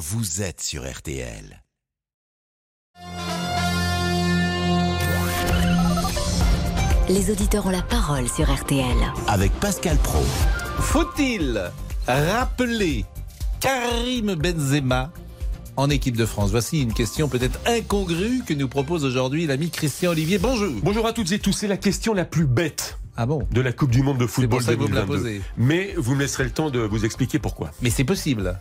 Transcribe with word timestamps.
vous 0.00 0.40
êtes 0.40 0.62
sur 0.62 0.90
RTL. 0.90 1.62
Les 7.08 7.30
auditeurs 7.30 7.66
ont 7.66 7.70
la 7.70 7.82
parole 7.82 8.28
sur 8.28 8.52
RTL. 8.52 8.84
Avec 9.26 9.52
Pascal 9.54 9.96
Pro. 9.98 10.22
Faut-il 10.78 11.60
rappeler 12.06 13.04
Karim 13.60 14.34
Benzema 14.36 15.12
en 15.76 15.90
équipe 15.90 16.16
de 16.16 16.24
France? 16.24 16.50
Voici 16.50 16.80
une 16.82 16.92
question 16.94 17.28
peut-être 17.28 17.58
incongrue 17.66 18.42
que 18.46 18.54
nous 18.54 18.68
propose 18.68 19.04
aujourd'hui 19.04 19.46
l'ami 19.46 19.70
Christian 19.70 20.12
Olivier. 20.12 20.38
Bonjour. 20.38 20.72
Bonjour 20.82 21.06
à 21.06 21.12
toutes 21.12 21.32
et 21.32 21.40
tous. 21.40 21.52
C'est 21.52 21.68
la 21.68 21.76
question 21.76 22.14
la 22.14 22.24
plus 22.24 22.46
bête 22.46 22.98
Ah 23.16 23.26
bon? 23.26 23.42
de 23.50 23.60
la 23.60 23.72
Coupe 23.72 23.90
du 23.90 24.02
Monde 24.02 24.18
de 24.18 24.26
football 24.26 24.60
pour 24.60 24.62
ça 24.62 24.74
que 24.74 24.80
vous 24.80 24.88
me 24.88 24.94
la 24.94 25.02
2022. 25.02 25.22
posez. 25.22 25.42
Mais 25.56 25.94
vous 25.96 26.14
me 26.14 26.20
laisserez 26.20 26.44
le 26.44 26.50
temps 26.50 26.70
de 26.70 26.78
vous 26.78 27.04
expliquer 27.04 27.40
pourquoi. 27.40 27.72
Mais 27.82 27.90
c'est 27.90 28.04
possible. 28.04 28.56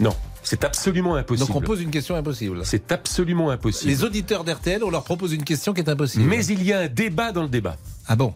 Non, 0.00 0.14
c'est 0.42 0.64
absolument 0.64 1.16
impossible. 1.16 1.46
Donc 1.46 1.56
on 1.56 1.60
pose 1.60 1.80
une 1.80 1.90
question 1.90 2.16
impossible. 2.16 2.60
C'est 2.64 2.92
absolument 2.92 3.50
impossible. 3.50 3.90
Les 3.90 4.04
auditeurs 4.04 4.44
d'RTL, 4.44 4.82
on 4.84 4.90
leur 4.90 5.04
propose 5.04 5.32
une 5.32 5.44
question 5.44 5.72
qui 5.72 5.80
est 5.80 5.88
impossible. 5.88 6.24
Mais 6.24 6.44
il 6.46 6.62
y 6.62 6.72
a 6.72 6.80
un 6.80 6.88
débat 6.88 7.32
dans 7.32 7.42
le 7.42 7.48
débat. 7.48 7.76
Ah 8.06 8.16
bon? 8.16 8.34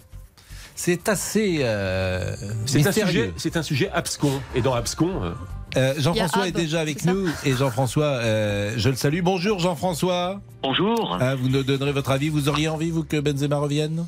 C'est 0.76 1.08
assez 1.08 1.58
euh, 1.60 2.34
C'est 2.66 2.86
un, 2.86 2.92
sujet, 2.92 3.32
c'est 3.36 3.56
un 3.56 3.62
sujet 3.62 3.90
abscon. 3.90 4.40
Et 4.54 4.60
dans 4.60 4.74
abscon, 4.74 5.22
euh, 5.22 5.32
Euh, 5.76 5.94
Jean-François 5.98 6.48
est 6.48 6.52
déjà 6.52 6.80
avec 6.80 7.04
nous 7.04 7.28
et 7.44 7.52
Jean-François, 7.52 8.04
euh, 8.04 8.74
je 8.76 8.88
le 8.88 8.94
salue. 8.94 9.20
Bonjour 9.22 9.58
Jean-François. 9.58 10.40
Bonjour. 10.62 11.18
Ah, 11.20 11.34
vous 11.34 11.48
nous 11.48 11.62
donnerez 11.62 11.92
votre 11.92 12.10
avis. 12.10 12.28
Vous 12.28 12.48
auriez 12.48 12.68
envie, 12.68 12.90
vous, 12.90 13.04
que 13.04 13.18
Benzema 13.18 13.56
revienne? 13.56 14.06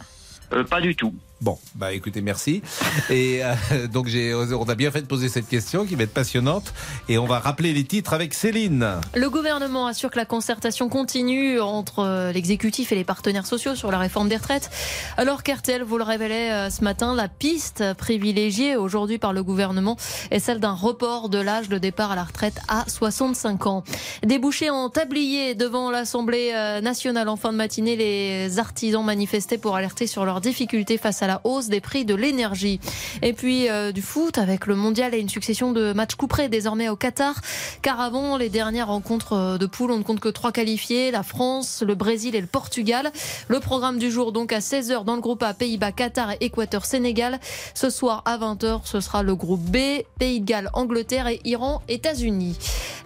Euh, 0.52 0.62
pas 0.62 0.80
du 0.80 0.94
tout. 0.94 1.12
Bon, 1.42 1.58
bah 1.74 1.92
écoutez, 1.92 2.22
merci. 2.22 2.62
Et 3.10 3.40
euh, 3.44 3.86
donc 3.88 4.06
j'ai, 4.06 4.34
on 4.34 4.68
a 4.68 4.74
bien 4.74 4.90
fait 4.90 5.02
de 5.02 5.06
poser 5.06 5.28
cette 5.28 5.46
question 5.46 5.84
qui 5.84 5.94
va 5.94 6.04
être 6.04 6.14
passionnante. 6.14 6.72
Et 7.10 7.18
on 7.18 7.26
va 7.26 7.40
rappeler 7.40 7.74
les 7.74 7.84
titres 7.84 8.14
avec 8.14 8.32
Céline. 8.32 9.00
Le 9.14 9.28
gouvernement 9.28 9.86
assure 9.86 10.10
que 10.10 10.16
la 10.16 10.24
concertation 10.24 10.88
continue 10.88 11.60
entre 11.60 11.98
euh, 11.98 12.32
l'exécutif 12.32 12.90
et 12.90 12.94
les 12.94 13.04
partenaires 13.04 13.46
sociaux 13.46 13.74
sur 13.74 13.90
la 13.90 13.98
réforme 13.98 14.30
des 14.30 14.36
retraites. 14.36 14.70
Alors 15.18 15.42
qu'RTL 15.42 15.82
vous 15.82 15.98
le 15.98 16.04
révélait 16.04 16.52
euh, 16.52 16.70
ce 16.70 16.82
matin, 16.82 17.14
la 17.14 17.28
piste 17.28 17.84
privilégiée 17.98 18.76
aujourd'hui 18.76 19.18
par 19.18 19.34
le 19.34 19.42
gouvernement 19.42 19.98
est 20.30 20.38
celle 20.38 20.58
d'un 20.58 20.72
report 20.72 21.28
de 21.28 21.38
l'âge 21.38 21.68
de 21.68 21.76
départ 21.76 22.12
à 22.12 22.16
la 22.16 22.24
retraite 22.24 22.60
à 22.68 22.84
65 22.88 23.66
ans. 23.66 23.84
Débouché 24.22 24.70
en 24.70 24.88
tablier 24.88 25.54
devant 25.54 25.90
l'Assemblée 25.90 26.52
nationale 26.82 27.28
en 27.28 27.36
fin 27.36 27.52
de 27.52 27.58
matinée, 27.58 27.96
les 27.96 28.58
artisans 28.58 29.04
manifestaient 29.04 29.58
pour 29.58 29.76
alerter 29.76 30.06
sur 30.06 30.24
leurs 30.24 30.40
difficultés 30.40 30.96
face 30.96 31.22
à 31.22 31.25
la 31.26 31.40
hausse 31.44 31.68
des 31.68 31.80
prix 31.80 32.04
de 32.04 32.14
l'énergie. 32.14 32.80
Et 33.22 33.32
puis 33.32 33.68
euh, 33.68 33.92
du 33.92 34.02
foot 34.02 34.38
avec 34.38 34.66
le 34.66 34.76
mondial 34.76 35.14
et 35.14 35.18
une 35.18 35.28
succession 35.28 35.72
de 35.72 35.92
matchs 35.92 36.14
couperés 36.14 36.48
désormais 36.48 36.88
au 36.88 36.96
Qatar. 36.96 37.34
Car 37.82 38.00
avant 38.00 38.36
les 38.36 38.48
dernières 38.48 38.88
rencontres 38.88 39.32
euh, 39.32 39.58
de 39.58 39.66
poule, 39.66 39.90
on 39.90 39.98
ne 39.98 40.02
compte 40.02 40.20
que 40.20 40.28
trois 40.28 40.52
qualifiés 40.52 41.10
la 41.10 41.22
France, 41.22 41.82
le 41.86 41.94
Brésil 41.94 42.34
et 42.34 42.40
le 42.40 42.46
Portugal. 42.46 43.10
Le 43.48 43.60
programme 43.60 43.98
du 43.98 44.10
jour, 44.10 44.32
donc 44.32 44.52
à 44.52 44.58
16h 44.58 45.04
dans 45.04 45.14
le 45.14 45.20
groupe 45.20 45.42
A, 45.42 45.54
Pays-Bas, 45.54 45.92
Qatar 45.92 46.32
et 46.32 46.38
Équateur, 46.40 46.84
Sénégal. 46.84 47.40
Ce 47.74 47.90
soir 47.90 48.22
à 48.24 48.38
20h, 48.38 48.80
ce 48.84 49.00
sera 49.00 49.22
le 49.22 49.34
groupe 49.34 49.62
B, 49.62 49.76
Pays 50.18 50.40
de 50.40 50.44
Galles, 50.44 50.70
Angleterre 50.72 51.28
et 51.28 51.40
Iran, 51.44 51.82
États-Unis. 51.88 52.56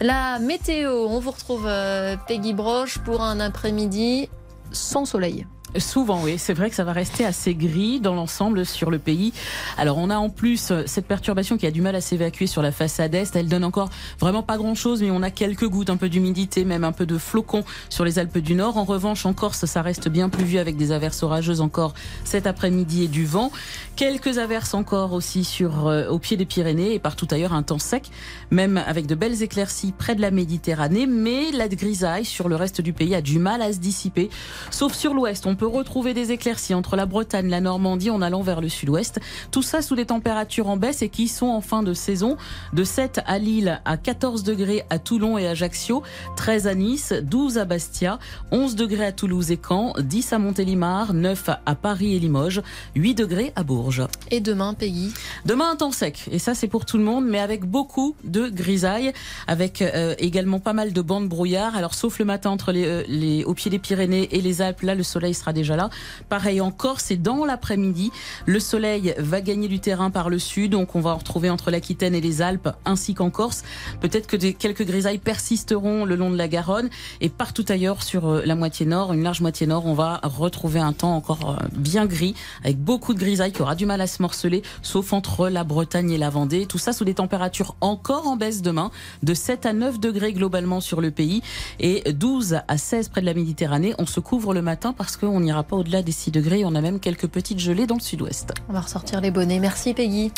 La 0.00 0.38
météo, 0.38 1.06
on 1.08 1.18
vous 1.20 1.30
retrouve 1.30 1.66
euh, 1.66 2.16
Peggy 2.26 2.54
Broche 2.54 2.98
pour 2.98 3.22
un 3.22 3.41
après-midi 3.41 4.28
sans 4.72 5.04
soleil. 5.04 5.46
Souvent, 5.78 6.20
oui. 6.24 6.36
C'est 6.36 6.52
vrai 6.54 6.68
que 6.68 6.74
ça 6.74 6.82
va 6.82 6.92
rester 6.92 7.24
assez 7.24 7.54
gris 7.54 8.00
dans 8.00 8.14
l'ensemble 8.14 8.66
sur 8.66 8.90
le 8.90 8.98
pays. 8.98 9.32
Alors, 9.78 9.98
on 9.98 10.10
a 10.10 10.16
en 10.16 10.28
plus 10.28 10.72
euh, 10.72 10.82
cette 10.86 11.06
perturbation 11.06 11.56
qui 11.56 11.66
a 11.66 11.70
du 11.70 11.80
mal 11.80 11.94
à 11.94 12.00
s'évacuer 12.00 12.48
sur 12.48 12.60
la 12.60 12.72
façade 12.72 13.14
est. 13.14 13.36
Elle 13.36 13.48
donne 13.48 13.62
encore 13.62 13.88
vraiment 14.18 14.42
pas 14.42 14.56
grand 14.56 14.74
chose, 14.74 15.00
mais 15.00 15.12
on 15.12 15.22
a 15.22 15.30
quelques 15.30 15.68
gouttes, 15.68 15.91
un 15.91 15.96
peu 15.96 16.08
d'humidité, 16.08 16.64
même 16.64 16.82
un 16.82 16.91
peu 16.91 17.06
de 17.06 17.18
flocons 17.18 17.64
sur 17.88 18.04
les 18.04 18.18
Alpes 18.18 18.38
du 18.38 18.54
Nord. 18.54 18.78
En 18.78 18.84
revanche, 18.84 19.24
en 19.26 19.32
Corse, 19.32 19.64
ça 19.66 19.80
reste 19.82 20.08
bien 20.08 20.28
pluvieux 20.28 20.58
avec 20.58 20.76
des 20.76 20.91
averses 20.91 21.22
orageuses 21.22 21.60
encore 21.60 21.94
cet 22.24 22.48
après-midi 22.48 23.04
et 23.04 23.08
du 23.08 23.25
vent. 23.25 23.52
Quelques 23.94 24.38
averses 24.38 24.75
encore 24.75 25.12
aussi 25.12 25.44
sur, 25.44 25.87
euh, 25.87 26.08
au 26.08 26.19
pied 26.19 26.37
des 26.37 26.47
Pyrénées 26.47 26.94
et 26.94 26.98
partout 26.98 27.28
ailleurs 27.31 27.52
un 27.52 27.62
temps 27.62 27.78
sec, 27.78 28.10
même 28.50 28.76
avec 28.76 29.06
de 29.06 29.14
belles 29.14 29.42
éclaircies 29.42 29.92
près 29.97 30.16
de 30.16 30.20
la 30.20 30.32
Méditerranée. 30.32 31.06
Mais 31.06 31.52
la 31.52 31.69
grisaille 31.69 32.25
sur 32.25 32.48
le 32.48 32.56
reste 32.56 32.81
du 32.81 32.92
pays 32.92 33.14
a 33.14 33.22
du 33.22 33.38
mal 33.38 33.62
à 33.62 33.72
se 33.72 33.78
dissiper. 33.78 34.31
Sauf 34.72 34.94
sur 34.94 35.14
l'ouest, 35.14 35.47
peut 35.60 35.66
retrouver 35.66 36.15
des 36.15 36.32
éclaircies 36.32 36.72
entre 36.72 36.97
la 36.97 37.04
Bretagne, 37.04 37.50
la 37.50 37.60
Normandie 37.60 38.09
en 38.09 38.22
allant 38.22 38.41
vers 38.41 38.62
le 38.62 38.71
sud-ouest. 38.71 39.21
Tout 39.50 39.60
ça 39.60 39.82
sous 39.82 39.94
des 39.94 40.06
températures 40.06 40.71
en 40.71 40.78
baisse 40.78 41.03
et 41.03 41.10
qui 41.10 41.28
sont 41.28 41.48
en 41.48 41.60
fin 41.60 41.82
de 41.82 41.93
saison. 41.93 42.38
De 42.72 42.82
7 42.82 43.21
à 43.26 43.38
Lille, 43.38 43.82
à 43.84 43.99
14 43.99 44.43
degrés 44.43 44.84
à 44.88 44.99
Toulon 44.99 45.37
et 45.37 45.47
Ajaccio, 45.47 46.03
13 46.37 46.66
à 46.66 46.75
Nice, 46.75 47.12
12 47.12 47.59
à 47.59 47.66
Bastia, 47.66 48.19
11 48.53 48.75
degrés 48.75 49.04
à 49.04 49.12
Toulouse 49.12 49.50
et 49.50 49.60
Caen, 49.62 49.93
10 49.99 50.32
à 50.32 50.38
Montélimar, 50.38 51.12
9 51.12 51.50
à 51.66 51.75
Paris 51.75 52.15
et 52.15 52.19
Limoges, 52.20 52.62
8 52.94 53.15
degrés 53.15 53.53
à 53.54 53.62
Bourges. 53.62 54.06
Et 54.31 54.41
demain, 54.41 54.72
Peggy? 54.72 55.12
Demain, 55.44 55.72
un 55.72 55.76
temps 55.76 55.93
sec. 55.93 56.26
Et 56.32 56.38
ça, 56.38 56.54
c'est 56.54 56.69
pour 56.69 56.87
tout 56.87 56.97
le 56.97 57.04
monde, 57.04 57.26
mais 57.26 57.38
avec 57.38 57.66
beaucoup 57.66 58.16
de 58.25 58.49
grisailles, 58.49 59.12
avec 59.47 59.82
euh, 59.82 60.15
également 60.19 60.59
pas 60.59 60.72
mal 60.72 60.94
de 60.94 61.03
bandes 61.03 61.28
brouillard. 61.28 61.76
Alors, 61.76 61.93
sauf 61.93 62.19
le 62.19 62.25
matin 62.25 62.49
entre 62.49 62.72
les, 62.72 62.87
euh, 62.87 63.03
les, 63.09 63.44
au 63.44 63.53
pied 63.53 63.70
des 63.70 63.78
Pyrénées 63.78 64.34
et 64.34 64.41
les 64.41 64.62
Alpes, 64.62 64.81
là, 64.81 64.94
le 64.94 65.03
soleil 65.03 65.34
sera 65.34 65.50
déjà 65.53 65.77
là. 65.77 65.91
Pareil 66.28 66.61
en 66.61 66.71
Corse 66.71 67.11
et 67.11 67.16
dans 67.16 67.44
l'après-midi, 67.44 68.12
le 68.47 68.61
soleil 68.61 69.15
va 69.19 69.41
gagner 69.41 69.69
du 69.69 69.81
terrain 69.81 70.11
par 70.11 70.31
le 70.31 70.38
sud. 70.38 70.72
Donc, 70.72 70.94
on 70.94 71.00
va 71.00 71.11
en 71.11 71.16
retrouver 71.16 71.50
entre 71.50 71.71
l'Aquitaine 71.71 72.15
et 72.15 72.21
les 72.21 72.43
Alpes, 72.43 72.71
ainsi 72.84 73.15
qu'en 73.15 73.31
Corse. 73.31 73.62
Peut-être 74.00 74.27
que 74.27 74.37
quelques 74.37 74.84
grisailles 74.84 75.19
persisteront 75.19 76.05
le 76.05 76.16
long 76.16 76.31
de 76.31 76.37
la 76.37 76.49
Garonne 76.49 76.88
et 77.21 77.28
partout 77.28 77.65
ailleurs 77.69 78.03
sur 78.03 78.28
euh, 78.28 78.43
la 78.44 78.55
moitié 78.55 78.87
nord, 78.87 79.12
une 79.12 79.22
large 79.22 79.41
moitié 79.41 79.66
nord, 79.66 79.87
on 79.87 79.94
va 79.94 80.21
retrouver 80.22 80.81
un 80.81 80.93
temps 80.93 81.15
encore 81.16 81.50
euh, 81.50 81.67
bien 81.72 82.06
gris, 82.06 82.34
avec 82.65 82.78
beaucoup 82.78 83.15
de 83.15 83.19
grisailles 83.19 83.53
qui 83.53 83.62
aura 83.62 83.75
du 83.75 83.87
mal 83.87 84.00
à 84.00 84.06
se 84.06 84.22
morceler, 84.22 84.62
sauf 84.82 85.12
entre 85.12 85.49
la 85.49 85.65
Bretagne 85.65 86.11
et 86.11 86.19
la 86.19 86.31
Vendée. 86.31 86.67
Tout 86.67 86.78
ça 86.78 86.93
sous 86.93 87.05
des 87.05 87.15
températures 87.15 87.77
encore 87.81 88.27
en 88.27 88.37
baisse 88.37 88.62
demain, 88.62 88.91
de 89.22 89.34
7 89.34 89.67
à 89.67 89.72
9 89.72 90.00
degrés 90.00 90.32
globalement 90.32 90.81
sur 90.81 91.00
le 91.00 91.11
pays 91.11 91.43
et 91.78 92.12
12 92.12 92.59
à 92.67 92.78
16 92.78 93.09
près 93.09 93.21
de 93.21 93.27
la 93.27 93.34
Méditerranée. 93.34 93.94
On 93.99 94.06
se 94.06 94.21
couvre 94.21 94.55
le 94.55 94.62
matin 94.62 94.93
parce 94.93 95.17
qu'on 95.17 95.39
n'ira 95.40 95.62
pas 95.62 95.76
au-delà 95.76 96.02
des 96.02 96.12
6 96.12 96.30
degrés. 96.30 96.62
On 96.64 96.74
a 96.74 96.80
même 96.80 97.00
quelques 97.00 97.26
petites 97.26 97.58
gelées 97.58 97.86
dans 97.86 97.96
le 97.96 98.00
sud-ouest. 98.00 98.52
On 98.68 98.72
va 98.72 98.80
ressortir 98.80 99.20
les 99.20 99.30
bonnets. 99.30 99.58
Merci 99.58 99.94
Peggy. 99.94 100.32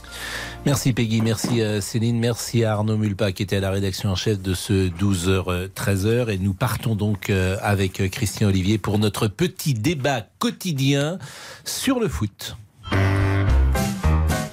Merci 0.65 0.93
Peggy, 0.93 1.21
merci 1.21 1.61
euh, 1.61 1.81
Céline, 1.81 2.19
merci 2.19 2.65
à 2.65 2.73
Arnaud 2.73 2.97
Mulpa 2.97 3.33
qui 3.33 3.43
était 3.43 3.57
à 3.57 3.61
la 3.61 3.71
rédaction 3.71 4.11
en 4.11 4.15
chef 4.15 4.41
de 4.41 4.55
ce 4.55 4.89
12h-13h. 4.89 6.31
Et 6.31 6.39
nous 6.39 6.55
partons 6.55 6.95
donc 6.95 7.31
euh, 7.31 7.57
avec 7.63 8.01
euh, 8.01 8.09
Christian 8.09 8.49
Olivier 8.49 8.79
pour 8.79 8.99
notre 8.99 9.29
petit 9.29 9.75
débat 9.75 10.27
quotidien 10.39 11.19
sur 11.65 12.01
le 12.01 12.09
foot. 12.09 12.57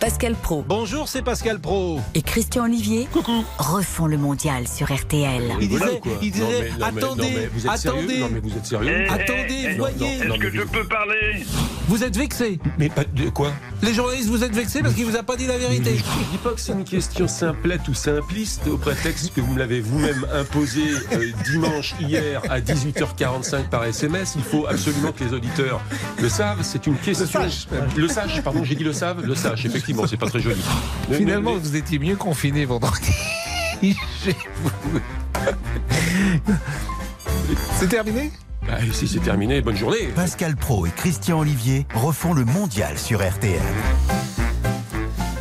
Pascal 0.09 0.33
Pro 0.33 0.65
Bonjour, 0.67 1.07
c'est 1.07 1.21
Pascal 1.21 1.59
Pro. 1.59 1.99
et 2.15 2.23
Christian 2.23 2.63
Olivier 2.63 3.07
refont 3.59 4.07
le 4.07 4.17
mondial 4.17 4.67
sur 4.67 4.91
RTL. 4.91 5.43
Il 5.61 5.69
disait, 5.69 6.01
il 6.23 6.31
disait 6.31 6.71
attendez, 6.81 7.21
non, 7.21 7.29
mais 7.35 7.45
vous 7.53 7.67
êtes 7.67 7.77
sérieux 7.77 7.99
attendez, 8.01 8.19
Non, 8.19 8.29
mais 8.33 8.39
vous 8.39 8.57
êtes 8.57 8.65
sérieux 8.65 9.05
attendez, 9.07 9.75
voyez. 9.77 10.15
Est-ce 10.15 10.23
que 10.23 10.29
mais 10.47 10.51
je 10.51 10.61
vous- 10.61 10.67
peux 10.71 10.83
parler 10.87 11.45
vous 11.89 12.03
êtes 12.03 12.15
vexé. 12.15 12.59
Mais 12.77 12.87
pas 12.87 13.03
de 13.03 13.29
quoi 13.29 13.51
Les 13.81 13.95
journalistes, 13.95 14.29
vous 14.29 14.43
êtes 14.43 14.53
vexés 14.53 14.83
parce 14.83 14.93
qu'il 14.93 15.05
vous 15.05 15.15
a 15.17 15.23
pas 15.23 15.35
dit 15.35 15.47
la 15.47 15.57
vérité. 15.57 15.95
Je 15.97 16.03
dis 16.31 16.37
pas 16.37 16.51
que 16.51 16.61
c'est 16.61 16.73
une 16.73 16.83
question 16.83 17.27
simplette 17.27 17.87
ou 17.87 17.95
simpliste 17.95 18.67
au 18.67 18.77
prétexte 18.77 19.33
que 19.33 19.41
vous 19.41 19.53
me 19.53 19.57
l'avez 19.57 19.81
vous-même 19.81 20.23
imposé 20.35 20.83
euh, 21.13 21.31
dimanche 21.45 21.95
hier 21.99 22.43
à 22.47 22.59
18h45 22.61 23.69
par 23.69 23.85
SMS. 23.85 24.33
Il 24.35 24.43
faut 24.43 24.67
absolument 24.67 25.11
que 25.13 25.23
les 25.23 25.33
auditeurs 25.33 25.81
le 26.21 26.29
savent. 26.29 26.59
C'est 26.61 26.85
une 26.85 26.95
question. 26.95 27.41
Le 27.97 28.07
sage, 28.07 28.43
pardon, 28.43 28.63
j'ai 28.63 28.75
dit 28.75 28.83
le 28.83 28.93
savent. 28.93 29.25
Le 29.25 29.33
sage, 29.33 29.65
effectivement, 29.65 29.98
c'est 30.07 30.17
pas 30.17 30.27
très 30.27 30.39
joli. 30.39 30.61
Mais- 31.09 31.17
Finalement, 31.17 31.53
mais- 31.53 31.59
vous 31.59 31.75
étiez 31.75 31.99
mieux 31.99 32.15
confiné 32.15 32.65
vendredi. 32.65 33.11
chez 33.81 34.35
vous. 34.63 34.99
C'est 37.79 37.87
terminé? 37.87 38.31
Ah, 38.69 38.77
si 38.91 39.07
c'est 39.07 39.19
terminé, 39.19 39.61
bonne 39.61 39.75
journée. 39.77 40.09
Pascal 40.15 40.55
Pro 40.55 40.85
et 40.85 40.91
Christian 40.91 41.39
Olivier 41.39 41.87
refont 41.95 42.33
le 42.33 42.45
mondial 42.45 42.97
sur 42.99 43.19
RTL. 43.27 43.59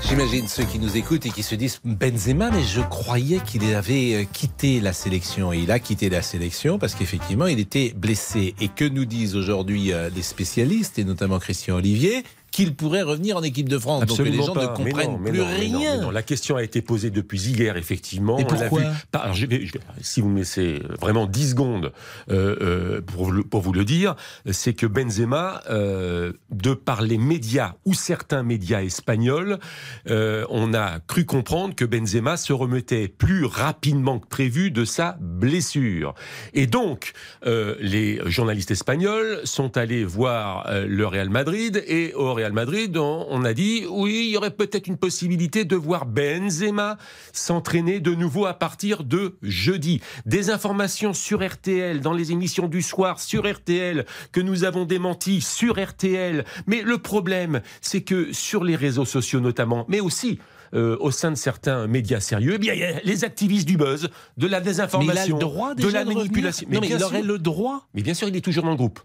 J'imagine 0.08 0.48
ceux 0.48 0.64
qui 0.64 0.78
nous 0.78 0.96
écoutent 0.96 1.26
et 1.26 1.30
qui 1.30 1.42
se 1.42 1.54
disent 1.54 1.80
Benzema, 1.84 2.50
mais 2.50 2.62
je 2.62 2.80
croyais 2.80 3.40
qu'il 3.44 3.62
avait 3.74 4.14
euh, 4.14 4.24
quitté 4.32 4.80
la 4.80 4.94
sélection. 4.94 5.52
Et 5.52 5.58
il 5.58 5.70
a 5.70 5.78
quitté 5.80 6.08
la 6.08 6.22
sélection 6.22 6.78
parce 6.78 6.94
qu'effectivement, 6.94 7.46
il 7.46 7.58
était 7.60 7.92
blessé. 7.94 8.54
Et 8.58 8.68
que 8.68 8.86
nous 8.86 9.04
disent 9.04 9.36
aujourd'hui 9.36 9.92
euh, 9.92 10.08
les 10.14 10.22
spécialistes, 10.22 10.98
et 10.98 11.04
notamment 11.04 11.38
Christian 11.38 11.76
Olivier 11.76 12.24
qu'il 12.50 12.74
pourrait 12.74 13.02
revenir 13.02 13.36
en 13.36 13.42
équipe 13.42 13.68
de 13.68 13.78
France. 13.78 14.02
Absolument 14.02 14.46
Donc 14.46 14.56
les 14.56 14.60
gens 14.62 14.66
pas. 14.66 14.72
ne 14.80 14.84
comprennent 14.90 15.18
mais 15.20 15.30
plus 15.30 15.38
non, 15.40 15.46
mais 15.46 15.68
non, 15.68 15.78
rien. 15.78 16.00
non. 16.02 16.10
La 16.10 16.22
question 16.22 16.56
a 16.56 16.62
été 16.62 16.82
posée 16.82 17.10
depuis 17.10 17.40
hier, 17.40 17.76
effectivement. 17.76 18.38
Et 18.38 18.44
pourquoi 18.44 18.80
alors, 19.12 19.34
je 19.34 19.46
vais- 19.46 19.66
je 19.66 19.72
vais- 19.74 19.80
Si 20.00 20.20
vous 20.20 20.28
me 20.28 20.38
laissez 20.38 20.82
vraiment 21.00 21.26
10 21.26 21.50
secondes 21.50 21.92
euh, 22.30 22.56
euh, 22.60 23.00
pour, 23.00 23.24
vous 23.26 23.30
le- 23.30 23.42
pour 23.44 23.60
vous 23.60 23.72
le 23.72 23.84
dire, 23.84 24.14
c'est 24.50 24.72
que 24.74 24.86
Benzema, 24.86 25.62
euh, 25.70 26.32
de 26.50 26.72
par 26.74 27.02
les 27.02 27.18
médias 27.18 27.74
ou 27.84 27.94
certains 27.94 28.42
médias 28.42 28.82
espagnols, 28.82 29.58
on 30.08 30.74
a 30.74 31.00
cru 31.06 31.24
comprendre 31.24 31.74
que 31.74 31.84
Benzema 31.84 32.36
se 32.36 32.52
remettait 32.52 33.08
plus 33.08 33.44
rapidement 33.44 34.18
que 34.18 34.26
prévu 34.26 34.70
de 34.70 34.84
sa 34.84 35.16
blessure. 35.20 36.14
Et 36.54 36.66
donc, 36.66 37.12
les 37.44 38.20
journalistes 38.26 38.70
espagnols 38.70 39.40
sont 39.44 39.76
allés 39.76 40.04
voir 40.04 40.66
le 40.86 41.06
Real 41.06 41.28
Madrid 41.30 41.82
et 41.86 42.12
au 42.14 42.32
Real 42.38 42.52
Madrid, 42.52 42.96
on, 42.96 43.26
on 43.30 43.44
a 43.44 43.52
dit 43.52 43.84
oui, 43.90 44.26
il 44.28 44.30
y 44.30 44.36
aurait 44.36 44.52
peut-être 44.52 44.86
une 44.86 44.96
possibilité 44.96 45.64
de 45.64 45.74
voir 45.74 46.06
Benzema 46.06 46.96
s'entraîner 47.32 47.98
de 47.98 48.14
nouveau 48.14 48.46
à 48.46 48.54
partir 48.54 49.02
de 49.02 49.36
jeudi. 49.42 50.00
Des 50.24 50.50
informations 50.50 51.12
sur 51.12 51.44
RTL, 51.44 52.00
dans 52.00 52.12
les 52.12 52.30
émissions 52.30 52.68
du 52.68 52.80
soir 52.80 53.18
sur 53.18 53.50
RTL, 53.50 54.06
que 54.30 54.40
nous 54.40 54.62
avons 54.62 54.84
démenties 54.84 55.40
sur 55.40 55.82
RTL. 55.82 56.44
Mais 56.68 56.82
le 56.82 56.98
problème, 56.98 57.60
c'est 57.80 58.02
que 58.02 58.32
sur 58.32 58.62
les 58.62 58.76
réseaux 58.76 59.04
sociaux 59.04 59.40
notamment, 59.40 59.84
mais 59.88 59.98
aussi 59.98 60.38
euh, 60.74 60.96
au 61.00 61.10
sein 61.10 61.32
de 61.32 61.36
certains 61.36 61.88
médias 61.88 62.20
sérieux, 62.20 62.52
eh 62.54 62.58
bien, 62.58 62.74
il 62.74 62.80
y 62.80 62.84
a 62.84 63.00
les 63.02 63.24
activistes 63.24 63.66
du 63.66 63.76
buzz, 63.76 64.10
de 64.36 64.46
la 64.46 64.60
Mais 64.60 64.66
il 64.66 64.70
a 64.70 64.70
désinformation, 64.70 65.36
le 65.36 65.40
droit 65.40 65.74
de 65.74 65.88
la 65.88 66.04
manipulation. 66.04 66.68
Non, 66.70 66.80
mais 66.80 66.88
il 66.88 67.02
aurait 67.02 67.22
le 67.22 67.38
droit. 67.38 67.88
Mais 67.94 68.02
bien 68.02 68.14
sûr, 68.14 68.28
il 68.28 68.36
est 68.36 68.42
toujours 68.42 68.62
dans 68.62 68.70
le 68.70 68.76
groupe. 68.76 69.00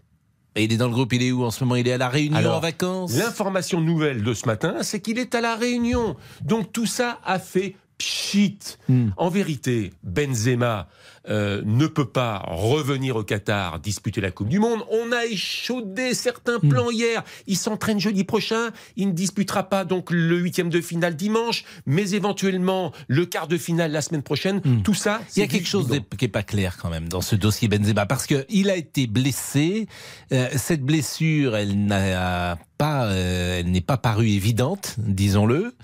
Et 0.56 0.64
il 0.64 0.72
est 0.72 0.76
dans 0.76 0.86
le 0.86 0.92
groupe, 0.92 1.12
il 1.12 1.22
est 1.22 1.32
où 1.32 1.42
en 1.42 1.50
ce 1.50 1.64
moment? 1.64 1.74
Il 1.76 1.88
est 1.88 1.92
à 1.92 1.98
la 1.98 2.08
Réunion 2.08 2.36
Alors, 2.36 2.58
en 2.58 2.60
vacances? 2.60 3.12
L'information 3.16 3.80
nouvelle 3.80 4.22
de 4.22 4.34
ce 4.34 4.46
matin, 4.46 4.76
c'est 4.82 5.00
qu'il 5.00 5.18
est 5.18 5.34
à 5.34 5.40
la 5.40 5.56
Réunion. 5.56 6.16
Donc 6.42 6.72
tout 6.72 6.86
ça 6.86 7.18
a 7.24 7.38
fait 7.40 7.74
pchit. 8.04 8.58
Hmm. 8.88 9.08
En 9.16 9.28
vérité, 9.30 9.92
Benzema 10.02 10.88
euh, 11.30 11.62
ne 11.64 11.86
peut 11.86 12.08
pas 12.08 12.42
revenir 12.46 13.16
au 13.16 13.22
Qatar 13.24 13.80
disputer 13.80 14.20
la 14.20 14.30
Coupe 14.30 14.48
du 14.48 14.58
Monde. 14.58 14.80
On 14.90 15.10
a 15.12 15.24
échaudé 15.24 16.12
certains 16.12 16.58
Hmm. 16.62 16.68
plans 16.68 16.90
hier. 16.90 17.24
Il 17.46 17.56
s'entraîne 17.56 17.98
jeudi 17.98 18.24
prochain. 18.24 18.70
Il 18.96 19.08
ne 19.08 19.12
disputera 19.12 19.64
pas 19.64 19.84
donc 19.86 20.10
le 20.10 20.36
huitième 20.38 20.68
de 20.68 20.80
finale 20.82 21.16
dimanche, 21.16 21.64
mais 21.86 22.10
éventuellement 22.10 22.92
le 23.08 23.24
quart 23.26 23.48
de 23.48 23.56
finale 23.56 23.90
la 23.92 24.02
semaine 24.02 24.22
prochaine. 24.22 24.60
Hmm. 24.64 24.82
Tout 24.82 24.94
ça, 24.94 25.20
Il 25.36 25.40
y 25.40 25.42
a 25.42 25.46
quelque 25.46 25.66
chose 25.66 25.88
bidon. 25.88 26.04
qui 26.18 26.24
n'est 26.24 26.28
pas 26.30 26.42
clair 26.42 26.76
quand 26.80 26.90
même 26.90 27.08
dans 27.08 27.22
ce 27.22 27.36
dossier 27.36 27.68
Benzema 27.68 28.04
parce 28.06 28.26
qu'il 28.26 28.68
a 28.70 28.76
été 28.76 29.06
blessé. 29.06 29.86
Euh, 30.32 30.48
cette 30.56 30.82
blessure, 30.82 31.56
elle 31.56 31.86
n'a 31.86 32.58
pas, 32.76 33.06
euh, 33.06 33.60
elle 33.60 33.70
n'est 33.70 33.80
pas 33.80 33.96
parue 33.96 34.28
évidente, 34.28 34.94
disons-le. 34.98 35.74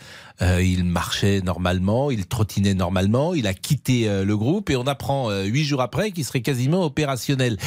Euh, 0.43 0.63
il 0.63 0.85
marchait 0.85 1.43
normalement, 1.43 2.11
il 2.11 2.27
trottinait 2.27 2.75
normalement, 2.75 3.35
il 3.35 3.47
a 3.47 3.53
quitté 3.53 4.09
euh, 4.09 4.25
le 4.25 4.37
groupe 4.37 4.71
et 4.71 4.77
on 4.77 4.87
apprend 4.87 5.31
euh, 5.31 5.45
huit 5.45 5.65
jours 5.65 5.83
après 5.83 6.13
qu'il 6.13 6.25
serait 6.25 6.41
quasiment 6.41 6.83
opérationnel. 6.83 7.59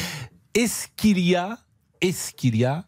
Est-ce 0.54 0.88
qu'il 0.96 1.20
y 1.20 1.36
a, 1.36 1.58
est-ce 2.00 2.32
qu'il 2.32 2.56
y 2.56 2.64
a 2.64 2.84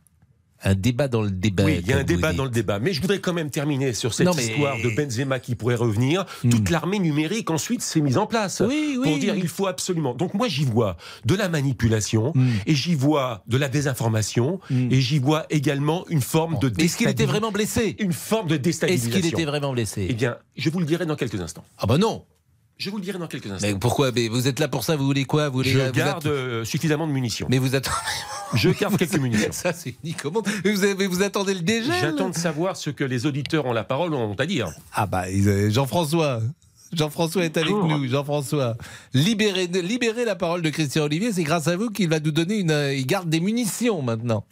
un 0.65 0.75
débat 0.75 1.09
dans 1.09 1.23
le 1.23 1.31
débat 1.31 1.65
Oui, 1.65 1.79
il 1.81 1.87
y 1.87 1.93
a 1.93 1.99
un 1.99 2.05
débat 2.05 2.29
dites 2.31 2.39
dans 2.39 2.45
le 2.45 2.51
débat. 2.51 2.79
Mais 2.79 2.93
je 2.93 3.01
voudrais 3.01 3.19
quand 3.21 3.33
même 3.33 3.51
terminer 3.51 3.93
sur 3.93 4.15
cette 4.15 4.27
Non, 4.27 4.33
mais- 4.37 4.47
histoire 4.47 4.77
de 4.83 4.89
Benzema 4.91 5.39
qui 5.39 5.55
pourrait 5.55 5.75
revenir. 5.75 6.25
Hmm. 6.45 6.51
Toute 6.51 6.71
l'armée 6.71 6.99
numérique 6.99 7.51
ensuite 7.51 7.83
s'est 7.83 8.01
mise 8.01 8.17
en 8.19 8.27
place 8.27 8.63
Oui, 8.67 8.97
oui. 8.99 9.09
pour 9.11 9.19
dire 9.19 9.35
il 9.37 9.49
faut 9.49 9.67
absolument. 9.67 10.15
Donc 10.15 10.35
moi 10.35 10.49
j'y 10.49 10.65
vois 10.65 10.97
de 11.25 11.35
la 11.35 11.49
manipulation 11.49 12.33
Hmm. 12.35 12.49
et 12.67 12.75
j'y 12.75 12.95
vois 12.95 13.43
de 13.47 13.57
la 13.57 13.69
désinformation 13.69 14.61
Hmm. 14.71 14.89
et 14.91 15.01
j'y 15.01 15.19
vois 15.19 15.47
également 15.51 16.05
une 16.09 16.21
forme 16.23 16.59
de 16.59 16.73
Mais 16.77 16.85
Est-ce 16.85 16.97
qu'il 16.97 17.09
était 17.09 17.27
vraiment 17.27 17.53
blessé? 17.53 17.97
Une 17.99 18.13
forme 18.13 18.49
de 18.49 18.55
Est-ce 18.55 18.63
déstabilisation. 18.63 19.21
qu'il 19.21 19.27
était 19.29 19.45
vraiment 19.45 19.73
blessé? 19.73 20.07
Eh 20.09 20.15
bien, 20.15 20.37
je 20.57 20.71
vous 20.71 20.79
le 20.81 20.87
dirai 20.87 21.07
dans 21.07 21.17
quelques 21.17 21.41
instants. 21.41 21.65
Ah 21.79 21.87
bah 21.87 21.99
non. 21.99 22.25
Je 22.79 22.91
vous 22.91 22.99
le 22.99 23.03
dirai 23.03 23.19
dans 23.19 23.27
quelques 23.27 23.47
instants. 23.51 23.67
Mais 23.67 23.75
pourquoi 23.75 24.13
Mais 24.13 24.29
vous 24.29 24.49
êtes 24.49 24.61
là 24.61 24.69
pour 24.69 24.85
ça 24.85 24.97
Vous 24.97 25.07
voulez 25.07 25.25
quoi 25.25 25.49
vous 25.49 25.59
voulez, 25.59 25.71
je 25.71 25.79
vous 25.79 25.93
garde 25.93 26.27
êtes- 26.27 26.31
euh, 26.33 26.65
suffisamment 26.65 27.07
de 27.07 27.13
munitions. 27.13 27.47
Mais 27.51 27.57
vous 27.59 27.75
attendez. 27.75 27.97
Je 28.55 28.69
garde 28.69 28.99
quelques 28.99 29.19
munitions. 29.19 29.49
Ça, 29.51 29.73
c'est 29.73 29.95
une 30.05 30.13
commande. 30.15 30.47
Mais 30.65 30.73
vous, 30.73 30.85
avez- 30.85 31.07
vous 31.07 31.23
attendez 31.23 31.55
le 31.55 31.61
dégel 31.61 31.95
J'attends 32.01 32.29
de 32.29 32.35
savoir 32.37 32.77
ce 32.77 32.91
que 32.91 33.03
les 33.05 33.25
auditeurs 33.25 33.65
ont 33.65 33.73
la 33.73 33.85
parole 33.85 34.13
ont 34.13 34.35
à 34.35 34.45
dire. 34.47 34.71
Ah 34.93 35.07
bah, 35.07 35.25
euh, 35.29 35.71
Jean-François. 35.71 36.43
Jean-François 36.93 37.45
est 37.45 37.57
avec 37.57 37.71
Bonjour. 37.73 37.99
nous. 37.99 38.09
Jean-François. 38.09 38.77
Libérez, 39.15 39.67
libérez 39.67 40.25
la 40.25 40.37
parole 40.37 40.61
de 40.63 40.71
Christian 40.71 41.05
Olivier. 41.05 41.33
C'est 41.33 41.43
grâce 41.45 41.67
à 41.69 41.77
vous 41.77 41.91
qu'il 41.91 42.09
va 42.11 42.21
nous 42.21 42.31
donner 42.31 42.59
une. 42.59 42.71
euh, 42.71 42.95
Il 42.95 43.07
garde 43.07 43.29
des 43.31 43.41
munitions 43.41 44.03
maintenant. 44.03 44.45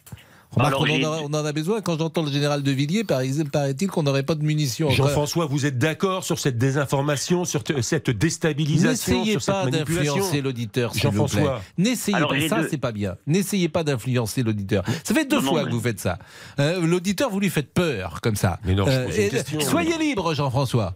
Remarque, 0.55 0.73
Alors, 0.73 0.81
on, 0.89 1.03
en 1.03 1.13
a, 1.13 1.21
on 1.23 1.33
en 1.41 1.45
a 1.45 1.51
besoin. 1.53 1.81
Quand 1.81 1.97
j'entends 1.99 2.23
le 2.23 2.31
général 2.31 2.63
de 2.63 2.71
Villiers, 2.71 3.03
par 3.03 3.19
exemple, 3.19 3.49
paraît-il 3.49 3.89
qu'on 3.89 4.03
n'aurait 4.03 4.23
pas 4.23 4.35
de 4.35 4.43
munitions. 4.43 4.89
Jean-François, 4.89 5.45
vous 5.45 5.65
êtes 5.65 5.77
d'accord 5.77 6.23
sur 6.23 6.39
cette 6.39 6.57
désinformation, 6.57 7.45
sur 7.45 7.63
te- 7.63 7.81
cette 7.81 8.09
déstabilisation, 8.09 9.19
N'essayez 9.19 9.37
pas 9.45 9.65
d'influencer 9.69 10.41
l'auditeur, 10.41 10.93
s'il 10.93 11.03
vous 11.03 11.11
plaît. 11.11 11.17
Jean-François. 11.17 11.61
N'essayez 11.77 12.17
pas. 12.19 12.47
Ça, 12.49 12.61
deux- 12.61 12.67
c'est 12.69 12.77
pas 12.77 12.91
bien. 12.91 13.15
N'essayez 13.27 13.69
pas 13.69 13.83
d'influencer 13.83 14.43
l'auditeur. 14.43 14.83
Ça 15.03 15.13
fait 15.13 15.25
deux 15.25 15.37
Non, 15.37 15.41
non, 15.43 15.49
fois 15.49 15.63
mais- 15.63 15.69
que 15.69 15.73
vous 15.75 15.81
faites 15.81 15.99
ça. 15.99 16.17
Euh, 16.59 16.85
l'auditeur, 16.85 17.29
vous 17.29 17.39
lui 17.39 17.49
faites 17.49 17.73
peur, 17.73 18.21
comme 18.21 18.35
ça. 18.35 18.59
Mais 18.65 18.75
non, 18.75 18.85
je 18.85 19.05
pose 19.05 19.15
une 19.17 19.23
et- 19.23 19.29
question. 19.29 19.59
soyez 19.59 19.97
libre, 19.97 20.33
Jean-François. 20.33 20.95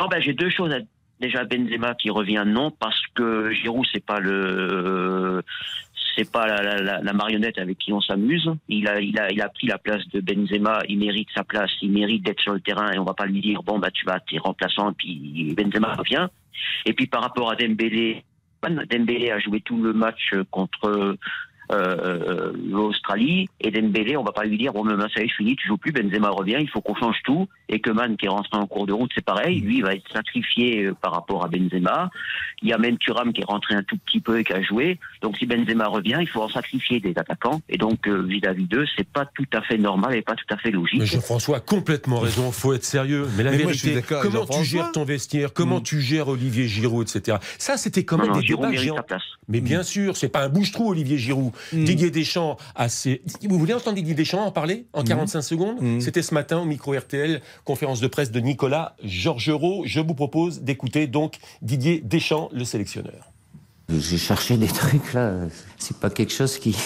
Non, 0.00 0.08
ben, 0.08 0.20
j'ai 0.20 0.32
deux 0.34 0.50
choses. 0.50 0.72
à- 0.72 0.78
Déjà, 1.20 1.44
Benzema 1.44 1.94
qui 1.96 2.08
revient, 2.08 2.44
non, 2.46 2.70
parce 2.70 2.98
que 3.14 3.52
Giroud, 3.52 3.84
c'est 3.92 4.02
pas 4.02 4.20
le, 4.20 5.42
c'est 6.16 6.30
pas 6.30 6.46
la, 6.46 7.12
marionnette 7.12 7.58
avec 7.58 7.78
qui 7.78 7.92
on 7.92 8.00
s'amuse. 8.00 8.50
Il 8.68 8.88
a, 8.88 9.00
il 9.00 9.18
a, 9.18 9.30
il 9.30 9.40
a 9.40 9.48
pris 9.48 9.66
la 9.66 9.78
place 9.78 10.06
de 10.08 10.20
Benzema. 10.20 10.80
Il 10.88 10.98
mérite 10.98 11.28
sa 11.34 11.44
place. 11.44 11.70
Il 11.82 11.92
mérite 11.92 12.24
d'être 12.24 12.40
sur 12.40 12.52
le 12.52 12.60
terrain 12.60 12.90
et 12.92 12.98
on 12.98 13.04
va 13.04 13.14
pas 13.14 13.26
lui 13.26 13.40
dire 13.40 13.62
bon 13.62 13.78
bah 13.78 13.90
tu 13.90 14.04
vas 14.06 14.20
t'es 14.20 14.38
remplaçant 14.38 14.90
et 14.90 14.94
puis 14.94 15.54
Benzema 15.56 15.94
revient. 15.94 16.28
Et 16.86 16.92
puis 16.92 17.06
par 17.06 17.22
rapport 17.22 17.50
à 17.50 17.56
Dembélé, 17.56 18.24
Dembélé 18.62 19.30
a 19.30 19.38
joué 19.38 19.60
tout 19.60 19.82
le 19.82 19.92
match 19.92 20.34
contre 20.50 21.16
euh, 21.72 22.52
l'Australie 22.68 23.48
et 23.60 23.70
Dembélé, 23.70 24.16
on 24.16 24.24
va 24.24 24.32
pas 24.32 24.44
lui 24.44 24.58
dire 24.58 24.72
bon 24.72 24.84
ben 24.84 24.98
ça 25.14 25.22
y 25.22 25.24
est 25.24 25.28
fini, 25.28 25.56
tu 25.56 25.68
joues 25.68 25.76
plus, 25.76 25.92
Benzema 25.92 26.30
revient, 26.30 26.58
il 26.60 26.68
faut 26.68 26.80
qu'on 26.80 26.94
change 26.94 27.16
tout. 27.24 27.48
Et 27.68 27.80
que 27.80 27.90
Man 27.90 28.16
qui 28.16 28.26
est 28.26 28.30
rentré 28.30 28.56
en 28.56 28.66
cours 28.66 28.86
de 28.86 28.92
route, 28.92 29.10
c'est 29.14 29.24
pareil, 29.24 29.60
lui 29.60 29.78
il 29.78 29.82
va 29.82 29.94
être 29.94 30.10
sacrifié 30.12 30.86
euh, 30.86 30.94
par 30.94 31.12
rapport 31.12 31.44
à 31.44 31.48
Benzema. 31.48 32.10
Il 32.62 32.68
y 32.68 32.72
a 32.72 32.78
même 32.78 32.98
Thuram 32.98 33.32
qui 33.32 33.40
est 33.40 33.44
rentré 33.44 33.74
un 33.74 33.82
tout 33.82 33.96
petit 34.04 34.20
peu 34.20 34.38
et 34.38 34.44
qui 34.44 34.52
a 34.52 34.62
joué. 34.62 34.98
Donc 35.22 35.36
si 35.38 35.46
Benzema 35.46 35.86
revient, 35.86 36.18
il 36.20 36.28
faut 36.28 36.42
en 36.42 36.48
sacrifier 36.48 37.00
des 37.00 37.14
attaquants. 37.16 37.60
Et 37.68 37.78
donc 37.78 38.06
euh, 38.06 38.22
vis-à-vis 38.22 38.66
d'eux, 38.66 38.84
c'est 38.96 39.08
pas 39.08 39.24
tout 39.34 39.46
à 39.52 39.62
fait 39.62 39.78
normal 39.78 40.16
et 40.16 40.22
pas 40.22 40.34
tout 40.34 40.52
à 40.52 40.56
fait 40.56 40.70
logique. 40.70 41.00
Mais 41.00 41.06
Jean-François 41.06 41.58
a 41.58 41.60
complètement 41.60 42.18
raison, 42.18 42.50
faut 42.52 42.72
être 42.74 42.84
sérieux. 42.84 43.26
Mais 43.36 43.44
la 43.44 43.52
Mais 43.52 43.62
moi, 43.62 43.72
je 43.72 43.78
suis 43.78 43.90
vérité, 43.90 44.14
avec 44.14 44.30
comment 44.30 44.46
tu 44.46 44.64
gères 44.64 44.92
ton 44.92 45.04
vestiaire, 45.04 45.52
comment 45.52 45.80
Mm. 45.80 45.84
tu 45.84 46.00
gères 46.00 46.28
Olivier 46.28 46.66
Giroud, 46.68 47.08
etc. 47.08 47.38
Ça, 47.58 47.76
c'était 47.76 48.04
quand 48.04 48.16
non, 48.16 48.24
même 48.24 48.32
non, 48.32 48.40
des 48.40 48.46
Giroud 48.46 48.70
débats 48.70 49.02
place. 49.02 49.22
Mais 49.48 49.60
bien 49.60 49.82
sûr, 49.82 50.16
c'est 50.16 50.28
pas 50.28 50.44
un 50.44 50.48
bouche-trou, 50.48 50.90
Olivier 50.90 51.18
Giroud. 51.18 51.52
Mm. 51.72 51.84
Didier 51.84 52.10
Deschamps 52.10 52.56
a 52.74 52.88
ses... 52.88 53.22
Vous 53.48 53.58
voulez 53.58 53.74
entendre 53.74 53.96
Didier 53.96 54.14
Deschamps 54.14 54.44
en 54.44 54.52
parler 54.52 54.86
en 54.92 55.02
45 55.04 55.42
secondes 55.42 55.80
Mm. 55.80 56.00
C'était 56.00 56.22
ce 56.22 56.34
matin 56.34 56.58
au 56.58 56.64
micro 56.64 56.92
RTL, 56.92 57.40
conférence 57.64 58.00
de 58.00 58.06
presse 58.06 58.30
de 58.30 58.40
Nicolas 58.40 58.96
Georgerot. 59.02 59.84
Je 59.86 60.00
vous 60.00 60.14
propose 60.14 60.62
d'écouter 60.62 61.06
donc 61.06 61.36
Didier 61.62 62.00
Deschamps, 62.04 62.48
le 62.52 62.64
sélectionneur. 62.64 63.30
J'ai 63.88 64.18
cherché 64.18 64.56
des 64.56 64.68
trucs 64.68 65.12
là. 65.14 65.34
C'est 65.78 65.98
pas 65.98 66.10
quelque 66.10 66.32
chose 66.32 66.58
qui 66.58 66.76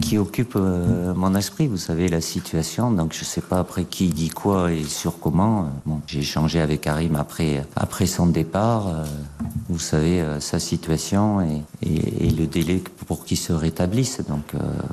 qui 0.00 0.18
occupe 0.18 0.54
euh, 0.56 1.12
mon 1.14 1.34
esprit. 1.34 1.66
Vous 1.66 1.76
savez 1.76 2.08
la 2.08 2.20
situation. 2.20 2.90
Donc 2.90 3.12
je 3.12 3.24
sais 3.24 3.40
pas 3.40 3.58
après 3.58 3.84
qui 3.84 4.08
dit 4.08 4.30
quoi 4.30 4.72
et 4.72 4.84
sur 4.84 5.18
comment. 5.18 5.60
Euh, 5.60 5.64
Bon, 5.86 6.00
j'ai 6.06 6.20
échangé 6.20 6.60
avec 6.60 6.82
Karim 6.82 7.16
après 7.16 7.64
après 7.76 8.06
son 8.06 8.26
départ. 8.26 8.88
Euh, 8.88 9.04
vous 9.68 9.78
savez 9.78 10.24
sa 10.40 10.58
situation 10.58 11.40
et, 11.40 11.62
et, 11.82 12.30
le 12.30 12.46
délai 12.46 12.82
pour 13.06 13.24
qu'il 13.24 13.36
se 13.36 13.52
rétablisse. 13.52 14.20
Donc 14.28 14.52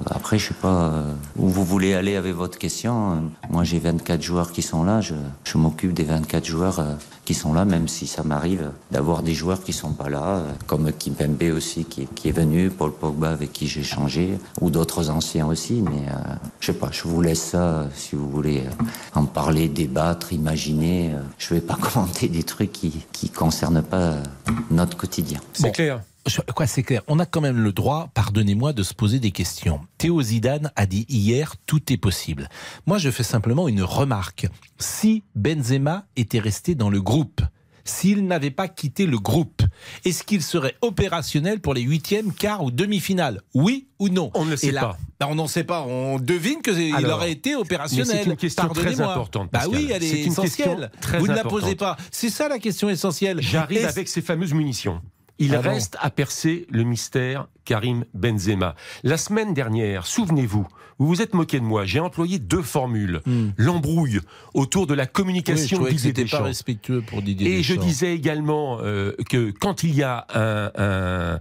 après 0.10 0.38
je 0.38 0.50
sais 0.50 0.54
pas 0.54 0.94
où 1.38 1.48
vous 1.48 1.64
voulez 1.64 1.94
aller 1.94 2.16
avec 2.16 2.36
votre 2.36 2.58
question. 2.58 3.24
Moi 3.50 3.64
j'ai 3.64 3.80
24 3.80 4.22
joueurs 4.22 4.52
qui 4.52 4.62
sont 4.62 4.84
là. 4.84 5.00
Je, 5.02 5.16
je 5.46 5.58
m'occupe 5.58 5.94
des 5.94 6.04
24 6.04 6.46
joueurs 6.46 6.84
qui 7.26 7.34
sont 7.34 7.54
là, 7.54 7.66
même 7.66 7.88
si 7.88 8.06
ça 8.08 8.24
m'arrive 8.24 8.72
d'avoir 8.92 9.24
des 9.24 9.34
joueurs 9.34 9.64
qui 9.64 9.74
sont 9.74 9.94
pas 9.94 10.10
là, 10.10 10.44
comme 10.68 10.92
Kimpembe 10.92 11.52
aussi 11.56 11.84
qui, 11.84 12.08
qui 12.08 12.30
est 12.30 12.32
venu, 12.32 12.70
Paul 12.70 12.92
Pogba 12.92 13.32
avec 13.32 13.52
qui 13.52 13.68
j'ai 13.68 13.84
changé, 13.84 14.38
ou 14.62 14.70
d'autres 14.70 14.95
anciens 15.10 15.46
aussi. 15.48 15.82
Mais 15.82 16.08
euh, 16.10 16.36
je 16.60 16.68
sais 16.68 16.74
pas, 16.78 16.90
je 16.92 17.04
vous 17.04 17.22
laisse 17.22 17.42
ça 17.44 17.58
euh, 17.64 17.88
si 17.96 18.16
vous 18.16 18.30
voulez 18.30 18.60
euh, 18.62 18.84
en 19.20 19.26
parler, 19.26 19.70
débattre, 19.70 20.34
imaginer. 20.34 21.14
euh, 21.14 21.20
je 21.38 21.54
vais 21.54 21.62
pas 21.62 21.76
commenter 21.82 22.28
des 22.28 22.44
trucs 22.44 22.72
qui 22.72 22.92
qui 23.12 23.30
concernent 23.30 23.82
pas 23.84 23.98
euh, 23.98 24.24
notre 24.72 24.98
quotidien. 24.98 25.40
C'est 25.54 25.64
Bon. 25.68 25.72
clair. 25.72 26.02
Je- 26.28 26.42
Quoi, 26.56 26.66
c'est 26.66 26.82
clair. 26.82 27.04
On 27.08 27.20
a 27.20 27.28
quand 27.28 27.40
même 27.42 27.60
le 27.60 27.72
droit, 27.72 28.10
pardonnez-moi, 28.16 28.74
de 28.74 28.82
se 28.82 28.96
poser 28.96 29.20
des 29.20 29.30
questions. 29.30 29.80
Théo 30.00 30.20
Zidane 30.24 30.72
a 30.76 30.88
dit 30.88 31.06
hier, 31.08 31.54
tout 31.68 31.94
est 31.94 31.98
possible. 31.98 32.50
Moi, 32.88 32.98
je 32.98 33.12
fais 33.12 33.22
simplement 33.22 33.68
une 33.68 33.84
remarque. 33.84 34.48
Si 34.80 35.22
Benzema 35.36 36.06
était 36.16 36.40
resté 36.40 36.74
dans 36.74 36.90
le 36.90 37.00
groupe, 37.00 37.42
s'il 37.86 38.26
n'avait 38.26 38.52
pas 38.52 38.68
quitté 38.68 39.06
le 39.06 39.18
groupe, 39.18 39.62
est-ce 40.04 40.24
qu'il 40.24 40.42
serait 40.42 40.76
opérationnel 40.82 41.62
pour 41.62 41.74
les 41.74 41.82
huitièmes, 41.82 42.34
quarts 42.34 42.64
ou 42.64 42.72
demi-finales? 42.72 43.42
Oui 43.54 43.88
ou 44.00 44.10
non? 44.10 44.32
On 44.34 44.46
ne 44.46 44.52
le 44.52 44.58
sait 44.58 44.74
pas. 44.74 44.98
Ben, 45.20 45.28
on 45.30 45.36
n'en 45.36 45.48
sait 45.48 45.64
pas. 45.64 45.82
On 45.84 46.20
devine 46.20 46.62
qu'il 46.62 47.06
aurait 47.06 47.32
été 47.32 47.56
opérationnel. 47.56 48.24
C'est 48.24 48.30
une 48.30 48.36
question 48.36 48.68
très 48.70 49.00
importante. 49.00 49.50
Bah 49.54 49.64
oui, 49.70 49.90
elle 49.94 50.04
est, 50.04 50.26
essentielle. 50.26 50.92
Vous 51.20 51.28
ne 51.28 51.36
la 51.36 51.44
posez 51.44 51.76
pas. 51.76 51.96
C'est 52.12 52.30
ça 52.30 52.50
la 52.50 52.60
question 52.60 52.90
essentielle. 52.90 53.42
J'arrive 53.42 53.86
avec 53.86 54.08
ces 54.08 54.22
fameuses 54.22 54.54
munitions. 54.54 55.02
Il 55.38 55.54
ah 55.54 55.62
reste 55.62 55.98
à 56.00 56.10
percer 56.10 56.66
le 56.70 56.84
mystère 56.84 57.48
Karim 57.66 58.06
Benzema. 58.14 58.76
La 59.04 59.18
semaine 59.18 59.54
dernière, 59.54 60.08
souvenez-vous, 60.08 60.66
vous 60.98 61.08
vous 61.08 61.22
êtes 61.22 61.34
moqué 61.34 61.60
de 61.60 61.66
moi, 61.66 61.86
j'ai 61.86 62.00
employé 62.00 62.40
deux 62.40 62.62
formules. 62.62 63.22
Hmm. 63.26 63.50
L'embrouille 63.58 64.20
autour 64.54 64.88
de 64.88 64.94
la 64.94 65.06
communication 65.06 65.82
oui, 65.82 65.92
Didier 65.92 66.14
Deschamps. 66.14 66.38
pas 66.40 66.44
respectueux 66.46 67.02
pour 67.02 67.22
Didier 67.22 67.58
Et 67.58 67.64
je 67.64 67.74
disais 67.74 68.14
également 68.16 68.80
euh, 68.82 69.14
que 69.30 69.52
quand 69.52 69.84
il 69.84 69.94
y 69.96 70.04
a 70.04 70.26
un, 70.34 71.40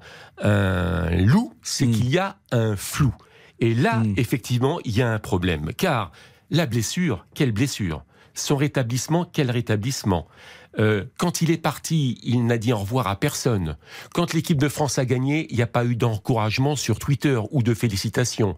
loup, 1.24 1.54
c'est 1.62 1.86
hmm. 1.86 1.92
qu'il 1.92 2.08
y 2.10 2.18
a 2.18 2.36
un 2.50 2.76
flou. 2.76 3.14
Et 3.60 3.74
là, 3.74 3.98
hmm. 3.98 4.14
effectivement, 4.16 4.80
il 4.84 4.96
y 4.96 5.02
a 5.02 5.12
un 5.12 5.18
problème. 5.20 5.70
Car 5.76 6.10
la 6.50 6.66
blessure, 6.66 7.24
quelle 7.34 7.52
blessure? 7.52 8.04
Son 8.34 8.56
rétablissement, 8.56 9.24
quel 9.32 9.50
rétablissement? 9.50 10.26
Euh, 10.78 11.04
quand 11.18 11.42
il 11.42 11.50
est 11.50 11.58
parti, 11.58 12.18
il 12.22 12.46
n'a 12.46 12.58
dit 12.58 12.72
au 12.72 12.78
revoir 12.78 13.06
à 13.06 13.16
personne. 13.16 13.76
Quand 14.12 14.32
l'équipe 14.32 14.58
de 14.58 14.68
France 14.68 14.98
a 14.98 15.04
gagné, 15.04 15.46
il 15.50 15.56
n'y 15.56 15.62
a 15.62 15.66
pas 15.66 15.84
eu 15.84 15.96
d'encouragement 15.96 16.76
sur 16.76 16.98
Twitter 16.98 17.38
ou 17.50 17.62
de 17.62 17.74
félicitations. 17.74 18.56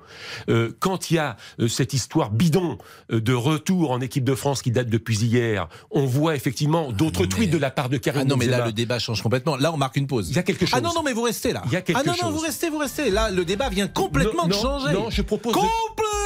Euh, 0.48 0.70
quand 0.80 1.10
il 1.10 1.14
y 1.14 1.18
a 1.18 1.36
euh, 1.60 1.68
cette 1.68 1.92
histoire 1.92 2.30
bidon 2.30 2.78
de 3.10 3.32
retour 3.32 3.90
en 3.90 4.00
équipe 4.00 4.24
de 4.24 4.34
France 4.34 4.62
qui 4.62 4.70
date 4.70 4.88
depuis 4.88 5.18
hier, 5.18 5.68
on 5.90 6.06
voit 6.06 6.34
effectivement 6.34 6.92
d'autres 6.92 7.24
ah 7.24 7.28
tweets 7.28 7.50
de 7.50 7.58
la 7.58 7.70
part 7.70 7.88
de 7.88 7.98
Karim 7.98 8.22
Ah 8.22 8.24
non, 8.24 8.36
mais 8.36 8.46
là, 8.46 8.66
le 8.66 8.72
débat 8.72 8.98
change 8.98 9.22
complètement. 9.22 9.56
Là, 9.56 9.72
on 9.72 9.76
marque 9.76 9.96
une 9.96 10.06
pause. 10.06 10.30
Il 10.30 10.36
y 10.36 10.38
a 10.38 10.42
quelque 10.42 10.66
chose. 10.66 10.74
Ah 10.76 10.80
non, 10.80 10.92
non, 10.94 11.02
mais 11.02 11.12
vous 11.12 11.22
restez 11.22 11.52
là. 11.52 11.62
Il 11.66 11.72
y 11.72 11.76
a 11.76 11.82
quelque 11.82 12.00
ah 12.00 12.02
non, 12.04 12.14
non, 12.22 12.30
vous 12.30 12.40
restez, 12.40 12.70
vous 12.70 12.78
restez. 12.78 13.10
Là, 13.10 13.30
le 13.30 13.44
débat 13.44 13.68
vient 13.68 13.88
complètement 13.88 14.46
de 14.46 14.52
changer. 14.52 14.92
Non, 14.92 15.10
je 15.10 15.22
propose. 15.22 15.54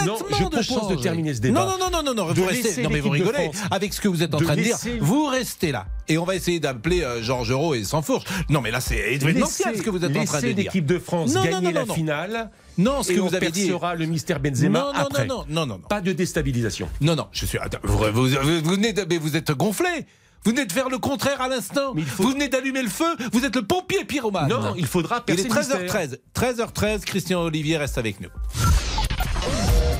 non, 0.06 0.16
je 0.16 0.44
propose 0.44 0.88
de, 0.88 1.02
terminer 1.02 1.34
ce 1.34 1.40
débat. 1.40 1.60
Non, 1.60 1.78
non, 1.78 1.90
non, 1.90 2.02
non, 2.02 2.14
non, 2.14 2.32
vous 2.32 2.44
restez. 2.44 2.82
Non, 2.82 2.90
mais 2.90 3.00
vous 3.00 3.10
rigolez. 3.10 3.50
Avec 3.70 3.94
ce 3.94 4.00
que 4.00 4.08
vous 4.08 4.22
êtes 4.22 4.34
en 4.34 4.38
train 4.38 4.56
de 4.56 4.62
dire, 4.62 4.76
vous 5.00 5.26
restez 5.26 5.72
là. 5.72 5.79
Et 6.08 6.18
on 6.18 6.24
va 6.24 6.34
essayer 6.34 6.60
d'appeler 6.60 7.02
euh, 7.02 7.22
Georges 7.22 7.52
Euro 7.52 7.74
et 7.74 7.84
fourche. 7.84 8.24
Non, 8.48 8.60
mais 8.60 8.70
là, 8.70 8.80
c'est 8.80 9.14
événementiel 9.14 9.76
ce 9.76 9.82
que 9.82 9.90
vous 9.90 10.04
êtes 10.04 10.16
en 10.16 10.24
train 10.24 10.40
de 10.40 10.46
dire. 10.46 10.56
l'équipe 10.56 10.86
de 10.86 10.98
France 10.98 11.34
gagner 11.34 11.72
la 11.72 11.86
finale. 11.86 12.50
Non, 12.78 13.02
ce 13.02 13.12
que 13.12 13.20
vous 13.20 13.34
avez 13.34 13.50
dit 13.50 13.68
sera 13.68 13.94
le 13.94 14.06
mystère 14.06 14.40
Benzema 14.40 14.78
non, 14.78 14.86
non, 14.86 14.98
après. 14.98 15.26
Non, 15.26 15.44
non, 15.48 15.66
non, 15.66 15.78
non, 15.78 15.88
Pas 15.88 16.00
de 16.00 16.12
déstabilisation. 16.12 16.88
Non, 17.00 17.14
non, 17.14 17.26
je 17.32 17.46
suis. 17.46 17.58
vous, 17.82 17.98
vous, 18.12 18.70
venez 18.70 18.92
de, 18.92 19.04
mais 19.08 19.18
vous 19.18 19.36
êtes 19.36 19.52
gonflé. 19.52 20.06
Vous 20.44 20.52
venez 20.52 20.64
de 20.64 20.72
faire 20.72 20.88
le 20.88 20.98
contraire 20.98 21.40
à 21.42 21.48
l'instant. 21.48 21.94
Vous 21.94 22.30
venez 22.30 22.48
d'allumer 22.48 22.82
le 22.82 22.88
feu. 22.88 23.14
Vous 23.32 23.44
êtes 23.44 23.56
le 23.56 23.62
pompier 23.62 24.04
pyromane. 24.04 24.48
Non, 24.48 24.74
il 24.76 24.86
faudra 24.86 25.22
Il 25.28 25.38
est 25.38 25.50
13h13. 25.50 26.18
13h13. 26.34 27.00
Christian 27.00 27.42
Olivier 27.42 27.76
reste 27.76 27.98
avec 27.98 28.20
nous. 28.20 28.30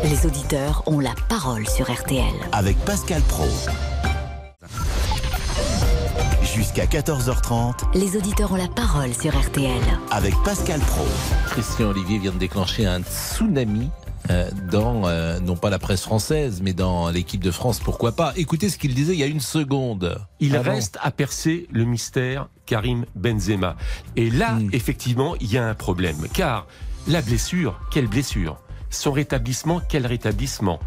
Les 0.05 0.25
auditeurs 0.25 0.83
ont 0.87 0.99
la 0.99 1.15
parole 1.29 1.69
sur 1.69 1.93
RTL. 1.93 2.25
Avec 2.53 2.79
Pascal 2.87 3.21
Pro. 3.29 3.47
Jusqu'à 6.55 6.85
14h30. 6.85 7.95
Les 7.95 8.17
auditeurs 8.17 8.53
ont 8.53 8.57
la 8.57 8.67
parole 8.67 9.15
sur 9.15 9.39
RTL. 9.39 9.81
Avec 10.11 10.35
Pascal 10.45 10.81
Pro. 10.81 11.05
Christian 11.47 11.91
Olivier 11.91 12.19
vient 12.19 12.33
de 12.33 12.39
déclencher 12.39 12.87
un 12.87 13.03
tsunami 13.03 13.89
euh, 14.31 14.51
dans, 14.71 15.07
euh, 15.07 15.39
non 15.39 15.57
pas 15.57 15.71
la 15.71 15.79
presse 15.79 16.03
française, 16.03 16.61
mais 16.63 16.73
dans 16.73 17.09
l'équipe 17.11 17.43
de 17.43 17.53
France, 17.53 17.79
pourquoi 17.79 18.13
pas. 18.13 18.33
Écoutez 18.37 18.69
ce 18.69 18.79
qu'il 18.79 18.95
disait 18.95 19.13
il 19.13 19.21
y 19.21 19.23
a 19.23 19.27
une 19.27 19.41
seconde. 19.41 20.21
Il 20.41 20.57
reste 20.57 20.99
à 21.03 21.13
percer 21.13 21.69
le 21.71 21.85
mystère 21.85 22.49
Karim 22.67 23.07
Benzema. 23.15 23.77
Et 24.17 24.29
là, 24.29 24.55
hmm. 24.55 24.71
effectivement, 24.73 25.37
il 25.41 25.53
y 25.53 25.59
a 25.59 25.67
un 25.67 25.75
problème. 25.75 26.27
Car 26.33 26.67
la 27.07 27.23
blessure, 27.23 27.81
quelle 27.93 28.09
blessure? 28.09 28.57
Son 28.91 29.13
rétablissement, 29.13 29.81
quel 29.89 30.05
rétablissement? 30.05 30.81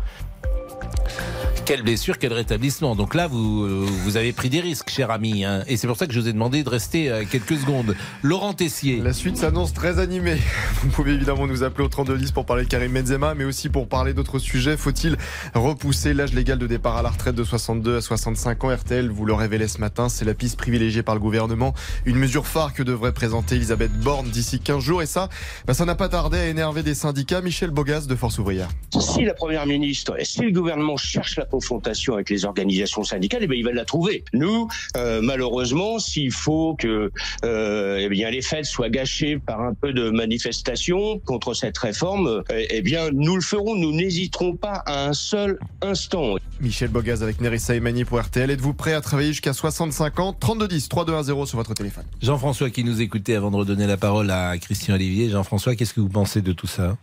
Quelle 1.66 1.84
blessure, 1.84 2.18
quel 2.18 2.34
rétablissement. 2.34 2.96
Donc 2.96 3.16
là, 3.16 3.28
vous, 3.28 3.64
euh, 3.64 3.86
vous 4.04 4.18
avez 4.18 4.34
pris 4.34 4.50
des 4.50 4.60
risques, 4.60 4.90
cher 4.90 5.12
ami. 5.12 5.46
Hein. 5.46 5.64
et 5.68 5.78
c'est 5.78 5.88
pour 5.88 5.98
ça 5.98 6.08
que 6.08 6.14
je 6.14 6.20
vous 6.20 6.28
ai 6.28 6.34
demandé 6.34 6.64
de 6.64 6.70
rester 6.70 7.10
euh, 7.10 7.24
quelques 7.30 7.58
secondes. 7.58 7.96
Laurent 8.22 8.54
Tessier. 8.54 8.98
La 8.98 9.14
suite 9.14 9.38
s'annonce 9.38 9.74
très 9.74 10.00
animée. 10.00 10.38
Vous 10.82 10.90
pouvez 10.90 11.14
évidemment 11.14 11.48
nous 11.48 11.64
appeler 11.64 11.86
au 11.86 11.88
3210 11.88 12.32
pour 12.32 12.46
parler 12.46 12.66
de 12.66 12.70
Karim 12.70 12.94
Benzema, 12.94 13.36
mais 13.36 13.46
aussi 13.46 13.70
pour 13.70 13.88
parler 13.88 14.14
d'autres 14.14 14.40
sujets. 14.40 14.76
Faut-il 14.76 15.18
repousser 15.54 16.14
l'âge 16.14 16.34
légal 16.34 16.58
de 16.58 16.68
départ 16.68 16.98
à 16.98 17.02
la 17.02 17.10
retraite 17.10 17.36
de 17.36 17.44
62 17.44 17.98
à 17.98 18.02
65 18.02 18.64
ans? 18.66 18.76
RTL, 18.76 19.10
vous 19.10 19.26
le 19.26 19.34
révélez 19.34 19.68
ce 19.68 19.80
matin, 19.80 20.10
c'est 20.10 20.26
la 20.26 20.34
piste 20.34 20.58
privilégiée 20.58 21.04
par 21.04 21.16
le 21.16 21.22
gouvernement. 21.22 21.74
Une 22.06 22.18
mesure 22.18 22.46
phare 22.46 22.74
que 22.74 22.84
devrait 22.84 23.14
présenter 23.14 23.56
Elisabeth 23.56 23.94
Borne 23.94 24.30
d'ici 24.30 24.60
15 24.60 24.84
jours. 24.84 25.02
Et 25.02 25.06
ça, 25.08 25.30
bah, 25.66 25.74
ça 25.74 25.86
n'a 25.86 25.96
pas 25.96 26.10
tardé 26.10 26.38
à 26.38 26.48
énerver 26.48 26.84
des 26.84 26.96
syndicats. 26.96 27.42
Michel 27.42 27.70
Bogas 27.70 28.06
de 28.08 28.16
Force 28.16 28.38
Ouvrière. 28.40 28.70
Si 29.00 29.24
la 29.24 29.34
Première 29.34 29.66
ministre, 29.66 30.16
si 30.24 30.42
le 30.42 30.52
gouvernement 30.52 30.98
cherche 30.98 31.38
la 31.38 31.46
confrontation 31.54 32.16
avec 32.16 32.32
les 32.32 32.46
organisations 32.46 33.04
syndicales, 33.04 33.42
eh 33.44 33.48
bien, 33.48 33.60
il 33.60 33.64
va 33.64 33.72
la 33.72 33.86
trouver. 33.86 34.24
Nous, 34.34 34.68
euh, 34.98 35.22
malheureusement, 35.22 36.00
s'il 36.00 36.32
faut 36.32 36.76
que 36.80 37.12
euh, 37.46 37.98
eh 38.02 38.10
bien, 38.10 38.32
les 38.32 38.42
fêtes 38.42 38.66
soient 38.66 38.90
gâchées 38.90 39.38
par 39.38 39.62
un 39.62 39.76
peu 39.76 39.94
de 39.94 40.10
manifestation 40.10 41.20
contre 41.20 41.54
cette 41.54 41.78
réforme, 41.78 42.44
eh, 42.50 42.66
eh 42.72 42.82
bien, 42.82 43.12
nous 43.14 43.36
le 43.36 43.42
ferons. 43.42 43.76
Nous 43.76 43.92
n'hésiterons 43.92 44.56
pas 44.56 44.82
à 44.88 45.06
un 45.06 45.14
seul 45.14 45.60
instant. 45.84 46.38
Michel 46.60 46.90
Bogaz 46.90 47.22
avec 47.22 47.40
Nerissa 47.40 47.76
Emani 47.76 48.04
pour 48.04 48.20
RTL. 48.20 48.50
Êtes-vous 48.50 48.74
prêt 48.74 48.96
à 48.96 49.02
travailler 49.02 49.30
jusqu'à 49.30 49.54
65 49.54 50.20
ans? 50.20 50.34
3210 50.34 50.90
3210 50.90 51.46
sur 51.46 51.58
votre 51.60 51.76
téléphone. 51.76 52.06
Jean-François 52.24 52.72
qui 52.72 52.84
nous 52.84 53.00
écoutait 53.00 53.36
avant 53.36 53.52
de 53.52 53.58
redonner 53.58 53.86
la 53.86 53.98
parole 53.98 54.32
à 54.32 54.58
Christian 54.58 54.96
Olivier. 54.96 55.30
Jean-François, 55.30 55.76
qu'est-ce 55.76 55.94
que 55.94 56.02
vous 56.02 56.10
pensez 56.10 56.42
de 56.42 56.52
tout 56.52 56.68
ça? 56.68 56.98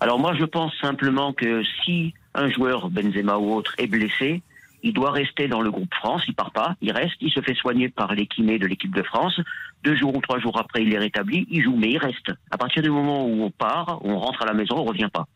Alors 0.00 0.18
moi, 0.18 0.32
je 0.38 0.44
pense 0.44 0.72
simplement 0.80 1.32
que 1.32 1.62
si 1.84 2.14
un 2.34 2.50
joueur, 2.50 2.90
Benzema 2.90 3.38
ou 3.38 3.54
autre, 3.54 3.74
est 3.78 3.86
blessé, 3.86 4.42
il 4.82 4.92
doit 4.92 5.10
rester 5.10 5.48
dans 5.48 5.60
le 5.60 5.70
groupe 5.70 5.92
France, 5.94 6.22
il 6.28 6.34
part 6.34 6.52
pas, 6.52 6.76
il 6.80 6.92
reste, 6.92 7.16
il 7.20 7.30
se 7.30 7.40
fait 7.40 7.54
soigner 7.54 7.88
par 7.88 8.14
l'équiné 8.14 8.58
de 8.58 8.66
l'équipe 8.66 8.94
de 8.94 9.02
France. 9.02 9.40
Deux 9.84 9.96
jours 9.96 10.14
ou 10.14 10.20
trois 10.20 10.38
jours 10.38 10.58
après, 10.58 10.82
il 10.82 10.92
est 10.92 10.98
rétabli, 10.98 11.46
il 11.50 11.62
joue, 11.62 11.76
mais 11.76 11.90
il 11.90 11.98
reste. 11.98 12.32
À 12.50 12.58
partir 12.58 12.82
du 12.82 12.90
moment 12.90 13.26
où 13.26 13.42
on 13.42 13.50
part, 13.50 14.00
on 14.02 14.18
rentre 14.18 14.42
à 14.42 14.46
la 14.46 14.54
maison, 14.54 14.76
on 14.76 14.84
revient 14.84 15.08
pas. 15.12 15.26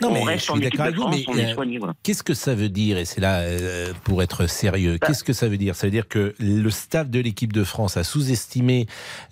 Non, 0.00 0.08
on 0.08 0.14
mais 0.14 0.24
reste 0.24 0.46
je 0.46 0.52
suis 0.52 0.60
d'accord 0.60 0.86
avec 0.86 0.96
vous, 0.96 1.08
mais 1.34 1.54
euh, 1.56 1.92
qu'est-ce 2.02 2.24
que 2.24 2.34
ça 2.34 2.54
veut 2.54 2.68
dire? 2.68 2.98
Et 2.98 3.04
c'est 3.04 3.20
là, 3.20 3.40
euh, 3.40 3.92
pour 4.04 4.22
être 4.22 4.48
sérieux, 4.48 4.98
bah. 5.00 5.06
qu'est-ce 5.06 5.22
que 5.22 5.32
ça 5.32 5.48
veut 5.48 5.58
dire? 5.58 5.76
Ça 5.76 5.86
veut 5.86 5.92
dire 5.92 6.08
que 6.08 6.34
le 6.40 6.70
staff 6.70 7.08
de 7.08 7.20
l'équipe 7.20 7.52
de 7.52 7.62
France 7.62 7.96
a 7.96 8.02
sous-estimé 8.02 8.86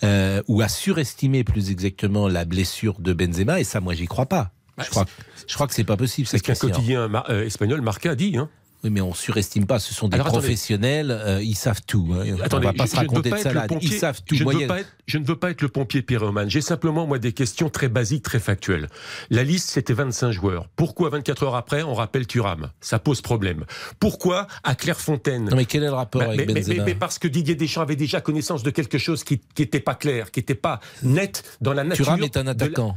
euh, 0.05 0.41
ou 0.47 0.61
a 0.63 0.69
surestimé 0.69 1.43
plus 1.43 1.71
exactement 1.71 2.29
la 2.29 2.45
blessure 2.45 3.01
de 3.01 3.13
Benzema, 3.13 3.59
et 3.59 3.65
ça, 3.65 3.81
moi, 3.81 3.95
j'y 3.95 4.07
crois 4.07 4.27
pas. 4.27 4.53
Bah, 4.79 4.85
je, 4.85 4.91
crois, 4.91 5.05
je 5.47 5.55
crois 5.55 5.67
que 5.67 5.75
c'est 5.75 5.85
pas 5.85 5.97
possible. 5.97 6.29
C'est 6.29 6.39
ce 6.39 6.43
qu'un 6.43 6.55
quotidien 6.55 7.11
euh, 7.29 7.45
espagnol, 7.45 7.81
Marca, 7.81 8.13
a 8.13 8.15
dit. 8.15 8.37
Hein. 8.37 8.49
Oui, 8.85 8.91
mais 8.91 9.01
on 9.01 9.13
surestime 9.13 9.67
pas. 9.67 9.81
Ce 9.81 9.93
sont 9.93 10.07
des 10.07 10.19
professionnels. 10.19 11.11
Euh, 11.11 11.43
ils 11.43 11.57
savent 11.57 11.83
tout. 11.85 12.15
Hein. 12.15 12.37
Attendez, 12.43 12.69
on 12.69 12.71
va 12.71 12.77
pas 12.77 12.87
se 12.87 12.95
raconter 12.95 13.31
de 13.31 13.37
salade. 13.37 13.71
Ils 13.81 13.93
savent 13.93 14.23
tout. 14.25 14.37
Je 14.37 14.45
ne, 14.45 14.53
veux 14.53 14.67
pas 14.69 14.81
être, 14.81 14.89
je 15.07 15.19
ne 15.19 15.25
veux 15.25 15.35
pas 15.35 15.51
être 15.51 15.63
le 15.63 15.69
pompier 15.69 16.03
pyromane. 16.03 16.49
J'ai 16.49 16.61
simplement, 16.61 17.05
moi, 17.05 17.19
des 17.19 17.33
questions 17.33 17.71
très 17.71 17.89
basiques, 17.89 18.23
très 18.23 18.39
factuelles. 18.39 18.89
La 19.31 19.43
liste, 19.43 19.71
c'était 19.71 19.95
25 19.95 20.31
joueurs. 20.31 20.69
Pourquoi 20.77 21.11
24 21.11 21.43
heures 21.43 21.57
après, 21.57 21.83
on 21.83 21.95
rappelle 21.95 22.29
Thuram? 22.29 22.71
Ça 22.81 23.01
pose 23.01 23.21
problème. 23.21 23.65
Pourquoi 23.99 24.47
à 24.63 24.77
Clairefontaine 24.77 25.47
Non, 25.47 25.57
mais 25.57 25.65
quel 25.65 25.83
est 25.83 25.87
le 25.87 25.95
rapport 25.95 26.21
bah, 26.21 26.29
avec 26.29 26.47
mais, 26.47 26.55
Benzema 26.55 26.85
mais, 26.85 26.95
parce 26.95 27.19
que 27.19 27.27
Didier 27.27 27.57
Deschamps 27.57 27.83
avait 27.83 27.97
déjà 27.97 28.21
connaissance 28.21 28.63
de 28.63 28.71
quelque 28.71 28.99
chose 28.99 29.25
qui 29.25 29.41
n'était 29.59 29.81
pas 29.81 29.97
clair, 29.97 30.31
qui 30.31 30.39
n'était 30.39 30.55
pas 30.55 30.79
net 31.03 31.43
dans 31.61 31.73
la 31.73 31.83
nature. 31.83 32.05
Thuram 32.05 32.23
est 32.23 32.37
un 32.37 32.47
attaquant. 32.47 32.97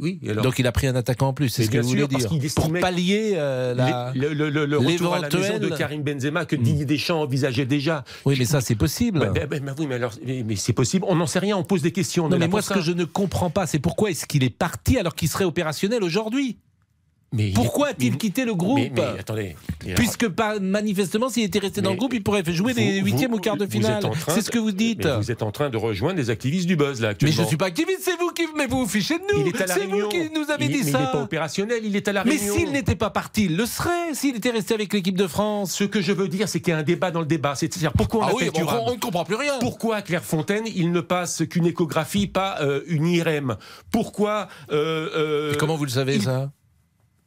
Oui, 0.00 0.18
alors... 0.26 0.44
Donc 0.44 0.58
il 0.58 0.66
a 0.66 0.72
pris 0.72 0.86
un 0.86 0.94
attaquant 0.96 1.28
en 1.28 1.32
plus, 1.34 1.50
c'est 1.50 1.64
ce 1.64 1.70
que 1.70 1.78
vous 1.78 1.88
voulez 1.88 2.06
dire. 2.06 2.28
Pour 2.56 2.72
pallier 2.72 3.32
euh, 3.34 3.74
la... 3.74 4.12
le, 4.14 4.32
le, 4.32 4.48
le, 4.48 4.64
le 4.64 4.78
retour 4.78 5.14
à 5.14 5.20
la 5.20 5.28
maison 5.28 5.58
de 5.58 5.68
Karim 5.68 6.02
Benzema 6.02 6.46
que 6.46 6.56
Didier 6.56 6.84
hmm. 6.84 6.88
Deschamps 6.88 7.20
envisageait 7.22 7.66
déjà. 7.66 8.04
Oui, 8.24 8.36
mais 8.38 8.44
ça 8.44 8.60
c'est 8.60 8.76
possible. 8.76 9.18
Bah, 9.18 9.46
bah, 9.46 9.60
bah, 9.60 9.74
oui, 9.78 9.86
mais, 9.86 9.96
alors, 9.96 10.14
mais, 10.24 10.56
c'est 10.56 10.72
possible. 10.72 11.04
On 11.08 11.16
n'en 11.16 11.26
sait 11.26 11.38
rien, 11.38 11.56
on 11.56 11.64
pose 11.64 11.82
des 11.82 11.92
questions. 11.92 12.28
Non, 12.28 12.38
mais 12.38 12.48
moi 12.48 12.62
ce 12.62 12.72
que 12.72 12.80
je 12.80 12.92
ne 12.92 13.04
comprends 13.04 13.50
pas, 13.50 13.66
c'est 13.66 13.78
pourquoi 13.78 14.10
est-ce 14.10 14.26
qu'il 14.26 14.42
est 14.42 14.50
parti 14.50 14.98
alors 14.98 15.14
qu'il 15.14 15.28
serait 15.28 15.44
opérationnel 15.44 16.02
aujourd'hui? 16.02 16.58
Pourquoi 17.54 17.88
a-t-il 17.88 18.16
quitté 18.16 18.44
le 18.44 18.54
groupe 18.54 18.78
mais, 18.78 19.02
attendez, 19.18 19.56
Puisque 19.96 20.28
pas, 20.28 20.58
manifestement, 20.58 21.28
s'il 21.28 21.44
était 21.44 21.58
resté 21.58 21.80
dans 21.80 21.90
le 21.90 21.96
groupe, 21.96 22.14
il 22.14 22.22
pourrait 22.22 22.42
jouer 22.46 22.74
des 22.74 23.00
huitièmes 23.00 23.34
ou 23.34 23.38
quarts 23.38 23.56
de 23.56 23.66
finale. 23.66 24.02
C'est 24.28 24.42
ce 24.42 24.50
que 24.50 24.58
vous 24.58 24.72
dites. 24.72 25.06
vous 25.06 25.30
êtes 25.30 25.42
en 25.42 25.50
train 25.50 25.70
de 25.70 25.76
rejoindre 25.76 26.16
des 26.16 26.30
activistes 26.30 26.66
du 26.66 26.76
buzz 26.76 27.00
là 27.00 27.08
actuellement. 27.10 27.32
Mais 27.32 27.36
je 27.36 27.42
ne 27.42 27.48
suis 27.48 27.56
pas 27.56 27.66
activiste, 27.66 28.00
c'est 28.02 28.18
vous 28.18 28.30
qui 28.30 28.46
mais 28.56 28.66
vous 28.66 28.80
vous 28.80 28.88
fichez 28.88 29.18
de 29.18 29.24
nous. 29.32 29.52
C'est 29.54 29.86
vous 29.86 30.08
qui 30.08 30.30
nous 30.34 30.50
avez 30.50 30.68
dit 30.68 30.84
ça. 30.84 30.98
Mais 30.98 31.04
il 31.04 31.06
n'est 31.06 31.12
pas 31.12 31.22
opérationnel, 31.22 31.80
il 31.84 31.96
est 31.96 32.08
à 32.08 32.12
la 32.12 32.22
Réunion. 32.22 32.54
Mais 32.54 32.58
s'il 32.58 32.72
n'était 32.72 32.96
pas 32.96 33.10
parti, 33.10 33.44
il 33.46 33.56
le 33.56 33.66
serait. 33.66 34.14
S'il 34.14 34.36
était 34.36 34.50
resté 34.50 34.74
avec 34.74 34.92
l'équipe 34.92 35.16
de 35.16 35.26
France. 35.26 35.72
Ce 35.72 35.84
que 35.84 36.00
je 36.00 36.12
veux 36.12 36.28
dire, 36.28 36.48
c'est 36.48 36.60
qu'il 36.60 36.72
y 36.72 36.74
a 36.74 36.78
un 36.78 36.82
débat 36.82 37.10
dans 37.10 37.20
le 37.20 37.26
débat. 37.26 37.54
C'est-à-dire 37.54 37.92
pourquoi 37.92 38.26
on 38.26 38.28
ah 38.28 38.32
oui, 38.34 38.50
on, 38.54 38.94
ne 38.94 38.98
comprend 38.98 39.24
plus 39.24 39.36
rien. 39.36 39.58
Pourquoi 39.60 39.96
à 39.96 40.02
Clairefontaine, 40.02 40.64
il 40.74 40.92
ne 40.92 41.00
passe 41.00 41.42
qu'une 41.48 41.66
échographie, 41.66 42.26
pas 42.26 42.56
euh, 42.60 42.82
une 42.86 43.06
IRM 43.06 43.56
Pourquoi 43.90 44.48
euh, 44.70 45.08
euh, 45.14 45.54
Comment 45.58 45.76
vous 45.76 45.84
le 45.84 45.90
savez 45.90 46.20
ça? 46.20 46.50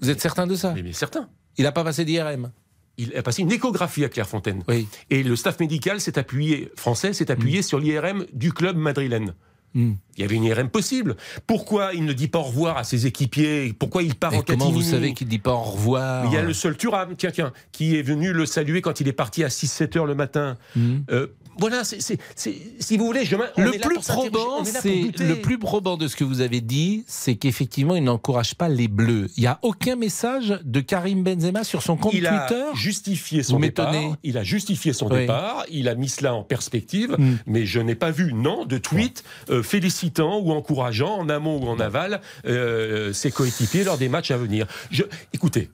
Vous 0.02 0.10
êtes 0.10 0.22
certain 0.22 0.48
de 0.48 0.56
ça 0.56 0.74
mais, 0.74 0.94
certain. 0.94 1.30
Il 1.58 1.64
n'a 1.64 1.72
pas 1.72 1.84
passé 1.84 2.06
d'IRM 2.06 2.52
il 2.98 3.16
a 3.16 3.24
passé 3.24 3.42
une 3.42 3.52
échographie 3.52 4.04
à 4.04 4.10
Clairefontaine. 4.10 4.64
Oui. 4.68 4.88
Et 5.10 5.24
le 5.24 5.36
staff 5.36 5.60
médical 5.60 6.00
s'est 6.00 6.20
appuyé, 6.20 6.72
français, 6.76 7.14
s'est 7.14 7.32
appuyé 7.32 7.60
Mm. 7.60 7.64
sur 7.64 7.80
l'IRM 7.80 8.26
du 8.34 8.54
club 8.54 8.78
madrilène. 8.78 9.34
Hmm. 9.74 9.94
Il 10.18 10.22
y 10.22 10.24
avait 10.26 10.36
une 10.36 10.44
IRM 10.44 10.70
possible. 10.70 11.16
Pourquoi 11.48 11.94
il 11.94 12.04
ne 12.04 12.12
dit 12.12 12.28
pas 12.28 12.40
au 12.40 12.44
revoir 12.44 12.78
à 12.78 12.84
ses 12.84 13.08
équipiers? 13.08 13.74
Pourquoi 13.74 14.04
il 14.04 14.16
part 14.16 14.34
Et 14.34 14.38
en 14.38 14.42
comment 14.42 14.70
vous 14.70 14.82
savez 14.82 15.14
qu'il 15.14 15.30
dit 15.30 15.40
pas 15.40 15.54
au 15.54 15.62
revoir? 15.62 16.26
Il 16.26 16.34
y 16.34 16.38
a 16.38 16.42
le 16.42 16.54
seul 16.54 16.76
Thuram, 16.76 17.16
tiens, 17.16 17.32
tiens, 17.32 17.54
qui 17.72 17.96
est 17.96 18.02
venu 18.02 18.34
le 18.34 18.46
saluer 18.46 18.82
quand 18.82 19.00
il 19.00 19.08
est 19.08 19.14
parti 19.14 19.46
à 19.46 19.48
6-7 19.48 19.98
heures 19.98 20.06
le 20.06 20.16
matin. 20.16 20.58
Hmm. 20.76 20.98
Euh, 21.10 21.28
voilà, 21.62 21.86
c'est, 21.86 22.02
c'est- 22.02 22.18
c'est- 22.36 22.56
si 22.80 22.98
vous 22.98 23.06
voulez, 23.06 23.24
je, 23.24 23.38
on 23.38 23.62
Le 23.62 23.76
est 23.76 23.78
là 23.78 23.88
plus 23.88 24.00
probant, 24.00 24.66
c'est 24.66 25.12
le 25.20 25.36
plus 25.42 25.58
probant 25.58 25.96
de 25.96 26.08
ce 26.10 26.18
que 26.18 26.26
vous 26.26 26.42
avez 26.42 26.60
dit, 26.60 27.06
c'est 27.08 27.36
qu'effectivement, 27.36 27.96
il 27.96 28.04
n'encourage 28.04 28.56
pas 28.56 28.68
les 28.68 28.90
Bleus. 28.90 29.30
Il 29.38 29.42
n'y 29.42 29.48
a 29.48 29.60
aucun 29.62 29.96
message 29.96 30.60
de 30.66 30.80
Karim 30.82 31.24
Benzema 31.24 31.64
sur 31.64 31.82
son 31.84 31.96
compte 31.96 32.14
il 32.14 32.28
a 32.28 32.48
Twitter. 32.48 32.64
justifié 32.74 33.44
son 33.44 33.56
Vous 33.56 33.62
départ. 33.62 33.94
Il 34.24 34.38
a 34.38 34.44
justifié 34.44 34.92
son 34.92 35.08
Oui. 35.10 35.20
départ. 35.22 35.64
Il 35.70 35.88
a 35.88 35.96
mis 35.96 36.10
cela 36.10 36.34
en 36.34 36.44
perspective. 36.44 37.16
Mm. 37.18 37.38
Mais 37.46 37.66
je 37.66 37.80
n'ai 37.80 37.96
pas 37.96 38.12
vu, 38.12 38.34
non, 38.34 38.66
de 38.66 38.78
tweet 38.78 39.24
euh, 39.50 39.64
félicitant 39.64 40.40
ou 40.40 40.52
encourageant, 40.52 41.16
en 41.18 41.30
amont 41.30 41.58
ou 41.64 41.68
en 41.70 41.80
aval, 41.80 42.22
euh, 42.48 43.14
ses 43.14 43.32
coéquipiers 43.32 43.84
lors 43.84 43.98
des 43.98 44.10
matchs 44.10 44.32
à 44.32 44.38
venir. 44.38 44.66
Je, 44.90 45.04
écoutez. 45.34 45.70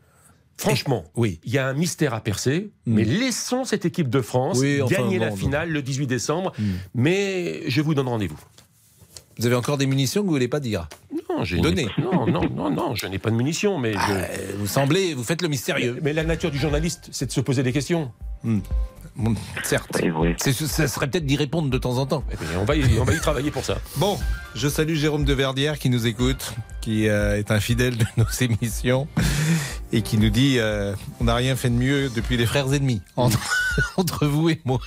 Franchement, 0.58 1.06
Oui. 1.16 1.40
il 1.44 1.52
y 1.54 1.58
a 1.60 1.68
un 1.68 1.74
mystère 1.74 2.14
à 2.16 2.20
percer, 2.22 2.72
Mm. 2.86 2.94
mais 2.94 3.04
laissons 3.04 3.64
cette 3.64 3.86
équipe 3.86 4.10
de 4.10 4.22
France 4.22 4.58
Oui, 4.60 4.82
enfin, 4.82 4.96
gagner 4.96 5.20
la 5.20 5.30
bon, 5.30 5.36
finale 5.36 5.70
le 5.70 5.82
18 5.82 6.08
décembre. 6.08 6.52
Mm. 6.58 6.64
Mais 6.96 7.62
je 7.70 7.82
vous 7.82 7.94
donne 7.94 8.08
rendez-vous. 8.08 8.40
Vous 9.40 9.46
avez 9.46 9.54
encore 9.56 9.78
des 9.78 9.86
munitions 9.86 10.22
que 10.22 10.26
vous 10.28 10.34
voulez 10.34 10.48
pas 10.48 10.60
dire 10.60 10.90
Non, 11.30 11.44
j'ai 11.44 11.60
Donnez. 11.60 11.88
Non, 12.02 12.26
non, 12.26 12.50
non, 12.50 12.72
non, 12.72 12.96
je 12.96 13.06
n'ai 13.06 13.20
pas 13.20 13.30
de 13.30 13.36
munitions, 13.36 13.78
mais 13.78 13.94
je- 13.94 13.98
Euh, 14.12 14.26
Vous 14.58 14.66
semblez, 14.66 15.14
vous 15.14 15.24
faites 15.24 15.44
le 15.44 15.48
mystérieux. 15.48 16.00
mais 16.02 16.12
la 16.12 16.24
nature 16.24 16.50
du 16.50 16.58
journaliste, 16.58 17.10
c'est 17.12 17.28
de 17.28 17.32
se 17.32 17.42
poser 17.42 17.62
des 17.62 17.72
questions. 17.72 18.12
Bon, 19.18 19.34
certes. 19.64 20.00
Oui, 20.16 20.36
Ça 20.38 20.88
serait 20.88 21.08
peut-être 21.10 21.26
d'y 21.26 21.38
répondre 21.38 21.70
de 21.70 21.78
temps 21.78 21.98
en 21.98 22.06
temps. 22.06 22.24
On 22.60 22.66
va 22.66 22.76
y, 22.76 23.00
on 23.00 23.04
va 23.04 23.14
y 23.14 23.20
travailler 23.20 23.50
pour 23.50 23.66
ça. 23.66 23.80
Bon, 23.98 24.20
je 24.54 24.68
salue 24.68 24.94
Jérôme 24.94 25.26
de 25.26 25.34
Verdière 25.34 25.80
qui 25.80 25.90
nous 25.90 26.06
écoute, 26.06 26.54
qui 26.82 27.08
euh, 27.10 27.38
est 27.38 27.50
un 27.50 27.60
fidèle 27.60 27.98
de 27.98 28.06
nos 28.18 28.26
émissions 28.42 29.08
et 29.92 30.02
qui 30.04 30.18
nous 30.20 30.30
dit 30.30 30.60
euh, 30.60 30.94
on 31.20 31.24
n'a 31.24 31.34
rien 31.36 31.56
fait 31.56 31.70
de 31.70 31.76
mieux 31.76 32.10
depuis 32.16 32.38
les 32.38 32.46
frères 32.46 32.72
ennemis 32.74 33.02
entre, 33.16 33.40
entre 33.98 34.28
vous 34.28 34.50
et 34.50 34.62
moi. 34.66 34.80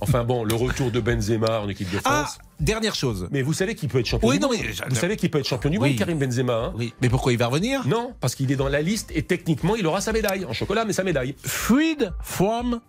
Enfin 0.00 0.22
bon, 0.24 0.44
le 0.44 0.54
retour 0.54 0.90
de 0.90 1.00
Benzema 1.00 1.60
en 1.60 1.68
équipe 1.70 1.90
de 1.90 1.98
Ah, 2.04 2.24
France. 2.24 2.38
dernière 2.60 2.94
chose. 2.94 3.26
Mais 3.30 3.40
vous 3.40 3.54
savez 3.54 3.74
qu'il 3.74 3.88
peut 3.88 4.00
être 4.00 4.06
champion 4.06 4.28
Oui, 4.28 4.36
du 4.36 4.42
non, 4.42 4.48
monde. 4.48 4.58
mais- 4.60 4.88
Vous 4.90 4.96
savez 4.96 5.16
qu'il 5.16 5.30
peut 5.30 5.38
être 5.38 5.48
champion 5.48 5.70
du 5.70 5.78
Oui. 5.78 5.90
monde, 5.90 5.98
Karim 5.98 6.18
Benzema. 6.18 6.52
hein 6.66 6.72
Oui, 6.76 6.92
mais 7.00 7.08
pourquoi 7.08 7.32
il 7.32 7.38
va 7.38 7.46
revenir? 7.46 7.86
Non, 7.88 8.12
parce 8.20 8.34
qu'il 8.34 8.52
est 8.52 8.56
dans 8.56 8.68
la 8.68 8.82
liste 8.82 9.10
et 9.14 9.22
techniquement, 9.22 9.76
il 9.76 9.86
aura 9.86 10.02
sa 10.02 10.12
médaille. 10.12 10.44
En 10.44 10.52
chocolat, 10.52 10.84
mais 10.84 10.92
sa 10.92 11.04
médaille. 11.04 11.34
Freed 11.42 12.12
from 12.22 12.80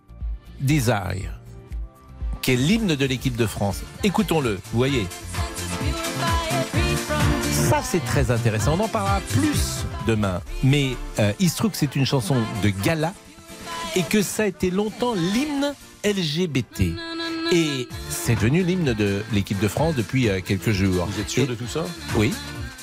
Desire, 0.59 1.39
qui 2.41 2.51
est 2.51 2.55
l'hymne 2.55 2.95
de 2.95 3.05
l'équipe 3.05 3.35
de 3.35 3.45
France. 3.45 3.81
Écoutons-le, 4.03 4.55
vous 4.55 4.77
voyez. 4.77 5.07
Ça, 7.51 7.81
c'est 7.83 8.03
très 8.05 8.31
intéressant. 8.31 8.77
On 8.79 8.83
en 8.83 8.87
parlera 8.87 9.19
plus 9.31 9.85
demain. 10.07 10.41
Mais 10.63 10.91
euh, 11.19 11.33
il 11.39 11.49
se 11.49 11.57
trouve 11.57 11.71
que 11.71 11.77
c'est 11.77 11.95
une 11.95 12.05
chanson 12.05 12.35
de 12.63 12.69
gala 12.69 13.13
et 13.95 14.03
que 14.03 14.21
ça 14.21 14.43
a 14.43 14.45
été 14.47 14.71
longtemps 14.71 15.13
l'hymne 15.13 15.73
LGBT. 16.05 16.83
Et 17.51 17.87
c'est 18.09 18.35
devenu 18.35 18.63
l'hymne 18.63 18.93
de 18.93 19.23
l'équipe 19.33 19.59
de 19.59 19.67
France 19.67 19.95
depuis 19.95 20.29
euh, 20.29 20.39
quelques 20.43 20.71
jours. 20.71 21.05
Vous 21.05 21.19
êtes 21.21 21.29
sûr 21.29 21.43
Et- 21.43 21.47
de 21.47 21.55
tout 21.55 21.67
ça? 21.67 21.85
Oui, 22.15 22.33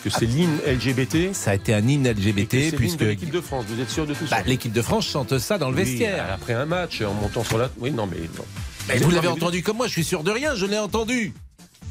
Que 0.05 0.11
c'est 0.11 0.27
l'hymne 0.27 0.59
LGBT 0.67 1.33
ça 1.33 1.53
a 1.53 1.55
été 1.55 1.73
un 1.73 1.89
hymne 1.89 2.07
et 2.07 2.15
que 2.15 2.21
LGBT 2.21 2.77
puisque 2.77 3.01
l'équipe 3.01 3.31
de 3.31 3.41
France. 3.41 3.65
Vous 3.67 3.81
êtes 3.81 3.89
sûr 3.89 4.07
de 4.07 4.13
tout 4.13 4.25
bah, 4.31 4.37
ça 4.37 4.43
l'équipe 4.43 4.73
de 4.73 4.83
France 4.83 5.07
chante 5.09 5.39
ça 5.39 5.57
dans 5.57 5.71
le 5.71 5.77
Oui, 5.79 5.85
vestiaire. 5.85 6.27
après 6.31 6.53
un 6.53 6.67
match, 6.67 7.01
en 7.01 7.15
montant 7.15 7.43
sur 7.43 7.57
la. 7.57 7.71
Oui, 7.79 7.91
non, 7.91 8.07
mais. 8.07 8.19
non. 8.37 8.45
Mais 8.87 8.99
vous 8.99 9.11
l'avez 9.11 9.29
entendu 9.29 9.63
comme 9.63 9.79
moi, 9.79 9.87
je 9.87 9.93
suis 9.93 10.05
sûr 10.05 10.23
de 10.23 10.31
rien, 10.31 10.55
je 10.55 10.67
l'ai 10.67 10.79
entendu. 10.79 11.33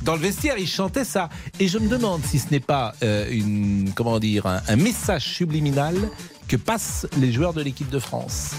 Dans 0.04 0.14
le 0.14 0.20
vestiaire, 0.22 0.60
il 0.60 0.68
chantait 0.68 1.06
ça. 1.06 1.30
Et 1.60 1.68
je 1.68 1.80
me 1.80 1.88
demande 1.88 2.22
si 2.24 2.38
ce 2.38 2.52
n'est 2.52 2.60
pas 2.60 2.94
euh, 3.02 3.28
une, 3.32 3.92
comment 3.96 4.20
dire, 4.20 4.46
un, 4.46 4.62
un 4.68 4.76
message 4.76 5.24
subliminal 5.26 5.96
que 6.48 6.56
passent 6.56 7.08
les 7.18 7.32
joueurs 7.32 7.54
de 7.54 7.64
l'équipe 7.64 7.90
de 7.90 7.98
France. 8.00 8.52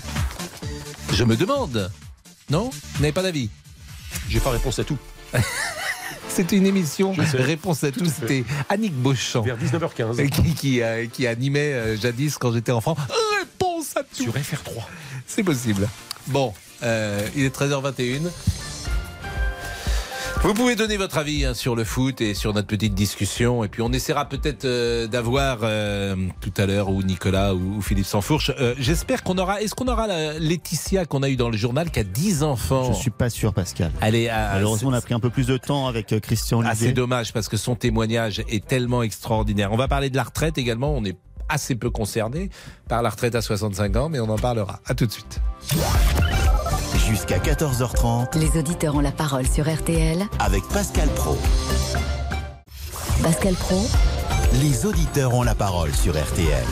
Je 1.12 1.22
me 1.22 1.36
demande. 1.36 1.92
Non? 2.50 2.70
Vous 2.70 3.02
n'avez 3.02 3.12
pas 3.12 3.22
d'avis? 3.22 3.50
J'ai 4.28 4.40
pas 4.40 4.50
réponse 4.50 4.80
à 4.80 4.84
tout. 4.84 4.98
C'était 6.34 6.56
une 6.56 6.66
émission. 6.66 7.14
Réponse 7.34 7.84
à 7.84 7.92
fait. 7.92 8.04
C'était 8.06 8.44
Annick 8.68 8.92
Beauchamp 8.92 9.42
Vers 9.42 9.56
19h15. 9.56 10.28
qui, 10.30 10.54
qui, 10.54 10.82
euh, 10.82 11.06
qui 11.06 11.28
animait 11.28 11.72
euh, 11.72 11.96
jadis 11.96 12.38
quand 12.38 12.52
j'étais 12.52 12.72
enfant. 12.72 12.96
Réponse 13.38 13.96
à 13.96 14.02
tout. 14.02 14.24
Sur 14.24 14.32
FR3. 14.32 14.82
C'est 15.28 15.44
possible. 15.44 15.88
Bon, 16.26 16.52
euh, 16.82 17.24
il 17.36 17.44
est 17.44 17.56
13h21. 17.56 18.22
Vous 20.44 20.52
pouvez 20.52 20.76
donner 20.76 20.98
votre 20.98 21.16
avis 21.16 21.46
hein, 21.46 21.54
sur 21.54 21.74
le 21.74 21.84
foot 21.84 22.20
et 22.20 22.34
sur 22.34 22.52
notre 22.52 22.66
petite 22.66 22.92
discussion. 22.92 23.64
Et 23.64 23.68
puis 23.68 23.80
on 23.80 23.90
essaiera 23.94 24.28
peut-être 24.28 24.66
euh, 24.66 25.06
d'avoir 25.06 25.60
euh, 25.62 26.14
tout 26.42 26.52
à 26.58 26.66
l'heure 26.66 26.90
ou 26.90 27.02
Nicolas 27.02 27.54
ou, 27.54 27.78
ou 27.78 27.80
Philippe 27.80 28.04
Sansfourche. 28.04 28.52
Euh, 28.60 28.74
J'espère 28.78 29.22
qu'on 29.22 29.38
aura. 29.38 29.62
Est-ce 29.62 29.74
qu'on 29.74 29.88
aura 29.88 30.06
la 30.06 30.38
Laetitia 30.38 31.06
qu'on 31.06 31.22
a 31.22 31.30
eu 31.30 31.36
dans 31.36 31.48
le 31.48 31.56
journal 31.56 31.90
qui 31.90 31.98
a 31.98 32.04
10 32.04 32.42
enfants? 32.42 32.92
Je 32.92 32.98
suis 32.98 33.10
pas 33.10 33.30
sûr, 33.30 33.54
Pascal. 33.54 33.90
Allez, 34.02 34.28
à, 34.28 34.50
Malheureusement, 34.52 34.90
on 34.90 34.92
a 34.92 35.00
pris 35.00 35.14
un 35.14 35.20
peu 35.20 35.30
plus 35.30 35.46
de 35.46 35.56
temps 35.56 35.86
avec 35.86 36.12
euh, 36.12 36.20
Christian 36.20 36.60
ah, 36.60 36.68
Olivier. 36.68 36.88
c'est 36.88 36.92
dommage 36.92 37.32
parce 37.32 37.48
que 37.48 37.56
son 37.56 37.74
témoignage 37.74 38.42
est 38.50 38.66
tellement 38.66 39.02
extraordinaire. 39.02 39.72
On 39.72 39.78
va 39.78 39.88
parler 39.88 40.10
de 40.10 40.16
la 40.16 40.24
retraite 40.24 40.58
également. 40.58 40.94
On 40.94 41.06
est 41.06 41.16
assez 41.48 41.74
peu 41.74 41.88
concerné 41.88 42.50
par 42.86 43.00
la 43.00 43.08
retraite 43.08 43.34
à 43.34 43.40
65 43.40 43.96
ans, 43.96 44.08
mais 44.10 44.20
on 44.20 44.28
en 44.28 44.36
parlera. 44.36 44.80
À 44.84 44.94
tout 44.94 45.06
de 45.06 45.12
suite. 45.12 45.40
Jusqu'à 47.06 47.38
14h30 47.38 48.38
Les 48.38 48.58
auditeurs 48.58 48.94
ont 48.96 49.00
la 49.00 49.12
parole 49.12 49.46
sur 49.46 49.72
RTL. 49.72 50.26
avec 50.38 50.62
Pascal 50.68 51.08
Pro. 51.10 51.36
Pascal 53.22 53.54
Pro, 53.54 53.86
Les 54.60 54.86
auditeurs 54.86 55.34
ont 55.34 55.42
la 55.42 55.54
parole 55.54 55.92
sur 55.94 56.12
RTL. 56.14 56.64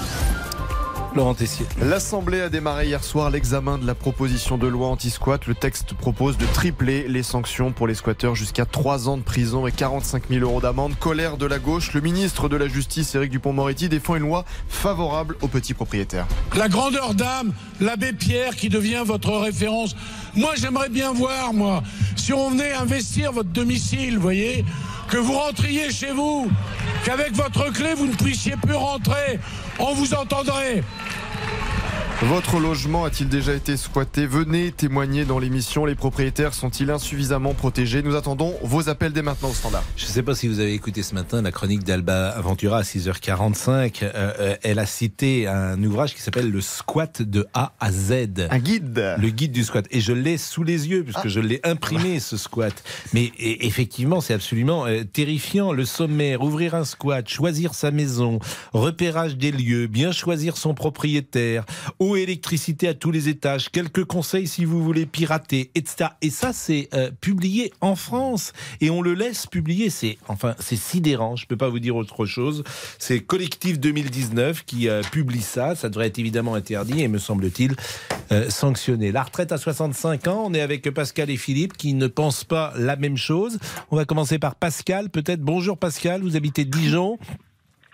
Laurent 1.15 1.35
Tessier. 1.35 1.67
L'Assemblée 1.83 2.41
a 2.41 2.49
démarré 2.49 2.87
hier 2.87 3.05
soir 3.05 3.29
l'examen 3.29 3.77
de 3.77 3.87
la 3.87 3.95
proposition 3.95 4.57
de 4.57 4.67
loi 4.67 4.89
anti-squat. 4.89 5.47
Le 5.47 5.55
texte 5.55 5.93
propose 5.93 6.39
de 6.39 6.47
tripler 6.47 7.07
les 7.07 7.23
sanctions 7.23 7.71
pour 7.71 7.87
les 7.87 7.95
squatteurs 7.95 8.35
jusqu'à 8.35 8.65
3 8.65 9.11
ans 9.11 9.19
de 9.19 9.23
prison 9.23 9.67
et 9.67 9.73
45 9.73 10.31
000 10.31 10.41
euros 10.41 10.63
d'amende. 10.63 10.95
Colère 10.99 11.37
de 11.37 11.45
la 11.45 11.59
gauche, 11.59 11.93
le 11.93 12.01
ministre 12.01 12.49
de 12.49 12.57
la 12.57 12.67
Justice, 12.67 13.15
Éric 13.15 13.31
Dupont-Moretti, 13.31 13.91
défend 13.91 14.17
une 14.17 14.23
loi 14.23 14.47
favorable 14.71 15.37
aux 15.43 15.49
petits 15.49 15.75
propriétaires. 15.75 16.27
La 16.57 16.71
grandeur 16.71 17.13
d'âme, 17.13 17.53
l'abbé 17.83 18.15
Pierre 18.15 18.57
qui 18.57 18.71
devient 18.71 19.03
votre 19.05 19.33
référence. 19.37 19.95
Moi, 20.35 20.53
j'aimerais 20.57 20.89
bien 20.89 21.13
voir, 21.13 21.53
moi, 21.53 21.83
si 22.17 22.33
on 22.33 22.51
venait 22.51 22.73
investir 22.73 23.33
votre 23.33 23.51
domicile, 23.51 24.17
vous 24.17 24.23
voyez, 24.23 24.65
que 25.11 25.19
vous 25.19 25.35
rentriez 25.35 25.91
chez 25.91 26.11
vous, 26.11 26.51
qu'avec 27.05 27.33
votre 27.35 27.71
clé, 27.73 27.95
vous 27.95 28.07
ne 28.07 28.15
puissiez 28.15 28.55
plus 28.57 28.75
rentrer. 28.75 29.39
On 29.79 29.93
vous 29.93 30.15
entendrait. 30.15 30.83
Votre 32.29 32.61
logement 32.61 33.05
a-t-il 33.05 33.29
déjà 33.29 33.53
été 33.53 33.77
squatté 33.77 34.27
Venez 34.27 34.71
témoigner 34.71 35.25
dans 35.25 35.41
l'émission. 35.41 35.85
Les 35.85 35.97
propriétaires 35.97 36.55
sont-ils 36.55 36.89
insuffisamment 36.91 37.53
protégés 37.53 38.01
Nous 38.01 38.15
attendons 38.15 38.55
vos 38.63 38.89
appels 38.89 39.13
dès 39.13 39.23
maintenant 39.23 39.51
au 39.51 39.55
standard. 39.55 39.83
Je 39.97 40.07
ne 40.07 40.11
sais 40.11 40.23
pas 40.23 40.37
si 40.37 40.47
vous 40.47 40.61
avez 40.61 40.73
écouté 40.73 41.03
ce 41.03 41.15
matin 41.17 41.43
la 41.43 41.51
chronique 41.51 41.83
d'Alba 41.83 42.29
Aventura 42.29 42.79
à 42.79 42.83
6h45. 42.83 44.05
Euh, 44.05 44.33
euh, 44.39 44.57
elle 44.63 44.79
a 44.79 44.87
cité 44.87 45.49
un 45.49 45.83
ouvrage 45.83 46.15
qui 46.15 46.23
s'appelle 46.23 46.49
Le 46.49 46.61
squat 46.61 47.23
de 47.23 47.45
A 47.55 47.73
à 47.81 47.91
Z. 47.91 48.13
Un 48.51 48.59
guide 48.61 49.17
Le 49.19 49.29
guide 49.31 49.51
du 49.53 49.65
squat. 49.65 49.87
Et 49.91 50.01
je 50.01 50.13
l'ai 50.13 50.39
sous 50.39 50.63
les 50.63 50.89
yeux, 50.89 51.03
puisque 51.03 51.27
je 51.29 51.41
l'ai 51.41 51.61
imprimé, 51.65 52.21
ce 52.21 52.37
squat. 52.37 52.73
Mais 53.13 53.33
et- 53.37 53.67
effectivement, 53.67 54.21
c'est 54.21 54.35
absolument 54.35 54.87
euh, 54.87 55.03
terrifiant. 55.03 55.73
Le 55.73 55.85
sommaire, 55.85 56.43
ouvrir 56.43 56.77
un 56.77 56.85
squat, 56.85 57.29
choisir 57.29 57.75
sa 57.75 57.91
maison, 57.91 58.39
repérage 58.73 59.37
des 59.37 59.51
lieux, 59.51 59.89
bien 59.89 60.13
choisir 60.13 60.57
son 60.57 60.73
propriétaire, 60.73 61.65
électricité 62.17 62.89
à 62.89 62.95
tous 62.95 63.11
les 63.11 63.29
étages, 63.29 63.71
quelques 63.71 64.05
conseils 64.05 64.47
si 64.47 64.65
vous 64.65 64.83
voulez 64.83 65.07
pirater, 65.07 65.71
etc. 65.75 66.11
Et 66.21 66.31
ça, 66.31 66.53
c'est 66.53 66.89
euh, 66.95 67.11
publié 67.21 67.73
en 67.81 67.97
France. 67.97 68.53
Et 68.81 68.91
on 68.91 69.03
le 69.03 69.15
laisse 69.15 69.47
publier. 69.47 69.91
C'est 69.91 70.19
enfin, 70.29 70.55
c'est 70.59 70.77
sidérant. 70.77 71.37
Je 71.37 71.47
peux 71.47 71.57
pas 71.57 71.69
vous 71.69 71.79
dire 71.79 71.97
autre 71.97 72.27
chose. 72.27 72.65
C'est 72.99 73.21
Collectif 73.21 73.79
2019 73.79 74.65
qui 74.65 74.89
euh, 74.89 75.03
publie 75.03 75.43
ça. 75.43 75.75
Ça 75.75 75.89
devrait 75.89 76.07
être 76.07 76.19
évidemment 76.19 76.55
interdit 76.55 77.03
et, 77.03 77.09
me 77.09 77.19
semble-t-il, 77.19 77.75
euh, 78.31 78.51
sanctionné. 78.51 79.13
La 79.13 79.23
retraite 79.23 79.53
à 79.53 79.59
65 79.59 80.29
ans, 80.29 80.45
on 80.47 80.55
est 80.55 80.61
avec 80.61 80.89
Pascal 80.91 81.31
et 81.31 81.37
Philippe 81.37 81.77
qui 81.77 81.95
ne 81.95 82.07
pensent 82.07 82.45
pas 82.45 82.73
la 82.77 82.97
même 82.97 83.17
chose. 83.17 83.59
On 83.91 83.97
va 83.97 84.05
commencer 84.05 84.39
par 84.39 84.55
Pascal, 84.55 85.11
peut-être. 85.11 85.41
Bonjour 85.41 85.79
Pascal, 85.79 86.23
vous 86.23 86.37
habitez 86.37 86.65
Dijon. 86.65 87.19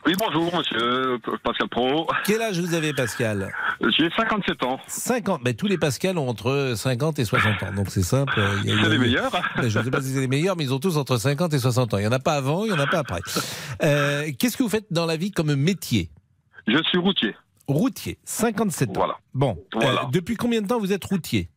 Oui, 0.08 0.14
bonjour, 0.18 0.56
monsieur 0.56 1.18
Pascal 1.44 1.68
Pro. 1.68 2.08
Quel 2.24 2.40
âge 2.40 2.58
vous 2.58 2.72
avez 2.72 2.94
Pascal? 2.94 3.52
J'ai 3.94 4.08
57 4.16 4.62
ans. 4.64 4.80
50. 4.86 5.42
Ben, 5.44 5.54
tous 5.54 5.66
les 5.66 5.76
Pascal 5.76 6.16
ont 6.16 6.26
entre 6.30 6.72
50 6.74 7.18
et 7.18 7.26
60 7.26 7.62
ans. 7.62 7.72
Donc 7.74 7.90
c'est 7.90 8.02
simple. 8.02 8.32
euh, 8.38 8.56
C'est 8.64 8.88
les 8.88 8.96
meilleurs. 8.96 9.30
Ben, 9.56 9.68
je 9.68 9.78
ne 9.78 9.84
sais 9.84 9.90
pas 9.90 10.00
si 10.00 10.14
c'est 10.14 10.20
les 10.20 10.26
meilleurs, 10.26 10.56
mais 10.56 10.64
ils 10.64 10.72
ont 10.72 10.78
tous 10.78 10.96
entre 10.96 11.18
50 11.18 11.52
et 11.52 11.58
60 11.58 11.92
ans. 11.92 11.98
Il 11.98 12.00
n'y 12.00 12.06
en 12.06 12.12
a 12.12 12.20
pas 12.20 12.36
avant, 12.36 12.64
il 12.64 12.72
n'y 12.72 12.78
en 12.78 12.80
a 12.82 12.86
pas 12.86 13.00
après. 13.00 13.20
Euh, 13.82 14.30
Qu'est-ce 14.38 14.56
que 14.56 14.62
vous 14.62 14.70
faites 14.70 14.90
dans 14.90 15.04
la 15.04 15.18
vie 15.18 15.30
comme 15.30 15.54
métier? 15.54 16.08
Je 16.66 16.82
suis 16.84 16.96
routier. 16.96 17.36
Routier, 17.66 18.18
57 18.24 18.88
ans. 18.88 18.92
Voilà. 18.94 19.16
Bon, 19.34 19.58
euh, 19.74 19.78
Voilà. 19.78 20.08
depuis 20.10 20.36
combien 20.36 20.62
de 20.62 20.68
temps 20.68 20.78
vous 20.80 20.94
êtes 20.94 21.04
routier? 21.04 21.50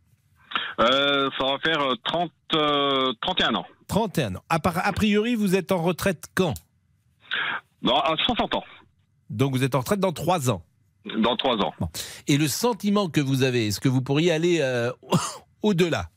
Euh, 0.81 1.29
ça 1.39 1.45
va 1.45 1.57
faire 1.63 1.79
euh, 1.79 1.95
30, 2.03 2.31
euh, 2.55 3.13
31 3.21 3.55
ans. 3.55 3.65
31 3.87 4.35
ans. 4.35 4.43
A 4.49 4.91
priori, 4.91 5.35
vous 5.35 5.55
êtes 5.55 5.71
en 5.71 5.81
retraite 5.81 6.25
quand? 6.35 6.53
Non, 7.82 7.98
à 7.98 8.15
60 8.17 8.56
ans. 8.56 8.63
Donc 9.30 9.54
vous 9.54 9.63
êtes 9.63 9.76
en 9.76 9.80
retraite 9.80 10.00
dans 10.00 10.12
3 10.12 10.50
ans. 10.50 10.62
Dans 11.17 11.36
3 11.36 11.58
ans. 11.58 11.74
Et 12.28 12.38
le 12.38 12.48
sentiment 12.48 13.10
que 13.10 13.22
vous 13.22 13.44
avez, 13.44 13.67
est-ce 13.67 13.80
que 13.80 13.89
vous 13.89 14.02
pourriez 14.02 14.32
aller 14.32 14.60
euh, 14.62 14.91
au-delà? 15.63 16.10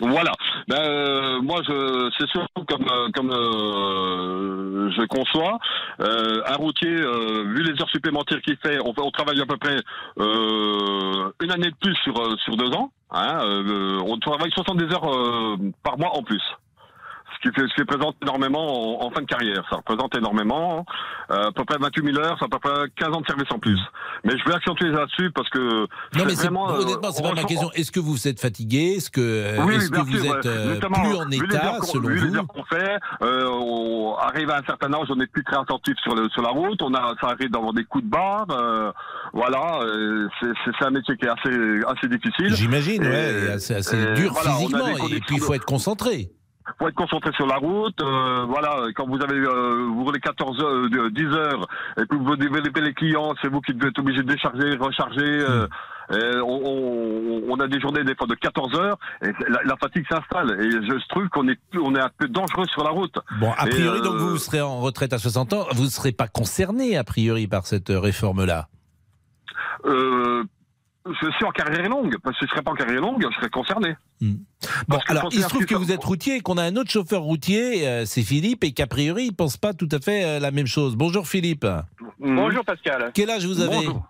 Voilà. 0.00 0.32
Ben, 0.68 0.80
euh, 0.80 1.40
moi, 1.40 1.62
je, 1.66 2.10
c'est 2.18 2.28
surtout 2.28 2.64
comme 2.64 2.86
euh, 2.90 3.08
comme 3.14 3.30
euh, 3.30 4.90
je 4.90 5.06
conçois, 5.06 5.58
euh, 6.00 6.42
un 6.46 6.56
routier, 6.56 6.90
vu 6.90 7.62
les 7.62 7.80
heures 7.80 7.88
supplémentaires 7.90 8.40
qu'il 8.42 8.56
fait, 8.58 8.78
on, 8.84 9.10
travaille 9.10 9.40
à 9.40 9.46
peu 9.46 9.56
près 9.56 9.76
une 10.18 11.50
année 11.50 11.70
de 11.70 11.76
plus 11.80 11.94
sur 12.04 12.14
sur 12.40 12.56
deux 12.56 12.70
ans. 12.72 12.90
Hein, 13.10 13.38
on 14.04 14.18
travaille 14.18 14.50
70 14.50 14.92
heures 14.92 15.56
par 15.82 15.98
mois 15.98 16.16
en 16.16 16.22
plus. 16.22 16.42
Qui, 17.50 17.62
qui 17.74 17.80
représente 17.80 18.16
énormément 18.22 19.00
en, 19.02 19.06
en 19.06 19.10
fin 19.10 19.20
de 19.22 19.26
carrière. 19.26 19.64
Ça 19.70 19.76
représente 19.76 20.16
énormément. 20.16 20.84
Euh, 21.30 21.48
à 21.48 21.52
peu 21.52 21.64
près 21.64 21.76
28 21.78 22.12
000 22.14 22.18
heures, 22.24 22.36
c'est 22.38 22.44
à 22.44 22.48
peu 22.48 22.58
près 22.58 22.72
15 22.96 23.08
ans 23.14 23.20
de 23.20 23.26
service 23.26 23.50
en 23.52 23.58
plus. 23.58 23.78
Mais 24.24 24.32
je 24.38 24.44
vais 24.48 24.54
accentuer 24.54 24.88
là-dessus 24.88 25.30
parce 25.32 25.48
que 25.50 25.58
Non, 26.18 26.24
mais 26.24 26.30
c'est- 26.30 26.42
vraiment, 26.42 26.70
euh, 26.70 26.80
honnêtement, 26.80 27.10
c'est 27.12 27.22
pas 27.22 27.34
ma 27.34 27.44
question. 27.44 27.70
Est-ce 27.72 27.92
que 27.92 28.00
vous 28.00 28.28
êtes 28.28 28.40
fatigué? 28.40 28.94
Est-ce 28.96 29.10
que, 29.10 29.20
euh, 29.20 29.64
oui, 29.64 29.74
est-ce 29.76 29.90
que 29.90 29.98
vous 30.00 30.18
sûr, 30.18 30.36
êtes 30.36 30.46
euh, 30.46 30.78
plus 30.78 31.16
en 31.16 31.24
les 31.26 31.36
état, 31.38 31.78
selon 31.82 32.08
vu 32.08 32.14
les 32.20 32.26
vous? 32.28 32.36
heures 32.36 32.46
qu'on 32.46 32.64
fait, 32.64 32.96
euh, 33.22 33.48
on 33.48 34.16
arrive 34.16 34.50
à 34.50 34.58
un 34.58 34.62
certain 34.64 34.92
âge, 34.92 35.06
on 35.10 35.16
n'est 35.16 35.26
plus 35.26 35.44
très 35.44 35.56
attentif 35.58 35.94
sur, 36.02 36.14
le, 36.14 36.28
sur 36.30 36.42
la 36.42 36.50
route, 36.50 36.80
on 36.82 36.94
a, 36.94 37.14
ça 37.20 37.28
arrive 37.28 37.50
d'avoir 37.50 37.72
des 37.72 37.84
coups 37.84 38.04
de 38.04 38.10
barre, 38.10 38.46
euh, 38.50 38.92
voilà, 39.32 39.80
c'est, 40.40 40.48
c'est, 40.64 40.70
c'est 40.78 40.84
un 40.86 40.90
métier 40.90 41.16
qui 41.16 41.24
est 41.26 41.28
assez, 41.28 41.80
assez 41.86 42.08
difficile. 42.08 42.54
J'imagine, 42.54 43.02
Et- 43.04 43.08
ouais, 43.08 43.32
et 43.48 43.50
assez, 43.50 44.14
dur 44.14 44.32
voilà, 44.32 44.50
physiquement. 44.52 44.88
Et 45.08 45.20
puis, 45.20 45.36
il 45.36 45.40
faut 45.40 45.52
de- 45.52 45.56
être 45.56 45.64
concentré. 45.64 46.30
Faut 46.78 46.88
être 46.88 46.94
concentré 46.94 47.32
sur 47.32 47.46
la 47.46 47.56
route. 47.56 48.00
euh, 48.00 48.44
voilà, 48.48 48.86
quand 48.94 49.06
vous 49.06 49.20
avez 49.22 49.38
euh, 49.38 49.86
vous 49.94 50.04
roulez 50.04 50.20
14 50.20 50.60
heures, 50.62 50.90
de- 50.90 51.08
10 51.10 51.24
heures, 51.34 51.66
et 52.00 52.06
puis 52.06 52.18
vous 52.18 52.36
développez 52.36 52.80
les 52.80 52.94
clients, 52.94 53.34
c'est 53.40 53.48
vous 53.48 53.60
qui 53.60 53.72
devez 53.74 53.88
être 53.88 53.98
obligé 53.98 54.22
de 54.22 54.28
décharger, 54.32 54.76
recharger. 54.76 55.22
euh, 55.24 55.66
et 56.12 56.40
on, 56.40 56.60
on- 56.64 57.42
on 57.48 57.56
a 57.60 57.66
des 57.66 57.80
journées 57.80 58.04
des 58.04 58.14
fois 58.14 58.26
de 58.28 58.34
14 58.34 58.78
heures 58.78 58.96
et 59.22 59.32
la, 59.48 59.60
la 59.64 59.76
fatigue 59.76 60.04
s'installe. 60.08 60.56
Et 60.60 60.70
je 60.70 61.08
trouve 61.08 61.28
qu'on 61.30 61.48
est 61.48 61.58
on 61.80 61.94
est 61.96 62.00
un 62.00 62.10
peu 62.16 62.28
dangereux 62.28 62.66
sur 62.68 62.84
la 62.84 62.90
route. 62.90 63.16
Bon, 63.40 63.50
a 63.56 63.66
priori, 63.66 63.98
euh, 63.98 64.02
donc 64.02 64.14
vous 64.16 64.36
serez 64.38 64.60
en 64.60 64.80
retraite 64.80 65.12
à 65.12 65.18
60 65.18 65.52
ans. 65.52 65.66
Vous 65.74 65.84
ne 65.84 65.88
serez 65.88 66.12
pas 66.12 66.28
concerné, 66.28 66.96
a 66.96 67.02
priori, 67.04 67.48
par 67.48 67.66
cette 67.66 67.90
euh, 67.90 67.98
réforme-là? 67.98 68.68
Euh, 69.84 70.44
je 71.06 71.30
suis 71.32 71.44
en 71.44 71.50
carrière 71.50 71.88
longue, 71.88 72.16
parce 72.22 72.36
que 72.38 72.44
si 72.44 72.48
je 72.48 72.52
serais 72.52 72.62
pas 72.62 72.72
en 72.72 72.74
carrière 72.74 73.00
longue, 73.00 73.22
je 73.22 73.34
serais 73.36 73.48
concerné. 73.50 73.96
Bon, 74.20 74.36
Parce 74.88 75.04
que 75.04 75.10
alors, 75.12 75.28
il 75.32 75.42
se 75.42 75.48
trouve 75.48 75.66
que 75.66 75.74
vous 75.74 75.92
êtes 75.92 76.02
routier 76.02 76.36
et 76.36 76.40
qu'on 76.40 76.58
a 76.58 76.62
un 76.64 76.76
autre 76.76 76.90
chauffeur 76.90 77.22
routier, 77.22 77.86
euh, 77.86 78.04
c'est 78.06 78.22
Philippe, 78.22 78.64
et 78.64 78.72
qu'a 78.72 78.86
priori, 78.86 79.26
il 79.26 79.32
pense 79.34 79.56
pas 79.56 79.72
tout 79.74 79.88
à 79.92 79.98
fait 80.00 80.24
euh, 80.24 80.38
la 80.40 80.50
même 80.50 80.66
chose. 80.66 80.96
Bonjour 80.96 81.26
Philippe. 81.28 81.66
Bonjour 82.18 82.64
Pascal. 82.64 83.10
Quel 83.14 83.30
âge 83.30 83.44
vous 83.46 83.60
avez? 83.60 83.76
Bonjour. 83.76 84.02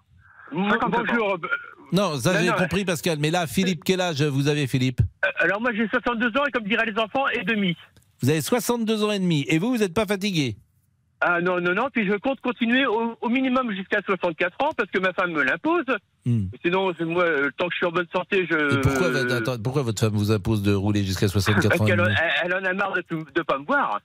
Bonjour. 0.53 1.33
euh, 1.35 1.49
Non, 1.93 2.17
ça 2.19 2.41
j'ai 2.41 2.49
non. 2.49 2.55
compris 2.57 2.85
Pascal, 2.85 3.19
mais 3.21 3.31
là, 3.31 3.47
Philippe, 3.47 3.83
quel 3.85 4.01
âge 4.01 4.23
vous 4.23 4.49
avez 4.49 4.67
Philippe? 4.67 5.01
Alors 5.39 5.61
moi 5.61 5.73
j'ai 5.75 5.87
62 5.89 6.29
ans 6.39 6.45
et 6.47 6.51
comme 6.53 6.65
diraient 6.65 6.87
les 6.87 6.99
enfants 6.99 7.27
et 7.29 7.43
demi. 7.45 7.77
Vous 8.23 8.31
avez 8.31 8.41
62 8.41 9.05
ans 9.05 9.13
et 9.13 9.19
demi, 9.19 9.45
et 9.49 9.59
vous, 9.59 9.69
vous 9.71 9.79
n'êtes 9.79 9.93
pas 9.95 10.07
fatigué? 10.07 10.57
Ah 11.29 11.41
non, 11.41 11.61
non, 11.61 11.75
non, 11.75 11.89
puis 11.93 12.07
je 12.07 12.15
compte 12.19 12.41
continuer 12.41 12.87
au, 12.87 13.17
au 13.21 13.29
minimum 13.29 13.73
jusqu'à 13.73 14.01
64 14.07 14.63
ans 14.65 14.71
parce 14.77 14.89
que 14.93 15.01
ma 15.01 15.13
femme 15.13 15.33
me 15.33 15.43
l'impose. 15.43 15.85
Hmm. 16.25 16.45
Sinon, 16.65 16.93
moi, 17.01 17.25
euh, 17.25 17.51
tant 17.59 17.67
que 17.67 17.73
je 17.73 17.77
suis 17.79 17.87
en 17.87 17.91
bonne 17.91 18.07
santé, 18.15 18.47
je... 18.49 18.79
Et 18.79 18.81
pourquoi, 18.81 19.09
euh, 19.09 19.39
attends, 19.39 19.59
pourquoi 19.59 19.83
votre 19.83 19.99
femme 20.01 20.13
vous 20.15 20.31
impose 20.31 20.63
de 20.63 20.73
rouler 20.73 21.03
jusqu'à 21.03 21.27
64 21.27 21.69
Parce 21.69 21.81
ans 21.81 21.87
elle- 21.89 22.17
elle 22.45 22.55
en 22.55 22.65
a 22.65 22.73
marre 22.75 22.93
de 22.93 23.03
ne 23.37 23.43
pas 23.43 23.59
me 23.59 23.65
voir. 23.65 23.99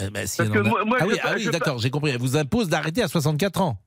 Eh 0.00 0.08
ben, 0.10 0.24
si 0.26 0.36
parce 0.36 0.50
que 0.50 0.58
a- 0.58 0.62
moi- 0.62 0.84
moi, 0.84 0.98
ah 1.00 1.06
oui, 1.08 1.16
ah 1.24 1.32
oui 1.36 1.46
d'accord, 1.50 1.78
j'ai 1.78 1.90
compris. 1.90 2.10
Elle 2.12 2.20
vous 2.20 2.36
impose 2.36 2.68
d'arrêter 2.68 3.02
à 3.02 3.08
64 3.08 3.60
ans. 3.60 3.78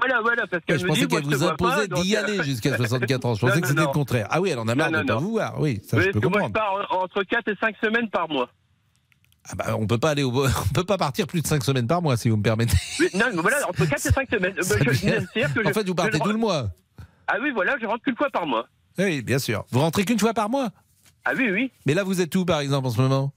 Voilà, 0.00 0.20
voilà, 0.22 0.46
parce 0.46 0.52
Ouais, 0.52 0.60
qu'elle 0.66 0.78
je 0.78 0.84
me 0.84 0.88
pensais 0.88 1.06
qu'elle 1.06 1.24
vous 1.24 1.44
imposait 1.44 1.88
d'y 1.88 2.16
euh, 2.16 2.24
aller 2.24 2.42
jusqu'à 2.44 2.76
64 2.78 3.26
ans. 3.26 3.34
Je 3.34 3.40
Non, 3.44 3.48
pensais 3.48 3.60
que 3.60 3.68
c'était 3.68 3.80
le 3.82 3.86
contraire. 3.88 4.26
Ah 4.30 4.40
oui, 4.40 4.48
elle 4.50 4.58
en 4.58 4.68
a 4.68 4.74
marre 4.74 4.90
Non, 4.90 4.98
de 4.98 5.02
ne 5.02 5.08
pas 5.08 5.16
vous 5.16 5.30
voir. 5.32 5.60
Oui, 5.60 5.80
ça 5.86 5.96
Oui, 5.98 6.04
je 6.06 6.10
peux 6.12 6.20
que 6.20 6.26
moi, 6.28 6.40
je 6.40 6.44
comprendre. 6.46 6.52
pars 6.88 6.98
en- 6.98 7.04
entre 7.04 7.22
4 7.24 7.48
et 7.48 7.56
5 7.60 7.74
semaines 7.82 8.08
par 8.08 8.26
mois. 8.28 8.48
Ah 9.50 9.54
bah, 9.54 9.76
on 9.78 9.86
peut 9.86 9.98
pas 9.98 10.10
aller 10.10 10.22
au... 10.22 10.30
on 10.46 10.72
peut 10.74 10.84
pas 10.84 10.98
partir 10.98 11.26
plus 11.26 11.40
de 11.42 11.46
5 11.46 11.62
semaines 11.64 11.86
par 11.86 12.02
mois 12.02 12.16
si 12.16 12.28
vous 12.28 12.36
me 12.36 12.42
permettez. 12.42 12.76
Mais 13.00 13.08
non, 13.18 13.26
mais 13.34 13.42
voilà, 13.42 13.66
entre 13.68 13.84
4 13.86 13.92
et 14.06 14.10
5 14.10 14.28
semaines. 14.30 14.54
Je- 14.58 14.62
que 14.62 15.60
En 15.64 15.68
je- 15.68 15.72
fait, 15.72 15.86
vous 15.86 15.94
partez 15.94 16.18
je- 16.18 16.22
tout 16.22 16.28
le 16.32 16.36
mois. 16.38 16.68
Ah 17.26 17.36
oui, 17.42 17.50
voilà, 17.54 17.76
je 17.80 17.86
rentre 17.86 18.02
qu'une 18.04 18.16
fois 18.16 18.30
par 18.30 18.46
mois. 18.46 18.66
Oui, 18.98 19.22
bien 19.22 19.38
sûr. 19.38 19.64
Vous 19.70 19.80
rentrez 19.80 20.04
qu'une 20.04 20.18
fois 20.18 20.34
par 20.34 20.48
mois? 20.50 20.68
Ah 21.24 21.32
oui, 21.36 21.50
oui. 21.50 21.70
Mais 21.86 21.94
là, 21.94 22.02
vous 22.04 22.20
êtes 22.20 22.34
où, 22.36 22.44
par 22.44 22.60
exemple, 22.60 22.86
en 22.86 22.90
ce 22.90 23.00
moment? 23.00 23.32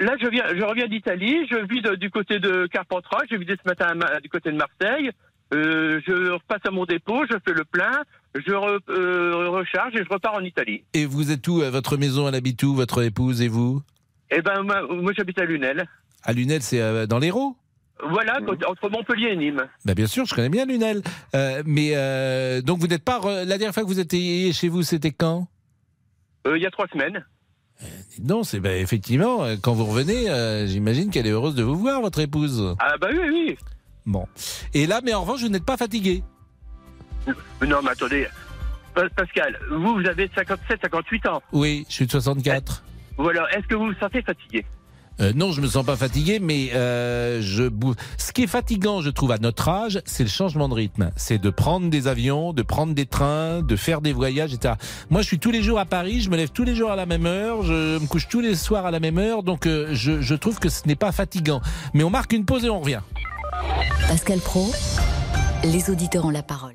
Là, 0.00 0.14
je 0.20 0.26
viens, 0.28 0.44
je 0.56 0.62
reviens 0.64 0.88
d'Italie. 0.88 1.46
Je 1.50 1.56
vis 1.72 1.80
de- 1.80 1.94
du 1.94 2.10
côté 2.10 2.38
de 2.40 2.66
Carpentras. 2.66 3.20
J'ai 3.30 3.38
vidé 3.38 3.54
ce 3.62 3.68
matin 3.68 3.86
à 3.90 3.94
Ma- 3.94 4.20
du 4.20 4.28
côté 4.28 4.50
de 4.50 4.56
Marseille. 4.56 5.10
Euh, 5.54 6.00
je 6.06 6.32
repasse 6.32 6.60
à 6.66 6.70
mon 6.72 6.84
dépôt. 6.86 7.24
Je 7.30 7.36
fais 7.46 7.54
le 7.54 7.64
plein. 7.64 8.02
Je 8.34 8.50
re- 8.52 8.80
euh, 8.88 9.48
recharge 9.48 9.94
et 9.94 10.02
je 10.04 10.08
repars 10.12 10.34
en 10.34 10.40
Italie. 10.40 10.82
Et 10.92 11.06
vous 11.06 11.30
êtes 11.30 11.46
où 11.46 11.62
euh, 11.62 11.70
Votre 11.70 11.96
maison, 11.96 12.26
elle 12.28 12.34
habite 12.34 12.62
où 12.64 12.74
Votre 12.74 13.02
épouse 13.04 13.42
et 13.42 13.48
vous? 13.48 13.80
Eh 14.30 14.42
ben, 14.42 14.62
moi, 14.62 14.82
moi, 14.88 15.12
j'habite 15.16 15.38
à 15.38 15.44
Lunel. 15.44 15.86
À 16.22 16.32
Lunel, 16.32 16.62
c'est 16.62 16.80
euh, 16.80 17.06
dans 17.06 17.18
l'Hérault? 17.18 17.56
Voilà, 18.10 18.38
entre 18.68 18.90
Montpellier 18.90 19.28
et 19.32 19.36
Nîmes. 19.36 19.66
bah 19.86 19.94
bien 19.94 20.06
sûr, 20.06 20.26
je 20.26 20.34
connais 20.34 20.50
bien 20.50 20.66
Lunel. 20.66 21.02
Euh, 21.34 21.62
mais 21.64 21.92
euh, 21.94 22.60
donc 22.60 22.78
vous 22.78 22.88
n'êtes 22.88 23.04
pas 23.04 23.20
la 23.24 23.46
dernière 23.46 23.72
fois 23.72 23.84
que 23.84 23.88
vous 23.88 24.00
étiez 24.00 24.52
chez 24.52 24.68
vous, 24.68 24.82
c'était 24.82 25.12
quand? 25.12 25.48
Euh, 26.46 26.58
Il 26.58 26.62
y 26.62 26.66
a 26.66 26.70
trois 26.70 26.86
semaines. 26.88 27.24
Non, 28.22 28.42
c'est 28.42 28.60
bah, 28.60 28.74
effectivement 28.76 29.46
quand 29.62 29.72
vous 29.72 29.86
revenez, 29.86 30.26
j'imagine 30.66 31.10
qu'elle 31.10 31.26
est 31.26 31.30
heureuse 31.30 31.54
de 31.54 31.62
vous 31.62 31.76
voir, 31.76 32.02
votre 32.02 32.20
épouse. 32.20 32.74
Ah 32.78 32.96
bah 33.00 33.08
oui, 33.12 33.18
oui. 33.30 33.56
Bon. 34.04 34.26
Et 34.74 34.86
là, 34.86 35.00
mais 35.02 35.14
en 35.14 35.22
revanche, 35.22 35.40
vous 35.40 35.48
n'êtes 35.48 35.64
pas 35.64 35.76
fatigué? 35.78 36.22
Non, 37.26 37.80
mais 37.82 37.90
attendez. 37.90 38.26
Pa- 38.94 39.08
Pascal, 39.10 39.58
vous, 39.70 39.94
vous 39.94 40.06
avez 40.06 40.30
57, 40.34 40.80
58 40.82 41.26
ans. 41.28 41.42
Oui, 41.52 41.84
je 41.88 41.94
suis 41.94 42.06
de 42.06 42.10
64. 42.10 42.82
Voilà. 43.18 43.46
Est-ce 43.56 43.66
que 43.66 43.74
vous 43.74 43.86
vous 43.86 43.94
sentez 44.00 44.22
fatigué 44.22 44.64
Euh, 45.20 45.32
non, 45.34 45.50
je 45.52 45.62
me 45.62 45.66
sens 45.66 45.84
pas 45.86 45.96
fatigué, 45.96 46.38
mais 46.40 46.70
euh, 46.74 47.40
je 47.40 47.64
bou- 47.68 47.94
Ce 48.18 48.32
qui 48.32 48.42
est 48.42 48.46
fatigant, 48.46 49.00
je 49.00 49.08
trouve, 49.08 49.32
à 49.32 49.38
notre 49.38 49.66
âge, 49.70 50.02
c'est 50.04 50.22
le 50.24 50.28
changement 50.28 50.68
de 50.68 50.74
rythme. 50.74 51.10
C'est 51.16 51.38
de 51.38 51.48
prendre 51.48 51.88
des 51.88 52.06
avions, 52.06 52.52
de 52.52 52.60
prendre 52.62 52.92
des 52.94 53.06
trains, 53.06 53.62
de 53.62 53.76
faire 53.76 54.02
des 54.02 54.12
voyages, 54.12 54.52
etc. 54.52 54.74
Moi, 55.08 55.22
je 55.22 55.26
suis 55.26 55.38
tous 55.38 55.50
les 55.50 55.62
jours 55.62 55.78
à 55.78 55.86
Paris, 55.86 56.20
je 56.20 56.28
me 56.28 56.36
lève 56.36 56.50
tous 56.50 56.64
les 56.64 56.74
jours 56.74 56.90
à 56.90 56.96
la 56.96 57.06
même 57.06 57.24
heure, 57.24 57.62
je 57.62 57.98
me 57.98 58.06
couche 58.06 58.28
tous 58.28 58.40
les 58.42 58.54
soirs 58.54 58.84
à 58.84 58.90
la 58.90 59.00
même 59.00 59.16
heure, 59.16 59.42
donc 59.42 59.66
euh, 59.66 59.88
je, 59.92 60.20
je 60.20 60.34
trouve 60.34 60.58
que 60.58 60.68
ce 60.68 60.86
n'est 60.86 60.96
pas 60.96 61.12
fatigant. 61.12 61.62
Mais 61.94 62.04
on 62.04 62.10
marque 62.10 62.34
une 62.34 62.44
pause 62.44 62.66
et 62.66 62.68
on 62.70 62.80
revient. 62.80 63.00
Pascal 64.08 64.40
Pro, 64.40 64.70
les 65.64 65.88
auditeurs 65.88 66.26
ont 66.26 66.30
la 66.30 66.42
parole. 66.42 66.74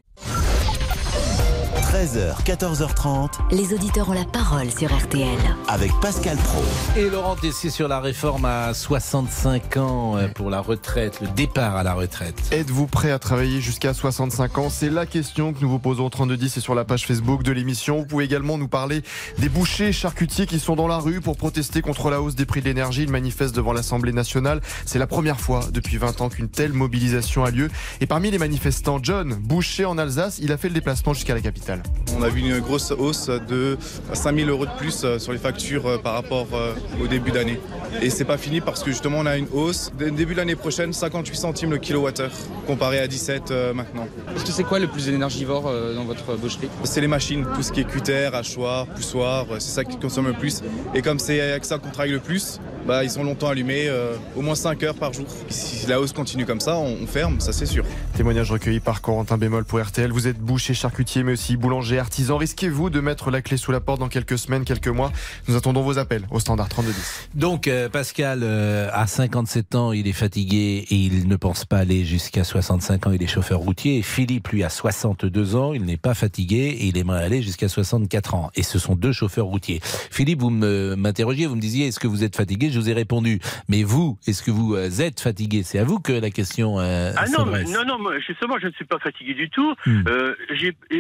13h, 1.92 2.42
14h30 2.46 3.32
Les 3.52 3.74
auditeurs 3.74 4.08
ont 4.10 4.14
la 4.14 4.24
parole 4.24 4.72
sur 4.72 4.96
RTL. 4.96 5.28
avec 5.68 5.92
Pascal 6.02 6.38
Pro. 6.38 6.64
Et 6.96 7.10
Laurent 7.10 7.36
Tessier 7.36 7.70
sur 7.70 7.90
la 7.90 8.00
réforme 8.00 8.46
à 8.46 8.74
65 8.74 9.76
ans 9.76 10.16
euh, 10.16 10.30
pour 10.30 10.50
la 10.50 10.62
retraite, 10.62 11.20
le 11.20 11.28
départ 11.28 11.76
à 11.76 11.84
la 11.84 11.94
retraite. 11.94 12.36
Êtes-vous 12.52 12.88
prêt 12.88 13.12
à 13.12 13.20
travailler 13.20 13.60
jusqu'à 13.60 13.94
65 13.94 14.58
ans? 14.58 14.70
C'est 14.70 14.90
la 14.90 15.06
question 15.06 15.52
que 15.52 15.60
nous 15.62 15.70
vous 15.70 15.80
posons 15.80 16.06
au 16.06 16.10
3210 16.10 16.56
et 16.56 16.62
sur 16.62 16.76
la 16.76 16.86
page 16.86 17.06
Facebook 17.06 17.44
de 17.44 17.52
l'émission. 17.52 17.98
Vous 17.98 18.06
pouvez 18.06 18.24
également 18.24 18.58
nous 18.58 18.70
parler 18.70 19.02
des 19.40 19.50
bouchers 19.50 19.92
charcutiers 19.92 20.46
qui 20.46 20.60
sont 20.60 20.78
dans 20.78 20.88
la 20.88 20.98
rue 20.98 21.20
pour 21.20 21.36
protester 21.36 21.82
contre 21.82 22.10
la 22.10 22.22
hausse 22.22 22.36
des 22.36 22.46
prix 22.46 22.62
de 22.62 22.68
l'énergie. 22.68 23.04
Ils 23.04 23.12
manifestent 23.12 23.56
devant 23.56 23.74
l'Assemblée 23.74 24.14
nationale. 24.14 24.62
C'est 24.86 25.00
la 25.00 25.08
première 25.08 25.42
fois 25.42 25.66
depuis 25.74 25.98
20 25.98 26.22
ans 26.22 26.30
qu'une 26.30 26.48
telle 26.48 26.72
mobilisation 26.72 27.44
a 27.44 27.52
lieu. 27.52 27.70
Et 28.00 28.06
parmi 28.06 28.32
les 28.32 28.38
manifestants, 28.38 29.00
John, 29.04 29.34
boucher 29.34 29.84
en 29.84 29.98
Alsace, 29.98 30.40
il 30.42 30.54
a 30.54 30.58
fait 30.58 30.70
le 30.70 30.76
déplacement 30.76 31.14
jusqu'à 31.14 31.34
la 31.34 31.42
capitale. 31.42 31.81
On 32.18 32.24
a 32.24 32.30
vu 32.30 32.42
une 32.42 32.60
grosse 32.60 32.92
hausse 32.92 33.30
de 33.30 33.78
5000 34.14 34.50
euros 34.50 34.66
de 34.66 34.72
plus 34.78 35.04
euh, 35.04 35.18
sur 35.18 35.32
les 35.32 35.38
factures 35.38 35.88
euh, 35.88 35.98
par 35.98 36.14
rapport 36.14 36.48
euh, 36.54 36.74
au 37.02 37.08
début 37.08 37.32
d'année. 37.32 37.60
Et 38.02 38.10
c'est 38.10 38.26
pas 38.26 38.38
fini 38.38 38.62
parce 38.62 38.84
que 38.84 38.92
justement 38.92 39.20
on 39.20 39.26
a 39.26 39.38
une 39.38 39.48
hausse 39.54 39.92
dès 39.98 40.06
le 40.06 40.12
début 40.12 40.34
de 40.34 40.40
l'année 40.40 40.56
prochaine, 40.56 40.94
58 40.94 41.36
centimes 41.36 41.72
le 41.72 41.78
kilowattheure 41.78 42.32
comparé 42.68 43.00
à 43.00 43.08
17 43.08 43.52
euh, 43.52 43.74
maintenant. 43.74 44.08
Est-ce 44.36 44.46
que 44.46 44.52
c'est 44.52 44.64
quoi 44.64 44.80
le 44.80 44.88
plus 44.88 45.08
énergivore 45.10 45.64
dans 45.96 46.04
votre 46.04 46.36
boucherie? 46.36 46.70
C'est 46.84 47.02
les 47.02 47.08
machines, 47.08 47.46
tout 47.56 47.64
ce 47.64 47.72
qui 47.72 47.82
est 47.82 47.86
cutter, 47.86 48.30
hachoir, 48.34 48.88
poussoir, 48.88 49.46
c'est 49.60 49.72
ça 49.72 49.84
qui 49.84 49.98
consomme 49.98 50.28
le 50.28 50.34
plus. 50.34 50.62
Et 50.94 51.02
comme 51.02 51.20
c'est 51.20 51.40
avec 51.40 51.66
ça 51.66 51.78
qu'on 51.78 51.90
travaille 51.90 52.12
le 52.12 52.20
plus, 52.20 52.60
bah, 52.86 53.04
ils 53.04 53.10
sont 53.10 53.24
longtemps 53.24 53.50
allumés, 53.50 53.88
euh, 53.88 54.16
au 54.36 54.42
moins 54.42 54.56
5 54.56 54.82
heures 54.84 54.96
par 54.96 55.14
jour. 55.14 55.26
Si 55.50 55.86
la 55.88 56.00
hausse 56.00 56.14
continue 56.14 56.46
comme 56.46 56.60
ça, 56.60 56.78
on, 56.78 56.98
on 57.04 57.08
ferme, 57.08 57.40
ça 57.40 57.54
c'est 57.54 57.66
sûr. 57.66 57.86
Témoignage 58.18 58.52
recueilli 58.52 58.80
par 58.80 59.02
Corentin 59.02 59.38
Bémol 59.38 59.66
pour 59.66 59.80
RTL. 59.82 60.12
Vous 60.12 60.28
êtes 60.28 60.40
boucher, 60.40 60.74
charcutier, 60.74 61.24
mais 61.24 61.34
aussi 61.34 61.58
boulanger, 61.58 61.71
artisan. 61.80 62.38
Risquez-vous 62.38 62.90
de 62.90 63.00
mettre 63.00 63.32
la 63.32 63.42
clé 63.42 63.58
sous 63.58 63.72
la 63.72 63.80
porte 63.80 64.00
dans 64.00 64.10
quelques 64.10 64.38
semaines, 64.38 64.66
quelques 64.66 64.88
mois 64.88 65.12
Nous 65.48 65.56
attendons 65.56 65.82
vos 65.82 65.98
appels 65.98 66.28
au 66.32 66.40
standard 66.40 66.70
3210. 66.70 67.30
Donc 67.36 67.68
euh, 67.68 67.90
Pascal 67.90 68.42
euh, 68.44 68.90
à 68.94 69.08
57 69.08 69.76
ans, 69.76 69.92
il 69.92 70.08
est 70.08 70.14
fatigué 70.14 70.86
et 70.90 70.96
il 70.96 71.28
ne 71.28 71.36
pense 71.36 71.66
pas 71.66 71.78
aller 71.78 72.04
jusqu'à 72.06 72.44
65 72.44 73.08
ans, 73.08 73.12
il 73.12 73.24
est 73.24 73.28
chauffeur 73.28 73.60
routier. 73.60 73.98
Et 73.98 74.02
Philippe, 74.02 74.50
lui, 74.50 74.64
a 74.64 74.70
62 74.70 75.56
ans, 75.56 75.74
il 75.74 75.84
n'est 75.86 75.98
pas 75.98 76.14
fatigué 76.14 76.76
et 76.80 76.86
il 76.88 76.98
aimerait 76.98 77.24
aller 77.24 77.42
jusqu'à 77.42 77.68
64 77.70 78.36
ans. 78.36 78.52
Et 78.56 78.64
ce 78.64 78.80
sont 78.80 78.96
deux 78.96 79.12
chauffeurs 79.14 79.46
routiers. 79.46 79.80
Philippe, 79.84 80.40
vous 80.42 80.50
me- 80.50 80.96
m'interrogiez, 80.96 81.48
vous 81.48 81.56
me 81.56 81.62
disiez, 81.62 81.88
est-ce 81.88 82.00
que 82.00 82.08
vous 82.08 82.24
êtes 82.24 82.36
fatigué? 82.36 82.70
Je 82.72 82.80
vous 82.80 82.90
ai 82.90 82.94
répondu. 82.94 83.40
Mais 83.70 83.84
vous, 83.84 84.18
est-ce 84.28 84.44
que 84.44 84.52
vous 84.52 84.76
euh, 84.76 84.90
êtes 85.00 85.20
fatigué? 85.20 85.64
C'est 85.64 85.80
à 85.80 85.84
vous 85.84 86.00
que 86.00 86.12
la 86.14 86.30
question 86.30 86.80
euh, 86.80 87.14
Ah 87.16 87.26
non, 87.28 87.46
non, 87.46 87.86
non, 87.86 87.98
justement, 88.26 88.56
je 88.62 88.68
ne 88.68 88.72
suis 88.74 88.86
pas 88.86 89.00
fatigué 89.00 89.34
du 89.34 89.50
tout. 89.50 89.74
Hmm. 89.86 90.04
Euh, 90.08 90.36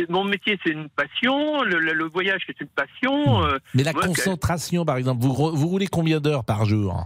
mon 0.09 0.23
métier, 0.23 0.59
c'est 0.63 0.71
une 0.71 0.89
passion. 0.89 1.63
Le, 1.63 1.79
le- 1.79 1.93
le 1.93 2.05
voyage, 2.05 2.41
c'est 2.47 2.59
une 2.61 2.67
passion. 2.67 3.43
Euh, 3.45 3.57
Mais 3.73 3.83
la 3.83 3.93
concentration, 3.93 4.85
par 4.85 4.97
exemple, 4.97 5.21
vous, 5.23 5.33
vous 5.33 5.67
roulez 5.67 5.87
combien 5.87 6.19
d'heures 6.19 6.43
par 6.45 6.65
jour? 6.65 7.05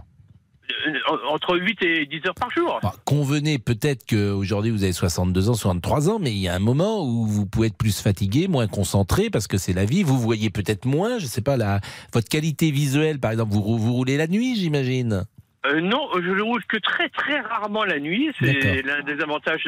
Euh, 0.88 0.92
entre 1.30 1.56
8 1.56 1.78
et 1.82 2.06
10 2.06 2.26
heures 2.26 2.34
par 2.34 2.50
jour. 2.50 2.80
Convenez 3.04 3.58
peut-être 3.58 4.04
qu'aujourd'hui 4.04 4.72
vous 4.72 4.82
avez 4.82 4.92
62 4.92 5.48
ans, 5.48 5.54
63 5.54 6.10
ans, 6.10 6.18
mais 6.20 6.32
il 6.32 6.38
y 6.38 6.48
a 6.48 6.54
un 6.54 6.58
moment 6.60 7.04
où 7.04 7.24
vous 7.24 7.46
pouvez 7.46 7.68
être 7.68 7.76
plus 7.76 8.00
fatigué, 8.00 8.48
moins 8.48 8.66
concentré, 8.66 9.30
parce 9.30 9.46
que 9.46 9.58
c'est 9.58 9.72
la 9.72 9.84
vie. 9.84 10.02
Vous 10.02 10.18
voyez 10.18 10.50
peut-être 10.50 10.84
moins, 10.84 11.18
je 11.18 11.26
sais 11.26 11.40
pas, 11.40 11.56
la, 11.56 11.80
votre 12.12 12.28
qualité 12.28 12.72
visuelle, 12.72 13.20
par 13.20 13.30
exemple, 13.30 13.52
vous, 13.52 13.78
vous 13.78 13.92
roulez 13.92 14.16
la 14.16 14.26
nuit, 14.26 14.56
j'imagine? 14.56 15.24
Euh, 15.66 15.80
non, 15.80 16.08
je 16.14 16.30
ne 16.30 16.42
roule 16.42 16.64
que 16.66 16.76
très 16.78 17.08
très 17.10 17.40
rarement 17.40 17.84
la 17.84 17.98
nuit. 18.00 18.30
C'est 18.40 18.82
l'un 18.82 19.02
des 19.02 19.20
avantages. 19.22 19.64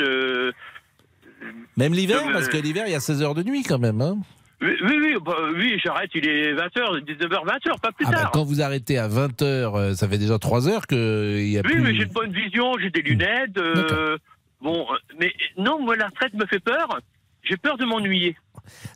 Même 1.76 1.92
l'hiver, 1.92 2.22
parce 2.32 2.46
euh, 2.46 2.50
que 2.50 2.56
l'hiver, 2.56 2.84
il 2.86 2.92
y 2.92 2.96
a 2.96 3.00
16 3.00 3.22
heures 3.22 3.34
de 3.34 3.42
nuit 3.42 3.62
quand 3.62 3.78
même. 3.78 4.00
Hein. 4.00 4.18
Oui, 4.60 4.70
oui, 4.82 4.98
oui, 5.00 5.14
bah, 5.24 5.36
oui, 5.54 5.78
j'arrête. 5.84 6.10
Il 6.14 6.26
est 6.28 6.52
20h, 6.54 7.04
19h, 7.04 7.46
20h, 7.46 7.80
pas 7.80 7.92
plus 7.92 8.06
Ah 8.08 8.10
bah, 8.10 8.16
tard. 8.22 8.30
quand 8.32 8.42
vous 8.44 8.60
arrêtez 8.60 8.98
à 8.98 9.06
20 9.06 9.40
heures, 9.42 9.76
euh, 9.76 9.94
ça 9.94 10.08
fait 10.08 10.18
déjà 10.18 10.38
3 10.38 10.68
heures 10.68 10.86
qu'il 10.88 11.48
y 11.48 11.56
a 11.58 11.62
Oui, 11.64 11.70
plus... 11.72 11.80
mais 11.80 11.94
j'ai 11.94 12.02
une 12.02 12.12
bonne 12.12 12.32
vision, 12.32 12.72
j'ai 12.80 12.90
des 12.90 13.02
lunettes. 13.02 13.56
euh, 13.58 14.18
bon, 14.60 14.86
euh, 14.92 14.96
mais 15.20 15.32
non, 15.56 15.80
moi, 15.80 15.94
la 15.96 16.06
retraite 16.08 16.34
me 16.34 16.44
fait 16.46 16.58
peur. 16.58 16.98
J'ai 17.44 17.56
peur 17.56 17.78
de 17.78 17.84
m'ennuyer. 17.84 18.36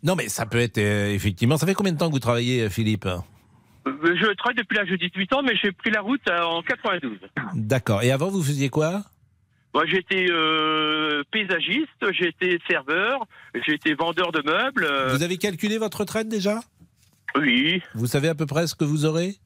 Non, 0.02 0.16
mais 0.16 0.28
ça 0.28 0.46
peut 0.46 0.58
être 0.58 0.78
euh, 0.78 1.14
effectivement. 1.14 1.56
Ça 1.56 1.66
fait 1.66 1.74
combien 1.74 1.92
de 1.92 1.98
temps 1.98 2.08
que 2.08 2.12
vous 2.12 2.18
travaillez, 2.18 2.62
euh, 2.62 2.68
Philippe? 2.68 3.06
Euh, 3.06 3.18
Je 3.86 4.32
travaille 4.34 4.56
depuis 4.56 4.76
l'âge 4.76 4.88
de 4.88 4.96
18 4.96 5.32
ans, 5.32 5.42
mais 5.44 5.54
j'ai 5.62 5.70
pris 5.70 5.90
la 5.92 6.00
route 6.00 6.20
euh, 6.28 6.42
en 6.42 6.60
92. 6.62 7.18
D'accord. 7.54 8.02
Et 8.02 8.10
avant, 8.10 8.28
vous 8.30 8.42
faisiez 8.42 8.68
quoi? 8.68 9.04
Moi, 9.74 9.84
été 9.86 10.26
euh, 10.30 11.22
paysagiste, 11.30 11.88
été 12.20 12.58
serveur, 12.68 13.20
été 13.66 13.94
vendeur 13.94 14.30
de 14.32 14.42
meubles. 14.44 14.84
euh, 14.84 15.14
Vous 15.14 15.22
avez 15.22 15.38
calculé 15.38 15.78
votre 15.78 16.00
retraite 16.00 16.28
déjà? 16.28 16.60
Oui, 17.38 17.82
Vous 17.94 18.06
savez 18.06 18.28
à 18.28 18.34
peu 18.34 18.44
près 18.44 18.66
ce 18.66 18.74
que 18.74 18.84
vous 18.84 19.06
aurez? 19.06 19.36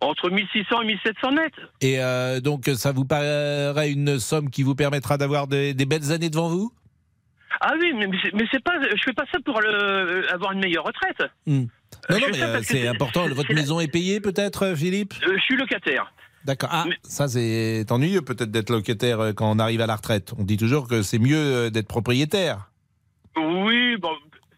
Entre 0.00 0.30
1600 0.30 0.82
et 0.82 0.86
1700 0.86 1.32
net. 1.32 1.52
Et 1.82 2.00
euh, 2.02 2.40
donc, 2.40 2.64
ça 2.74 2.92
vous 2.92 3.04
paraît 3.04 3.90
une 3.90 4.18
somme 4.18 4.50
qui 4.50 4.62
vous 4.62 4.74
permettra 4.74 5.18
d'avoir 5.18 5.46
des, 5.46 5.74
des 5.74 5.84
belles 5.86 6.10
années 6.12 6.30
devant 6.30 6.48
vous? 6.48 6.72
Ah 7.60 7.72
oui, 7.78 7.92
mais, 7.94 8.06
mais 8.06 8.16
c'est- 8.22 8.32
mais 8.34 8.44
c'est 8.50 8.62
pas, 8.62 8.74
je 8.82 9.02
fais 9.02 9.12
pas 9.14 9.24
ça 9.32 9.38
pour 9.44 9.60
le- 9.60 10.26
avoir 10.32 10.52
une 10.52 10.60
meilleure 10.60 10.84
retraite. 10.84 11.22
Hmm. 11.46 11.64
Non, 12.10 12.16
je 12.16 12.20
non, 12.20 12.26
mais 12.32 12.38
ça 12.38 12.46
euh, 12.48 12.52
parce 12.54 12.66
que 12.66 12.72
c'est 12.72 12.82
c'est- 12.82 12.88
important. 12.88 13.26
Votre 13.28 13.46
c'est 13.48 13.54
la- 13.54 13.60
maison 13.60 13.80
est 13.80 13.88
payée, 13.90 14.20
peut-être, 14.20 14.64
euh, 14.64 14.76
Philippe? 14.76 15.14
Euh, 15.26 15.32
je 15.36 15.42
suis 15.42 15.56
locataire. 15.56 16.12
D'accord. 16.46 16.68
Ah, 16.72 16.84
ça, 17.02 17.26
c'est 17.28 17.84
ennuyeux, 17.90 18.22
peut-être, 18.22 18.50
d'être 18.52 18.70
locataire 18.70 19.20
euh, 19.20 19.32
quand 19.32 19.50
on 19.50 19.58
arrive 19.58 19.80
à 19.80 19.86
la 19.86 19.96
retraite. 19.96 20.32
On 20.38 20.44
dit 20.44 20.56
toujours 20.56 20.86
que 20.88 21.02
c'est 21.02 21.18
mieux 21.18 21.36
euh, 21.36 21.70
d'être 21.70 21.88
propriétaire. 21.88 22.70
Oui, 23.36 23.96
bon, 24.00 24.10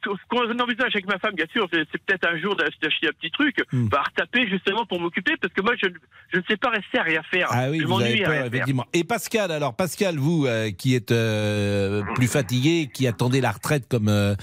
ce 0.04 0.10
qu'on 0.28 0.38
envisage 0.60 0.94
avec 0.94 1.06
ma 1.08 1.18
femme, 1.18 1.34
bien 1.34 1.46
sûr, 1.52 1.66
c'est 1.72 1.84
peut-être 2.06 2.28
un 2.28 2.38
jour 2.38 2.54
d'ach- 2.54 2.78
d'acheter 2.80 3.08
un 3.08 3.12
petit 3.18 3.30
truc, 3.32 3.56
Hmm. 3.72 3.88
bah, 3.88 4.02
retaper 4.06 4.46
justement 4.48 4.86
pour 4.86 5.00
m'occuper, 5.00 5.32
parce 5.40 5.52
que 5.52 5.60
moi, 5.62 5.72
je, 5.82 5.88
je 6.32 6.38
ne 6.38 6.42
sais 6.48 6.56
pas 6.56 6.70
rester 6.70 6.98
à 6.98 7.02
rien 7.02 7.22
faire. 7.30 7.48
Ah 7.50 7.70
oui, 7.70 7.80
je 7.80 7.86
vous 7.86 7.94
avez 8.00 8.10
m'ennuie 8.10 8.22
à 8.22 8.26
peur, 8.26 8.32
rien 8.32 8.42
faire. 8.42 8.52
effectivement. 8.54 8.86
Et 8.92 9.04
Pascal, 9.04 9.50
alors, 9.50 9.74
Pascal, 9.74 10.16
vous, 10.16 10.46
euh, 10.46 10.70
qui 10.70 10.94
êtes 10.94 11.10
euh, 11.10 12.02
plus 12.14 12.28
fatigué, 12.28 12.88
qui 12.92 13.06
attendez 13.08 13.40
la 13.40 13.50
retraite 13.50 13.86
comme 13.88 14.08
euh, 14.08 14.34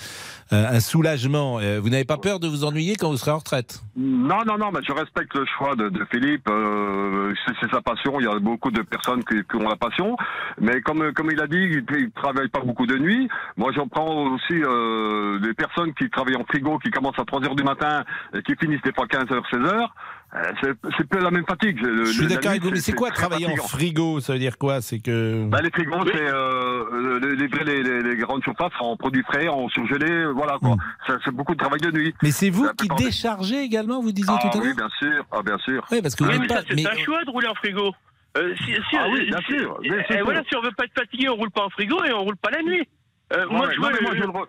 un 0.51 0.79
soulagement, 0.79 1.59
euh, 1.59 1.79
vous 1.81 1.89
n'avez 1.89 2.05
pas 2.05 2.17
peur 2.17 2.39
de 2.39 2.47
vous 2.47 2.63
ennuyer 2.65 2.95
quand 2.95 3.09
vous 3.09 3.17
serez 3.17 3.31
en 3.31 3.39
retraite 3.39 3.81
Non, 3.97 4.39
non, 4.45 4.57
non, 4.57 4.69
mais 4.71 4.79
je 4.87 4.91
respecte 4.93 5.33
le 5.35 5.45
choix 5.57 5.75
de, 5.75 5.89
de 5.89 6.05
Philippe. 6.11 6.47
euh, 6.49 7.33
c'est 7.61 7.71
sa 7.71 7.81
passion. 7.81 8.19
Il 8.19 8.25
y 8.25 8.29
a 8.29 8.37
beaucoup 8.39 8.71
de 8.71 8.81
personnes 8.83 9.23
qui, 9.23 9.35
qui 9.49 9.55
ont 9.55 9.67
la 9.67 9.75
passion. 9.75 10.15
Mais 10.61 10.81
comme, 10.81 11.11
comme 11.13 11.31
il 11.31 11.41
a 11.41 11.47
dit, 11.47 11.57
il 11.57 11.77
ne 11.77 12.09
travaille 12.21 12.49
pas 12.49 12.59
beaucoup 12.61 12.85
de 12.85 12.97
nuit. 12.97 13.27
Moi, 13.57 13.71
j'en 13.75 13.87
prends 13.87 14.25
aussi 14.33 14.53
euh, 14.53 15.39
des 15.39 15.53
personnes 15.53 15.93
qui 15.95 16.09
travaillent 16.09 16.35
en 16.37 16.45
frigo, 16.45 16.77
qui 16.79 16.91
commencent 16.91 17.19
à 17.19 17.25
3 17.25 17.43
heures 17.45 17.55
du 17.55 17.63
matin 17.63 18.03
et 18.33 18.41
qui 18.43 18.53
finissent 18.55 18.81
des 18.83 18.93
fois 18.93 19.07
15 19.07 19.31
heures, 19.31 19.43
16 19.51 19.59
heures. 19.61 19.93
Euh, 20.33 20.73
c'est 20.97 21.07
peu 21.07 21.19
la 21.19 21.31
même 21.31 21.45
fatigue. 21.47 21.79
Je 21.81 22.11
suis 22.11 22.27
d'accord 22.27 22.49
avec 22.51 22.61
vous, 22.63 22.71
mais 22.71 22.79
c'est 22.81 22.91
quoi 22.93 23.09
travailler 23.11 23.47
en 23.47 23.55
frigo 23.55 24.19
Ça 24.19 24.33
veut 24.33 24.39
dire 24.39 24.57
quoi? 24.57 24.81
C'est 24.81 24.99
que. 24.99 25.45
bah, 25.47 25.61
les 25.61 25.69
frigos, 25.69 26.03
c'est 26.11 26.19
euh, 26.19 27.19
les, 27.21 27.35
les, 27.35 27.47
les, 27.47 27.83
les- 27.83 28.01
les 28.01 28.15
grandes 28.17 28.43
surfaces 28.43 28.73
en 28.79 28.97
produits 28.97 29.23
frais, 29.23 29.47
en 29.47 29.69
surgelé, 29.69 30.25
voilà 30.33 30.57
quoi. 30.59 30.75
Ça, 31.07 31.17
C'est 31.23 31.31
beaucoup 31.31 31.53
de 31.53 31.59
travail 31.59 31.79
de 31.79 31.91
nuit. 31.91 32.09
Hmm. 32.09 32.17
Mais 32.23 32.31
c'est 32.31 32.49
vous 32.49 32.67
qui 32.77 32.87
déchargez 32.97 33.61
également, 33.61 34.01
vous 34.01 34.11
disiez 34.11 34.33
Ah 34.35 34.39
tout 34.41 34.57
à 34.57 34.61
oui, 34.61 34.67
l'heure? 34.67 34.75
bien 34.75 34.89
sûr, 34.99 35.25
ah 35.31 35.41
bien 35.41 35.57
sûr. 35.59 35.85
Oui, 35.91 36.01
parce 36.01 36.15
que 36.15 36.23
Oui, 36.25 36.37
mais 36.39 36.47
pas. 36.47 36.55
ça, 36.55 36.61
c'est 36.67 36.75
mais- 36.75 36.87
un 36.87 36.97
choix 37.03 37.23
de 37.23 37.29
rouler 37.29 37.47
en 37.47 37.55
frigo. 37.55 37.91
Euh, 38.37 38.53
si, 38.57 38.73
si, 38.89 38.97
Ah 38.99 39.07
oui, 39.09 39.27
bien 39.27 39.39
si- 39.47 39.53
sûr, 39.57 39.79
bien 39.81 39.97
et 39.99 40.13
sûr. 40.13 40.25
voilà, 40.25 40.41
si 40.49 40.55
on 40.57 40.61
veut 40.61 40.71
pas 40.75 40.83
être 40.83 40.99
fatigué, 40.99 41.29
on 41.29 41.35
roule 41.35 41.51
pas 41.51 41.63
en 41.63 41.69
frigo 41.69 42.03
et 42.03 42.11
on 42.11 42.19
roule 42.25 42.35
pas 42.35 42.49
la 42.51 42.61
nuit. 42.63 42.85
Euh, 43.33 43.45
moi, 43.49 43.69
je 43.71 43.75
non, 43.77 43.81
vois 43.83 43.91
mais 43.93 43.97
le- 43.99 44.03
moi, 44.03 44.11
je, 44.15 44.21
le 44.21 44.27
re- 44.27 44.47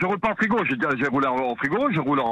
je 0.00 0.06
roule 0.06 0.18
pas 0.18 0.30
en 0.30 0.34
frigo. 0.34 0.58
Déjà- 0.64 0.96
j'ai 0.96 1.06
roulé 1.08 1.26
en, 1.26 1.36
en 1.36 1.56
frigo, 1.56 1.88
je 1.90 2.00
roule 2.00 2.20
en, 2.20 2.24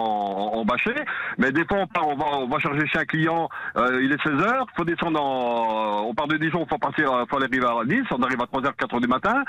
en, 0.54 0.64
bâché. 0.64 0.94
Mais 1.38 1.52
des 1.52 1.64
fois, 1.64 1.78
on, 1.78 1.86
part, 1.86 2.08
on, 2.08 2.16
va, 2.16 2.24
on 2.38 2.48
va 2.48 2.58
charger 2.58 2.86
chez 2.86 2.98
un 2.98 3.04
client. 3.04 3.48
euh, 3.76 4.02
il 4.02 4.12
est 4.12 4.22
16 4.22 4.32
h 4.32 4.64
faut 4.76 4.84
descendre 4.84 5.20
en, 5.22 6.02
on 6.06 6.14
part 6.14 6.28
de 6.28 6.36
Dijon, 6.36 6.66
faut 6.68 6.78
partir, 6.78 7.24
faut 7.28 7.36
aller 7.36 7.46
à 7.64 7.84
Nice. 7.84 8.06
On 8.10 8.22
arrive 8.22 8.40
à 8.40 8.46
3 8.46 8.60
h 8.62 8.72
4 8.76 8.96
h 8.96 9.00
du 9.00 9.08
matin. 9.08 9.42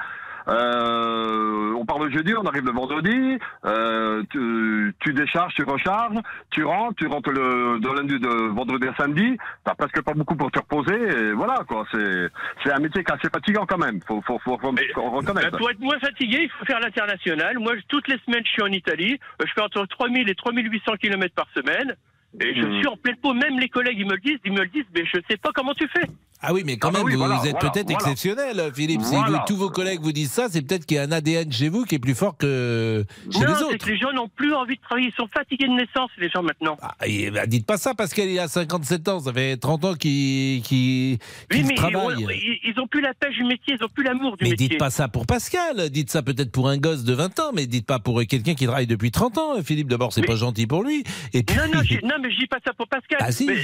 Euh, 0.47 1.73
on 1.77 1.85
part 1.85 1.99
le 1.99 2.09
jeudi, 2.11 2.33
on 2.35 2.43
arrive 2.45 2.65
le 2.65 2.71
vendredi. 2.71 3.37
Euh, 3.65 4.23
tu, 4.31 4.93
tu 4.99 5.13
décharges, 5.13 5.53
tu 5.55 5.63
recharges, 5.63 6.17
tu 6.51 6.63
rentres, 6.63 6.95
tu 6.97 7.07
rentres 7.07 7.31
le 7.31 7.79
de 7.79 7.87
lundi 7.89 8.19
de 8.19 8.27
vendredi 8.53 8.87
à 8.87 8.95
samedi. 8.95 9.37
T'as 9.63 9.75
presque 9.75 10.01
pas 10.01 10.13
beaucoup 10.13 10.35
pour 10.35 10.51
te 10.51 10.59
reposer. 10.59 10.95
Et 10.95 11.31
voilà 11.33 11.63
quoi. 11.67 11.85
C'est 11.91 12.29
c'est 12.63 12.71
un 12.71 12.79
métier 12.79 13.03
qui 13.03 13.11
est 13.11 13.15
assez 13.15 13.29
fatigant 13.29 13.65
quand 13.65 13.77
même. 13.77 13.99
Faut 14.07 14.21
faut 14.21 14.39
faut, 14.39 14.57
faut, 14.57 15.09
reconnaître. 15.11 15.51
Bah, 15.51 15.57
pour 15.57 15.69
être 15.69 15.79
moins 15.79 15.99
fatigué, 15.99 16.39
il 16.43 16.49
faut 16.49 16.65
faire 16.65 16.79
l'international. 16.79 17.57
Moi, 17.59 17.73
toutes 17.87 18.07
les 18.07 18.17
semaines, 18.25 18.43
je 18.45 18.51
suis 18.51 18.61
en 18.63 18.67
Italie. 18.67 19.19
Euh, 19.41 19.45
Je 19.47 19.53
fais 19.53 19.61
entre 19.61 19.85
3000 19.85 20.29
et 20.29 20.35
3800 20.35 20.93
km 21.01 21.33
par 21.35 21.47
semaine. 21.55 21.95
Et 22.41 22.55
je 22.55 22.65
Mhm. 22.65 22.77
suis 22.79 22.87
en 22.87 22.97
pleine 22.97 23.15
peau. 23.17 23.33
Même 23.33 23.59
les 23.59 23.69
collègues, 23.69 23.97
ils 23.99 24.07
me 24.07 24.13
le 24.13 24.19
disent. 24.19 24.39
Ils 24.43 24.51
me 24.53 24.61
le 24.61 24.67
disent, 24.67 24.85
mais 24.95 25.05
je 25.05 25.19
sais 25.29 25.37
pas 25.37 25.51
comment 25.53 25.73
tu 25.73 25.87
fais. 25.87 26.07
Ah 26.45 26.53
oui, 26.53 26.63
mais 26.65 26.77
quand 26.77 26.89
Ah 26.89 26.91
bah 26.91 26.97
même, 26.99 27.07
oui, 27.07 27.13
vous, 27.13 27.19
voilà, 27.19 27.35
êtes 27.45 27.51
voilà, 27.51 27.69
peut-être 27.71 27.89
voilà. 27.89 27.99
exceptionnel, 27.99 28.71
Philippe. 28.75 29.01
Si 29.01 29.15
vous- 29.15 29.37
tous 29.47 29.55
vos 29.55 29.69
collègues 29.69 30.01
vous 30.01 30.11
disent 30.11 30.31
ça, 30.31 30.47
c'est 30.51 30.61
peut-être 30.61 30.85
qu'il 30.85 30.97
y 30.97 30.99
a 30.99 31.03
un 31.03 31.11
ADN 31.11 31.51
chez 31.51 31.69
vous 31.69 31.85
qui 31.85 31.95
est 31.95 31.99
plus 31.99 32.15
fort 32.15 32.37
que 32.37 33.05
chez 33.31 33.39
non, 33.39 33.45
les 33.47 33.63
autres. 33.63 33.77
que 33.77 33.89
les 33.89 33.97
gens 33.97 34.11
n'ont 34.13 34.27
plus 34.27 34.53
envie 34.53 34.75
de 34.75 34.81
travailler. 34.81 35.07
Ils 35.07 35.15
sont 35.21 35.29
fatigués 35.33 35.67
de 35.67 35.73
naissance, 35.73 36.11
les 36.17 36.29
gens 36.29 36.43
maintenant. 36.43 36.77
Ah, 36.81 36.95
et, 37.05 37.31
bah, 37.31 37.45
dites 37.45 37.65
pas 37.65 37.77
ça, 37.77 37.93
Pascal, 37.93 38.27
il 38.27 38.39
a 38.39 38.47
57 38.47 39.07
ans. 39.07 39.19
Ça 39.19 39.31
fait 39.33 39.57
30 39.57 39.85
ans 39.85 39.93
qu'il 39.95 40.61
qu'il- 40.63 41.17
Oui, 41.51 41.63
mais 41.63 41.69
ils, 41.71 41.75
travaille. 41.75 42.25
ont- 42.25 42.29
ils, 42.29 42.59
ils 42.65 42.79
ont 42.79 42.87
plus 42.87 43.01
la 43.01 43.13
pêche 43.13 43.35
du 43.35 43.43
métier. 43.45 43.75
Ils 43.79 43.83
ont 43.83 43.89
plus 43.89 44.03
l'amour 44.03 44.35
du 44.37 44.43
Mais 44.43 44.51
métier. 44.51 44.67
dites 44.69 44.77
pas 44.79 44.89
ça 44.89 45.07
pour 45.07 45.25
Pascal, 45.25 45.89
dites 45.89 46.09
ça 46.11 46.21
peut-être 46.23 46.51
pour 46.51 46.67
un 46.69 46.77
gosse 46.77 47.03
de 47.03 47.13
20 47.13 47.39
ans, 47.39 47.51
mais 47.53 47.67
dites 47.67 47.85
pas 47.85 47.99
pour 47.99 48.21
quelqu'un 48.25 48.53
qui 48.53 48.65
travaille 48.65 48.87
depuis 48.87 49.11
30 49.11 49.37
ans. 49.37 49.61
Philippe, 49.63 49.87
d'abord, 49.87 50.11
c'est 50.13 50.21
pas 50.23 50.35
gentil 50.35 50.67
pour 50.67 50.83
lui. 50.83 51.03
Et 51.33 51.43
puis, 51.43 51.55
Non, 51.55 51.63
non, 51.73 51.79
non, 52.03 52.15
mais 52.21 52.31
je 52.31 52.37
dis 52.39 52.47
pas 52.47 52.57
ça 52.65 52.73
pour 52.73 52.87
Pascal. 52.87 53.19
Ah 53.21 53.31
si, 53.31 53.45
Mais 53.45 53.55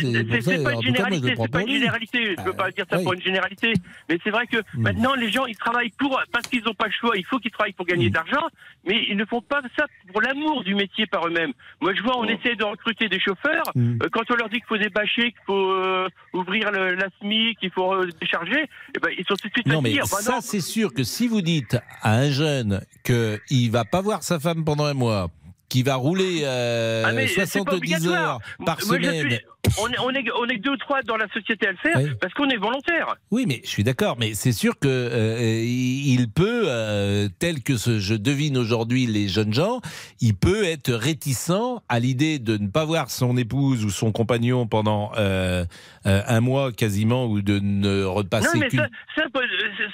c'est 0.42 0.64
pas 0.64 0.74
une 0.74 0.82
généralité. 0.82 1.34
C'est 1.38 1.52
pas 1.52 1.62
une 1.62 1.70
généralité. 1.70 2.36
Je 2.38 2.44
veux 2.44 2.54
pas 2.54 2.69
dire 2.72 2.86
ça 2.90 2.98
oui. 2.98 3.04
pour 3.04 3.14
une 3.14 3.22
généralité. 3.22 3.74
Mais 4.10 4.20
c'est 4.24 4.30
vrai 4.30 4.48
que 4.48 4.58
maintenant, 4.74 5.16
les 5.16 5.32
gens, 5.32 5.46
ils 5.46 5.58
travaillent 5.58 5.94
pour, 5.98 6.22
parce 6.32 6.48
qu'ils 6.48 6.64
n'ont 6.64 6.74
pas 6.74 6.88
le 6.88 6.94
choix. 6.94 7.18
Il 7.18 7.26
faut 7.26 7.40
qu'ils 7.40 7.52
travaillent 7.52 7.74
pour 7.74 7.86
gagner 7.86 8.10
de 8.10 8.16
l'argent. 8.16 8.48
Mais 8.86 9.06
ils 9.10 9.18
ne 9.18 9.26
font 9.26 9.42
pas 9.42 9.62
ça 9.78 9.86
pour 10.12 10.22
l'amour 10.22 10.64
du 10.64 10.74
métier 10.74 11.06
par 11.06 11.28
eux-mêmes. 11.28 11.52
Moi, 11.82 11.94
je 11.94 12.02
vois, 12.02 12.18
on 12.18 12.26
essaie 12.26 12.56
de 12.56 12.64
recruter 12.64 13.10
des 13.10 13.20
chauffeurs. 13.20 13.64
Hmm. 13.76 13.98
Euh, 14.02 14.08
quand 14.12 14.24
on 14.30 14.36
leur 14.36 14.50
dit 14.50 14.58
qu'il 14.58 14.68
faut 14.68 14.78
débâcher, 14.78 15.32
qu'il 15.32 15.42
faut 15.46 15.72
euh, 15.72 16.08
ouvrir 16.34 16.72
le, 16.72 16.96
la 16.96 17.08
SMI, 17.20 17.56
qu'il 17.60 17.72
faut 17.72 17.94
euh, 17.94 18.10
décharger, 18.20 18.70
eh 18.96 19.00
ben, 19.00 19.12
ils 19.18 19.26
sont 19.26 19.36
tout 19.36 19.48
de 19.48 19.54
suite 19.54 19.68
Non, 19.68 19.82
mais 19.82 19.90
fatigués. 19.96 20.02
Enfin, 20.04 20.22
ça, 20.22 20.38
c'est 20.42 20.62
sûr 20.62 20.94
que 20.94 21.04
si 21.04 21.28
vous 21.28 21.42
dites 21.42 21.78
à 22.02 22.16
un 22.16 22.30
jeune 22.30 22.82
qu'il 23.04 23.72
va 23.72 23.86
pas 23.86 24.02
voir 24.02 24.24
sa 24.24 24.40
femme 24.40 24.64
pendant 24.64 24.86
un 24.86 24.94
mois, 24.94 25.30
qui 25.70 25.84
va 25.84 25.96
rouler 25.96 26.42
euh, 26.44 27.04
Ah, 27.06 27.12
mais 27.14 27.28
c'est 27.28 27.42
pas 27.42 27.46
70 27.48 27.78
obligatoire. 27.78 28.30
heures 28.36 28.40
par 28.66 28.82
semaine. 28.82 29.30
suis- 29.30 29.40
on, 29.78 29.88
est, 29.90 30.00
on, 30.00 30.10
est, 30.12 30.26
on 30.40 30.46
est 30.48 30.58
deux 30.58 30.72
ou 30.72 30.78
trois 30.78 31.02
dans 31.04 31.18
la 31.18 31.28
société 31.34 31.68
à 31.68 31.72
le 31.72 31.78
faire 31.78 31.98
Oui. 31.98 32.10
parce 32.20 32.34
qu'on 32.34 32.50
est 32.50 32.58
volontaire. 32.58 33.16
Oui, 33.30 33.46
mais 33.48 33.62
je 33.64 33.70
suis 33.70 33.84
d'accord, 33.84 34.16
mais 34.18 34.34
c'est 34.34 34.52
sûr 34.54 34.80
que 34.80 34.88
euh, 34.88 35.62
il 35.64 36.30
peut, 36.32 36.64
euh, 36.68 37.28
tel 37.40 37.62
que 37.62 37.78
ce, 37.78 38.00
je 38.00 38.16
devine 38.16 38.58
aujourd'hui 38.58 39.06
les 39.06 39.28
jeunes 39.28 39.54
gens, 39.54 39.80
il 40.22 40.34
peut 40.36 40.64
être 40.64 40.92
réticent 40.94 41.52
à 41.90 42.00
l'idée 42.00 42.40
de 42.40 42.58
ne 42.58 42.68
pas 42.70 42.86
voir 42.86 43.12
son 43.12 43.38
épouse 43.38 43.84
ou 43.86 43.90
son 43.92 44.12
compagnon 44.12 44.66
pendant 44.66 45.12
euh, 45.18 45.66
un 46.06 46.40
mois 46.42 46.72
quasiment 46.72 47.26
ou 47.28 47.42
de 47.42 47.60
ne 47.60 48.04
repasser 48.06 48.58
non, 48.58 48.62
mais 48.62 48.70
ça, 48.70 48.88
ça, 49.16 49.24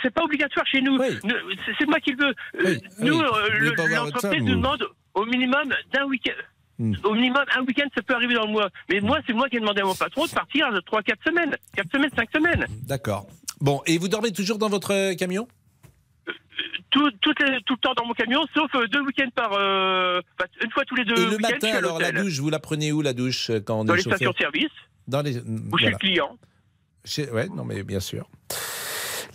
c'est- 0.02 0.12
pas 0.12 0.24
obligatoire 0.24 0.66
chez 0.68 0.82
nous. 0.82 0.94
Nous, 0.98 1.34
C'est 1.78 1.88
moi 1.88 2.00
qui 2.00 2.12
le 2.14 2.28
veux. 2.28 2.36
Nous, 3.00 3.18
oui. 3.18 3.70
votre 3.76 3.88
l'entreprise 3.90 4.44
nous 4.44 4.54
ou- 4.54 4.56
demande 4.56 4.86
au 5.15 5.25
minimum 5.25 5.73
d'un 5.93 6.06
week-end. 6.06 6.41
Hmm. 6.78 6.93
Au 7.04 7.13
minimum, 7.13 7.43
un 7.56 7.62
week-end, 7.63 7.88
ça 7.95 8.01
peut 8.01 8.13
arriver 8.15 8.34
dans 8.36 8.45
le 8.45 8.51
mois. 8.51 8.69
Mais 8.89 8.99
moi, 8.99 9.19
c'est 9.25 9.34
moi 9.34 9.47
qui 9.49 9.56
ai 9.58 9.60
demandé 9.62 9.82
à 9.82 9.86
mon 9.86 9.95
patron 9.95 10.25
de 10.25 10.32
partir 10.32 10.71
de 10.73 10.80
3-4 10.82 11.13
semaines. 11.25 11.56
4 11.75 11.91
semaines, 11.91 12.10
5 12.15 12.30
semaines. 12.36 12.65
D'accord. 12.84 13.28
Bon, 13.62 13.82
et 13.86 13.97
vous 13.97 14.10
dormez 14.10 14.32
toujours 14.34 14.58
dans 14.58 14.67
votre 14.69 14.91
euh, 14.93 15.15
camion? 15.15 15.47
Tout, 16.91 17.10
tout, 17.21 17.34
tout 17.34 17.73
le 17.73 17.78
temps 17.82 17.93
dans 17.95 18.06
mon 18.06 18.13
camion, 18.13 18.41
sauf 18.54 18.73
euh, 18.75 18.88
deux 18.88 19.01
week-ends 19.01 19.30
par. 19.36 19.51
euh, 19.54 20.21
une 20.63 20.71
fois 20.71 20.84
tous 20.86 20.95
les 20.95 21.04
deux 21.06 21.13
Et 21.15 21.30
le 21.30 21.38
matin, 21.39 21.73
alors 21.75 21.99
la 21.99 22.12
douche, 22.12 22.39
vous 22.39 22.49
la 22.49 22.60
prenez 22.60 22.91
où 22.91 23.01
la 23.01 23.13
douche 23.13 23.49
euh, 23.49 23.60
quand 23.60 23.80
on 23.82 23.86
Dans 23.86 23.93
est 23.93 23.97
les 23.97 24.04
stations-service 24.04 24.69
Dans 25.08 25.21
les. 25.21 25.38
ou 25.39 25.78
chez 25.78 25.89
le 25.91 25.97
client. 25.97 26.38
Chez- 27.04 27.30
Ouais, 27.32 27.47
non, 27.49 27.63
mais 27.65 27.84
bien 27.84 27.99
sûr. 27.99 28.30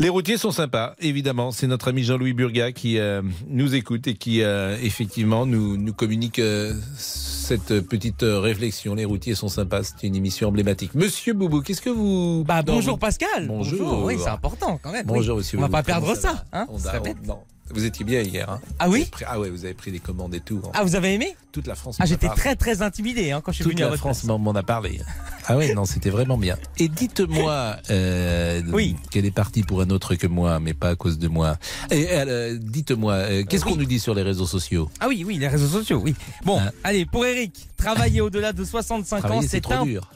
Les 0.00 0.08
routiers 0.08 0.38
sont 0.38 0.50
sympas, 0.50 0.94
évidemment. 0.98 1.52
C'est 1.52 1.66
notre 1.66 1.88
ami 1.88 2.02
Jean-Louis 2.04 2.32
Burga 2.32 2.72
qui 2.72 2.98
euh, 2.98 3.20
nous 3.48 3.74
écoute 3.74 4.06
et 4.06 4.14
qui, 4.14 4.42
euh, 4.42 4.78
effectivement, 4.80 5.44
nous, 5.44 5.76
nous 5.76 5.92
communique 5.92 6.38
euh, 6.38 6.72
cette 6.96 7.80
petite 7.80 8.22
réflexion. 8.22 8.94
Les 8.94 9.04
routiers 9.04 9.34
sont 9.34 9.48
sympas, 9.48 9.82
c'est 9.82 10.06
une 10.06 10.16
émission 10.16 10.48
emblématique. 10.48 10.94
Monsieur 10.94 11.34
Boubou, 11.34 11.60
qu'est-ce 11.60 11.82
que 11.82 11.90
vous. 11.90 12.44
Bah, 12.46 12.62
bonjour 12.62 12.98
Pascal. 12.98 13.46
Bonjour. 13.46 14.02
Oui, 14.04 14.16
c'est 14.18 14.30
important 14.30 14.80
quand 14.82 14.90
même. 14.90 15.04
Bonjour, 15.04 15.36
oui. 15.36 15.40
monsieur 15.40 15.58
On 15.58 15.62
va 15.62 15.68
pas 15.68 15.82
perdre 15.82 16.14
ça. 16.14 16.32
va? 16.32 16.60
Hein 16.60 16.66
On 16.70 16.78
ça 16.78 16.98
non. 17.26 17.40
Vous 17.72 17.85
étiez 17.85 18.04
bien 18.04 18.20
hier. 18.22 18.48
Hein 18.50 18.61
Ah 18.78 18.88
oui 18.88 19.04
pris- 19.11 19.24
Ah 19.28 19.38
ouais, 19.38 19.48
vous 19.50 19.64
avez 19.64 19.74
pris 19.74 19.92
des 19.92 19.98
commandes 20.00 20.35
et 20.35 20.40
tout. 20.40 20.61
hein. 20.64 20.70
Ah, 20.74 20.83
vous 20.85 20.96
avez 20.96 21.14
aimé 21.14 21.37
Toute 21.52 21.66
la 21.66 21.74
France. 21.74 21.96
Ah, 22.00 22.06
j'étais 22.06 22.28
très 22.28 22.56
très 22.56 22.83
intimidé 22.83 23.30
hein, 23.30 23.40
quand 23.44 23.52
je 23.52 23.56
suis 23.56 23.64
Toute 23.64 23.72
venu 23.72 23.83
à 23.83 23.87
la 23.87 23.90
votre 23.90 24.00
France 24.00 24.24
m'en 24.24 24.38
m'en 24.38 24.52
a 24.52 24.62
parlé. 24.62 25.00
Ah 25.46 25.56
ouais, 25.56 25.74
non, 25.74 25.85
c'était 25.85 26.11
vraiment 26.11 26.38
bien. 26.38 26.56
Et 26.78 26.88
dites-moi, 26.88 27.76
euh, 27.90 28.62
Oui. 28.72 28.96
qu'elle 29.11 29.24
est 29.24 29.30
partie 29.30 29.62
pour 29.62 29.80
un 29.80 29.90
autre 29.90 30.14
que 30.14 30.26
moi, 30.26 30.61
mais 30.61 30.74
pas 30.74 30.90
à 30.90 30.94
cause 30.96 31.18
de 31.18 31.28
moi. 31.28 31.56
Et 31.90 32.06
euh, 32.11 32.56
dites-moi, 32.61 33.14
euh, 33.14 33.44
qu'est-ce 33.44 33.64
qu'on 33.64 33.76
nous 33.76 33.85
dit 33.85 33.98
sur 34.00 34.14
les 34.14 34.22
réseaux 34.22 34.46
sociaux? 34.46 34.90
Ah 35.00 35.06
oui, 35.09 35.24
oui, 35.26 35.38
les 35.38 35.48
réseaux 35.48 35.66
sociaux, 35.78 36.00
oui. 36.04 36.14
Bon, 36.44 36.61
allez, 36.85 37.04
pour 37.06 37.24
Eric, 37.26 37.68
travailler 37.76 38.20
au-delà 38.20 38.52
de 38.52 38.64
65 38.64 39.16
ans, 39.16 39.18
Hein 39.18 39.20
Travailler, 39.22 39.42
c'est 39.42 39.48
c'est 39.56 39.61
trop 39.61 39.74
un... 39.74 39.85
dur. 39.85 40.11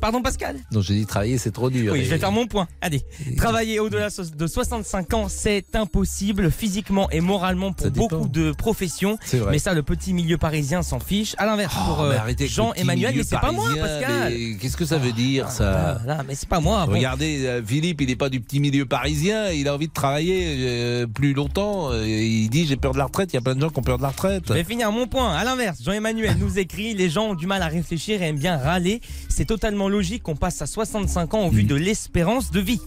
Pardon 0.00 0.22
Pascal 0.22 0.56
Non, 0.72 0.80
j'ai 0.80 0.94
dit 0.94 1.06
travailler, 1.06 1.38
c'est 1.38 1.50
trop 1.50 1.70
dur. 1.70 1.92
Oui, 1.92 2.00
Et- 2.00 2.04
je 2.04 2.10
vais 2.10 2.18
faire 2.18 2.32
mon 2.32 2.46
point. 2.46 2.68
Allez, 2.80 3.02
travailler 3.36 3.80
au-delà 3.80 4.08
de 4.36 4.46
65 4.46 5.14
ans, 5.14 5.26
c'est 5.28 5.74
impossible 5.74 6.50
physiquement 6.50 7.10
et 7.10 7.20
moralement 7.20 7.72
pour 7.72 7.90
beaucoup 7.90 8.28
de 8.28 8.52
professions. 8.52 9.18
C'est 9.24 9.38
vrai. 9.38 9.52
Mais 9.52 9.58
ça, 9.58 9.74
le 9.74 9.82
petit 9.82 10.12
milieu 10.12 10.38
parisien 10.38 10.82
s'en 10.82 11.00
fiche. 11.00 11.34
À 11.38 11.46
l'inverse, 11.46 11.74
pour 11.74 11.98
Oh, 12.00 12.04
euh, 12.04 12.18
le 12.26 12.34
petit 12.34 12.48
Jean-Emmanuel, 12.48 13.14
mais 13.16 13.22
c'est 13.24 13.40
pas 13.40 13.52
moi, 13.52 13.68
Pascal. 13.78 14.34
Qu'est-ce 14.60 14.76
que 14.76 14.84
ça 14.84 14.98
veut 14.98 15.12
dire, 15.12 15.50
ça 15.50 15.98
Ah, 16.02 16.06
là, 16.06 16.24
mais 16.26 16.34
c'est 16.34 16.48
pas 16.48 16.60
moi. 16.60 16.86
bon. 16.86 16.92
Regardez, 16.92 17.46
euh, 17.46 17.62
Philippe, 17.64 18.00
il 18.00 18.08
n'est 18.08 18.16
pas 18.16 18.28
du 18.28 18.40
petit 18.40 18.60
milieu 18.60 18.86
parisien, 18.86 19.50
il 19.50 19.68
a 19.68 19.74
envie 19.74 19.88
de 19.88 19.92
travailler 19.92 20.56
euh, 20.58 21.06
plus 21.06 21.32
longtemps. 21.32 21.90
euh, 21.92 22.06
il 22.06 22.48
dit 22.50 22.66
j'ai 22.66 22.76
peur 22.76 22.92
de 22.92 22.98
la 22.98 23.04
retraite, 23.04 23.32
il 23.32 23.36
y 23.36 23.38
a 23.38 23.42
plein 23.42 23.54
de 23.54 23.60
gens 23.60 23.70
qui 23.70 23.78
ont 23.78 23.82
peur 23.82 23.96
de 23.98 24.02
la 24.02 24.08
retraite. 24.08 24.44
Je 24.48 24.52
vais 24.52 24.64
finir 24.64 24.90
mon 24.92 25.06
point. 25.06 25.34
À 25.34 25.44
l'inverse, 25.44 25.82
Jean-Emmanuel 25.82 26.36
nous 26.38 26.58
écrit 26.58 26.94
les 26.94 27.08
gens 27.10 27.28
ont 27.30 27.34
du 27.34 27.46
mal 27.46 27.62
à 27.62 27.68
réfléchir 27.68 28.22
et 28.22 28.26
aiment 28.26 28.38
bien 28.38 28.56
râler. 28.56 29.00
C'est 29.28 29.44
totalement 29.46 29.85
logique 29.88 30.22
qu'on 30.22 30.36
passe 30.36 30.60
à 30.62 30.66
65 30.66 31.34
ans 31.34 31.46
au 31.46 31.50
vu 31.50 31.64
de 31.64 31.74
l'espérance 31.74 32.50
de 32.50 32.60
vie. 32.60 32.80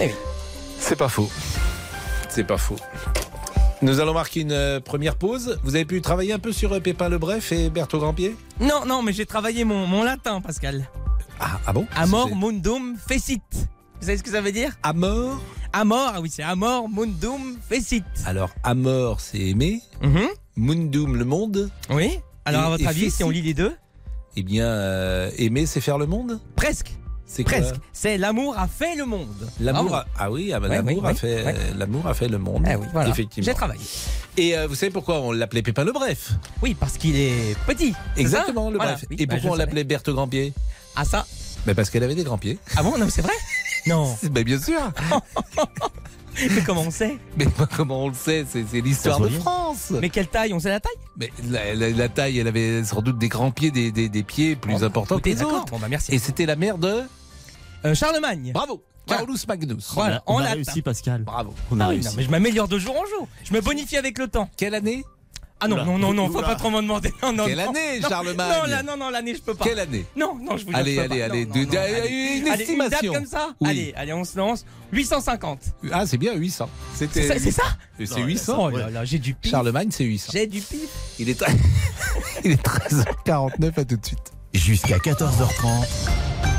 Eh 0.00 0.06
oui. 0.06 0.12
C'est 0.78 0.96
pas 0.96 1.08
faux. 1.08 1.30
C'est 2.28 2.44
pas 2.44 2.58
faux. 2.58 2.76
Nous 3.82 4.00
allons 4.00 4.14
marquer 4.14 4.40
une 4.40 4.52
euh, 4.52 4.80
première 4.80 5.16
pause. 5.16 5.58
Vous 5.64 5.74
avez 5.74 5.84
pu 5.84 6.00
travailler 6.00 6.32
un 6.32 6.38
peu 6.38 6.52
sur 6.52 6.72
euh, 6.72 6.80
Pépin 6.80 7.08
Le 7.08 7.18
Bref 7.18 7.50
et 7.52 7.68
Berthaud 7.68 7.98
Grandpied 7.98 8.34
Non, 8.60 8.84
non, 8.86 9.02
mais 9.02 9.12
j'ai 9.12 9.26
travaillé 9.26 9.64
mon, 9.64 9.86
mon 9.86 10.02
latin, 10.04 10.40
Pascal. 10.40 10.88
Ah, 11.40 11.58
ah 11.66 11.72
bon? 11.72 11.86
Amor 11.96 12.34
mundum 12.36 12.96
fecit. 13.08 13.42
Vous 14.00 14.06
savez 14.06 14.18
ce 14.18 14.22
que 14.22 14.30
ça 14.30 14.40
veut 14.40 14.52
dire? 14.52 14.72
Amor 14.82 15.40
Amor, 15.72 16.12
ah 16.14 16.20
oui, 16.20 16.30
c'est 16.32 16.42
Amor 16.42 16.88
mundum 16.88 17.56
fecit. 17.68 18.04
Alors, 18.26 18.50
Amor, 18.62 19.20
c'est 19.20 19.40
aimer. 19.40 19.80
Mundum, 20.56 21.16
le 21.16 21.24
monde. 21.24 21.70
Oui. 21.90 22.18
Alors, 22.44 22.62
Et- 22.62 22.66
à 22.66 22.70
votre 22.70 22.86
avis, 22.88 23.10
si 23.10 23.24
on 23.24 23.30
lit 23.30 23.42
les 23.42 23.54
deux? 23.54 23.74
Eh 24.36 24.42
bien, 24.42 24.66
euh, 24.66 25.30
aimer, 25.36 25.66
c'est 25.66 25.80
faire 25.80 25.98
le 25.98 26.06
monde 26.06 26.40
Presque. 26.56 26.92
C'est 27.26 27.44
quoi 27.44 27.58
Presque. 27.58 27.76
C'est 27.92 28.18
l'amour 28.18 28.58
a 28.58 28.66
fait 28.68 28.94
le 28.94 29.06
monde. 29.06 29.48
L'amour, 29.60 29.94
a... 29.94 30.06
ah 30.18 30.30
oui, 30.30 30.52
ah 30.52 30.60
bah, 30.60 30.68
Ouais, 30.68 30.76
l'amour 30.76 31.06
a 31.06 31.14
fait, 31.14 31.44
ouais. 31.44 31.54
l'amour 31.76 32.06
a 32.06 32.14
fait 32.14 32.28
le 32.28 32.38
monde. 32.38 32.66
Eh 32.70 32.76
oui, 32.76 32.86
voilà. 32.92 33.08
Effectivement. 33.10 33.46
J'ai 33.50 33.54
travaillé. 33.54 33.80
Et 34.36 34.56
euh, 34.56 34.66
vous 34.66 34.74
savez 34.74 34.90
pourquoi 34.92 35.20
on 35.20 35.32
l'appelait 35.32 35.62
Pépin 35.62 35.84
Le 35.84 35.92
Bref? 35.92 36.32
Oui, 36.62 36.74
parce 36.78 36.98
qu'il 36.98 37.16
est 37.16 37.56
petit. 37.66 37.94
Exactement, 38.16 38.70
le 38.70 38.76
Voilà. 38.76 38.92
Bref. 38.92 39.04
Oui, 39.10 39.16
Et 39.18 39.26
bah, 39.26 39.36
pourquoi 39.36 39.52
on 39.52 39.58
l'appelait 39.58 39.84
Berthaud 39.84 40.14
Grandpied 40.14 40.52
Ah 40.96 41.04
ça 41.04 41.26
bah 41.64 41.74
Parce 41.74 41.90
qu'elle 41.90 42.02
avait 42.02 42.14
des 42.14 42.24
grands 42.24 42.38
pieds. 42.38 42.58
Ah 42.76 42.82
bon? 42.82 42.98
Non, 42.98 43.04
mais 43.04 43.10
c'est 43.10 43.22
vrai? 43.22 43.34
Non. 43.86 44.16
bien 44.30 44.60
sûr. 44.60 44.78
mais 46.50 46.62
comment 46.64 46.82
on 46.82 46.90
sait? 46.90 47.18
Mais 47.36 47.46
comment 47.76 48.04
on 48.04 48.08
le 48.08 48.14
sait 48.14 48.44
C'est 48.50 48.80
l'histoire 48.80 49.20
de. 49.20 49.28
France. 49.28 49.92
Mais 50.00 50.08
quelle 50.10 50.28
taille? 50.28 50.52
On 50.54 50.60
sait 50.60 50.70
la 50.70 50.80
taille? 50.80 50.92
Mais 51.16 51.30
la, 51.48 51.74
la- 51.74 51.90
la 51.90 52.08
taille, 52.08 52.38
elle 52.38 52.48
avait 52.48 52.82
sans 52.84 53.02
doute 53.02 53.18
des 53.18 53.28
grands 53.28 53.50
pieds, 53.50 53.70
des, 53.70 53.92
des- 53.92 54.08
des 54.08 54.22
pieds 54.22 54.56
plus 54.56 54.82
importants 54.82 55.18
que 55.18 55.28
les 55.28 55.42
autres. 55.42 55.66
Bon, 55.66 55.78
bah, 55.78 55.88
merci. 55.90 56.12
Et 56.14 56.18
c'était 56.18 56.46
la 56.46 56.56
mère 56.56 56.78
de 56.78 57.02
Euh, 57.84 57.94
Charlemagne. 57.94 58.52
Bravo, 58.54 58.82
Carolus 59.06 59.46
Magnus. 59.48 59.90
Voilà, 59.94 60.22
On 60.26 60.38
a 60.38 60.42
latin. 60.42 60.54
réussi, 60.54 60.82
Pascal. 60.82 61.22
Bravo. 61.22 61.52
On 61.70 61.80
a 61.80 61.84
Ah 61.84 61.88
oui, 61.88 61.94
réussi. 61.96 62.08
non, 62.08 62.14
mais 62.16 62.22
je 62.22 62.30
m'améliore 62.30 62.68
de 62.68 62.78
jour 62.78 62.94
en 62.94 63.04
jour. 63.06 63.28
Je 63.44 63.52
me 63.52 63.60
bonifie 63.60 63.96
avec 63.96 64.16
le 64.18 64.28
temps. 64.28 64.48
Quelle 64.56 64.74
année? 64.74 65.04
Ah 65.64 65.68
non, 65.68 65.76
Oula. 65.76 65.84
non, 65.84 65.98
non, 65.98 66.12
non, 66.14 66.26
faut 66.28 66.38
Oula. 66.38 66.48
pas 66.48 66.54
trop 66.56 66.70
m'en 66.70 66.82
demander. 66.82 67.12
Non, 67.22 67.32
non, 67.32 67.46
Quelle 67.46 67.56
non. 67.58 67.68
année, 67.70 68.00
Non, 68.00 68.08
Charlemagne 68.08 68.52
Non, 68.62 68.66
là, 68.68 68.82
non, 68.82 68.96
non, 68.96 69.10
l'année, 69.10 69.34
je 69.34 69.40
peux 69.40 69.54
pas. 69.54 69.64
Quelle 69.64 69.78
année 69.78 70.04
Non, 70.16 70.34
non, 70.40 70.56
je 70.56 70.64
vous 70.64 70.70
jure, 70.70 70.78
Allez, 70.78 70.98
allez, 70.98 71.18
pas. 71.20 71.24
allez, 71.26 71.46
Non, 71.46 71.52
de- 71.52 71.58
non, 71.60 71.64
de- 71.64 71.74
non, 71.76 71.80
allez. 71.82 72.08
une 72.38 72.48
Allez, 72.48 72.62
estimation. 72.62 72.98
date 73.12 73.12
comme 73.12 73.26
ça 73.26 73.48
Oui. 73.60 73.68
Allez, 73.70 73.94
allez, 73.96 74.12
on 74.12 74.24
se 74.24 74.36
lance. 74.36 74.64
850. 74.92 75.60
Ah, 75.92 76.04
c'est 76.06 76.18
bien, 76.18 76.34
800. 76.34 76.68
C'était 76.94 77.22
C'est 77.22 77.28
ça, 77.28 77.34
c'est 77.38 77.50
ça 77.52 77.62
C'est 77.98 78.18
Non, 78.20 78.26
800. 78.26 78.56
Oh 78.58 78.76
là 78.76 78.90
là, 78.90 79.04
j'ai 79.04 79.18
du 79.20 79.34
pif. 79.34 79.50
Charlemagne, 79.52 79.88
c'est 79.90 80.04
800. 80.04 80.32
J'ai 80.32 80.46
du 80.48 80.60
pif. 80.60 80.88
Il 81.20 81.28
est, 81.30 81.42
Il 82.44 82.50
est 82.52 82.62
13h49, 82.62 83.78
à 83.78 83.84
tout 83.84 83.96
de 83.96 84.04
suite. 84.04 84.32
Jusqu'à 84.54 84.98
14h30. 84.98 85.86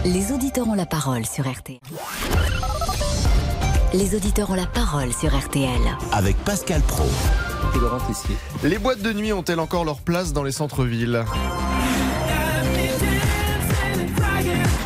Les 0.05 0.31
auditeurs 0.31 0.67
ont 0.67 0.73
la 0.75 0.85
parole 0.85 1.25
sur 1.25 1.45
RTL. 1.51 1.77
Les 3.93 4.15
auditeurs 4.15 4.49
ont 4.49 4.55
la 4.55 4.65
parole 4.65 5.13
sur 5.13 5.37
RTL. 5.37 5.69
Avec 6.11 6.35
Pascal 6.37 6.81
Pro. 6.81 7.03
Et 7.75 7.79
Laurent 7.79 7.99
Tessier. 7.99 8.35
Les 8.63 8.77
boîtes 8.77 9.01
de 9.01 9.13
nuit 9.13 9.33
ont-elles 9.33 9.59
encore 9.59 9.85
leur 9.85 10.01
place 10.01 10.33
dans 10.33 10.43
les 10.43 10.51
centres-villes? 10.51 11.23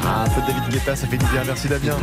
Ah, 0.06 0.24
un 0.24 0.30
peu 0.30 0.42
de 0.42 0.48
David 0.48 0.70
Guetta, 0.72 0.96
ça 0.96 1.08
fait 1.08 1.18
du 1.18 1.26
bien, 1.26 1.44
merci 1.46 1.68
Damien. 1.68 1.98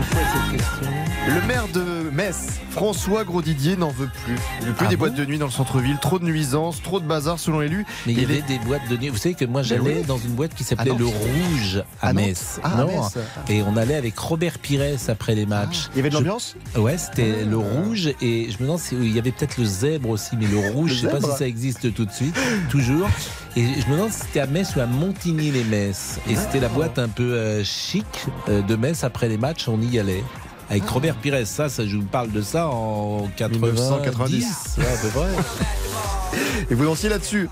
Le 1.27 1.41
maire 1.47 1.69
de 1.73 1.94
Metz, 2.15 2.61
François 2.71 3.25
Grosdidier, 3.25 3.77
n'en 3.77 3.89
veut 3.91 4.09
plus. 4.25 4.37
Il 4.61 4.67
veut 4.69 4.73
plus 4.73 4.87
Ah 4.87 4.89
des 4.89 4.97
bon 4.97 5.07
boîtes 5.07 5.15
de 5.17 5.25
nuit 5.25 5.39
dans 5.39 5.47
le 5.47 5.51
centre-ville, 5.53 5.99
trop 6.01 6.19
de 6.21 6.25
nuisances, 6.25 6.81
trop 6.81 7.01
de 7.01 7.05
bazar 7.07 7.39
selon 7.41 7.59
l'élu. 7.61 7.85
Mais 8.07 8.13
il 8.13 8.21
y 8.21 8.25
avait 8.25 8.35
les- 8.37 8.43
des 8.43 8.59
boîtes 8.61 8.89
de 8.89 8.97
nuit. 8.97 9.09
Vous 9.09 9.17
savez 9.19 9.35
que 9.35 9.45
moi 9.45 9.63
j'allais 9.63 10.03
dans 10.03 10.19
une 10.19 10.31
boîte 10.35 10.55
qui 10.55 10.63
s'appelait 10.65 10.93
Ah, 10.95 10.99
Le 10.99 11.05
non. 11.07 11.11
Rouge 11.11 11.83
à 12.01 12.09
Ah. 12.09 12.13
Metz. 12.13 12.61
Ah, 12.63 12.71
non. 12.79 12.87
Metz. 12.87 13.19
Et 13.49 13.63
on 13.63 13.77
allait 13.77 13.97
avec 13.97 14.17
Robert 14.19 14.59
Pires 14.61 14.83
après 15.09 15.35
les 15.35 15.45
matchs. 15.47 15.89
Il 15.93 15.97
y 15.97 16.01
avait 16.01 16.09
de 16.11 16.15
Je- 16.15 16.19
l'ambiance? 16.19 16.57
Ouais, 16.77 16.97
c'était 16.99 17.45
le 17.45 17.57
rouge 17.57 18.11
et 18.21 18.49
je 18.51 18.55
me 18.59 18.63
demande 18.63 18.79
si 18.79 18.95
il 18.95 19.13
y 19.15 19.19
avait 19.19 19.33
peut-être 19.33 19.59
le 19.59 19.65
zèbre 19.65 20.11
aussi, 20.11 20.37
mais 20.39 20.47
le 20.47 20.59
rouge, 20.73 20.91
Le 20.91 20.97
je 20.97 21.01
sais 21.03 21.09
pas 21.09 21.21
si 21.21 21.37
ça 21.39 21.47
existe 21.49 21.93
tout 21.95 22.05
de 22.05 22.13
suite, 22.13 22.37
toujours. 22.71 23.09
Et 23.57 23.65
je 23.81 23.87
me 23.89 23.93
demande 23.97 24.11
si 24.13 24.21
c'était 24.21 24.41
à 24.41 24.47
Metz 24.47 24.75
ou 24.77 24.81
à 24.81 24.87
Montigny-les-Metz. 24.87 26.19
Et 26.29 26.37
c'était 26.37 26.61
la 26.61 26.69
boîte 26.69 26.99
un 26.99 27.09
peu 27.09 27.35
euh, 27.35 27.65
chic 27.65 28.05
euh, 28.49 28.63
de 28.63 28.77
Metz 28.77 29.03
après 29.05 29.29
les 29.29 29.39
matchs, 29.39 29.69
on 29.69 29.81
y 29.81 29.99
allait. 29.99 30.23
Avec 30.71 30.89
Robert 30.89 31.17
Pires, 31.17 31.47
ça, 31.47 31.69
ça, 31.69 31.87
je 31.87 31.97
vous 31.97 32.03
parle 32.05 32.31
de 32.33 32.43
ça 32.43 32.69
en 32.69 33.29
80, 33.37 33.59
1990. 33.73 34.45
ouais, 34.79 34.85
à 34.85 34.97
peu 35.03 35.09
près. 35.09 35.29
Et 36.71 36.75
vous 36.75 36.85
dansez 36.85 37.09
là-dessus 37.09 37.49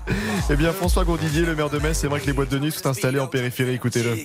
Eh 0.49 0.55
bien, 0.55 0.73
François 0.73 1.05
Grosdidier, 1.05 1.43
le 1.43 1.55
maire 1.55 1.69
de 1.69 1.77
Metz, 1.79 1.97
c'est 2.01 2.07
vrai 2.07 2.19
que 2.19 2.25
les 2.25 2.33
boîtes 2.33 2.49
de 2.49 2.59
nuit 2.59 2.71
sont 2.71 2.87
installées 2.87 3.19
en 3.19 3.27
périphérie, 3.27 3.75
écoutez-le. 3.75 4.17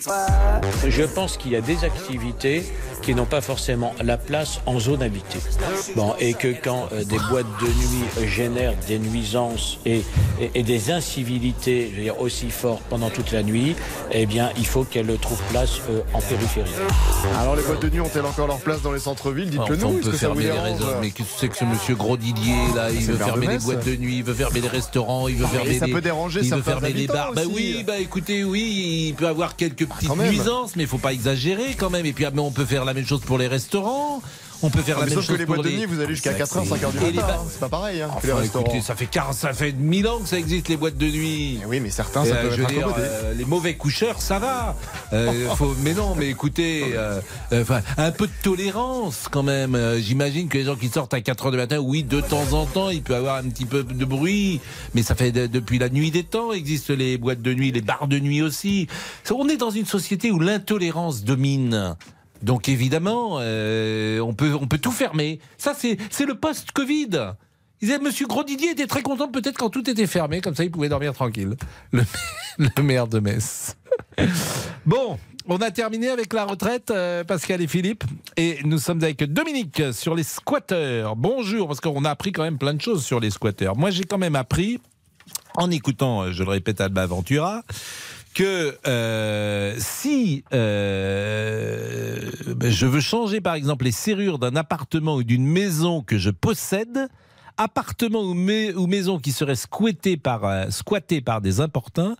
Je 0.88 1.02
pense 1.04 1.36
qu'il 1.36 1.52
y 1.52 1.56
a 1.56 1.60
des 1.60 1.84
activités 1.84 2.64
qui 3.02 3.14
n'ont 3.14 3.24
pas 3.26 3.40
forcément 3.40 3.94
la 4.02 4.16
place 4.16 4.60
en 4.66 4.80
zone 4.80 5.02
habitée. 5.02 5.38
Bon, 5.94 6.14
et 6.18 6.34
que 6.34 6.48
quand 6.62 6.88
euh, 6.92 7.04
des 7.04 7.18
boîtes 7.30 7.46
de 7.60 7.66
nuit 7.66 8.28
génèrent 8.28 8.74
des 8.88 8.98
nuisances 8.98 9.78
et, 9.86 10.02
et- 10.40 10.50
et 10.54 10.62
des 10.62 10.90
incivilités 10.90 11.90
je 11.92 11.96
veux 11.96 12.02
dire, 12.04 12.20
aussi 12.20 12.50
fortes 12.50 12.82
pendant 12.88 13.10
toute 13.10 13.30
la 13.32 13.42
nuit, 13.42 13.76
eh 14.10 14.26
bien, 14.26 14.50
il 14.56 14.66
faut 14.66 14.84
qu'elles 14.84 15.16
trouvent 15.18 15.42
place 15.50 15.78
euh, 15.90 16.00
en 16.14 16.20
périphérie. 16.20 16.70
Alors, 17.40 17.54
les 17.54 17.62
boîtes 17.62 17.82
de 17.82 17.90
nuit 17.90 18.00
ont-elles 18.00 18.24
encore 18.26 18.46
leur 18.48 18.58
place 18.58 18.77
dans 18.82 18.92
les 18.92 19.00
centres-villes 19.00 19.50
Dites-le 19.50 19.76
nous, 19.76 19.86
on 19.86 19.94
peut 19.94 20.12
ça 20.12 20.18
fermer 20.18 20.44
les 20.44 20.50
réseaux. 20.50 20.86
Mais 21.00 21.10
qu'est-ce 21.10 21.28
que 21.28 21.40
c'est 21.40 21.48
que 21.48 21.56
ce 21.56 21.64
monsieur 21.64 21.94
Gros 21.94 22.16
Didier 22.16 22.54
là 22.74 22.90
Il 22.90 23.00
veut 23.00 23.16
fermer 23.16 23.46
les 23.46 23.58
boîtes 23.58 23.84
de 23.86 23.96
nuit. 23.96 24.18
il 24.18 24.24
veut 24.24 24.34
fermer 24.34 24.60
les 24.60 24.68
restaurants, 24.68 25.28
il 25.28 25.36
veut 25.36 25.46
Mais 25.52 25.58
fermer 25.58 25.78
ça 25.78 25.86
peut 25.86 26.00
déranger 26.00 26.40
il 26.40 26.50
veut 26.50 26.56
certains 26.62 26.80
fermer 26.80 26.92
les 26.92 27.06
bars. 27.06 27.32
Bah 27.34 27.42
oui, 27.50 27.84
bah 27.86 27.98
écoutez, 27.98 28.44
oui, 28.44 29.08
il 29.08 29.14
peut 29.14 29.28
avoir 29.28 29.56
quelques 29.56 29.86
petites 29.86 30.08
quand 30.08 30.16
même. 30.16 30.30
nuisances, 30.30 30.76
mais 30.76 30.84
il 30.84 30.88
faut 30.88 30.98
pas 30.98 31.12
exagérer 31.12 31.74
quand 31.76 31.90
même. 31.90 32.06
Et 32.06 32.12
puis 32.12 32.24
ah, 32.24 32.30
mais 32.32 32.40
on 32.40 32.50
peut 32.50 32.64
faire 32.64 32.84
la 32.84 32.94
même 32.94 33.06
chose 33.06 33.20
pour 33.20 33.38
les 33.38 33.48
restaurants. 33.48 34.22
On 34.62 34.70
peut 34.70 34.80
faire 34.82 34.96
Ah, 34.98 35.00
la 35.00 35.06
mais 35.06 35.10
même 35.10 35.18
sauf 35.20 35.26
chose 35.26 35.36
que 35.36 35.40
les 35.40 35.46
boîtes 35.46 35.62
de 35.62 35.68
nuit, 35.70 35.84
vous 35.84 36.00
allez 36.00 36.14
jusqu'à 36.14 36.32
Ça, 36.32 36.38
4h, 36.38 36.64
c'est- 36.64 36.68
5h 36.74 36.90
du 36.90 36.98
matin. 37.16 37.26
hein. 37.30 37.44
C'est 37.50 37.60
pas 37.60 37.68
pareil, 37.68 38.02
hein, 38.02 38.08
Enfin, 38.12 38.42
écoutez, 38.42 38.80
ça 38.80 38.96
fait 38.96 39.06
40, 39.06 39.34
ça 39.34 39.52
fait 39.52 39.72
1000 39.72 40.08
ans 40.08 40.18
que 40.18 40.28
ça 40.28 40.38
existe 40.38 40.68
les 40.68 40.76
boîtes 40.76 40.96
de 40.96 41.06
nuit. 41.06 41.60
oui, 41.68 41.78
mais 41.80 41.90
certains, 41.90 42.24
ça 42.24 42.34
euh, 42.34 42.48
peut 42.50 42.56
je 42.56 42.62
être 42.62 42.68
dire, 42.68 42.88
euh, 42.98 43.34
les 43.34 43.44
mauvais 43.44 43.74
coucheurs, 43.74 44.20
ça 44.20 44.38
va. 44.40 44.76
Euh, 45.12 45.48
faut- 45.54 45.76
mais 45.82 45.94
non, 45.94 46.14
mais 46.16 46.28
écoutez, 46.28 46.84
euh, 46.94 47.20
un 47.96 48.10
peu 48.10 48.26
de 48.26 48.32
tolérance 48.42 49.26
quand 49.30 49.42
même. 49.44 49.78
J'imagine 50.00 50.48
que 50.48 50.58
les 50.58 50.64
gens 50.64 50.76
qui 50.76 50.88
sortent 50.88 51.14
à 51.14 51.20
4 51.20 51.46
heures 51.46 51.52
du 51.52 51.58
matin, 51.58 51.78
oui, 51.78 52.02
de 52.02 52.20
temps 52.20 52.52
en 52.52 52.66
temps, 52.66 52.90
il 52.90 53.02
peut 53.02 53.12
y 53.12 53.16
avoir 53.16 53.36
un 53.36 53.44
petit 53.48 53.64
peu 53.66 53.84
de 53.84 54.04
bruit, 54.04 54.60
mais 54.94 55.02
ça 55.02 55.14
fait 55.14 55.30
de- 55.30 55.46
depuis 55.46 55.78
la 55.78 55.88
nuit 55.88 56.10
des 56.10 56.24
temps 56.24 56.52
existent 56.52 56.94
les 56.94 57.16
boîtes 57.16 57.42
de 57.42 57.54
nuit, 57.54 57.70
les 57.70 57.80
bars 57.80 58.08
de 58.08 58.18
nuit 58.18 58.42
aussi. 58.42 58.88
On 59.30 59.48
est 59.48 59.56
dans 59.56 59.70
une 59.70 59.86
société 59.86 60.30
où 60.32 60.40
l'intolérance 60.40 61.22
domine. 61.22 61.94
Donc 62.42 62.68
évidemment, 62.68 63.38
euh, 63.40 64.20
on 64.20 64.34
peut 64.34 64.54
on 64.54 64.66
peut 64.66 64.78
tout 64.78 64.92
fermer. 64.92 65.40
Ça 65.56 65.74
c'est 65.74 66.26
le 66.26 66.34
post-Covid. 66.34 67.34
Il 67.80 67.86
disait, 67.86 68.00
Monsieur 68.00 68.26
Grosdidier 68.26 68.70
était 68.70 68.88
très 68.88 69.02
content 69.02 69.28
peut-être 69.28 69.56
quand 69.56 69.70
tout 69.70 69.88
était 69.88 70.08
fermé, 70.08 70.40
comme 70.40 70.54
ça 70.54 70.64
il 70.64 70.70
pouvait 70.70 70.88
dormir 70.88 71.12
tranquille. 71.12 71.54
Le, 71.92 72.02
le 72.58 72.82
maire 72.82 73.06
de 73.06 73.20
Metz. 73.20 73.76
Bon, 74.86 75.18
on 75.46 75.58
a 75.58 75.70
terminé 75.70 76.08
avec 76.08 76.32
la 76.32 76.46
retraite, 76.46 76.90
euh, 76.90 77.24
Pascal 77.24 77.60
et 77.60 77.66
Philippe, 77.66 78.04
et 78.36 78.58
nous 78.64 78.78
sommes 78.78 79.02
avec 79.02 79.22
Dominique 79.22 79.82
sur 79.92 80.14
les 80.14 80.22
squatteurs. 80.22 81.14
Bonjour, 81.14 81.68
parce 81.68 81.80
qu'on 81.80 82.04
a 82.04 82.10
appris 82.10 82.32
quand 82.32 82.42
même 82.42 82.56
plein 82.58 82.72
de 82.72 82.80
choses 82.80 83.04
sur 83.04 83.20
les 83.20 83.30
squatteurs. 83.30 83.76
Moi 83.76 83.90
j'ai 83.90 84.04
quand 84.04 84.18
même 84.18 84.36
appris, 84.36 84.80
en 85.56 85.70
écoutant, 85.70 86.22
euh, 86.22 86.32
je 86.32 86.42
le 86.42 86.50
répète, 86.50 86.80
Alba 86.80 87.06
Ventura, 87.06 87.62
que 88.38 88.78
euh, 88.86 89.74
si 89.80 90.44
euh, 90.54 92.30
ben, 92.54 92.70
je 92.70 92.86
veux 92.86 93.00
changer 93.00 93.40
par 93.40 93.54
exemple 93.56 93.84
les 93.84 93.90
serrures 93.90 94.38
d'un 94.38 94.54
appartement 94.54 95.16
ou 95.16 95.24
d'une 95.24 95.44
maison 95.44 96.02
que 96.02 96.18
je 96.18 96.30
possède, 96.30 97.08
appartement 97.56 98.20
ou, 98.20 98.34
mai- 98.34 98.72
ou 98.76 98.86
maison 98.86 99.18
qui 99.18 99.32
serait 99.32 99.56
squattée 99.56 100.16
par, 100.16 100.44
euh, 100.44 100.66
par 101.24 101.40
des 101.40 101.60
importuns, 101.60 102.14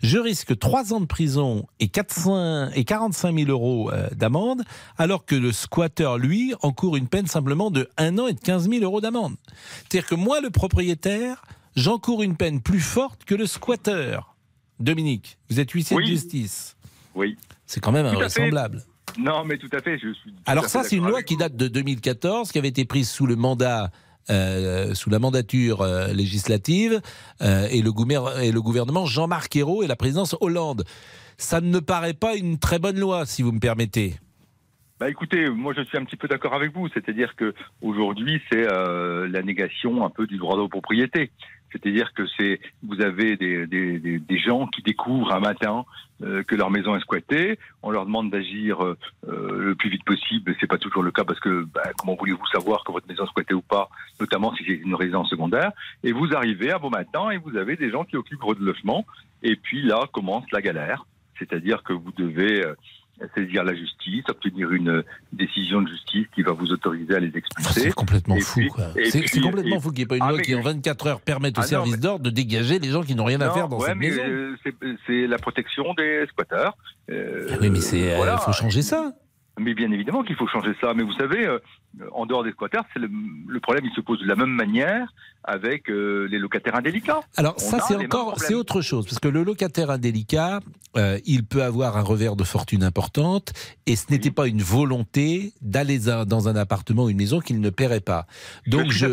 je 0.00 0.18
risque 0.18 0.56
3 0.56 0.94
ans 0.94 1.00
de 1.00 1.06
prison 1.06 1.66
et, 1.80 1.88
400 1.88 2.68
et 2.76 2.84
45 2.84 3.36
000 3.36 3.50
euros 3.50 3.90
d'amende, 4.12 4.62
alors 4.96 5.24
que 5.24 5.34
le 5.34 5.50
squatteur, 5.50 6.18
lui, 6.18 6.54
encourt 6.62 6.94
une 6.94 7.08
peine 7.08 7.26
simplement 7.26 7.72
de 7.72 7.88
1 7.98 8.16
an 8.18 8.28
et 8.28 8.34
de 8.34 8.38
15 8.40 8.68
000 8.70 8.84
euros 8.84 9.00
d'amende. 9.00 9.34
C'est-à-dire 9.90 10.08
que 10.08 10.14
moi, 10.14 10.40
le 10.40 10.50
propriétaire, 10.50 11.42
j'encours 11.74 12.22
une 12.22 12.36
peine 12.36 12.60
plus 12.60 12.78
forte 12.78 13.24
que 13.24 13.34
le 13.34 13.46
squatteur. 13.46 14.33
Dominique, 14.80 15.38
vous 15.50 15.60
êtes 15.60 15.70
huissier 15.70 15.96
de 15.96 16.02
justice. 16.02 16.76
Oui. 17.14 17.36
C'est 17.66 17.80
quand 17.80 17.92
même 17.92 18.06
invraisemblable. 18.06 18.82
Non, 19.18 19.44
mais 19.44 19.56
tout 19.58 19.68
à 19.72 19.80
fait, 19.80 19.98
je 19.98 20.12
suis. 20.12 20.32
tout 20.32 20.42
Alors 20.46 20.64
ça, 20.66 20.82
c'est 20.82 20.96
une 20.96 21.06
loi 21.06 21.22
qui 21.22 21.36
date 21.36 21.56
de 21.56 21.68
2014, 21.68 22.50
qui 22.50 22.58
avait 22.58 22.68
été 22.68 22.84
prise 22.84 23.08
sous 23.08 23.26
le 23.26 23.36
mandat, 23.36 23.90
euh, 24.30 24.94
sous 24.94 25.10
la 25.10 25.18
mandature 25.18 25.82
euh, 25.82 26.08
législative, 26.12 27.00
euh, 27.42 27.68
et, 27.70 27.82
le 27.82 27.92
gouver- 27.92 28.42
et 28.42 28.50
le 28.50 28.60
gouvernement 28.62 29.06
Jean-Marc 29.06 29.54
Ayrault 29.56 29.82
et 29.82 29.86
la 29.86 29.96
présidence 29.96 30.34
Hollande. 30.40 30.84
Ça 31.36 31.60
ne 31.60 31.68
me 31.70 31.80
paraît 31.80 32.14
pas 32.14 32.34
une 32.34 32.58
très 32.58 32.78
bonne 32.78 32.98
loi, 32.98 33.26
si 33.26 33.42
vous 33.42 33.52
me 33.52 33.60
permettez. 33.60 34.14
Bah 34.98 35.10
écoutez, 35.10 35.48
moi 35.50 35.74
je 35.76 35.82
suis 35.82 35.98
un 35.98 36.04
petit 36.04 36.16
peu 36.16 36.28
d'accord 36.28 36.54
avec 36.54 36.72
vous, 36.72 36.88
c'est-à-dire 36.88 37.34
que 37.36 37.52
aujourd'hui 37.82 38.40
c'est 38.50 38.62
la 38.62 39.42
négation 39.42 40.06
un 40.06 40.10
peu 40.10 40.24
du 40.28 40.38
droit 40.38 40.56
de 40.56 40.68
propriété. 40.68 41.32
C'est-à-dire 41.74 42.12
que 42.14 42.22
c'est 42.38 42.60
vous 42.84 43.00
avez 43.00 43.36
des, 43.36 43.66
des, 43.66 44.38
gens 44.38 44.68
qui 44.68 44.80
découvrent 44.82 45.32
un 45.34 45.40
matin 45.40 45.84
euh, 46.22 46.44
que 46.44 46.54
leur 46.54 46.70
maison 46.70 46.94
est 46.94 47.00
squattée, 47.00 47.58
on 47.82 47.90
leur 47.90 48.06
demande 48.06 48.30
d'agir 48.30 48.84
euh, 48.84 48.96
euh, 49.28 49.64
le 49.64 49.74
plus 49.74 49.90
vite 49.90 50.04
possible, 50.04 50.54
c'est 50.60 50.68
pas 50.68 50.78
toujours 50.78 51.02
le 51.02 51.10
cas 51.10 51.24
parce 51.24 51.40
que 51.40 51.64
bah, 51.64 51.82
comment 51.98 52.14
voulez-vous 52.14 52.46
savoir 52.52 52.84
que 52.84 52.92
votre 52.92 53.08
maison 53.08 53.24
est 53.24 53.28
squattée 53.28 53.54
ou 53.54 53.62
pas, 53.62 53.88
notamment 54.20 54.54
si 54.54 54.64
c'est 54.64 54.74
une 54.74 54.94
résidence 54.94 55.28
secondaire, 55.28 55.72
et 56.04 56.12
vous 56.12 56.32
arrivez 56.32 56.70
à 56.70 56.78
beau 56.78 56.90
matin 56.90 57.30
et 57.30 57.38
vous 57.38 57.56
avez 57.56 57.74
des 57.74 57.90
gens 57.90 58.04
qui 58.04 58.16
occupent 58.16 58.42
votre 58.42 58.62
logement, 58.62 59.04
et 59.42 59.56
puis 59.56 59.82
là 59.82 60.06
commence 60.12 60.44
la 60.52 60.62
galère, 60.62 61.06
c'est-à-dire 61.40 61.82
que 61.82 61.92
vous 61.92 62.12
devez 62.12 62.64
saisir 63.34 63.64
la 63.64 63.74
justice, 63.74 64.24
obtenir 64.28 64.70
une 64.72 65.02
décision 65.32 65.82
de 65.82 65.88
justice 65.88 66.26
qui 66.34 66.42
va 66.42 66.52
vous 66.52 66.70
autoriser 66.72 67.14
à 67.14 67.20
les 67.20 67.30
expulser. 67.36 67.80
C'est 67.80 67.92
complètement 67.94 68.36
Et 68.36 68.40
fou. 68.40 68.60
C'est 69.10 69.40
complètement 69.40 69.76
et- 69.76 69.80
fou 69.80 69.90
qu'il 69.90 69.98
n'y 69.98 70.02
ait 70.02 70.06
pas 70.06 70.16
une 70.16 70.22
Ah, 70.22 70.28
loi 70.30 70.38
mais- 70.38 70.44
qui, 70.44 70.54
en 70.54 70.60
24 70.62 71.06
heures, 71.06 71.20
permette 71.20 71.56
au 71.58 71.60
Ah, 71.60 71.64
non, 71.64 71.68
service 71.68 71.92
mais- 71.92 71.98
d'ordre 71.98 72.24
de 72.24 72.30
dégager 72.30 72.78
les 72.78 72.88
gens 72.90 73.02
qui 73.02 73.14
n'ont 73.14 73.24
rien 73.24 73.40
à 73.40 73.50
faire 73.50 73.68
dans 73.68 73.78
ouais, 73.78 73.88
cette 73.88 73.96
mais, 73.98 74.10
maison. 74.10 74.22
euh, 74.24 74.56
c'est- 74.62 74.74
c'est 75.06 75.26
la 75.26 75.38
protection 75.38 75.94
des 75.94 76.26
squatteurs. 76.28 76.76
Euh, 77.10 77.48
Ah 77.52 77.56
oui, 77.60 77.70
mais 77.70 77.80
c'est, 77.80 78.12
euh, 78.12 78.16
voilà. 78.16 78.38
faut 78.38 78.52
changer 78.52 78.82
ça. 78.82 79.12
Mais 79.58 79.74
bien 79.74 79.90
évidemment 79.92 80.22
qu'il 80.24 80.34
faut 80.36 80.48
changer 80.48 80.72
ça. 80.80 80.94
Mais 80.94 81.04
vous 81.04 81.12
savez, 81.12 81.46
euh, 81.46 81.58
en 82.12 82.26
dehors 82.26 82.42
des 82.42 82.50
squatteurs, 82.50 82.84
c'est 82.92 82.98
le, 82.98 83.08
le 83.46 83.60
problème, 83.60 83.84
il 83.86 83.94
se 83.94 84.00
pose 84.00 84.20
de 84.20 84.26
la 84.26 84.34
même 84.34 84.50
manière 84.50 85.06
avec 85.44 85.90
euh, 85.90 86.26
les 86.30 86.38
locataires 86.38 86.74
indélicats. 86.74 87.20
Alors 87.36 87.54
On 87.58 87.60
ça 87.60 87.78
c'est 87.86 87.96
encore 87.96 88.40
c'est 88.40 88.54
autre 88.54 88.80
chose 88.80 89.04
parce 89.04 89.18
que 89.20 89.28
le 89.28 89.42
locataire 89.44 89.90
indélicat 89.90 90.60
euh, 90.96 91.18
il 91.26 91.44
peut 91.44 91.62
avoir 91.62 91.98
un 91.98 92.02
revers 92.02 92.34
de 92.34 92.44
fortune 92.44 92.82
importante 92.82 93.52
et 93.84 93.94
ce 93.94 94.06
n'était 94.10 94.30
pas 94.30 94.46
une 94.48 94.62
volonté 94.62 95.52
d'aller 95.60 95.98
dans- 95.98 96.48
un 96.48 96.56
appartement 96.56 97.04
ou 97.04 97.10
une 97.10 97.18
maison 97.18 97.40
qu'il 97.40 97.60
ne 97.60 97.68
paierait 97.68 98.00
pas. 98.00 98.26
Donc 98.66 98.90
suis 98.90 99.00
je 99.00 99.08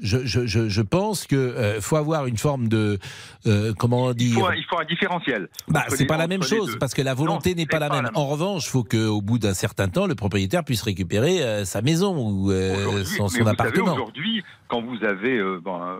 je, 0.00 0.24
je, 0.26 0.46
je, 0.46 0.68
je 0.68 0.82
pense 0.82 1.26
que 1.28 1.36
euh, 1.36 1.80
faut 1.80 1.96
avoir 1.96 2.26
une 2.26 2.38
forme 2.38 2.66
de 2.68 2.98
euh, 3.46 3.72
comment 3.78 4.10
Il 4.10 4.16
dire 4.16 4.34
faut, 4.40 4.46
un- 4.46 4.54
il 4.56 4.64
faut 4.64 4.78
un 4.80 4.84
différentiel. 4.84 5.48
bah, 5.68 5.84
c'est 5.90 6.06
pas 6.06 6.16
la 6.16 6.26
même 6.26 6.42
chose 6.42 6.76
parce 6.80 6.92
que 6.92 7.02
la 7.02 7.14
volonté 7.14 7.54
n'est 7.54 7.66
pas 7.66 7.78
la 7.78 7.88
même. 7.88 8.10
En 8.14 8.26
revanche, 8.26 8.66
il 8.66 8.70
faut 8.70 8.84
qu'au 8.84 9.20
bout 9.22 9.38
d'un 9.38 9.54
certain 9.54 9.77
temps, 9.86 10.06
le 10.06 10.16
propriétaire 10.16 10.64
puisse 10.64 10.82
récupérer 10.82 11.42
euh, 11.42 11.64
sa 11.64 11.80
maison 11.82 12.16
ou 12.18 12.50
euh, 12.50 13.04
son, 13.04 13.28
appartement. 13.46 13.92
Aujourd'hui, 13.94 14.42
quand 14.66 14.82
vous 14.82 15.04
avez, 15.04 15.38
euh, 15.38 15.60
ben, 15.64 15.98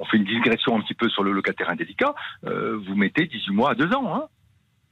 on 0.00 0.04
fait 0.06 0.16
une 0.16 0.24
digression 0.24 0.76
un 0.78 0.80
petit 0.80 0.94
peu 0.94 1.10
sur 1.10 1.22
le 1.22 1.32
locataire 1.32 1.68
indélicat, 1.68 2.14
vous 2.42 2.94
mettez 2.96 3.26
18 3.26 3.52
mois 3.52 3.72
à 3.72 3.74
2 3.74 3.92
ans. 3.94 4.14
Hein. 4.14 4.24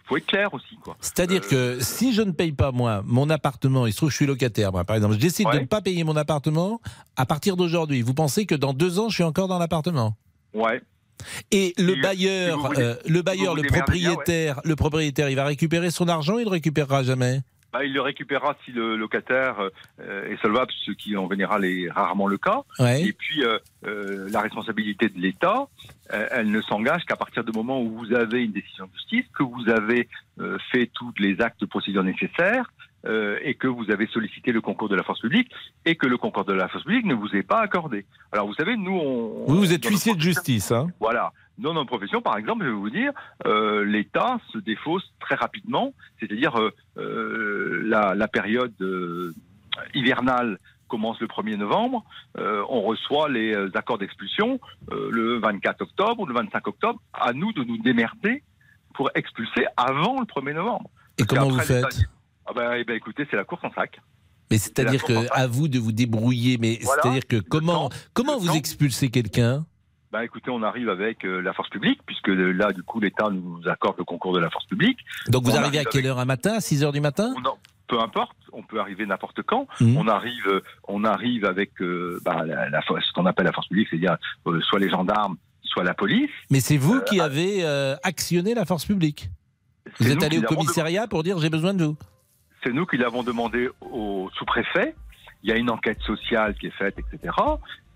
faut 0.04 0.16
être 0.18 0.26
clair 0.26 0.52
aussi. 0.52 0.78
C'est-à-dire 1.00 1.42
Euh, 1.52 1.78
que 1.78 1.82
si 1.82 2.12
je 2.12 2.22
ne 2.22 2.30
paye 2.32 2.52
pas 2.52 2.70
moi 2.72 3.02
mon 3.04 3.28
appartement, 3.30 3.86
il 3.86 3.92
se 3.92 3.96
trouve 3.96 4.10
que 4.10 4.12
je 4.12 4.16
suis 4.18 4.26
locataire, 4.26 4.70
moi, 4.70 4.84
par 4.84 4.94
exemple, 4.96 5.14
je 5.14 5.18
décide 5.20 5.48
de 5.52 5.58
ne 5.60 5.64
pas 5.64 5.80
payer 5.80 6.04
mon 6.04 6.14
appartement 6.16 6.80
à 7.16 7.24
partir 7.26 7.56
d'aujourd'hui. 7.56 8.02
Vous 8.02 8.14
pensez 8.14 8.44
que 8.46 8.54
dans 8.54 8.72
deux 8.72 8.98
ans, 9.00 9.08
je 9.08 9.14
suis 9.14 9.24
encore 9.24 9.48
dans 9.48 9.58
l'appartement? 9.58 10.14
Ouais. 10.54 10.80
Et 11.50 11.72
le 11.78 12.00
bailleur, 12.00 12.56
si 12.56 12.62
vous 12.62 12.66
voulez- 12.68 12.82
euh, 12.82 12.94
le 13.08 13.22
bailleur, 13.22 13.54
vous 13.54 13.56
le 13.56 13.62
bien, 13.62 13.70
ouais. 13.72 13.78
propriétaire, 13.78 14.60
le 14.64 14.76
propriétaire, 14.76 15.28
il 15.30 15.34
va 15.36 15.44
récupérer 15.46 15.90
son 15.90 16.08
argent, 16.08 16.38
il 16.38 16.44
le 16.44 16.50
récupérera 16.50 17.02
jamais? 17.02 17.40
Bah, 17.76 17.84
il 17.84 17.92
le 17.92 18.00
récupérera 18.00 18.56
si 18.64 18.72
le 18.72 18.96
locataire 18.96 19.56
euh, 20.00 20.30
est 20.30 20.40
solvable, 20.40 20.72
ce 20.86 20.92
qui 20.92 21.14
en 21.14 21.28
général 21.28 21.62
est 21.66 21.90
rarement 21.90 22.26
le 22.26 22.38
cas. 22.38 22.62
Ouais. 22.78 23.02
Et 23.02 23.12
puis 23.12 23.44
euh, 23.44 23.58
euh, 23.86 24.30
la 24.30 24.40
responsabilité 24.40 25.10
de 25.10 25.20
l'État, 25.20 25.68
euh, 26.14 26.26
elle 26.30 26.50
ne 26.50 26.62
s'engage 26.62 27.04
qu'à 27.04 27.16
partir 27.16 27.44
du 27.44 27.52
moment 27.52 27.82
où 27.82 27.90
vous 27.98 28.14
avez 28.14 28.44
une 28.44 28.52
décision 28.52 28.86
de 28.86 28.92
justice, 28.94 29.26
que 29.38 29.42
vous 29.42 29.68
avez 29.68 30.08
euh, 30.40 30.56
fait 30.70 30.90
tous 30.94 31.12
les 31.18 31.38
actes 31.42 31.60
de 31.60 31.66
procédure 31.66 32.02
nécessaires 32.02 32.72
euh, 33.04 33.38
et 33.42 33.56
que 33.56 33.66
vous 33.66 33.90
avez 33.90 34.06
sollicité 34.06 34.52
le 34.52 34.62
concours 34.62 34.88
de 34.88 34.96
la 34.96 35.02
force 35.02 35.20
publique 35.20 35.50
et 35.84 35.96
que 35.96 36.06
le 36.06 36.16
concours 36.16 36.46
de 36.46 36.54
la 36.54 36.68
force 36.68 36.84
publique 36.84 37.04
ne 37.04 37.14
vous 37.14 37.36
est 37.36 37.42
pas 37.42 37.60
accordé. 37.60 38.06
Alors 38.32 38.46
vous 38.46 38.54
savez, 38.54 38.78
nous 38.78 38.96
on... 38.96 39.44
Vous, 39.48 39.58
vous 39.58 39.72
êtes 39.74 39.84
huissier 39.84 40.14
de 40.14 40.20
justice, 40.20 40.72
hein 40.72 40.86
voilà. 40.98 41.30
Dans 41.58 41.72
notre 41.72 41.86
profession, 41.88 42.20
par 42.20 42.36
exemple, 42.36 42.64
je 42.64 42.68
vais 42.70 42.74
vous 42.76 42.90
dire, 42.90 43.12
euh, 43.46 43.84
l'État 43.84 44.38
se 44.52 44.58
défausse 44.58 45.10
très 45.20 45.34
rapidement, 45.36 45.94
c'est-à-dire 46.20 46.54
euh, 46.60 46.70
euh, 46.98 47.82
la, 47.84 48.14
la 48.14 48.28
période 48.28 48.74
hivernale 49.94 50.58
commence 50.88 51.18
le 51.20 51.26
1er 51.26 51.56
novembre, 51.56 52.04
euh, 52.38 52.62
on 52.68 52.82
reçoit 52.82 53.28
les 53.28 53.54
accords 53.74 53.98
d'expulsion 53.98 54.60
euh, 54.92 55.10
le 55.10 55.38
24 55.38 55.82
octobre 55.82 56.20
ou 56.22 56.26
le 56.26 56.34
25 56.34 56.66
octobre, 56.68 57.00
à 57.12 57.32
nous 57.32 57.52
de 57.52 57.64
nous 57.64 57.78
démerder 57.78 58.42
pour 58.94 59.10
expulser 59.14 59.66
avant 59.76 60.20
le 60.20 60.26
1er 60.26 60.54
novembre. 60.54 60.88
Et 61.18 61.24
Parce 61.24 61.40
comment 61.40 61.50
vous 61.50 61.60
faites? 61.60 62.02
Ah 62.46 62.52
ben, 62.54 62.72
eh 62.74 62.84
ben, 62.84 62.94
écoutez, 62.94 63.26
c'est 63.30 63.36
la 63.36 63.44
course 63.44 63.64
en 63.64 63.72
sac. 63.72 64.00
Mais 64.50 64.58
c'est-à-dire 64.58 65.02
que 65.02 65.26
à 65.32 65.48
vous 65.48 65.66
de 65.66 65.78
vous 65.80 65.90
débrouiller. 65.90 66.56
Mais 66.58 66.78
Voilà. 66.82 67.02
c'est-à-dire 67.02 67.26
que 67.26 67.40
comment 67.40 67.90
comment 68.12 68.38
vous 68.38 68.54
expulsez 68.54 69.10
quelqu'un? 69.10 69.66
Ben, 70.12 70.20
écoutez, 70.22 70.50
on 70.50 70.62
arrive 70.62 70.88
avec 70.88 71.24
euh, 71.24 71.40
la 71.42 71.52
force 71.52 71.68
publique, 71.68 72.00
puisque 72.06 72.28
euh, 72.28 72.52
là, 72.52 72.72
du 72.72 72.82
coup, 72.82 73.00
l'État 73.00 73.28
nous 73.30 73.60
accorde 73.68 73.96
le 73.98 74.04
concours 74.04 74.32
de 74.34 74.38
la 74.40 74.50
force 74.50 74.66
publique. 74.66 74.98
Donc 75.28 75.44
vous 75.44 75.50
On 75.52 75.56
arrivez 75.56 75.78
à 75.78 75.84
quelle 75.84 76.06
heure 76.06 76.18
un 76.20 76.24
matin 76.24 76.54
À 76.54 76.60
6 76.60 76.84
heures 76.84 76.92
du 76.92 77.00
matin 77.00 77.34
on 77.36 77.44
en- 77.48 77.58
peu 77.88 78.00
importe, 78.00 78.36
on 78.52 78.62
peut 78.64 78.80
arriver 78.80 79.06
n'importe 79.06 79.42
quand. 79.42 79.68
Mhm. 79.80 79.96
On 79.96 80.08
arrive, 80.08 80.46
euh, 80.48 80.60
on 80.88 81.04
arrive 81.04 81.44
avec 81.44 81.70
euh, 81.80 82.20
bah, 82.24 82.44
la, 82.44 82.68
la 82.68 82.82
force- 82.82 83.04
ce 83.06 83.12
qu'on 83.12 83.26
appelle 83.26 83.44
la 83.46 83.52
force 83.52 83.68
publique, 83.68 83.88
c'est-à-dire 83.90 84.16
soit 84.62 84.80
les 84.80 84.88
gendarmes, 84.90 85.36
soit 85.62 85.84
la 85.84 85.94
police. 85.94 86.30
Mais 86.50 86.58
c'est 86.60 86.76
vous 86.78 87.00
qui 87.02 87.20
avez 87.20 87.64
euh, 87.64 87.94
actionné 88.02 88.54
la 88.54 88.64
force 88.64 88.84
publique. 88.86 89.28
Vous 90.00 90.10
êtes 90.10 90.22
allé 90.22 90.38
au 90.38 90.42
commissariat 90.42 91.06
pour 91.06 91.22
dire 91.22 91.38
j'ai 91.38 91.50
besoin 91.50 91.74
de 91.74 91.84
vous. 91.84 91.96
C'est 92.64 92.72
nous 92.72 92.86
qui 92.86 92.96
l'avons 92.96 93.22
demandé 93.22 93.68
au 93.80 94.28
sous-préfet. 94.36 94.96
Il 95.46 95.50
y 95.50 95.52
a 95.52 95.56
une 95.56 95.70
enquête 95.70 96.00
sociale 96.02 96.54
qui 96.56 96.66
est 96.66 96.76
faite, 96.76 96.96
etc. 96.98 97.32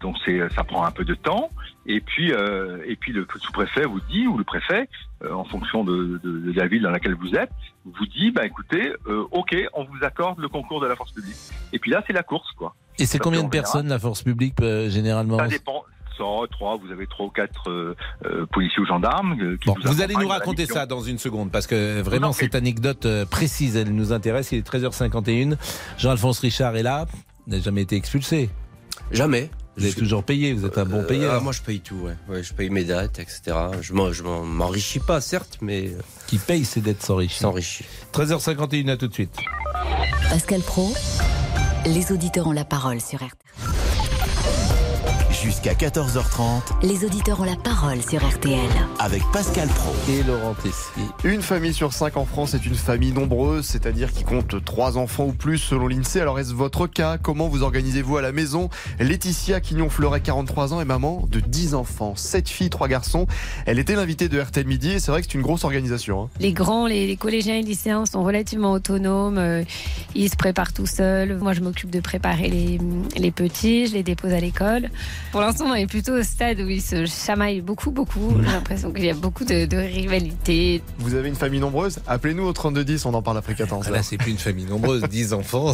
Donc 0.00 0.16
c'est, 0.24 0.38
ça 0.54 0.62
prend 0.62 0.84
un 0.84 0.92
peu 0.92 1.04
de 1.04 1.14
temps. 1.14 1.50
Et 1.84 2.00
puis, 2.00 2.32
euh, 2.32 2.78
et 2.86 2.94
puis 2.94 3.12
le 3.12 3.26
sous-préfet 3.40 3.86
vous 3.86 4.00
dit, 4.08 4.28
ou 4.28 4.38
le 4.38 4.44
préfet, 4.44 4.88
euh, 5.24 5.32
en 5.32 5.44
fonction 5.44 5.82
de, 5.82 6.20
de, 6.22 6.38
de 6.38 6.52
la 6.52 6.68
ville 6.68 6.82
dans 6.82 6.90
laquelle 6.90 7.14
vous 7.14 7.34
êtes, 7.34 7.50
vous 7.84 8.06
dit, 8.06 8.30
bah 8.30 8.46
écoutez, 8.46 8.92
euh, 9.08 9.26
ok, 9.32 9.56
on 9.74 9.82
vous 9.82 10.04
accorde 10.04 10.38
le 10.38 10.48
concours 10.48 10.80
de 10.80 10.86
la 10.86 10.94
force 10.94 11.10
publique. 11.10 11.36
Et 11.72 11.80
puis 11.80 11.90
là, 11.90 12.04
c'est 12.06 12.12
la 12.12 12.22
course, 12.22 12.52
quoi. 12.56 12.76
Et 13.00 13.06
c'est 13.06 13.18
combien 13.18 13.40
de 13.40 13.46
général, 13.46 13.62
personnes 13.62 13.88
la 13.88 13.98
force 13.98 14.22
publique 14.22 14.54
euh, 14.60 14.88
généralement 14.88 15.38
Ça 15.38 15.48
dépend. 15.48 15.84
100, 16.16 16.46
3, 16.50 16.76
vous 16.76 16.92
avez 16.92 17.06
trois 17.06 17.26
ou 17.26 17.30
quatre 17.30 17.70
euh, 17.70 17.96
euh, 18.26 18.44
policiers 18.52 18.82
ou 18.82 18.86
gendarmes 18.86 19.40
euh, 19.40 19.56
qui 19.56 19.68
Bon, 19.68 19.74
vous, 19.82 19.90
vous 19.90 20.02
allez 20.02 20.14
nous 20.14 20.28
raconter 20.28 20.66
ça 20.66 20.84
dans 20.84 21.00
une 21.00 21.16
seconde 21.18 21.50
parce 21.50 21.66
que 21.66 22.02
vraiment 22.02 22.32
cette 22.32 22.54
anecdote 22.54 23.06
euh, 23.06 23.24
précise, 23.24 23.76
elle 23.76 23.94
nous 23.94 24.12
intéresse. 24.12 24.52
Il 24.52 24.58
est 24.58 24.68
13h51. 24.68 25.56
Jean-Alphonse 25.96 26.40
Richard 26.40 26.76
est 26.76 26.82
là. 26.82 27.06
Vous 27.46 27.52
n'avez 27.52 27.62
jamais 27.62 27.82
été 27.82 27.96
expulsé 27.96 28.50
Jamais. 29.12 29.50
Vous 29.76 29.84
avez 29.84 29.94
toujours 29.94 30.22
payé. 30.24 30.52
Vous 30.52 30.66
êtes 30.66 30.76
un 30.78 30.84
bon 30.84 30.98
Euh, 31.00 31.06
payeur. 31.06 31.34
ah, 31.34 31.40
moi, 31.40 31.52
je 31.52 31.62
paye 31.62 31.80
tout, 31.80 31.94
ouais. 31.96 32.14
Ouais, 32.28 32.42
je 32.42 32.52
paye 32.52 32.68
mes 32.70 32.84
dettes, 32.84 33.18
etc. 33.18 33.56
Je 33.80 33.92
m'en- 33.94 34.12
je 34.12 34.22
m'en- 34.22 34.44
m'enrichis 34.44 34.98
pas, 34.98 35.20
certes, 35.20 35.58
mais. 35.62 35.88
euh, 35.88 36.00
Qui 36.26 36.38
paye 36.38 36.64
ses 36.64 36.80
dettes 36.80 37.02
s'enrichit. 37.02 37.38
S'enrichit. 37.38 37.84
13h51, 38.12 38.88
à 38.88 38.96
tout 38.96 39.08
de 39.08 39.14
suite. 39.14 39.34
Pascal 40.28 40.60
Pro, 40.60 40.92
les 41.86 42.12
auditeurs 42.12 42.46
ont 42.46 42.52
la 42.52 42.64
parole 42.64 43.00
sur 43.00 43.18
RTL. 43.18 43.28
Jusqu'à 45.42 45.72
14h30 45.74 46.82
Les 46.82 47.04
auditeurs 47.04 47.40
ont 47.40 47.44
la 47.44 47.56
parole 47.56 48.02
sur 48.02 48.22
RTL. 48.26 48.58
avec 48.98 49.22
Pascal 49.32 49.68
Pro. 49.68 49.92
Et 50.10 50.22
Laurent 50.24 50.54
Tessier. 50.54 51.02
Une 51.24 51.40
famille 51.40 51.72
sur 51.72 51.92
cinq 51.92 52.16
en 52.16 52.24
France 52.26 52.52
est 52.54 52.66
une 52.66 52.74
famille 52.74 53.12
nombreuse, 53.12 53.64
c'est-à-dire 53.64 54.12
qui 54.12 54.24
compte 54.24 54.62
trois 54.64 54.98
enfants 54.98 55.26
ou 55.26 55.32
plus 55.32 55.56
selon 55.58 55.86
l'INSEE. 55.88 56.20
Alors 56.20 56.38
est-ce 56.40 56.52
votre 56.52 56.86
cas? 56.86 57.16
Comment 57.16 57.48
vous 57.48 57.62
organisez-vous 57.62 58.16
à 58.18 58.22
la 58.22 58.32
maison? 58.32 58.68
Laetitia 58.98 59.60
Quignon-Fleuret, 59.60 60.20
43 60.20 60.74
ans, 60.74 60.80
est 60.80 60.84
maman 60.84 61.26
de 61.30 61.40
10 61.40 61.74
enfants, 61.74 62.14
7 62.16 62.48
filles, 62.48 62.70
3 62.70 62.88
garçons. 62.88 63.26
Elle 63.66 63.78
était 63.78 63.94
l'invitée 63.96 64.28
de 64.28 64.38
RTL 64.40 64.66
Midi 64.66 64.90
et 64.90 65.00
c'est 65.00 65.10
vrai 65.10 65.22
que 65.22 65.26
c'est 65.30 65.34
une 65.38 65.42
grosse 65.42 65.64
organisation. 65.64 66.24
hein. 66.24 66.28
Les 66.40 66.52
grands, 66.52 66.86
les, 66.86 67.06
les 67.06 67.16
collégiens 67.16 67.54
et 67.56 67.62
lycéens 67.62 68.04
sont 68.04 68.22
relativement 68.24 68.72
autonomes. 68.72 69.38
euh, 69.38 69.62
Ils 70.14 70.28
se 70.30 70.36
préparent 70.36 70.72
tout 70.74 70.86
seuls. 70.86 71.38
Moi, 71.38 71.52
je 71.54 71.60
m'occupe 71.60 71.90
de 71.90 72.00
préparer 72.00 72.48
les, 72.48 72.78
les 73.16 73.30
petits. 73.30 73.86
Je 73.86 73.94
les 73.94 74.02
dépose 74.02 74.32
à 74.32 74.40
l'école. 74.40 74.90
Pour 75.32 75.40
l'instant, 75.40 75.66
on 75.66 75.74
est 75.74 75.86
plutôt 75.86 76.14
au 76.14 76.22
stade 76.24 76.58
où 76.60 76.68
ils 76.68 76.82
se 76.82 77.06
chamaillent 77.06 77.60
beaucoup, 77.60 77.92
beaucoup. 77.92 78.34
J'ai 78.42 78.50
l'impression 78.50 78.92
qu'il 78.92 79.04
y 79.04 79.10
a 79.10 79.14
beaucoup 79.14 79.44
de, 79.44 79.64
de 79.64 79.76
rivalité. 79.76 80.82
Vous 80.98 81.14
avez 81.14 81.28
une 81.28 81.36
famille 81.36 81.60
nombreuse? 81.60 82.00
Appelez-nous 82.08 82.42
au 82.44 82.52
3210, 82.52 83.06
on 83.06 83.14
en 83.14 83.22
parle 83.22 83.38
après 83.38 83.54
14 83.54 83.86
Ah, 83.88 83.92
Là, 83.92 84.02
c'est 84.02 84.18
plus 84.18 84.32
une 84.32 84.38
famille 84.38 84.64
nombreuse, 84.64 85.02
10 85.04 85.32
enfants, 85.32 85.72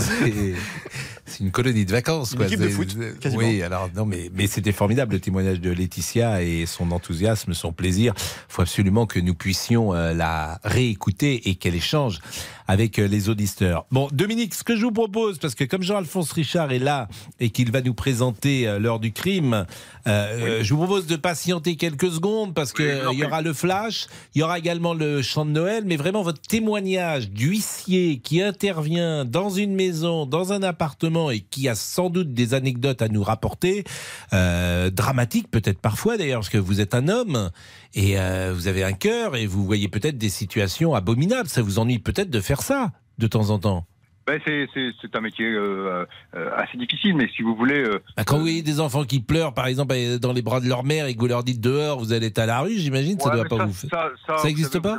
c'est 1.26 1.40
une 1.40 1.50
colonie 1.50 1.84
de 1.84 1.92
vacances. 1.92 2.32
Une 2.32 2.38
quoi. 2.38 2.46
équipe 2.46 2.60
de 2.60 2.68
foot, 2.68 2.96
quasiment. 3.20 3.42
Oui, 3.42 3.62
alors 3.62 3.88
non, 3.94 4.06
mais, 4.06 4.30
mais 4.34 4.46
c'était 4.46 4.72
formidable 4.72 5.14
le 5.14 5.20
témoignage 5.20 5.60
de 5.60 5.70
Laetitia 5.70 6.42
et 6.42 6.66
son 6.66 6.92
enthousiasme, 6.92 7.52
son 7.54 7.72
plaisir. 7.72 8.14
Il 8.16 8.22
faut 8.48 8.62
absolument 8.62 9.06
que 9.06 9.18
nous 9.20 9.34
puissions 9.34 9.94
euh, 9.94 10.12
la 10.12 10.60
réécouter 10.64 11.48
et 11.48 11.56
qu'elle 11.56 11.74
échange 11.74 12.20
avec 12.68 12.98
euh, 12.98 13.06
les 13.06 13.28
auditeurs. 13.28 13.86
Bon, 13.90 14.08
Dominique, 14.12 14.54
ce 14.54 14.64
que 14.64 14.76
je 14.76 14.82
vous 14.82 14.92
propose, 14.92 15.38
parce 15.38 15.54
que 15.54 15.64
comme 15.64 15.82
Jean-Alphonse 15.82 16.32
Richard 16.32 16.72
est 16.72 16.78
là 16.78 17.08
et 17.40 17.50
qu'il 17.50 17.70
va 17.70 17.82
nous 17.82 17.94
présenter 17.94 18.66
euh, 18.66 18.78
l'heure 18.78 19.00
du 19.00 19.12
crime, 19.12 19.66
euh, 20.06 20.60
euh, 20.60 20.62
je 20.62 20.74
vous 20.74 20.78
propose 20.78 21.06
de 21.06 21.16
patienter 21.16 21.76
quelques 21.76 22.10
secondes 22.10 22.54
parce 22.54 22.72
que 22.72 22.82
euh, 22.82 23.12
il 23.12 23.18
y 23.18 23.24
aura 23.24 23.42
le 23.42 23.52
flash, 23.52 24.06
il 24.34 24.40
y 24.40 24.42
aura 24.42 24.58
également 24.58 24.94
le 24.94 25.22
chant 25.22 25.44
de 25.44 25.50
Noël, 25.50 25.84
mais 25.86 25.96
vraiment 25.96 26.22
votre 26.22 26.40
témoignage 26.40 27.30
d'huissier 27.30 28.18
qui 28.18 28.40
intervient 28.40 29.24
dans 29.24 29.50
une 29.50 29.74
maison, 29.74 30.26
dans 30.26 30.52
un 30.52 30.62
appartement 30.62 31.30
et 31.30 31.40
qui 31.40 31.68
a 31.68 31.74
sans 31.74 32.10
doute 32.10 32.34
des 32.34 32.54
anecdotes 32.54 33.02
à 33.02 33.08
nous 33.08 33.22
rapporter, 33.22 33.84
euh, 34.32 34.90
dramatiques 34.90 35.50
peut-être 35.50 35.80
parfois 35.80 36.16
d'ailleurs, 36.16 36.40
parce 36.40 36.50
que 36.50 36.58
vous 36.58 36.80
êtes 36.80 36.94
un 36.94 37.08
homme 37.08 37.50
et 37.94 38.18
euh, 38.18 38.52
vous 38.54 38.68
avez 38.68 38.84
un 38.84 38.92
cœur 38.92 39.36
et 39.36 39.46
vous 39.46 39.64
voyez 39.64 39.88
peut-être 39.88 40.18
des 40.18 40.30
situations 40.30 40.94
abominables. 40.94 41.48
Ça 41.48 41.62
vous 41.62 41.78
ennuie 41.78 41.98
peut-être 41.98 42.30
de 42.30 42.40
faire 42.40 42.62
ça 42.62 42.92
de 43.18 43.26
temps 43.26 43.50
en 43.50 43.58
temps. 43.58 43.86
Ben, 44.26 44.40
c'est, 44.44 44.68
c'est, 44.74 44.90
c'est 45.00 45.14
un 45.14 45.20
métier 45.20 45.46
euh, 45.46 46.04
euh, 46.34 46.50
assez 46.56 46.76
difficile, 46.76 47.14
mais 47.16 47.28
si 47.28 47.42
vous 47.42 47.54
voulez. 47.54 47.78
euh, 47.78 48.00
Bah, 48.16 48.24
Quand 48.26 48.36
vous 48.36 48.42
voyez 48.42 48.62
des 48.62 48.80
enfants 48.80 49.04
qui 49.04 49.20
pleurent, 49.20 49.54
par 49.54 49.66
exemple, 49.68 49.94
euh, 49.96 50.18
dans 50.18 50.32
les 50.32 50.42
bras 50.42 50.60
de 50.60 50.68
leur 50.68 50.82
mère 50.82 51.06
et 51.06 51.14
que 51.14 51.20
vous 51.20 51.28
leur 51.28 51.44
dites 51.44 51.60
dehors, 51.60 51.98
vous 52.00 52.12
allez 52.12 52.26
être 52.26 52.38
à 52.40 52.46
la 52.46 52.60
rue, 52.60 52.72
j'imagine, 52.74 53.20
ça 53.20 53.28
Ouais, 53.30 53.36
doit 53.36 53.44
pas 53.44 53.56
ça, 53.58 53.64
vous 53.66 53.72
faire. 53.72 53.90
ça, 54.26 54.36
ça, 54.42 54.48
existe 54.48 54.80
pas 54.80 54.98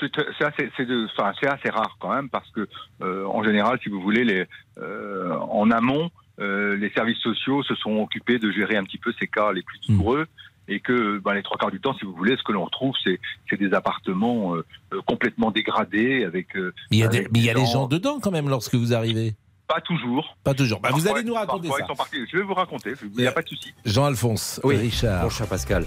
c'est, 0.00 0.10
c'est 0.38 0.44
assez, 0.44 0.70
c'est, 0.76 0.86
de- 0.86 1.08
enfin, 1.18 1.32
c'est 1.40 1.48
assez 1.48 1.70
rare 1.70 1.96
quand 1.98 2.14
même 2.14 2.28
parce 2.28 2.48
que 2.52 2.68
euh, 3.02 3.24
en 3.26 3.42
général, 3.42 3.80
si 3.82 3.88
vous 3.88 4.00
voulez, 4.00 4.22
les, 4.24 4.44
euh, 4.80 5.34
en 5.50 5.70
amont, 5.72 6.10
euh, 6.40 6.76
les 6.76 6.90
services 6.90 7.18
sociaux 7.18 7.64
se 7.64 7.74
sont 7.74 7.96
occupés 7.96 8.38
de 8.38 8.52
gérer 8.52 8.76
un 8.76 8.84
petit 8.84 8.98
peu 8.98 9.12
ces 9.18 9.26
cas 9.26 9.50
les 9.52 9.62
plus 9.62 9.80
douloureux. 9.88 10.26
Et 10.68 10.80
que 10.80 11.18
ben, 11.18 11.32
les 11.34 11.42
trois 11.42 11.56
quarts 11.56 11.70
du 11.70 11.80
temps, 11.80 11.94
si 11.98 12.04
vous 12.04 12.12
voulez, 12.12 12.36
ce 12.36 12.42
que 12.42 12.52
l'on 12.52 12.64
retrouve, 12.64 12.94
c'est, 13.02 13.18
des 13.58 13.72
appartements 13.72 14.54
euh, 14.54 14.64
euh, 14.92 15.00
complètement 15.06 15.50
dégradés 15.50 16.24
avec. 16.24 16.54
euh, 16.56 16.72
Mais 16.90 16.98
il 16.98 17.00
y 17.00 17.04
a, 17.04 17.08
des, 17.08 17.18
avec 17.18 17.32
mais 17.32 17.38
il 17.40 17.44
y 17.46 17.50
a 17.50 17.54
des 17.54 17.60
les 17.60 17.66
gens 17.66 17.86
dedans 17.86 18.20
quand 18.20 18.30
même 18.30 18.48
lorsque 18.48 18.74
vous 18.74 18.92
arrivez. 18.94 19.34
Pas 19.66 19.80
toujours. 19.80 20.36
Pas 20.44 20.54
toujours. 20.54 20.80
Bah, 20.80 20.90
vous 20.92 21.08
allez 21.08 21.24
nous 21.24 21.34
raconter 21.34 21.68
parfois, 21.68 21.78
ça. 21.78 21.84
ils 21.84 21.88
sont 21.88 21.96
partis. 21.96 22.16
Je 22.32 22.36
vais 22.38 22.42
vous 22.42 22.54
raconter. 22.54 22.92
Il 23.02 23.20
n'y 23.20 23.26
a 23.26 23.32
pas 23.32 23.42
de 23.42 23.48
souci. 23.48 23.72
Jean-Alphonse, 23.84 24.60
Oui, 24.64 24.76
Richard. 24.76 25.24
Mon 25.24 25.30
cher 25.30 25.46
Pascal. 25.46 25.84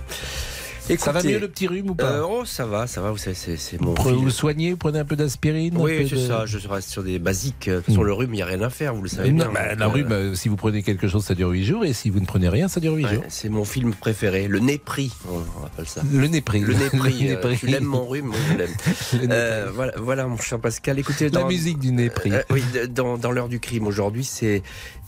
Ça 0.97 1.11
va 1.11 1.23
mieux 1.23 1.39
le 1.39 1.47
petit 1.47 1.67
rhume 1.67 1.91
ou 1.91 1.95
pas 1.95 2.11
Euh, 2.11 2.25
Oh, 2.29 2.45
ça 2.45 2.65
va, 2.65 2.87
ça 2.87 3.01
va. 3.01 3.11
Vous 3.11 3.17
savez, 3.17 3.35
c'est, 3.35 3.79
mon. 3.81 3.93
Vous 3.93 4.25
le 4.25 4.31
soignez, 4.31 4.71
vous 4.71 4.77
prenez 4.77 4.99
un 4.99 5.05
peu 5.05 5.15
d'aspirine 5.15 5.75
Oui, 5.77 6.07
c'est 6.09 6.15
de- 6.15 6.27
ça. 6.27 6.45
Je 6.45 6.57
reste 6.67 6.89
sur 6.89 7.03
des 7.03 7.19
basiques. 7.19 7.69
De 7.69 7.77
toute 7.77 7.85
façon, 7.87 8.03
le 8.03 8.13
rhume, 8.13 8.33
il 8.33 8.37
n'y 8.37 8.41
a 8.41 8.45
rien 8.45 8.61
à 8.61 8.69
faire, 8.69 8.93
vous 8.95 9.01
le 9.03 9.09
savez 9.09 9.31
Non, 9.31 9.45
bien. 9.45 9.53
bah, 9.53 9.75
la 9.75 9.85
euh, 9.85 9.89
rhume, 9.89 10.11
euh, 10.11 10.35
si 10.35 10.49
vous 10.49 10.55
prenez 10.55 10.83
quelque 10.83 11.07
chose, 11.07 11.23
ça 11.23 11.35
dure 11.35 11.49
8 11.49 11.65
jours, 11.65 11.85
et 11.85 11.93
si 11.93 12.09
vous 12.09 12.19
ne 12.19 12.25
prenez 12.25 12.49
rien, 12.49 12.67
ça 12.67 12.79
dure 12.79 12.93
8 12.93 13.05
ouais, 13.05 13.13
jours. 13.15 13.23
c'est 13.29 13.49
mon 13.49 13.65
film 13.65 13.93
préféré, 13.93 14.47
le 14.47 14.59
nez 14.59 14.77
pris, 14.77 15.11
on 15.29 15.65
appelle 15.65 15.87
ça. 15.87 16.01
Le 16.11 16.27
nez 16.27 16.41
pris. 16.41 16.61
Le 16.61 16.73
nez 16.73 16.89
pris. 16.89 17.13
Le 17.21 17.25
nez 17.27 17.31
euh, 17.35 17.37
pris. 17.41 17.57
tu 17.57 17.67
l'aimes 17.67 17.83
mon 17.83 18.05
rhume, 18.07 18.27
moi 18.27 18.35
je 18.51 18.57
l'aime. 18.57 19.69
Voilà, 19.73 19.93
voilà, 19.97 20.27
mon 20.27 20.37
cher 20.37 20.59
Pascal. 20.59 20.99
Écoutez, 20.99 21.25
La 21.29 21.41
dans- 21.41 21.47
musique 21.47 21.79
du 21.79 21.91
nez 21.91 22.09
pris. 22.09 22.31
Euh, 22.31 22.41
oui, 22.49 22.63
dans, 22.89 23.17
dans 23.17 23.31
l'heure 23.31 23.47
du 23.49 23.59
crime 23.59 23.87
aujourd'hui, 23.87 24.23
c'est 24.23 24.61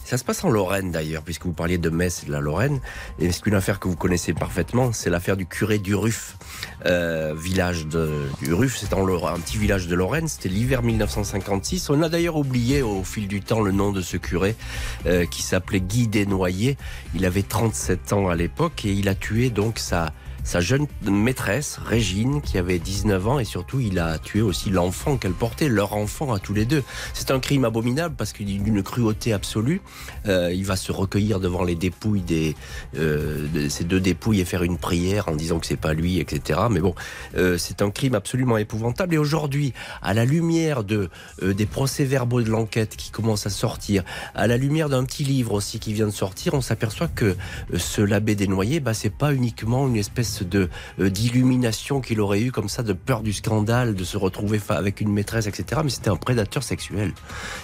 ça 0.05 0.17
se 0.17 0.23
passe 0.23 0.43
en 0.43 0.49
Lorraine 0.49 0.91
d'ailleurs, 0.91 1.23
puisque 1.23 1.45
vous 1.45 1.53
parliez 1.53 1.77
de 1.77 1.89
Metz 1.89 2.23
et 2.23 2.27
de 2.27 2.31
la 2.31 2.39
Lorraine. 2.39 2.79
Et 3.19 3.31
c'est 3.31 3.45
une 3.45 3.55
affaire 3.55 3.79
que 3.79 3.87
vous 3.87 3.95
connaissez 3.95 4.33
parfaitement, 4.33 4.91
c'est 4.93 5.09
l'affaire 5.09 5.37
du 5.37 5.45
curé 5.45 5.77
du 5.77 5.95
Ruff, 5.95 6.37
euh, 6.85 7.33
village 7.37 7.87
de, 7.87 8.09
du 8.41 8.53
Ruff. 8.53 8.77
C'est 8.77 8.93
en 8.93 9.05
Lorraine, 9.05 9.35
un 9.35 9.39
petit 9.39 9.57
village 9.57 9.87
de 9.87 9.95
Lorraine. 9.95 10.27
C'était 10.27 10.49
l'hiver 10.49 10.83
1956. 10.83 11.89
On 11.89 12.01
a 12.01 12.09
d'ailleurs 12.09 12.35
oublié 12.35 12.81
au 12.81 13.03
fil 13.03 13.27
du 13.27 13.41
temps 13.41 13.61
le 13.61 13.71
nom 13.71 13.91
de 13.91 14.01
ce 14.01 14.17
curé 14.17 14.55
euh, 15.05 15.25
qui 15.25 15.41
s'appelait 15.41 15.81
Guy 15.81 16.07
Desnoyers. 16.07 16.77
Il 17.15 17.25
avait 17.25 17.43
37 17.43 18.13
ans 18.13 18.29
à 18.29 18.35
l'époque 18.35 18.85
et 18.85 18.91
il 18.93 19.07
a 19.07 19.15
tué 19.15 19.49
donc 19.49 19.79
sa 19.79 20.11
sa 20.43 20.59
jeune 20.59 20.87
maîtresse, 21.03 21.79
Régine, 21.83 22.41
qui 22.41 22.57
avait 22.57 22.79
19 22.79 23.27
ans, 23.27 23.39
et 23.39 23.45
surtout, 23.45 23.79
il 23.79 23.97
a 23.99 24.17
tué 24.19 24.41
aussi 24.41 24.69
l'enfant 24.69 25.17
qu'elle 25.17 25.33
portait, 25.33 25.69
leur 25.69 25.93
enfant 25.93 26.33
à 26.33 26.39
tous 26.39 26.53
les 26.53 26.65
deux. 26.65 26.83
C'est 27.13 27.31
un 27.31 27.39
crime 27.39 27.65
abominable 27.65 28.15
parce 28.17 28.33
qu'il 28.33 28.49
est 28.49 28.59
d'une 28.59 28.83
cruauté 28.83 29.33
absolue. 29.33 29.81
Euh, 30.27 30.51
il 30.53 30.65
va 30.65 30.75
se 30.75 30.91
recueillir 30.91 31.39
devant 31.39 31.63
les 31.63 31.75
dépouilles 31.75 32.21
des, 32.21 32.55
euh, 32.97 33.47
de 33.53 33.69
ces 33.69 33.83
deux 33.83 33.99
dépouilles 33.99 34.41
et 34.41 34.45
faire 34.45 34.63
une 34.63 34.77
prière 34.77 35.29
en 35.29 35.35
disant 35.35 35.59
que 35.59 35.65
c'est 35.65 35.77
pas 35.77 35.93
lui, 35.93 36.19
etc. 36.19 36.59
Mais 36.69 36.81
bon, 36.81 36.93
euh, 37.37 37.57
c'est 37.57 37.81
un 37.81 37.89
crime 37.89 38.15
absolument 38.15 38.57
épouvantable. 38.57 39.15
Et 39.15 39.17
aujourd'hui, 39.17 39.73
à 40.01 40.13
la 40.13 40.25
lumière 40.25 40.83
de 40.83 41.09
des 41.41 41.65
procès-verbaux 41.65 42.41
de 42.41 42.49
l'enquête 42.49 42.95
qui 42.95 43.11
commencent 43.11 43.47
à 43.47 43.49
sortir, 43.49 44.03
à 44.35 44.47
la 44.47 44.57
lumière 44.57 44.89
d'un 44.89 45.03
petit 45.03 45.23
livre 45.23 45.53
aussi 45.53 45.79
qui 45.79 45.93
vient 45.93 46.05
de 46.05 46.11
sortir, 46.11 46.53
on 46.53 46.61
s'aperçoit 46.61 47.07
que 47.07 47.35
ce 47.75 48.01
l'abbé 48.01 48.35
Desnoyers, 48.35 48.79
bah, 48.79 48.93
c'est 48.93 49.09
pas 49.09 49.33
uniquement 49.33 49.87
une 49.87 49.95
espèce 49.95 50.32
de 50.41 50.69
euh, 50.99 51.09
d'illumination 51.09 52.01
qu'il 52.01 52.19
aurait 52.21 52.41
eu 52.41 52.51
comme 52.51 52.69
ça, 52.69 52.81
de 52.81 52.93
peur 52.93 53.21
du 53.21 53.33
scandale, 53.33 53.93
de 53.93 54.03
se 54.03 54.17
retrouver 54.17 54.59
avec 54.69 55.01
une 55.01 55.11
maîtresse, 55.11 55.45
etc. 55.45 55.81
Mais 55.83 55.89
c'était 55.91 56.09
un 56.09 56.15
prédateur 56.15 56.63
sexuel. 56.63 57.13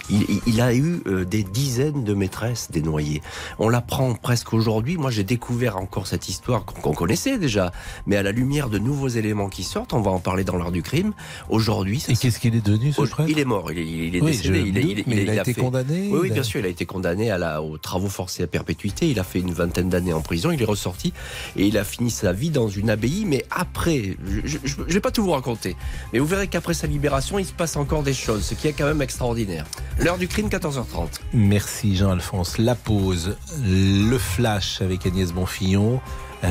Il, 0.09 0.61
a 0.61 0.73
eu 0.73 1.01
euh, 1.07 1.23
des 1.25 1.43
dizaines 1.43 2.03
de 2.03 2.13
maîtresses 2.13 2.69
Desnoyers. 2.71 3.21
On 3.59 3.69
l'apprend 3.69 4.13
presque 4.15 4.53
aujourd'hui. 4.53 4.97
Moi, 4.97 5.11
j'ai 5.11 5.23
découvert 5.23 5.77
encore 5.77 6.07
cette 6.07 6.27
histoire 6.29 6.65
qu'on 6.65 6.93
connaissait 6.93 7.37
déjà, 7.37 7.71
mais 8.05 8.15
à 8.17 8.23
la 8.23 8.31
lumière 8.31 8.69
de 8.69 8.77
nouveaux 8.79 9.07
éléments 9.07 9.49
qui 9.49 9.63
sortent, 9.63 9.93
on 9.93 10.01
va 10.01 10.11
en 10.11 10.19
parler 10.19 10.43
dans 10.43 10.57
l'heure 10.57 10.71
du 10.71 10.83
crime. 10.83 11.13
Aujourd'hui, 11.49 12.03
Et 12.09 12.15
qu'est-ce 12.15 12.39
qu'il 12.39 12.55
est 12.55 12.65
devenu, 12.65 12.91
ce 12.91 13.01
prêtre 13.03 13.29
Il 13.29 13.39
est 13.39 13.45
mort, 13.45 13.71
il 13.71 13.79
est, 13.79 13.85
il 14.07 14.15
est 14.15 14.21
Oui, 14.21 14.31
décédé. 14.31 14.59
je 14.61 14.65
Il, 14.65 14.73
doute, 14.73 14.83
il 14.85 14.99
est- 14.99 15.07
mais 15.07 15.23
il 15.23 15.29
a 15.29 15.41
été 15.41 15.53
fait- 15.53 15.61
condamné, 15.61 16.09
Oui, 16.11 16.29
bien 16.31 16.43
sûr, 16.43 16.59
il 16.59 16.65
a 16.65 16.69
été 16.69 16.85
condamné 16.85 17.31
à 17.31 17.37
la, 17.37 17.61
aux 17.61 17.77
travaux 17.77 18.09
forcés 18.09 18.43
à 18.43 18.47
perpétuité. 18.47 19.07
Il 19.09 19.19
a 19.19 19.23
fait 19.23 19.39
une 19.39 19.53
vingtaine 19.53 19.89
d'années 19.89 20.13
en 20.13 20.21
prison. 20.21 20.51
Il 20.51 20.61
est 20.61 20.65
ressorti 20.65 21.13
et 21.55 21.65
il 21.67 21.77
a 21.77 21.83
fini 21.83 22.11
sa 22.11 22.33
vie 22.33 22.49
dans 22.49 22.58
une 22.67 22.89
abbaye. 22.89 23.25
Mais 23.25 23.45
après, 23.51 24.17
je 24.43 24.57
ne 24.57 24.91
vais 24.91 24.99
pas 24.99 25.11
tout 25.11 25.23
vous 25.23 25.31
raconter, 25.31 25.75
mais 26.11 26.19
vous 26.19 26.25
verrez 26.25 26.47
qu'après 26.47 26.73
sa 26.73 26.87
libération, 26.87 27.39
il 27.39 27.45
se 27.45 27.53
passe 27.53 27.77
encore 27.77 28.03
des 28.03 28.13
choses, 28.13 28.43
ce 28.43 28.53
qui 28.53 28.67
est 28.67 28.73
quand 28.73 28.85
même 28.85 29.01
extraordinaire. 29.01 29.65
L'heure 29.99 30.17
du 30.17 30.27
crime, 30.27 30.47
14h30. 30.47 31.07
Merci 31.33 31.95
Jean-Alphonse. 31.95 32.57
La 32.57 32.75
pause, 32.75 33.37
le 33.63 34.17
flash 34.17 34.81
avec 34.81 35.05
Agnès 35.05 35.31
Bonfillon, 35.31 36.01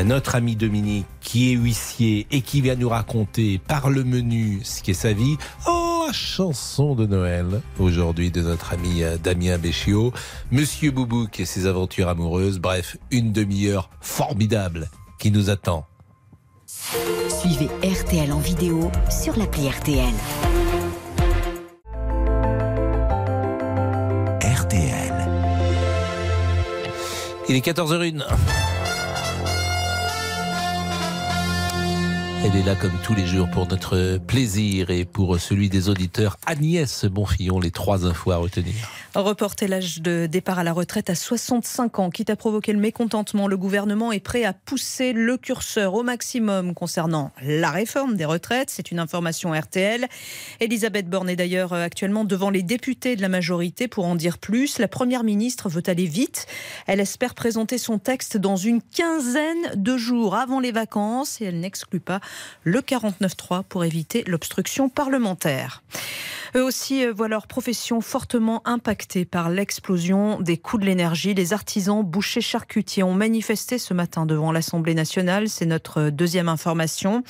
notre 0.05 0.35
ami 0.35 0.57
Dominique 0.57 1.07
qui 1.21 1.53
est 1.53 1.57
huissier 1.57 2.27
et 2.31 2.43
qui 2.43 2.61
vient 2.61 2.77
nous 2.77 2.89
raconter 2.89 3.59
par 3.59 3.91
le 3.91 4.05
menu 4.05 4.61
ce 4.63 4.83
qu'est 4.83 4.95
sa 4.95 5.13
vie. 5.13 5.37
Oh, 5.67 5.89
trois 6.09 6.15
chansons 6.15 6.95
de 6.95 7.05
Noël 7.05 7.61
aujourd'hui 7.79 8.31
de 8.31 8.41
notre 8.41 8.73
ami 8.73 9.03
euh, 9.03 9.19
Damien 9.19 9.59
Béchiot, 9.59 10.15
Monsieur 10.51 10.91
Boubouk 10.91 11.39
et 11.39 11.45
ses 11.45 11.67
aventures 11.67 12.09
amoureuses. 12.09 12.61
Bref, 12.61 12.97
une 13.11 13.31
demi-heure 13.31 13.91
formidable 14.01 14.89
qui 15.19 15.31
nous 15.31 15.51
attend. 15.51 15.87
Suivez 17.29 17.69
RTL 17.83 18.33
en 18.33 18.39
vidéo 18.39 18.91
sur 19.11 19.37
l'appli 19.37 19.69
RTL. 19.69 20.15
RTL. 24.41 25.29
Il 27.49 27.57
est 27.57 27.67
14h01. 27.67 28.23
Elle 32.45 32.55
est 32.55 32.63
là 32.63 32.77
comme 32.77 32.93
tous 33.03 33.15
les 33.15 33.27
jours 33.27 33.51
pour 33.51 33.67
notre 33.67 34.19
plaisir 34.19 34.91
et 34.91 35.05
pour 35.05 35.41
celui 35.41 35.69
des 35.69 35.89
auditeurs. 35.89 36.37
Agnès 36.47 37.05
Bonfillon, 37.05 37.59
les 37.59 37.73
trois 37.73 38.07
infos 38.07 38.31
à 38.31 38.37
retenir. 38.37 38.75
Reporter 39.17 39.67
l'âge 39.67 40.01
de 40.01 40.27
départ 40.27 40.61
à 40.61 40.65
la 40.65 40.73
retraite 40.73 41.11
à 41.11 41.17
65 41.17 41.99
ans, 41.99 42.11
quitte 42.11 42.31
à 42.31 42.37
provoquer 42.37 42.73
le 42.73 42.79
mécontentement, 42.79 43.49
le 43.49 43.57
gouvernement 43.57 44.13
est 44.13 44.21
prêt 44.21 44.45
à 44.45 44.53
pousser 44.53 45.13
le 45.13 45.37
curseur 45.37 45.95
au 45.95 46.05
maximum 46.05 46.75
concernant 46.75 47.33
la 47.43 47.73
réforme 47.73 48.15
des 48.15 48.25
retraites. 48.25 48.71
C'est 48.71 48.93
une 48.93 49.01
information 49.01 49.53
RTL. 49.53 50.07
Elisabeth 50.61 51.09
Borne 51.09 51.31
est 51.31 51.37
d'ailleurs 51.37 51.73
actuellement 51.73 52.25
devant 52.25 52.51
les 52.51 52.63
députés 52.63 53.17
de 53.17 53.23
la 53.23 53.29
majorité 53.29 53.89
pour 53.89 54.07
en 54.07 54.15
dire 54.15 54.39
plus. 54.39 54.79
La 54.79 54.89
première 54.89 55.25
ministre 55.25 55.69
veut 55.69 55.83
aller 55.89 56.07
vite. 56.07 56.47
Elle 56.87 57.01
espère 57.01 57.35
présenter 57.35 57.79
son 57.79 57.99
texte 57.99 58.37
dans 58.37 58.57
une 58.57 58.81
quinzaine 58.81 59.73
de 59.75 59.97
jours 59.97 60.37
avant 60.37 60.61
les 60.61 60.71
vacances 60.71 61.41
et 61.41 61.47
elle 61.47 61.59
n'exclut 61.59 61.99
pas 61.99 62.21
le 62.63 62.81
49-3 62.81 63.65
pour 63.65 63.85
éviter 63.85 64.25
l'obstruction 64.27 64.89
parlementaire. 64.89 65.83
Eux 66.57 66.63
aussi 66.63 67.05
euh, 67.05 67.13
voient 67.13 67.29
leur 67.29 67.47
profession 67.47 68.01
fortement 68.01 68.63
impactée 68.67 69.25
par 69.25 69.51
l'explosion 69.51 70.41
des 70.41 70.57
coûts 70.57 70.79
de 70.79 70.87
l'énergie. 70.87 71.35
Les 71.35 71.53
artisans 71.53 72.03
bouchers 72.03 72.41
charcutiers 72.41 73.03
ont 73.03 73.15
manifesté 73.15 73.79
ce 73.79 73.95
matin 73.95 74.27
devant 74.27 74.53
l'Assemblée 74.53 74.95
nationale. 74.95 75.49
C'est 75.49 75.67
notre 75.67 76.11
deuxième 76.11 76.49
information. 76.49 77.23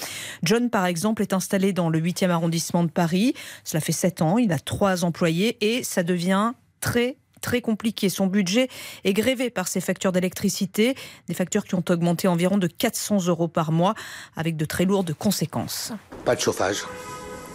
John, 0.43 0.71
par 0.71 0.87
exemple, 0.87 1.23
est 1.23 1.33
installé 1.33 1.73
dans 1.73 1.91
le 1.91 2.01
8e 2.01 2.31
arrondissement 2.31 2.85
de 2.85 2.91
Paris. 2.91 3.35
Cela 3.65 3.81
fait 3.81 3.93
sept 3.93 4.23
ans. 4.23 4.39
Il 4.39 4.53
a 4.53 4.59
trois 4.59 5.05
employés 5.05 5.57
et 5.61 5.83
ça 5.83 6.03
devient 6.03 6.53
très 6.81 7.17
très 7.39 7.61
compliqué. 7.61 8.09
Son 8.09 8.27
budget 8.27 8.69
est 9.05 9.13
grévé 9.13 9.51
par 9.51 9.69
ses 9.69 9.81
factures 9.81 10.13
d'électricité, 10.13 10.95
des 11.29 11.35
factures 11.35 11.65
qui 11.65 11.75
ont 11.75 11.85
augmenté 11.89 12.29
environ 12.29 12.59
de 12.59 12.67
400 12.67 13.27
euros 13.27 13.49
par 13.49 13.73
mois, 13.73 13.95
avec 14.37 14.57
de 14.57 14.65
très 14.65 14.85
lourdes 14.85 15.15
conséquences. 15.15 15.93
Pas 16.25 16.35
de 16.35 16.41
chauffage. 16.41 16.85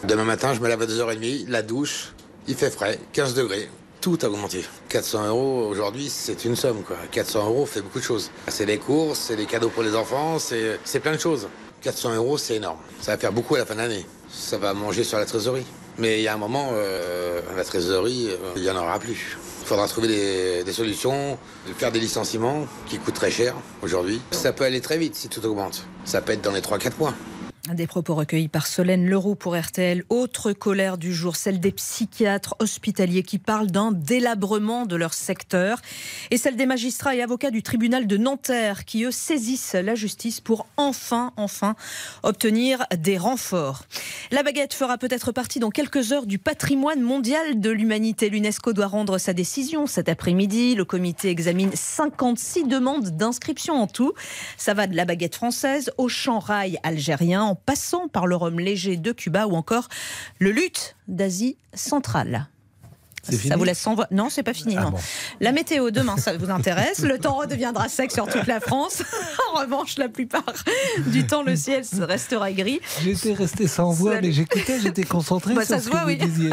Demain 0.03 0.25
matin, 0.25 0.53
je 0.53 0.59
me 0.59 0.67
lave 0.67 0.81
à 0.81 0.85
2h30, 0.85 1.47
la 1.47 1.61
douche, 1.61 2.13
il 2.47 2.55
fait 2.55 2.69
frais, 2.69 2.99
15 3.13 3.35
degrés. 3.35 3.69
Tout 4.01 4.19
a 4.21 4.25
augmenté. 4.25 4.65
400 4.89 5.27
euros 5.27 5.67
aujourd'hui, 5.69 6.09
c'est 6.09 6.43
une 6.43 6.57
somme. 6.57 6.83
Quoi. 6.83 6.97
400 7.11 7.45
euros 7.45 7.65
fait 7.65 7.81
beaucoup 7.81 7.99
de 7.99 8.03
choses. 8.03 8.31
C'est 8.49 8.65
les 8.65 8.77
courses, 8.77 9.17
c'est 9.19 9.37
les 9.37 9.45
cadeaux 9.45 9.69
pour 9.69 9.81
les 9.81 9.95
enfants, 9.95 10.39
c'est 10.39 10.77
c'est 10.83 10.99
plein 10.99 11.13
de 11.13 11.19
choses. 11.19 11.47
400 11.83 12.15
euros, 12.15 12.37
c'est 12.37 12.55
énorme. 12.55 12.79
Ça 12.99 13.13
va 13.13 13.17
faire 13.17 13.31
beaucoup 13.31 13.55
à 13.55 13.59
la 13.59 13.65
fin 13.65 13.75
de 13.75 13.79
l'année. 13.79 14.05
Ça 14.29 14.57
va 14.57 14.73
manger 14.73 15.05
sur 15.05 15.17
la 15.17 15.25
trésorerie. 15.25 15.65
Mais 15.97 16.19
il 16.19 16.23
y 16.23 16.27
a 16.27 16.33
un 16.33 16.37
moment, 16.37 16.69
euh, 16.73 17.41
la 17.55 17.63
trésorerie, 17.63 18.29
euh, 18.29 18.51
il 18.55 18.63
n'y 18.63 18.69
en 18.69 18.77
aura 18.77 18.99
plus. 18.99 19.37
Il 19.61 19.67
faudra 19.67 19.87
trouver 19.87 20.07
des, 20.07 20.63
des 20.63 20.73
solutions, 20.73 21.37
faire 21.77 21.91
des 21.91 21.99
licenciements 21.99 22.67
qui 22.87 22.97
coûtent 22.97 23.13
très 23.13 23.31
cher 23.31 23.55
aujourd'hui. 23.81 24.19
Ça 24.31 24.51
peut 24.51 24.65
aller 24.65 24.81
très 24.81 24.97
vite 24.97 25.15
si 25.15 25.29
tout 25.29 25.45
augmente. 25.45 25.85
Ça 26.03 26.21
peut 26.21 26.33
être 26.33 26.41
dans 26.41 26.51
les 26.51 26.61
3-4 26.61 26.91
mois. 26.99 27.13
Des 27.71 27.87
propos 27.87 28.13
recueillis 28.13 28.49
par 28.49 28.67
Solène 28.67 29.07
Leroux 29.07 29.35
pour 29.35 29.57
RTL. 29.57 30.03
Autre 30.09 30.51
colère 30.51 30.97
du 30.97 31.13
jour, 31.13 31.37
celle 31.37 31.61
des 31.61 31.71
psychiatres 31.71 32.55
hospitaliers 32.59 33.23
qui 33.23 33.39
parlent 33.39 33.71
d'un 33.71 33.93
délabrement 33.93 34.85
de 34.85 34.97
leur 34.97 35.13
secteur. 35.13 35.79
Et 36.29 36.35
celle 36.35 36.57
des 36.57 36.65
magistrats 36.65 37.15
et 37.15 37.21
avocats 37.21 37.51
du 37.51 37.63
tribunal 37.63 38.05
de 38.05 38.17
Nanterre 38.17 38.83
qui, 38.83 39.05
eux, 39.05 39.11
saisissent 39.11 39.75
la 39.75 39.95
justice 39.95 40.41
pour 40.41 40.67
enfin, 40.75 41.31
enfin 41.37 41.77
obtenir 42.23 42.85
des 42.97 43.17
renforts. 43.17 43.85
La 44.31 44.43
baguette 44.43 44.73
fera 44.73 44.97
peut-être 44.97 45.31
partie 45.31 45.59
dans 45.59 45.69
quelques 45.69 46.11
heures 46.11 46.25
du 46.25 46.39
patrimoine 46.39 46.99
mondial 46.99 47.61
de 47.61 47.69
l'humanité. 47.69 48.29
L'UNESCO 48.29 48.73
doit 48.73 48.87
rendre 48.87 49.17
sa 49.17 49.31
décision 49.31 49.87
cet 49.87 50.09
après-midi. 50.09 50.75
Le 50.75 50.83
comité 50.83 51.29
examine 51.29 51.71
56 51.73 52.65
demandes 52.65 53.15
d'inscription 53.15 53.75
en 53.75 53.87
tout. 53.87 54.11
Ça 54.57 54.73
va 54.73 54.85
de 54.85 54.97
la 54.97 55.05
baguette 55.05 55.35
française 55.35 55.91
au 55.97 56.09
champ 56.09 56.39
rail 56.39 56.77
algérien 56.83 57.52
en 57.53 57.55
passant 57.55 58.07
par 58.07 58.25
le 58.25 58.35
rhum 58.35 58.59
léger 58.59 58.97
de 58.97 59.11
Cuba 59.11 59.45
ou 59.45 59.53
encore 59.53 59.87
le 60.39 60.49
luth 60.49 60.95
d'Asie 61.07 61.55
centrale. 61.75 62.47
Ça 63.23 63.37
fini 63.37 63.55
vous 63.55 63.63
laisse 63.63 63.79
sans 63.79 63.95
voix 63.95 64.07
Non, 64.11 64.29
c'est 64.29 64.43
pas 64.43 64.53
fini. 64.53 64.75
Ah 64.77 64.83
non. 64.83 64.89
bon. 64.91 64.97
La 65.39 65.51
météo 65.53 65.91
demain, 65.91 66.17
ça 66.17 66.35
vous 66.37 66.49
intéresse. 66.49 66.99
Le 66.99 67.17
temps 67.17 67.37
redeviendra 67.37 67.87
sec 67.87 68.11
sur 68.11 68.27
toute 68.27 68.47
la 68.47 68.59
France. 68.59 69.01
en 69.53 69.59
revanche, 69.61 69.97
la 69.97 70.09
plupart 70.09 70.43
du 71.07 71.25
temps, 71.25 71.41
le 71.43 71.55
ciel 71.55 71.83
restera 72.01 72.51
gris. 72.51 72.81
J'étais 73.01 73.33
resté 73.33 73.67
sans 73.67 73.91
voix, 73.91 74.19
mais 74.21 74.31
j'écoutais, 74.31 74.79
j'étais 74.81 75.03
concentré 75.03 75.53
Bah, 75.53 75.65
sur 75.65 75.75
ça 75.75 75.79
ce 75.79 75.85
se 75.85 75.89
que 75.89 75.95
voit, 75.95 76.01
vous 76.03 76.09
oui. 76.09 76.17
disiez. 76.27 76.49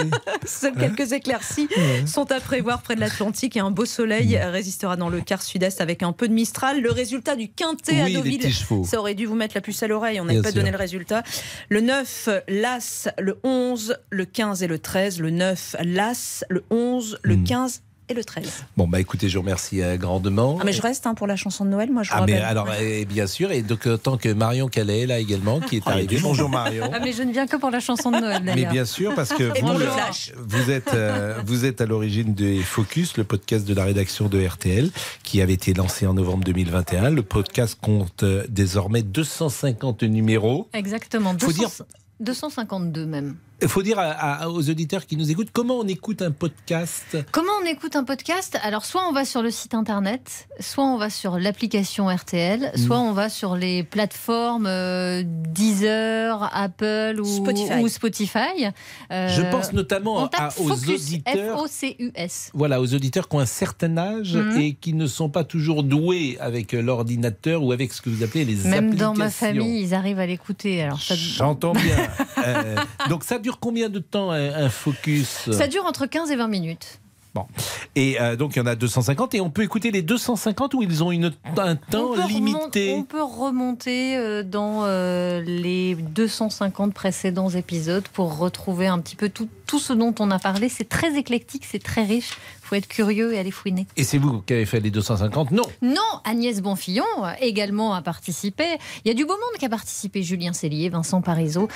Seules 0.47 0.75
quelques 0.77 1.13
éclaircies 1.13 1.69
Ouais. 1.77 2.07
sont 2.07 2.31
à 2.31 2.41
prévoir 2.41 2.83
près 2.83 2.95
de 2.95 3.01
l'Atlantique 3.01 3.57
et 3.57 3.61
un 3.61 3.71
beau 3.71 3.85
soleil 3.85 4.37
résistera 4.39 4.97
dans 4.97 5.09
le 5.09 5.21
quart 5.21 5.43
sud-est 5.43 5.81
avec 5.81 6.03
un 6.03 6.13
peu 6.13 6.29
de 6.29 6.33
Mistral. 6.35 6.81
Le 6.81 6.91
résultat 6.91 7.35
du 7.37 7.49
quintet 7.51 7.93
Oui, 8.05 8.17
à 8.17 8.19
Deauville, 8.21 8.53
ça 8.85 8.99
aurait 9.01 9.15
dû 9.15 9.27
vous 9.27 9.35
mettre 9.35 9.55
la 9.57 9.61
puce 9.61 9.83
à 9.83 9.89
l'oreille. 9.89 10.21
On 10.21 10.25
n'avait 10.25 10.37
Bien 10.41 10.43
pas 10.43 10.51
sûr. 10.51 10.61
donné 10.61 10.71
le 10.71 10.77
résultat. 10.79 11.23
Le 11.69 11.81
9, 11.81 12.29
l'As, 12.49 13.09
le 13.19 13.39
11, 13.45 13.97
le 14.11 14.25
15 14.25 14.63
et 14.63 14.67
le 14.67 14.79
13. 14.79 15.21
Le 15.21 15.31
9, 15.31 15.77
l'As, 15.85 16.45
le 16.49 16.60
11, 16.71 17.19
le 17.23 17.37
Hmm. 17.37 17.45
15 17.45 17.83
et 18.09 18.15
le 18.15 18.25
13. 18.25 18.65
Bon, 18.77 18.89
bah 18.89 18.99
écoutez, 18.99 19.29
je 19.29 19.37
vous 19.39 19.43
remercie 19.43 19.81
euh, 19.83 19.97
grandement. 19.97 20.59
Ah, 20.61 20.65
mais 20.65 20.73
je 20.73 20.83
reste 20.83 21.07
hein, 21.07 21.15
pour 21.15 21.29
la 21.29 21.37
chanson 21.37 21.65
de 21.65 21.71
Noël, 21.71 21.93
moi 21.93 22.03
je 22.03 22.11
Ah, 22.13 22.25
mais 22.27 22.39
alors, 22.39 22.67
euh, 22.69 23.05
bien 23.05 23.29
sûr, 23.29 23.53
et 23.53 23.63
donc, 23.63 23.87
euh, 23.87 23.97
tant 23.97 24.17
que 24.17 24.29
Marion 24.33 24.67
Calais 24.67 25.03
est 25.03 25.07
là 25.07 25.21
également, 25.21 25.61
qui 25.61 25.77
est 25.77 25.83
Oh, 25.87 25.91
arrivée. 25.91 26.19
Bonjour 26.21 26.49
Marion. 26.49 26.91
Ah, 26.93 26.99
mais 26.99 27.13
je 27.13 27.23
ne 27.23 27.31
viens 27.33 27.47
que 27.47 27.57
pour 27.57 27.71
la 27.71 27.79
chanson 27.79 28.11
de 28.11 28.17
Noël 28.19 28.43
Mais 28.43 28.65
bien 28.65 28.85
sûr, 28.85 29.15
parce 29.15 29.29
que 29.33 29.45
vous, 29.61 29.79
le 29.79 29.87
flash. 29.87 30.33
vous 30.37 30.71
êtes, 30.73 30.93
euh, 30.93 31.39
vous 31.47 31.65
êtes 31.65 31.81
à 31.81 31.87
l'origine 31.87 32.35
de 32.35 32.61
Focus, 32.63 33.17
le 33.17 33.23
podcast 33.23 33.65
de 33.65 33.75
la 33.75 33.85
rédaction 33.85 34.27
de 34.29 34.45
RTL, 34.45 34.91
qui 35.23 35.41
avait 35.41 35.53
été 35.55 35.73
lancé 35.73 36.05
en 36.09 36.15
novembre 36.15 36.43
2021. 36.43 37.11
Le 37.11 37.23
podcast 37.23 37.79
compte 37.81 38.25
euh, 38.25 38.45
désormais 38.49 39.03
250 39.03 40.03
numéros. 40.03 40.69
Exactement. 40.73 41.31
Faut 41.39 41.47
200 41.53 41.59
dire- 41.61 41.71
252 42.19 43.07
même. 43.07 43.37
Il 43.63 43.69
faut 43.69 43.83
dire 43.83 43.99
à- 43.99 44.11
à- 44.45 44.49
aux 44.49 44.71
auditeurs 44.71 45.05
qui 45.07 45.17
nous 45.17 45.31
écoutent 45.31 45.51
comment 45.53 45.75
on 45.79 45.87
écoute 45.87 46.23
un 46.23 46.31
podcast. 46.31 47.19
Comment 47.31 47.53
on 47.63 47.67
écoute 47.67 47.95
un 47.95 48.05
podcast 48.05 48.59
Alors, 48.63 48.85
soit 48.87 49.03
on 49.09 49.13
va 49.13 49.25
sur 49.25 49.43
le 49.43 49.51
site 49.51 49.75
internet, 49.75 50.49
soit 50.61 50.85
on 50.85 50.97
va 50.97 51.11
sur 51.11 51.39
l'application 51.39 52.07
RTL, 52.09 52.73
soit 52.77 52.97
Mm. 52.99 53.03
on 53.03 53.13
va 53.13 53.29
sur 53.29 53.57
les 53.57 53.83
plateformes 53.83 54.67
euh, 54.67 55.23
Deezer, 55.27 56.49
Apple 56.55 57.21
ou 57.21 57.25
Spotify. 57.27 57.83
ou 57.83 57.89
Spotify. 57.89 58.67
Euh, 59.13 59.29
Je 59.29 59.43
pense 59.51 59.73
notamment 59.73 60.25
à- 60.35 60.49
aux 60.59 60.69
Focus, 60.69 60.89
auditeurs. 61.07 61.59
F-O-C-U-S. 61.59 62.51
Voilà, 62.55 62.81
aux 62.81 62.95
auditeurs 62.95 63.29
qui 63.29 63.37
ont 63.37 63.41
un 63.41 63.47
certain 63.47 63.97
âge 63.99 64.37
Mhm. 64.37 64.59
et 64.59 64.73
qui 64.75 64.95
ne 64.95 65.07
sont 65.07 65.29
pas 65.29 65.45
toujours 65.45 65.83
doués 65.83 66.39
avec 66.41 66.73
euh, 66.75 66.81
l'ordinateur 66.81 67.63
ou 67.63 67.73
avec 67.73 67.93
ce 67.93 68.01
que 68.01 68.09
vous 68.11 68.23
appelez 68.23 68.45
les 68.47 68.55
Même 68.55 68.87
applications. 68.87 69.13
dans 69.13 69.19
ma 69.19 69.31
famille, 69.31 69.83
ils 69.83 69.95
arrivent 69.95 70.19
à 70.19 70.27
l'écouter. 70.27 70.83
Alors, 70.83 71.01
ça, 71.01 71.15
J'entends 71.15 71.73
bien. 71.73 71.83
Euh, 72.41 72.75
donc 73.11 73.23
ça 73.23 73.39
dure 73.39 73.50
combien 73.59 73.89
de 73.89 73.99
temps 73.99 74.31
un, 74.31 74.55
un 74.55 74.69
focus? 74.69 75.51
Ça 75.51 75.67
dure 75.67 75.85
entre 75.87 76.07
15 76.07 76.31
et 76.31 76.37
20 76.37 76.49
minutes. 76.49 77.01
Bon. 77.33 77.47
Et 77.95 78.21
euh, 78.21 78.35
donc 78.35 78.57
il 78.57 78.59
y 78.59 78.63
en 78.63 78.67
a 78.67 78.75
250 78.75 79.35
et 79.35 79.41
on 79.41 79.51
peut 79.51 79.63
écouter 79.63 79.93
les 79.93 80.03
250 80.03 80.75
où 80.75 80.83
ils 80.83 81.05
ont 81.05 81.13
une, 81.13 81.33
un 81.57 81.77
temps 81.77 82.11
on 82.17 82.27
limité. 82.27 82.95
on 82.97 83.05
peut 83.05 83.23
remonter 83.23 84.17
euh, 84.17 84.43
dans 84.43 84.83
euh, 84.85 85.41
les 85.41 85.95
250 85.95 86.93
précédents 86.93 87.51
épisodes 87.51 88.07
pour 88.09 88.39
retrouver 88.39 88.89
un 88.89 88.99
petit 88.99 89.15
peu 89.15 89.29
tout, 89.29 89.49
tout 89.67 89.79
ce 89.79 89.93
dont 89.93 90.15
on 90.19 90.31
a 90.33 90.41
parlé. 90.41 90.69
C'est 90.69 90.89
très 90.89 91.17
éclectique, 91.17 91.65
c'est 91.71 91.83
très 91.83 92.03
riche. 92.03 92.31
Il 92.63 92.67
faut 92.71 92.75
être 92.77 92.89
curieux 92.89 93.33
et 93.35 93.39
aller 93.39 93.51
fouiner. 93.51 93.87
Et 93.97 94.05
c'est 94.05 94.19
vous 94.19 94.43
qui 94.43 94.53
avez 94.53 94.67
fait 94.67 94.81
les 94.81 94.91
250 94.91 95.53
Non. 95.53 95.65
Non, 95.83 96.01
Agnès 96.25 96.61
Bonfillon 96.61 97.05
également 97.41 97.95
a 97.95 98.03
participé. 98.03 98.65
Il 99.05 99.09
y 99.09 99.11
a 99.11 99.15
du 99.15 99.25
beau 99.25 99.35
monde 99.35 99.59
qui 99.59 99.65
a 99.65 99.69
participé. 99.69 100.23
Julien 100.23 100.53
Cellier, 100.53 100.89
Vincent 100.89 101.21
Parisot. 101.21 101.69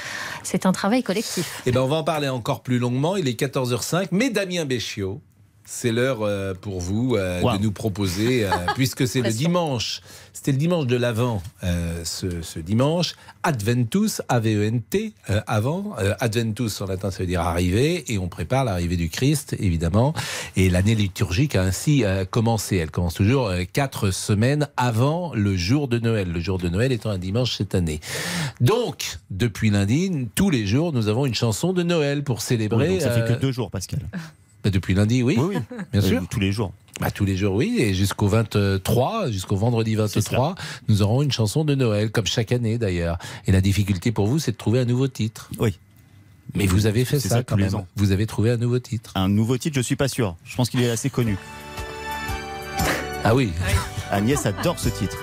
C'est 0.42 0.66
un 0.66 0.72
travail 0.72 1.02
collectif. 1.02 1.62
Eh 1.66 1.72
ben 1.72 1.80
on 1.80 1.88
va 1.88 1.96
en 1.96 2.04
parler 2.04 2.28
encore 2.28 2.62
plus 2.62 2.78
longuement. 2.78 3.16
Il 3.16 3.28
est 3.28 3.38
14h05. 3.38 4.08
Mais 4.12 4.30
Damien 4.30 4.64
Béchiot 4.64 5.20
c'est 5.64 5.92
l'heure 5.92 6.22
euh, 6.22 6.54
pour 6.54 6.80
vous 6.80 7.16
euh, 7.16 7.40
Wow. 7.40 7.56
de 7.56 7.62
nous 7.62 7.72
proposer, 7.72 8.44
euh, 8.44 8.50
puisque 8.74 9.08
c'est 9.08 9.22
le 9.22 9.30
dimanche, 9.30 10.02
c'était 10.32 10.52
le 10.52 10.58
dimanche 10.58 10.86
de 10.86 10.96
l'Avent, 10.96 11.42
ce, 12.04 12.42
ce 12.42 12.58
dimanche, 12.58 13.14
Adventus, 13.42 14.20
A-V-E-N-T, 14.28 15.12
avant. 15.46 15.94
Adventus 16.20 16.80
en 16.80 16.86
latin, 16.86 17.10
ça 17.10 17.18
veut 17.20 17.26
dire 17.26 17.40
arriver, 17.40 18.12
et 18.12 18.18
on 18.18 18.28
prépare 18.28 18.64
l'arrivée 18.64 18.96
du 18.96 19.08
Christ, 19.08 19.56
évidemment. 19.58 20.12
Et 20.56 20.68
l'année 20.68 20.94
liturgique 20.94 21.56
a 21.56 21.62
ainsi 21.62 22.04
commencé. 22.30 22.76
Elle 22.76 22.90
commence 22.90 23.14
toujours 23.14 23.50
quatre 23.72 24.10
semaines 24.10 24.68
avant 24.76 25.32
le 25.34 25.56
jour 25.56 25.88
de 25.88 25.98
Noël, 25.98 26.30
le 26.30 26.40
jour 26.40 26.58
de 26.58 26.68
Noël 26.68 26.92
étant 26.92 27.10
un 27.10 27.18
dimanche 27.18 27.56
cette 27.56 27.74
année. 27.74 28.00
Donc, 28.60 29.18
depuis 29.30 29.70
lundi, 29.70 30.28
tous 30.34 30.50
les 30.50 30.66
jours, 30.66 30.92
nous 30.92 31.08
avons 31.08 31.26
une 31.26 31.34
chanson 31.34 31.72
de 31.72 31.82
Noël 31.82 32.24
pour 32.24 32.42
célébrer. 32.42 32.88
Oui, 32.88 32.94
donc 32.94 33.02
ça 33.02 33.10
fait 33.12 33.32
que 33.32 33.38
deux 33.40 33.52
jours, 33.52 33.70
Pascal. 33.70 34.00
bah, 34.64 34.70
depuis 34.70 34.94
lundi, 34.94 35.22
oui. 35.22 35.36
Oui, 35.38 35.56
oui. 35.56 35.76
Bien 35.92 36.02
Euh, 36.02 36.08
sûr. 36.08 36.22
tous 36.28 36.40
les 36.40 36.50
jours. 36.52 36.72
Bah, 37.00 37.10
tous 37.10 37.24
les 37.24 37.36
jours, 37.36 37.54
oui. 37.54 37.76
Et 37.78 37.92
jusqu'au 37.94 38.28
23, 38.28 39.30
jusqu'au 39.30 39.56
vendredi 39.56 39.94
23, 39.94 40.54
nous 40.88 41.02
aurons 41.02 41.22
une 41.22 41.32
chanson 41.32 41.64
de 41.64 41.74
Noël, 41.74 42.10
comme 42.10 42.26
chaque 42.26 42.52
année 42.52 42.78
d'ailleurs. 42.78 43.18
Et 43.46 43.52
la 43.52 43.60
difficulté 43.60 44.10
pour 44.12 44.26
vous, 44.26 44.38
c'est 44.38 44.52
de 44.52 44.56
trouver 44.56 44.78
un 44.80 44.84
nouveau 44.84 45.08
titre. 45.08 45.50
Oui. 45.58 45.78
Mais 46.54 46.66
vous 46.66 46.86
avez 46.86 47.04
fait 47.04 47.18
ça, 47.18 47.28
ça 47.28 47.42
quand 47.42 47.56
même. 47.56 47.74
ans. 47.74 47.86
Vous 47.96 48.12
avez 48.12 48.26
trouvé 48.26 48.50
un 48.50 48.56
nouveau 48.56 48.78
titre. 48.78 49.12
Un 49.16 49.28
nouveau 49.28 49.58
titre, 49.58 49.74
je 49.76 49.80
suis 49.82 49.96
pas 49.96 50.08
sûr. 50.08 50.36
Je 50.44 50.54
pense 50.56 50.70
qu'il 50.70 50.80
est 50.82 50.90
assez 50.90 51.10
connu. 51.10 51.36
Ah 53.24 53.34
oui. 53.34 53.50
Agnès 54.10 54.44
adore 54.46 54.78
ce 54.78 54.88
titre. 54.90 55.16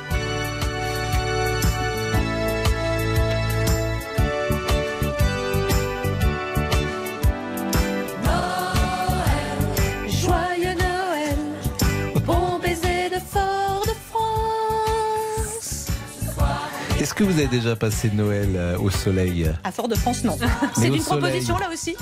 Est-ce 17.12 17.18
que 17.20 17.24
vous 17.26 17.40
avez 17.40 17.48
déjà 17.48 17.76
passé 17.76 18.10
Noël 18.14 18.52
euh, 18.56 18.78
au 18.78 18.90
soleil 18.90 19.46
À 19.66 19.72
Fort 19.74 19.90
de 19.90 19.96
France, 19.96 20.24
non. 20.24 20.38
C'est 20.74 20.88
une 20.88 21.02
soleil. 21.02 21.20
proposition 21.20 21.58
là 21.58 21.68
aussi. 21.70 21.94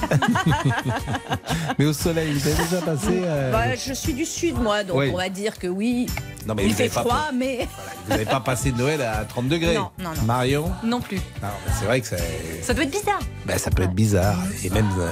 Mais 1.79 1.85
au 1.85 1.93
soleil, 1.93 2.31
vous 2.31 2.47
avez 2.47 2.63
déjà 2.63 2.81
passé 2.81 3.07
euh, 3.23 3.51
Bah, 3.51 3.75
je 3.75 3.91
suis 3.93 4.13
du 4.13 4.23
sud, 4.23 4.59
moi, 4.61 4.83
donc 4.83 4.97
Oui. 4.97 5.09
on 5.11 5.17
va 5.17 5.29
dire 5.29 5.57
que 5.57 5.65
oui. 5.65 6.05
Non, 6.47 6.53
mais 6.53 6.65
il 6.65 6.73
fait 6.75 6.89
pas 6.89 7.01
froid, 7.01 7.29
mais 7.33 7.67
Vous 8.05 8.11
n'avez 8.11 8.25
pas 8.25 8.39
passé 8.39 8.71
Noël 8.71 9.01
à 9.01 9.25
30 9.25 9.47
degrés 9.49 9.73
Non, 9.73 9.89
non, 9.97 10.11
non. 10.15 10.21
Marion 10.27 10.71
non 10.83 11.01
plus. 11.01 11.17
Non, 11.41 11.49
C'est 11.79 11.85
vrai 11.85 12.01
que 12.01 12.07
ça, 12.07 12.17
Ça 12.61 12.75
doit 12.75 12.83
être 12.83 12.91
bizarre. 12.91 13.19
ben, 13.47 13.57
ça 13.57 13.71
peut 13.71 13.83
être 13.83 13.93
bizarre. 13.93 14.37
Et 14.63 14.69
même, 14.69 14.87
euh, 14.99 15.09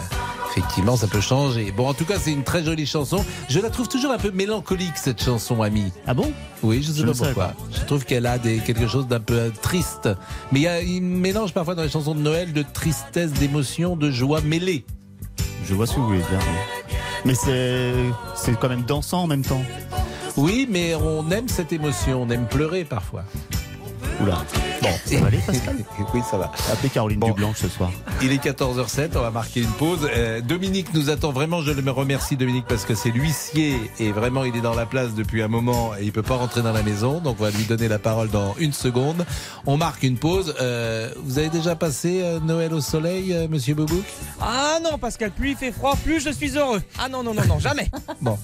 effectivement, 0.51 0.95
ça 0.95 1.07
peut 1.07 1.21
changer. 1.21 1.71
Bon, 1.71 1.87
en 1.89 1.93
tout 1.93 2.05
cas, 2.05 2.15
c'est 2.19 2.31
une 2.31 2.43
très 2.43 2.63
jolie 2.63 2.85
chanson. 2.85 3.23
Je 3.49 3.59
la 3.59 3.69
trouve 3.71 3.87
toujours 3.87 4.11
un 4.11 4.17
peu 4.17 4.31
mélancolique, 4.31 4.95
cette 4.95 5.23
chanson, 5.23 5.61
ami. 5.61 5.91
Ah 6.07 6.13
bon? 6.13 6.31
Oui, 6.63 6.81
je 6.81 6.91
sais 6.91 6.99
Je 7.01 7.05
pas 7.05 7.11
ne 7.11 7.13
pourquoi. 7.17 7.53
Je 7.71 7.81
trouve 7.85 8.03
qu'elle 8.05 8.25
a 8.25 8.37
des, 8.39 8.57
quelque 8.59 8.87
chose 8.87 9.07
d'un 9.07 9.19
peu 9.19 9.35
euh, 9.35 9.49
triste. 9.87 10.09
Mais 10.51 10.59
il, 10.59 10.63
y 10.63 10.67
a, 10.67 11.01
mélange 11.01 11.53
parfois 11.53 11.75
dans 11.75 11.83
les 11.83 11.89
chansons 11.89 12.15
de 12.15 12.19
Noël 12.19 12.53
de 12.53 12.63
tristesse, 12.63 13.31
d'émotion, 13.31 13.95
de 13.95 14.11
joie 14.11 14.41
mêlée. 14.41 14.85
Je 15.65 15.73
vois 15.73 15.87
ce 15.87 15.95
que 15.95 15.99
vous 15.99 16.07
voulez 16.07 16.19
dire. 16.19 16.39
oui. 16.39 16.95
Mais 17.25 17.35
c'est 17.35 17.93
c'est 18.35 18.57
quand 18.57 18.69
même 18.69 18.83
dansant 18.83 19.23
en 19.23 19.27
même 19.27 19.43
temps. 19.43 19.61
Oui, 20.37 20.67
mais 20.69 20.95
on 20.95 21.29
aime 21.31 21.47
cette 21.47 21.73
émotion, 21.73 22.21
on 22.21 22.29
aime 22.29 22.45
pleurer 22.47 22.85
parfois. 22.85 23.23
Oula. 24.21 24.37
Bon, 24.81 24.89
ça 25.05 25.19
va 25.19 25.27
aller, 25.27 25.37
Pascal? 25.45 25.75
Oui, 26.13 26.21
ça 26.29 26.37
va. 26.37 26.51
Appelez 26.71 26.89
Caroline 26.89 27.19
Dublanche 27.19 27.57
ce 27.57 27.67
soir. 27.67 27.91
Il 28.21 28.31
est 28.31 28.43
14h07, 28.43 29.09
on 29.15 29.21
va 29.21 29.31
marquer 29.31 29.61
une 29.61 29.71
pause. 29.71 30.07
Euh, 30.15 30.41
Dominique 30.41 30.93
nous 30.93 31.09
attend 31.09 31.31
vraiment, 31.31 31.61
je 31.61 31.71
le 31.71 31.91
remercie 31.91 32.37
Dominique 32.37 32.65
parce 32.67 32.85
que 32.85 32.95
c'est 32.95 33.09
l'huissier 33.09 33.75
et 33.99 34.11
vraiment 34.11 34.43
il 34.43 34.55
est 34.55 34.61
dans 34.61 34.73
la 34.75 34.85
place 34.85 35.13
depuis 35.13 35.41
un 35.41 35.47
moment 35.47 35.95
et 35.99 36.03
il 36.03 36.11
peut 36.11 36.21
pas 36.23 36.35
rentrer 36.35 36.61
dans 36.61 36.71
la 36.71 36.83
maison, 36.83 37.19
donc 37.19 37.37
on 37.39 37.43
va 37.43 37.49
lui 37.51 37.65
donner 37.65 37.87
la 37.87 37.99
parole 37.99 38.29
dans 38.29 38.55
une 38.59 38.73
seconde. 38.73 39.25
On 39.65 39.77
marque 39.77 40.03
une 40.03 40.17
pause. 40.17 40.55
Euh, 40.61 41.11
vous 41.23 41.39
avez 41.39 41.49
déjà 41.49 41.75
passé 41.75 42.21
euh, 42.23 42.39
Noël 42.39 42.73
au 42.73 42.81
soleil, 42.81 43.33
euh, 43.33 43.47
Monsieur 43.49 43.73
Boubouk? 43.75 44.05
Ah 44.41 44.77
non, 44.83 44.97
Pascal, 44.97 45.31
plus 45.31 45.51
il 45.51 45.57
fait 45.57 45.71
froid, 45.71 45.95
plus 46.03 46.19
je 46.21 46.29
suis 46.29 46.57
heureux. 46.57 46.81
Ah 46.99 47.09
non, 47.09 47.23
non, 47.23 47.33
non, 47.33 47.45
non, 47.47 47.59
jamais. 47.59 47.89
Bon, 48.21 48.37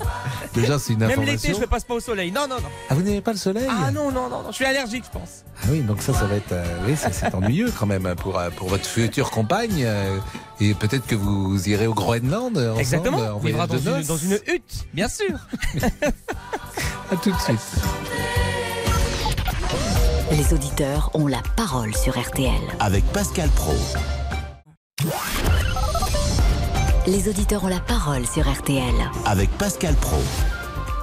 déjà 0.53 0.77
c'est 0.77 0.93
une 0.93 0.99
Même 0.99 1.11
information. 1.11 1.33
l'été, 1.33 1.53
je 1.55 1.61
ne 1.61 1.65
passe 1.65 1.83
pas 1.83 1.95
au 1.95 1.99
soleil. 1.99 2.31
Non, 2.31 2.47
non, 2.47 2.57
non. 2.57 2.69
Ah, 2.89 2.95
vous 2.95 3.01
n'aimez 3.01 3.21
pas 3.21 3.31
le 3.31 3.37
soleil? 3.37 3.67
Ah 3.69 3.91
non, 3.91 4.11
non, 4.11 4.29
non, 4.29 4.43
non, 4.43 4.49
je 4.49 4.55
suis 4.55 4.65
allergique, 4.65 5.03
je 5.05 5.17
pense. 5.19 5.43
Ah 5.63 5.67
oui, 5.71 5.79
donc 5.81 6.01
ça, 6.01 6.13
ça 6.13 6.25
va 6.25 6.35
être, 6.35 6.51
euh, 6.51 6.65
oui, 6.85 6.95
c'est 6.97 7.33
ennuyeux 7.33 7.71
quand 7.71 7.85
même 7.85 8.05
hein, 8.05 8.15
pour 8.15 8.37
euh, 8.37 8.49
pour 8.49 8.67
votre 8.67 8.85
future 8.85 9.31
compagne 9.31 9.83
euh, 9.85 10.17
et 10.59 10.73
peut-être 10.73 11.07
que 11.07 11.15
vous 11.15 11.69
irez 11.69 11.87
au 11.87 11.93
Groenland 11.93 12.57
ensemble 12.57 12.79
Exactement. 12.79 13.17
en 13.17 13.35
On 13.35 13.39
vivra 13.39 13.65
voyage 13.65 13.85
dans 13.85 13.91
de 13.93 14.01
une, 14.01 14.07
dans 14.07 14.17
une 14.17 14.39
hutte, 14.47 14.85
bien 14.93 15.07
sûr. 15.07 15.39
À 17.11 17.15
tout 17.15 17.31
de 17.31 17.39
suite. 17.39 17.59
Les 20.31 20.53
auditeurs 20.53 21.11
ont 21.13 21.27
la 21.27 21.41
parole 21.55 21.95
sur 21.95 22.19
RTL. 22.19 22.51
Avec 22.79 23.05
Pascal 23.13 23.49
Pro. 23.49 23.75
Les 27.05 27.29
auditeurs 27.29 27.63
ont 27.63 27.67
la 27.67 27.79
parole 27.79 28.25
sur 28.25 28.51
RTL. 28.51 28.95
Avec 29.25 29.49
Pascal 29.57 29.93
Pro. 29.95 30.21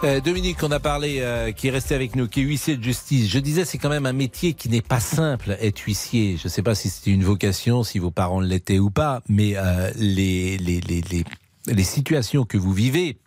Euh, 0.03 0.19
Dominique, 0.21 0.63
on 0.63 0.71
a 0.71 0.81
parlé, 0.81 1.19
euh, 1.21 1.53
qui 1.53 1.69
est 1.69 1.71
resté 1.71 1.95
avec 1.95 2.17
nous, 2.17 2.27
qui 2.27 2.41
est 2.41 2.45
huissier 2.45 2.79
de 2.79 2.83
justice. 2.83 3.31
Je 3.31 3.39
disais, 3.39 3.67
c'est 3.67 3.77
quand 3.77 3.91
même 3.91 4.07
un 4.07 4.15
métier 4.15 4.55
qui 4.55 4.71
n'est 4.71 4.81
pas 4.81 4.99
simple, 4.99 5.57
être 5.61 5.79
huissier. 5.81 6.39
Je 6.39 6.45
ne 6.45 6.49
sais 6.49 6.63
pas 6.63 6.75
si 6.75 6.89
c'était 6.89 7.11
une 7.11 7.23
vocation, 7.23 7.83
si 7.83 7.99
vos 7.99 8.11
parents 8.11 8.41
l'étaient 8.41 8.79
ou 8.79 8.91
pas, 8.91 9.21
mais 9.29 9.59
euh, 9.59 9.91
les, 9.97 10.57
les, 10.57 10.81
les, 10.81 11.03
les, 11.03 11.25
les 11.67 11.85
situations 11.85 12.45
que 12.45 12.57
vous 12.57 12.73
vivez, 12.73 13.19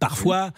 parfois, 0.00 0.50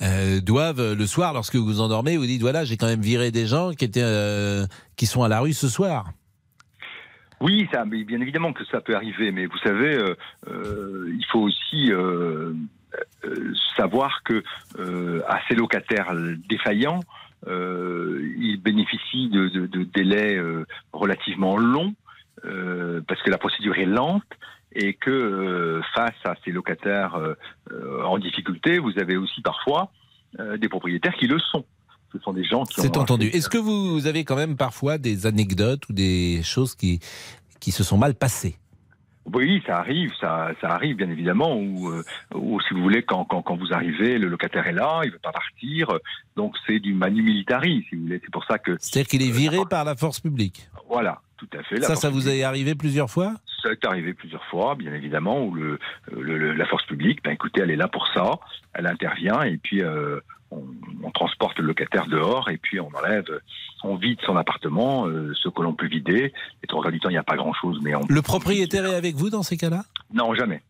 euh, 0.00 0.40
doivent, 0.40 0.94
le 0.94 1.06
soir, 1.06 1.34
lorsque 1.34 1.56
vous 1.56 1.66
vous 1.66 1.80
endormez, 1.82 2.16
vous 2.16 2.24
dites, 2.24 2.40
voilà, 2.40 2.64
j'ai 2.64 2.78
quand 2.78 2.86
même 2.86 3.02
viré 3.02 3.30
des 3.30 3.46
gens 3.46 3.72
qui, 3.72 3.84
étaient, 3.84 4.00
euh, 4.02 4.64
qui 4.96 5.04
sont 5.04 5.22
à 5.22 5.28
la 5.28 5.40
rue 5.40 5.52
ce 5.52 5.68
soir. 5.68 6.10
Oui, 7.42 7.68
ça, 7.70 7.84
mais 7.84 8.04
bien 8.04 8.20
évidemment 8.22 8.54
que 8.54 8.64
ça 8.64 8.80
peut 8.80 8.96
arriver, 8.96 9.30
mais 9.30 9.44
vous 9.44 9.58
savez, 9.62 9.98
euh, 10.48 11.06
il 11.08 11.24
faut 11.30 11.40
aussi 11.40 11.90
savoir 13.76 14.22
que 14.24 14.42
euh, 14.78 15.22
à 15.28 15.40
ces 15.48 15.54
locataires 15.54 16.12
défaillants, 16.48 17.00
euh, 17.46 18.20
ils 18.38 18.60
bénéficient 18.60 19.28
de, 19.30 19.48
de- 19.48 19.66
de 19.66 19.84
délais 19.84 20.36
euh, 20.36 20.66
relativement 20.92 21.56
longs 21.56 21.94
euh, 22.44 23.00
parce 23.08 23.22
que 23.22 23.30
la 23.30 23.38
procédure 23.38 23.76
est 23.78 23.86
lente 23.86 24.24
et 24.72 24.94
que 24.94 25.10
euh, 25.10 25.80
face 25.94 26.14
à 26.24 26.34
ces 26.44 26.52
locataires 26.52 27.14
euh, 27.14 27.34
euh, 27.72 28.02
en 28.04 28.18
difficulté, 28.18 28.78
vous 28.78 28.98
avez 28.98 29.16
aussi 29.16 29.40
parfois 29.42 29.90
euh, 30.38 30.56
des 30.58 30.68
propriétaires 30.68 31.14
qui 31.14 31.26
le 31.26 31.38
sont. 31.38 31.64
Ce 32.12 32.18
sont 32.18 32.32
des 32.32 32.44
gens 32.44 32.64
qui 32.64 32.80
C'est 32.80 32.96
entendu. 32.96 33.26
Est-ce 33.28 33.48
que 33.48 33.58
vous 33.58 34.06
avez 34.06 34.24
quand 34.24 34.36
même 34.36 34.56
parfois 34.56 34.98
des 34.98 35.26
anecdotes 35.26 35.88
ou 35.88 35.92
des 35.92 36.40
choses 36.42 36.74
qui, 36.74 37.00
qui 37.60 37.70
se 37.72 37.84
sont 37.84 37.96
mal 37.98 38.14
passées? 38.14 38.56
Oui, 39.32 39.62
ça 39.66 39.78
arrive, 39.78 40.10
ça, 40.20 40.50
ça 40.60 40.68
arrive 40.70 40.96
bien 40.96 41.10
évidemment. 41.10 41.56
Ou, 41.56 41.88
euh, 41.90 42.02
ou 42.34 42.60
si 42.62 42.74
vous 42.74 42.82
voulez, 42.82 43.02
quand, 43.02 43.24
quand, 43.24 43.42
quand 43.42 43.56
vous 43.56 43.72
arrivez, 43.72 44.18
le 44.18 44.28
locataire 44.28 44.66
est 44.66 44.72
là, 44.72 45.00
il 45.04 45.10
veut 45.12 45.18
pas 45.18 45.32
partir. 45.32 45.88
Donc 46.36 46.54
c'est 46.66 46.80
du 46.80 46.94
manu 46.94 47.22
militari, 47.22 47.86
si 47.88 47.96
vous 47.96 48.02
voulez. 48.02 48.20
C'est 48.24 48.30
pour 48.32 48.44
ça 48.44 48.58
que 48.58 48.76
C'est-à-dire 48.78 49.08
qu'il 49.08 49.22
est 49.22 49.30
viré 49.32 49.58
par 49.68 49.84
la 49.84 49.94
force 49.96 50.20
publique 50.20 50.68
voilà, 50.88 51.20
tout 51.36 51.46
à 51.56 51.62
fait. 51.62 51.80
Ça, 51.82 51.94
ça 51.94 52.10
vous 52.10 52.18
publique- 52.22 52.34
est 52.40 52.42
arrivé 52.42 52.74
plusieurs 52.74 53.08
fois? 53.10 53.34
Ça 53.62 53.70
est 53.70 53.84
arrivé 53.84 54.12
plusieurs 54.12 54.44
fois, 54.46 54.74
bien 54.74 54.92
évidemment, 54.92 55.44
où 55.44 55.54
le, 55.54 55.78
le- 56.10 56.36
le- 56.36 56.52
la 56.54 56.66
force 56.66 56.84
publique, 56.86 57.22
ben 57.22 57.30
écoutez, 57.30 57.60
elle 57.60 57.70
est 57.70 57.76
là 57.76 57.86
pour 57.86 58.08
ça, 58.08 58.40
elle 58.74 58.88
intervient 58.88 59.40
et 59.42 59.56
puis 59.58 59.82
euh, 59.84 60.18
on, 60.50 60.62
on 61.02 61.10
transporte 61.10 61.58
le 61.58 61.66
locataire 61.66 62.06
dehors 62.06 62.48
et 62.50 62.56
puis 62.56 62.80
on 62.80 62.88
enlève, 62.96 63.24
on 63.84 63.96
vide 63.96 64.18
son 64.26 64.36
appartement, 64.36 65.06
euh, 65.06 65.32
ce 65.40 65.48
que 65.48 65.62
l'on 65.62 65.74
peut 65.74 65.86
vider. 65.86 66.32
Et 66.62 66.66
trois 66.66 66.82
quarts 66.82 66.92
du 66.92 67.00
temps, 67.00 67.08
il 67.08 67.12
n'y 67.12 67.18
a 67.18 67.22
pas 67.22 67.36
grand-chose, 67.36 67.78
mais 67.82 67.94
on... 67.94 68.00
Le 68.08 68.22
propriétaire 68.22 68.84
est 68.86 68.94
avec 68.94 69.14
vous 69.16 69.30
dans 69.30 69.42
ces 69.42 69.56
cas-là? 69.56 69.82
Non, 70.12 70.34
jamais. 70.34 70.62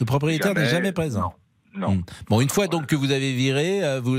Le 0.00 0.06
propriétaire 0.06 0.54
n'est 0.54 0.66
Jamais, 0.66 0.92
présent 0.92 1.34
Non. 1.74 1.92
Hmm. 1.96 2.02
Bon, 2.28 2.40
une 2.40 2.48
fois 2.50 2.66
donc 2.66 2.86
que 2.86 2.96
vous 2.96 3.10
avez 3.12 3.32
viré, 3.34 3.82
euh, 3.84 4.00
vous, 4.00 4.16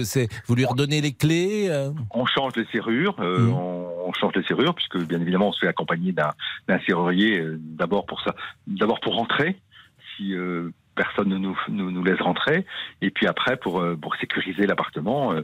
lui 0.55 0.65
redonnez 0.65 1.01
les 1.01 1.13
clés 1.13 1.67
euh, 1.69 1.91
On 2.11 2.25
change 2.25 2.55
les 2.55 2.65
serrures, 2.71 3.15
Mhm. 3.19 3.53
on, 3.53 4.07
on 4.07 4.13
change 4.13 4.33
les 4.35 4.43
serrures 4.43 4.73
puisque 4.75 4.97
bien 5.05 5.21
évidemment 5.21 5.49
on 5.49 5.51
se 5.51 5.59
fait 5.59 5.67
accompagner 5.67 6.11
d'un 6.11 6.31
d'un 6.67 6.79
serrurier 6.85 7.39
euh, 7.39 7.57
d'abord 7.59 8.05
pour 8.05 8.21
ça, 8.21 8.35
d'abord 8.67 8.99
pour 9.01 9.15
rentrer 9.15 9.55
si 10.17 10.33
euh, 10.35 10.69
personne 10.95 11.29
ne 11.29 11.37
nous, 11.37 11.57
nous, 11.69 11.91
nous 11.91 12.03
laisse 12.03 12.19
rentrer 12.21 12.65
et 13.01 13.09
puis 13.09 13.27
après 13.27 13.57
pour 13.57 13.79
euh, 13.79 13.95
pour 13.95 14.15
sécuriser 14.15 14.65
l'appartement 14.65 15.33
euh, 15.33 15.41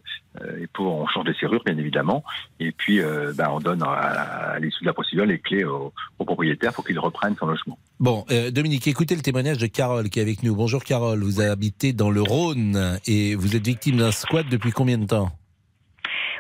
et 0.61 0.67
pour 0.67 0.95
on 0.95 1.07
change 1.07 1.25
les 1.25 1.33
serrures 1.33 1.63
bien 1.63 1.77
évidemment 1.77 2.23
et 2.59 2.71
puis 2.71 3.01
euh, 3.01 3.33
ben, 3.35 3.49
on 3.51 3.59
donne 3.59 3.83
à, 3.83 3.89
à 3.89 4.59
l'issue 4.59 4.81
de 4.81 4.87
la 4.87 4.93
procédure 4.93 5.25
les 5.25 5.39
clés 5.39 5.63
au, 5.63 5.93
au 6.19 6.25
propriétaire 6.25 6.73
pour 6.73 6.85
qu'il 6.85 6.99
reprenne 6.99 7.35
son 7.39 7.47
logement. 7.47 7.77
Bon, 7.99 8.25
euh, 8.31 8.51
Dominique, 8.51 8.87
écoutez 8.87 9.15
le 9.15 9.21
témoignage 9.21 9.57
de 9.57 9.67
Carole 9.67 10.09
qui 10.09 10.19
est 10.19 10.21
avec 10.21 10.43
nous. 10.43 10.55
Bonjour 10.55 10.83
Carole, 10.83 11.19
vous 11.23 11.41
habitez 11.41 11.93
dans 11.93 12.11
le 12.11 12.21
Rhône 12.21 12.99
et 13.07 13.35
vous 13.35 13.55
êtes 13.55 13.65
victime 13.65 13.97
d'un 13.97 14.11
squat 14.11 14.45
depuis 14.49 14.71
combien 14.71 14.97
de 14.97 15.05
temps? 15.05 15.29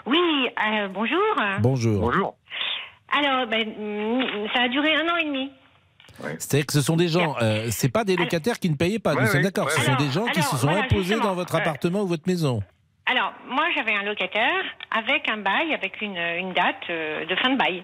Oui, 0.05 0.17
euh, 0.17 0.87
bonjour. 0.87 1.19
Bonjour. 1.61 1.99
Bonjour. 2.01 2.35
Alors, 3.11 3.47
ben, 3.47 3.65
ça 4.53 4.63
a 4.63 4.69
duré 4.69 4.95
un 4.95 5.07
an 5.07 5.17
et 5.17 5.25
demi. 5.25 5.51
C'est-à-dire 6.37 6.65
que 6.65 6.73
ce 6.73 6.81
sont 6.81 6.97
des 6.97 7.07
gens, 7.07 7.35
euh, 7.41 7.67
c'est 7.71 7.91
pas 7.91 8.03
des 8.03 8.15
locataires 8.15 8.59
qui 8.59 8.69
ne 8.69 8.75
payaient 8.75 8.99
pas, 8.99 9.15
nous 9.15 9.25
sommes 9.27 9.43
d'accord, 9.43 9.69
ce 9.71 9.81
sont 9.81 9.95
des 9.95 10.09
gens 10.09 10.25
qui 10.25 10.41
se 10.41 10.57
sont 10.57 10.67
voilà, 10.67 10.83
imposés 10.83 11.19
dans 11.19 11.33
votre 11.33 11.55
euh, 11.55 11.59
appartement 11.59 12.01
ou 12.01 12.07
votre 12.07 12.27
maison. 12.27 12.61
Alors, 13.05 13.33
moi, 13.47 13.65
j'avais 13.75 13.93
un 13.93 14.03
locataire 14.03 14.63
avec 14.91 15.27
un 15.29 15.37
bail, 15.37 15.73
avec 15.73 16.01
une, 16.01 16.17
une 16.17 16.53
date 16.53 16.83
euh, 16.89 17.25
de 17.25 17.35
fin 17.37 17.49
de 17.49 17.57
bail, 17.57 17.83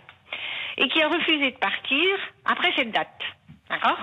et 0.78 0.88
qui 0.90 1.02
a 1.02 1.08
refusé 1.08 1.52
de 1.52 1.58
partir 1.58 2.18
après 2.46 2.72
cette 2.76 2.92
date. 2.92 3.20
D'accord? 3.70 3.98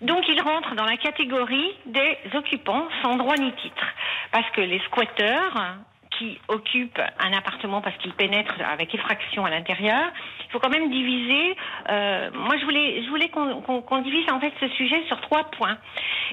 Donc, 0.00 0.24
il 0.28 0.40
rentre 0.40 0.74
dans 0.74 0.84
la 0.84 0.96
catégorie 0.96 1.72
des 1.86 2.18
occupants 2.34 2.88
sans 3.02 3.16
droit 3.16 3.36
ni 3.36 3.52
titre. 3.52 3.86
Parce 4.32 4.48
que 4.50 4.60
les 4.60 4.80
squatteurs 4.86 5.76
qui 6.18 6.38
occupent 6.48 7.00
un 7.20 7.32
appartement 7.32 7.80
parce 7.80 7.96
qu'ils 7.98 8.12
pénètrent 8.12 8.54
avec 8.70 8.94
effraction 8.94 9.44
à 9.44 9.50
l'intérieur, 9.50 10.10
il 10.46 10.50
faut 10.52 10.58
quand 10.58 10.68
même 10.70 10.90
diviser. 10.90 11.56
euh, 11.88 12.30
moi, 12.34 12.56
je 12.58 12.64
voulais, 12.64 13.02
je 13.04 13.08
voulais 13.08 13.28
qu'on 13.28 13.60
qu'on- 13.62 13.82
qu'on 13.82 13.98
divise 13.98 14.30
en 14.30 14.40
fait 14.40 14.52
ce 14.60 14.68
sujet 14.68 15.02
sur 15.06 15.20
trois 15.20 15.44
points. 15.44 15.78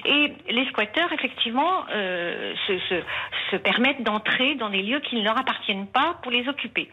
Et 0.04 0.32
les 0.50 0.66
squatteurs, 0.66 1.12
effectivement, 1.12 1.84
euh, 1.90 2.54
se, 2.66 2.78
se, 2.88 2.94
se 3.50 3.56
permettent 3.56 4.02
d'entrer 4.02 4.54
dans 4.56 4.68
des 4.70 4.82
lieux 4.82 5.00
qui 5.00 5.16
ne 5.16 5.22
leur 5.24 5.38
appartiennent 5.38 5.86
pas 5.86 6.16
pour 6.22 6.32
les 6.32 6.48
occuper. 6.48 6.88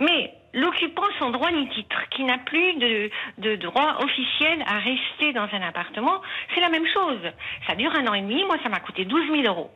Mais 0.00 0.32
l'occupant 0.52 1.02
sans 1.18 1.30
droit 1.30 1.50
ni 1.50 1.68
titre, 1.70 2.00
qui 2.10 2.24
n'a 2.24 2.38
plus 2.38 2.74
de, 2.74 3.10
de 3.38 3.56
droit 3.56 3.96
officiel 4.00 4.62
à 4.66 4.78
rester 4.78 5.32
dans 5.32 5.48
un 5.52 5.62
appartement, 5.62 6.20
c'est 6.54 6.60
la 6.60 6.68
même 6.68 6.86
chose. 6.86 7.18
Ça 7.66 7.74
dure 7.74 7.92
un 7.94 8.06
an 8.06 8.14
et 8.14 8.20
demi. 8.22 8.44
Moi, 8.44 8.56
ça 8.62 8.68
m'a 8.68 8.80
coûté 8.80 9.04
12 9.04 9.26
000 9.30 9.42
euros. 9.46 9.70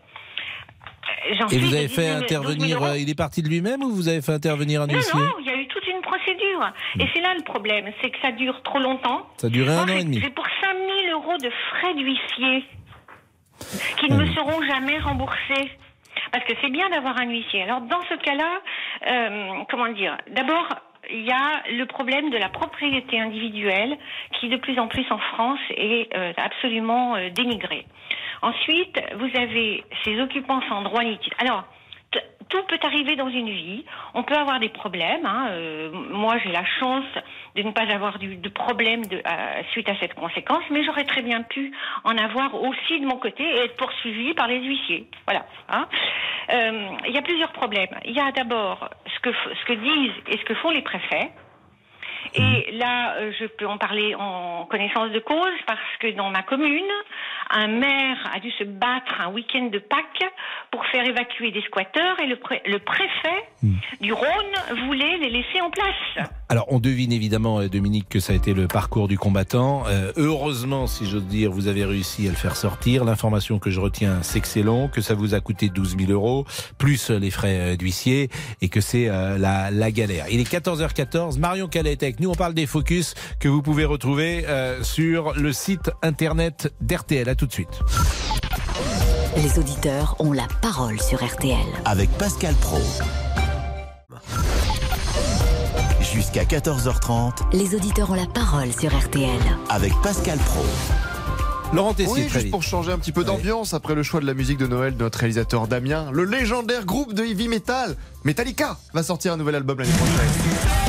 Euh, 1.30 1.46
Et 1.50 1.58
vous 1.58 1.74
avez 1.74 1.86
18 1.86 1.94
fait 1.94 2.02
000 2.06 2.18
intervenir, 2.18 2.82
euh, 2.82 2.96
il 2.98 3.10
est 3.10 3.14
parti 3.18 3.42
de 3.42 3.48
lui-même 3.48 3.82
ou 3.82 3.90
vous 3.90 4.08
avez 4.08 4.22
fait 4.22 4.32
intervenir 4.32 4.82
un 4.82 4.86
Non, 4.86 4.94
huissier 4.94 5.18
non, 5.20 5.32
il 5.40 5.46
y 5.46 5.50
a 5.50 5.56
eu 5.56 5.66
toute 5.68 5.86
une 5.86 6.00
procédure. 6.00 6.72
Et 7.00 7.06
c'est 7.14 7.20
là 7.20 7.34
le 7.36 7.42
problème, 7.44 7.90
c'est 8.02 8.10
que 8.10 8.18
ça 8.22 8.32
dure 8.32 8.62
trop 8.62 8.78
longtemps. 8.78 9.26
Ça 9.36 9.46
a 9.48 9.50
duré 9.50 9.72
un 9.72 9.84
an 9.84 9.88
et 9.88 10.04
demi. 10.04 10.20
J'ai 10.20 10.30
pour 10.30 10.46
5 10.62 10.76
000 11.06 11.20
euros 11.20 11.36
de 11.38 11.50
frais 11.70 11.94
d'huissier 11.94 12.64
qui 13.98 14.08
ne 14.10 14.14
Ah 14.14 14.18
me 14.18 14.26
seront 14.34 14.62
jamais 14.62 14.98
remboursés. 14.98 15.70
Parce 16.32 16.44
que 16.44 16.52
c'est 16.60 16.70
bien 16.70 16.88
d'avoir 16.90 17.18
un 17.18 17.26
huissier. 17.26 17.62
Alors 17.62 17.80
dans 17.82 18.02
ce 18.08 18.14
cas-là, 18.22 18.60
euh, 19.10 19.62
comment 19.70 19.88
dire? 19.92 20.16
D'abord, 20.34 20.68
il 21.10 21.24
y 21.24 21.30
a 21.30 21.62
le 21.70 21.86
problème 21.86 22.30
de 22.30 22.36
la 22.36 22.48
propriété 22.48 23.18
individuelle 23.18 23.96
qui 24.38 24.48
de 24.48 24.56
plus 24.56 24.78
en 24.78 24.88
plus 24.88 25.06
en 25.10 25.18
France 25.18 25.60
est 25.70 26.14
euh, 26.14 26.32
absolument 26.36 27.16
euh, 27.16 27.30
dénigrée. 27.30 27.86
Ensuite, 28.42 29.00
vous 29.16 29.40
avez 29.40 29.84
ces 30.04 30.20
occupants 30.20 30.60
sans 30.68 30.82
droit 30.82 31.02
ni 31.02 31.18
tout 32.48 32.62
peut 32.62 32.78
arriver 32.82 33.14
dans 33.16 33.28
une 33.28 33.50
vie. 33.50 33.84
On 34.14 34.22
peut 34.22 34.34
avoir 34.34 34.58
des 34.58 34.70
problèmes. 34.70 35.26
hein. 35.26 35.48
Euh, 35.50 35.90
moi, 35.92 36.36
j'ai 36.42 36.50
la 36.50 36.64
chance 36.80 37.04
de 37.56 37.62
ne 37.62 37.72
pas 37.72 37.82
avoir 37.92 38.18
du, 38.18 38.36
de 38.36 38.48
problème 38.48 39.04
de, 39.06 39.16
euh, 39.18 39.62
suite 39.72 39.88
à 39.88 39.96
cette 40.00 40.14
conséquence, 40.14 40.62
mais 40.70 40.82
j'aurais 40.84 41.04
très 41.04 41.22
bien 41.22 41.42
pu 41.42 41.72
en 42.04 42.16
avoir 42.16 42.54
aussi 42.54 43.00
de 43.00 43.06
mon 43.06 43.16
côté 43.18 43.42
et 43.42 43.64
être 43.64 43.76
poursuivi 43.76 44.32
par 44.34 44.48
les 44.48 44.60
huissiers. 44.62 45.06
Voilà. 45.26 45.44
hein. 45.68 45.86
Euh, 46.50 46.88
Il 47.06 47.14
y 47.14 47.18
a 47.18 47.22
plusieurs 47.22 47.52
problèmes. 47.52 47.94
Il 48.04 48.12
y 48.12 48.20
a 48.20 48.32
d'abord 48.32 48.88
ce 49.14 49.20
que, 49.20 49.30
ce 49.32 49.64
que 49.66 49.74
disent 49.74 50.22
et 50.28 50.38
ce 50.38 50.44
que 50.44 50.54
font 50.54 50.70
les 50.70 50.82
préfets. 50.82 51.30
Et 52.34 52.72
là, 52.72 53.14
euh, 53.16 53.32
je 53.38 53.46
peux 53.46 53.66
en 53.66 53.78
parler 53.78 54.14
en 54.14 54.66
connaissance 54.66 55.10
de 55.12 55.18
cause 55.20 55.58
parce 55.66 55.80
que 56.00 56.08
dans 56.08 56.30
ma 56.30 56.42
commune, 56.42 56.90
un 57.50 57.66
maire 57.68 58.16
a 58.34 58.40
dû 58.40 58.50
se 58.52 58.64
battre 58.64 59.20
un 59.20 59.30
week-end 59.32 59.66
de 59.72 59.78
Pâques 59.78 60.30
pour 60.70 60.84
faire 60.86 61.04
évacuer 61.06 61.50
des 61.50 61.62
squatteurs 61.62 62.20
et 62.22 62.26
le, 62.26 62.36
pré- 62.36 62.62
le 62.66 62.78
préfet 62.78 63.44
du 64.00 64.12
Rhône 64.12 64.26
voulait 64.86 65.16
les 65.18 65.30
laisser 65.30 65.60
en 65.62 65.70
place. 65.70 66.26
Alors, 66.50 66.66
on 66.68 66.78
devine 66.78 67.12
évidemment, 67.12 67.60
euh, 67.60 67.68
Dominique, 67.68 68.08
que 68.08 68.20
ça 68.20 68.32
a 68.32 68.36
été 68.36 68.54
le 68.54 68.68
parcours 68.68 69.08
du 69.08 69.18
combattant. 69.18 69.84
Euh, 69.86 70.12
heureusement, 70.16 70.86
si 70.86 71.06
j'ose 71.06 71.26
dire, 71.26 71.50
vous 71.50 71.68
avez 71.68 71.84
réussi 71.84 72.26
à 72.26 72.30
le 72.30 72.36
faire 72.36 72.56
sortir. 72.56 73.04
L'information 73.04 73.58
que 73.58 73.70
je 73.70 73.80
retiens, 73.80 74.22
c'est 74.22 74.40
que 74.40 74.46
c'est 74.46 74.62
long, 74.62 74.88
que 74.88 75.00
ça 75.00 75.14
vous 75.14 75.34
a 75.34 75.40
coûté 75.40 75.68
12 75.68 75.96
000 75.98 76.12
euros, 76.12 76.46
plus 76.78 77.10
euh, 77.10 77.18
les 77.18 77.30
frais 77.30 77.76
d'huissier, 77.76 78.28
et 78.62 78.68
que 78.68 78.80
c'est 78.80 79.08
euh, 79.08 79.36
la, 79.38 79.70
la 79.70 79.90
galère. 79.90 80.26
Il 80.30 80.40
est 80.40 80.50
14h14. 80.50 81.38
Marion 81.38 81.66
Calais 81.68 81.92
est 81.92 82.02
avec 82.02 82.20
nous. 82.20 82.30
On 82.30 82.34
parle 82.34 82.54
des 82.54 82.66
focus 82.66 83.14
que 83.40 83.48
vous 83.48 83.62
pouvez 83.62 83.84
retrouver 83.84 84.44
euh, 84.46 84.82
sur 84.82 85.34
le 85.34 85.52
site 85.52 85.90
internet 86.02 86.72
d'RTL. 86.80 87.28
Tout 87.38 87.46
de 87.46 87.52
suite. 87.52 87.68
Les 89.36 89.60
auditeurs 89.60 90.16
ont 90.18 90.32
la 90.32 90.48
parole 90.60 91.00
sur 91.00 91.24
RTL. 91.24 91.56
Avec 91.84 92.10
Pascal 92.18 92.52
Pro. 92.56 92.80
Jusqu'à 96.00 96.42
14h30 96.42 97.52
Les 97.52 97.76
auditeurs 97.76 98.10
ont 98.10 98.14
la 98.14 98.26
parole 98.26 98.72
sur 98.72 98.90
RTL. 98.92 99.38
avec 99.70 99.92
Pascal 100.02 100.38
Pro. 100.38 100.64
Laurent 101.72 101.94
Oui, 102.08 102.28
juste 102.28 102.50
pour 102.50 102.64
changer 102.64 102.90
un 102.90 102.98
petit 102.98 103.12
peu 103.12 103.22
d'ambiance 103.22 103.72
après 103.72 103.94
le 103.94 104.02
choix 104.02 104.20
de 104.20 104.26
la 104.26 104.34
musique 104.34 104.58
de 104.58 104.66
Noël 104.66 104.96
de 104.96 105.02
notre 105.04 105.18
réalisateur 105.20 105.68
Damien, 105.68 106.10
le 106.10 106.24
légendaire 106.24 106.84
groupe 106.86 107.12
de 107.14 107.22
heavy 107.24 107.46
metal 107.46 107.94
Metallica 108.24 108.78
va 108.94 109.02
sortir 109.04 109.34
un 109.34 109.36
nouvel 109.36 109.54
album 109.54 109.78
l'année 109.78 109.92
prochaine. 109.92 110.87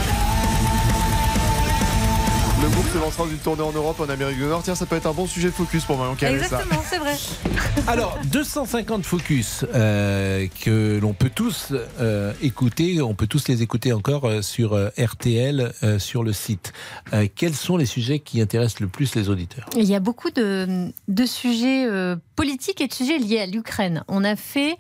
Se 2.92 2.98
lancera 2.98 3.26
dans 3.26 3.30
une 3.30 3.38
tournée 3.38 3.62
en 3.62 3.72
Europe, 3.72 4.00
en 4.00 4.10
Amérique 4.10 4.38
du 4.38 4.44
Nord. 4.46 4.64
Tiens, 4.64 4.74
ça 4.74 4.88
peut 4.88 4.96
être 4.96 5.06
un 5.06 5.14
bon 5.14 5.28
sujet 5.28 5.50
de 5.50 5.54
focus 5.54 5.86
pour 5.86 5.96
Marion 5.98 6.18
ça. 6.20 6.32
Exactement, 6.32 6.82
c'est 6.90 6.98
vrai. 6.98 7.14
Alors, 7.88 8.18
250 8.32 9.06
focus 9.06 9.64
euh, 9.76 10.48
que 10.64 10.98
l'on 11.00 11.14
peut 11.14 11.30
tous 11.34 11.72
euh, 12.00 12.34
écouter, 12.42 13.00
on 13.04 13.14
peut 13.14 13.28
tous 13.28 13.48
les 13.48 13.62
écouter 13.62 13.94
encore 13.94 14.26
euh, 14.26 14.42
sur 14.42 14.74
euh, 14.74 14.90
RTL, 14.98 15.72
euh, 15.84 16.00
sur 16.00 16.24
le 16.24 16.34
site. 16.34 16.74
Euh, 17.14 17.28
quels 17.36 17.54
sont 17.54 17.78
les 17.78 17.86
sujets 17.86 18.20
qui 18.20 18.42
intéressent 18.42 18.80
le 18.80 18.88
plus 18.88 19.14
les 19.14 19.30
auditeurs? 19.30 19.68
Il 19.78 19.86
y 19.86 19.94
a 19.94 20.00
beaucoup 20.00 20.32
de, 20.32 20.92
de 21.08 21.26
sujets 21.28 21.86
euh, 21.86 22.16
politiques 22.36 22.82
et 22.82 22.88
de 22.88 22.94
sujets 22.94 23.20
liés 23.20 23.40
à 23.40 23.46
l'Ukraine. 23.46 24.04
On 24.08 24.24
a 24.24 24.36
fait, 24.36 24.78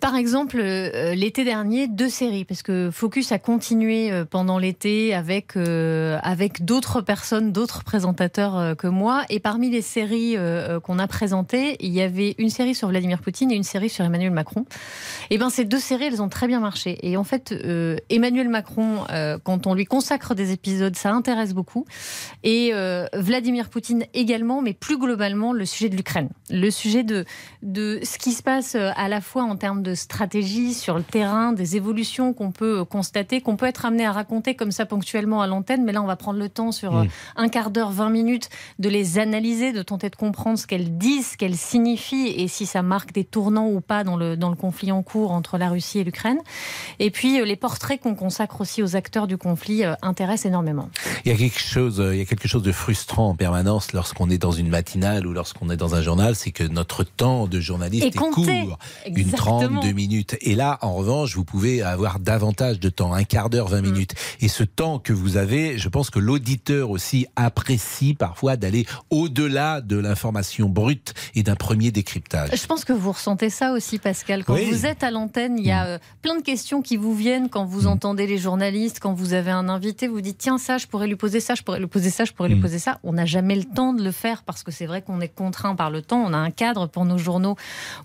par 0.00 0.16
exemple, 0.16 0.58
euh, 0.60 1.14
l'été 1.14 1.44
dernier, 1.44 1.88
deux 1.88 2.08
séries, 2.08 2.44
parce 2.44 2.62
que 2.62 2.90
Focus 2.90 3.32
a 3.32 3.38
continué 3.38 4.10
euh, 4.10 4.24
pendant 4.24 4.58
l'été 4.58 5.14
avec, 5.14 5.56
euh, 5.56 6.18
avec 6.22 6.64
d'autres 6.64 7.02
personnes, 7.02 7.52
d'autres 7.52 7.84
présentateurs 7.84 8.56
euh, 8.56 8.74
que 8.74 8.86
moi. 8.86 9.24
Et 9.28 9.40
parmi 9.40 9.68
les 9.68 9.82
séries 9.82 10.36
euh, 10.36 10.76
euh, 10.76 10.80
qu'on 10.80 10.98
a 10.98 11.06
présentées, 11.06 11.76
il 11.80 11.92
y 11.92 12.00
avait 12.00 12.34
une 12.38 12.48
série 12.48 12.74
sur 12.74 12.88
Vladimir 12.88 13.20
Poutine 13.20 13.50
et 13.50 13.56
une 13.56 13.62
série 13.62 13.90
sur 13.90 14.04
Emmanuel 14.04 14.30
Macron. 14.30 14.64
Et 15.28 15.36
ben 15.36 15.50
ces 15.50 15.64
deux 15.64 15.78
séries, 15.78 16.04
elles 16.06 16.22
ont 16.22 16.30
très 16.30 16.46
bien 16.46 16.60
marché. 16.60 16.98
Et 17.02 17.18
en 17.18 17.24
fait, 17.24 17.52
euh, 17.52 17.96
Emmanuel 18.08 18.48
Macron, 18.48 19.04
euh, 19.10 19.38
quand 19.42 19.66
on 19.66 19.74
lui 19.74 19.84
consacre 19.84 20.34
des 20.34 20.52
épisodes, 20.52 20.96
ça 20.96 21.12
intéresse 21.12 21.52
beaucoup. 21.52 21.84
Et 22.42 22.70
euh, 22.72 23.06
Vladimir 23.12 23.68
Poutine 23.68 24.04
également, 24.14 24.62
mais 24.62 24.72
plus 24.72 24.98
globalement, 24.98 25.52
le 25.52 25.66
sujet 25.66 25.90
de 25.90 25.96
l'Ukraine. 25.96 26.30
Le 26.48 26.70
sujet 26.70 27.04
de, 27.04 27.26
de 27.62 28.00
ce 28.02 28.18
qui 28.18 28.32
se 28.32 28.42
passe 28.42 28.76
euh, 28.76 28.90
à 28.96 29.08
la 29.08 29.20
fois 29.20 29.42
en 29.42 29.56
termes 29.74 29.82
de 29.82 29.94
stratégie 29.94 30.72
sur 30.72 30.96
le 30.96 31.02
terrain, 31.02 31.52
des 31.52 31.76
évolutions 31.76 32.32
qu'on 32.32 32.52
peut 32.52 32.84
constater, 32.84 33.40
qu'on 33.40 33.56
peut 33.56 33.66
être 33.66 33.84
amené 33.84 34.06
à 34.06 34.12
raconter 34.12 34.54
comme 34.54 34.70
ça 34.70 34.86
ponctuellement 34.86 35.42
à 35.42 35.46
l'antenne. 35.46 35.84
Mais 35.84 35.92
là, 35.92 36.02
on 36.02 36.06
va 36.06 36.16
prendre 36.16 36.38
le 36.38 36.48
temps 36.48 36.70
sur 36.70 36.96
euh, 36.96 37.04
un 37.36 37.48
quart 37.48 37.70
d'heure, 37.70 37.90
20 37.90 38.10
minutes, 38.10 38.50
de 38.78 38.88
les 38.88 39.18
analyser, 39.18 39.72
de 39.72 39.82
tenter 39.82 40.10
de 40.10 40.16
comprendre 40.16 40.58
ce 40.58 40.66
qu'elles 40.66 40.96
disent, 40.96 41.32
ce 41.32 41.36
qu'elles 41.36 41.56
signifient 41.56 42.28
et 42.28 42.46
si 42.46 42.66
ça 42.66 42.82
marque 42.82 43.12
des 43.12 43.24
tournants 43.24 43.68
ou 43.68 43.80
pas 43.80 44.04
dans 44.04 44.16
le, 44.16 44.36
dans 44.36 44.50
le 44.50 44.56
conflit 44.56 44.92
en 44.92 45.02
cours 45.02 45.32
entre 45.32 45.58
la 45.58 45.68
Russie 45.68 45.98
et 45.98 46.04
l'Ukraine. 46.04 46.38
Et 47.00 47.10
puis, 47.10 47.40
euh, 47.40 47.44
les 47.44 47.56
portraits 47.56 48.00
qu'on 48.00 48.14
consacre 48.14 48.60
aussi 48.60 48.82
aux 48.82 48.94
acteurs 48.94 49.26
du 49.26 49.36
conflit 49.36 49.84
euh, 49.84 49.94
intéressent 50.02 50.46
énormément. 50.46 50.88
Il 51.24 51.32
y 51.32 51.34
a 51.34 51.38
quelque 51.38 51.60
chose, 51.60 52.02
il 52.12 52.18
y 52.18 52.22
a 52.22 52.24
quelque 52.24 52.48
chose 52.48 52.62
de 52.62 52.72
frustrant 52.72 53.30
en 53.30 53.34
permanence 53.34 53.92
lorsqu'on 53.92 54.30
est 54.30 54.38
dans 54.38 54.52
une 54.52 54.68
matinale 54.68 55.26
ou 55.26 55.32
lorsqu'on 55.32 55.70
est 55.70 55.76
dans 55.76 55.94
un 55.94 56.02
journal, 56.02 56.36
c'est 56.36 56.52
que 56.52 56.64
notre 56.64 57.02
temps 57.02 57.46
de 57.46 57.58
journaliste 57.60 58.06
Est 58.06 58.16
court, 58.16 58.78
une 59.06 59.30
Exactement. 59.64 59.80
trente, 59.80 59.88
deux 59.90 59.94
minutes. 59.94 60.36
Et 60.40 60.54
là, 60.54 60.78
en 60.82 60.94
revanche, 60.94 61.34
vous 61.36 61.44
pouvez 61.44 61.82
avoir 61.82 62.18
davantage 62.20 62.80
de 62.80 62.88
temps, 62.88 63.12
un 63.12 63.24
quart 63.24 63.50
d'heure, 63.50 63.68
vingt 63.68 63.82
Mm. 63.82 63.90
minutes. 63.90 64.14
Et 64.40 64.48
ce 64.48 64.64
temps 64.64 64.98
que 64.98 65.12
vous 65.12 65.36
avez, 65.36 65.78
je 65.78 65.88
pense 65.88 66.10
que 66.10 66.18
l'auditeur 66.18 66.90
aussi 66.90 67.26
apprécie 67.36 68.14
parfois 68.14 68.56
d'aller 68.56 68.86
au-delà 69.10 69.80
de 69.80 69.96
l'information 69.96 70.68
brute 70.68 71.14
et 71.34 71.42
d'un 71.42 71.54
premier 71.56 71.90
décryptage. 71.90 72.50
Je 72.54 72.66
pense 72.66 72.84
que 72.84 72.92
vous 72.92 73.12
ressentez 73.12 73.50
ça 73.50 73.72
aussi, 73.72 73.98
Pascal. 73.98 74.44
Quand 74.44 74.54
Oui. 74.54 74.68
vous 74.70 74.86
êtes 74.86 75.02
à 75.02 75.10
l'antenne, 75.10 75.58
il 75.58 75.66
y 75.66 75.70
a 75.70 75.86
euh, 75.86 75.98
plein 76.22 76.36
de 76.36 76.42
questions 76.42 76.82
qui 76.82 76.96
vous 76.96 77.14
viennent 77.14 77.48
quand 77.48 77.64
vous 77.64 77.86
entendez 77.86 78.26
les 78.26 78.38
journalistes, 78.38 78.98
quand 79.00 79.12
vous 79.14 79.32
avez 79.32 79.50
un 79.50 79.68
invité, 79.68 80.08
vous 80.08 80.20
dites 80.20 80.38
tiens 80.38 80.58
ça, 80.58 80.78
je 80.78 80.86
pourrais 80.86 81.06
lui 81.06 81.16
poser 81.16 81.40
ça, 81.40 81.54
je 81.54 81.62
pourrais 81.62 81.78
lui 81.80 81.86
poser 81.86 82.10
ça, 82.10 82.24
je 82.24 82.32
pourrais 82.32 82.48
lui 82.48 82.60
poser 82.60 82.78
ça. 82.78 82.98
On 83.04 83.12
n'a 83.12 83.26
jamais 83.26 83.56
le 83.56 83.64
temps 83.64 83.92
de 83.92 84.02
le 84.02 84.10
faire 84.12 84.42
parce 84.42 84.62
que 84.62 84.70
c'est 84.72 84.86
vrai 84.86 85.02
qu'on 85.02 85.20
est 85.20 85.28
contraint 85.34 85.74
par 85.76 85.90
le 85.90 86.02
temps. 86.02 86.22
On 86.24 86.32
a 86.32 86.38
un 86.38 86.50
cadre 86.50 86.86
pour 86.86 87.04
nos 87.04 87.18
journaux 87.18 87.56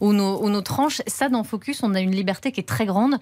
ou 0.02 0.14
nos, 0.14 0.42
ou 0.44 0.50
nos 0.50 0.62
tranches. 0.62 1.02
Ça, 1.08 1.30
dans 1.30 1.44
on 1.84 1.96
a 1.96 2.00
une 2.00 2.12
liberté 2.12 2.52
qui 2.52 2.60
est 2.60 2.68
très 2.68 2.86
grande. 2.86 3.18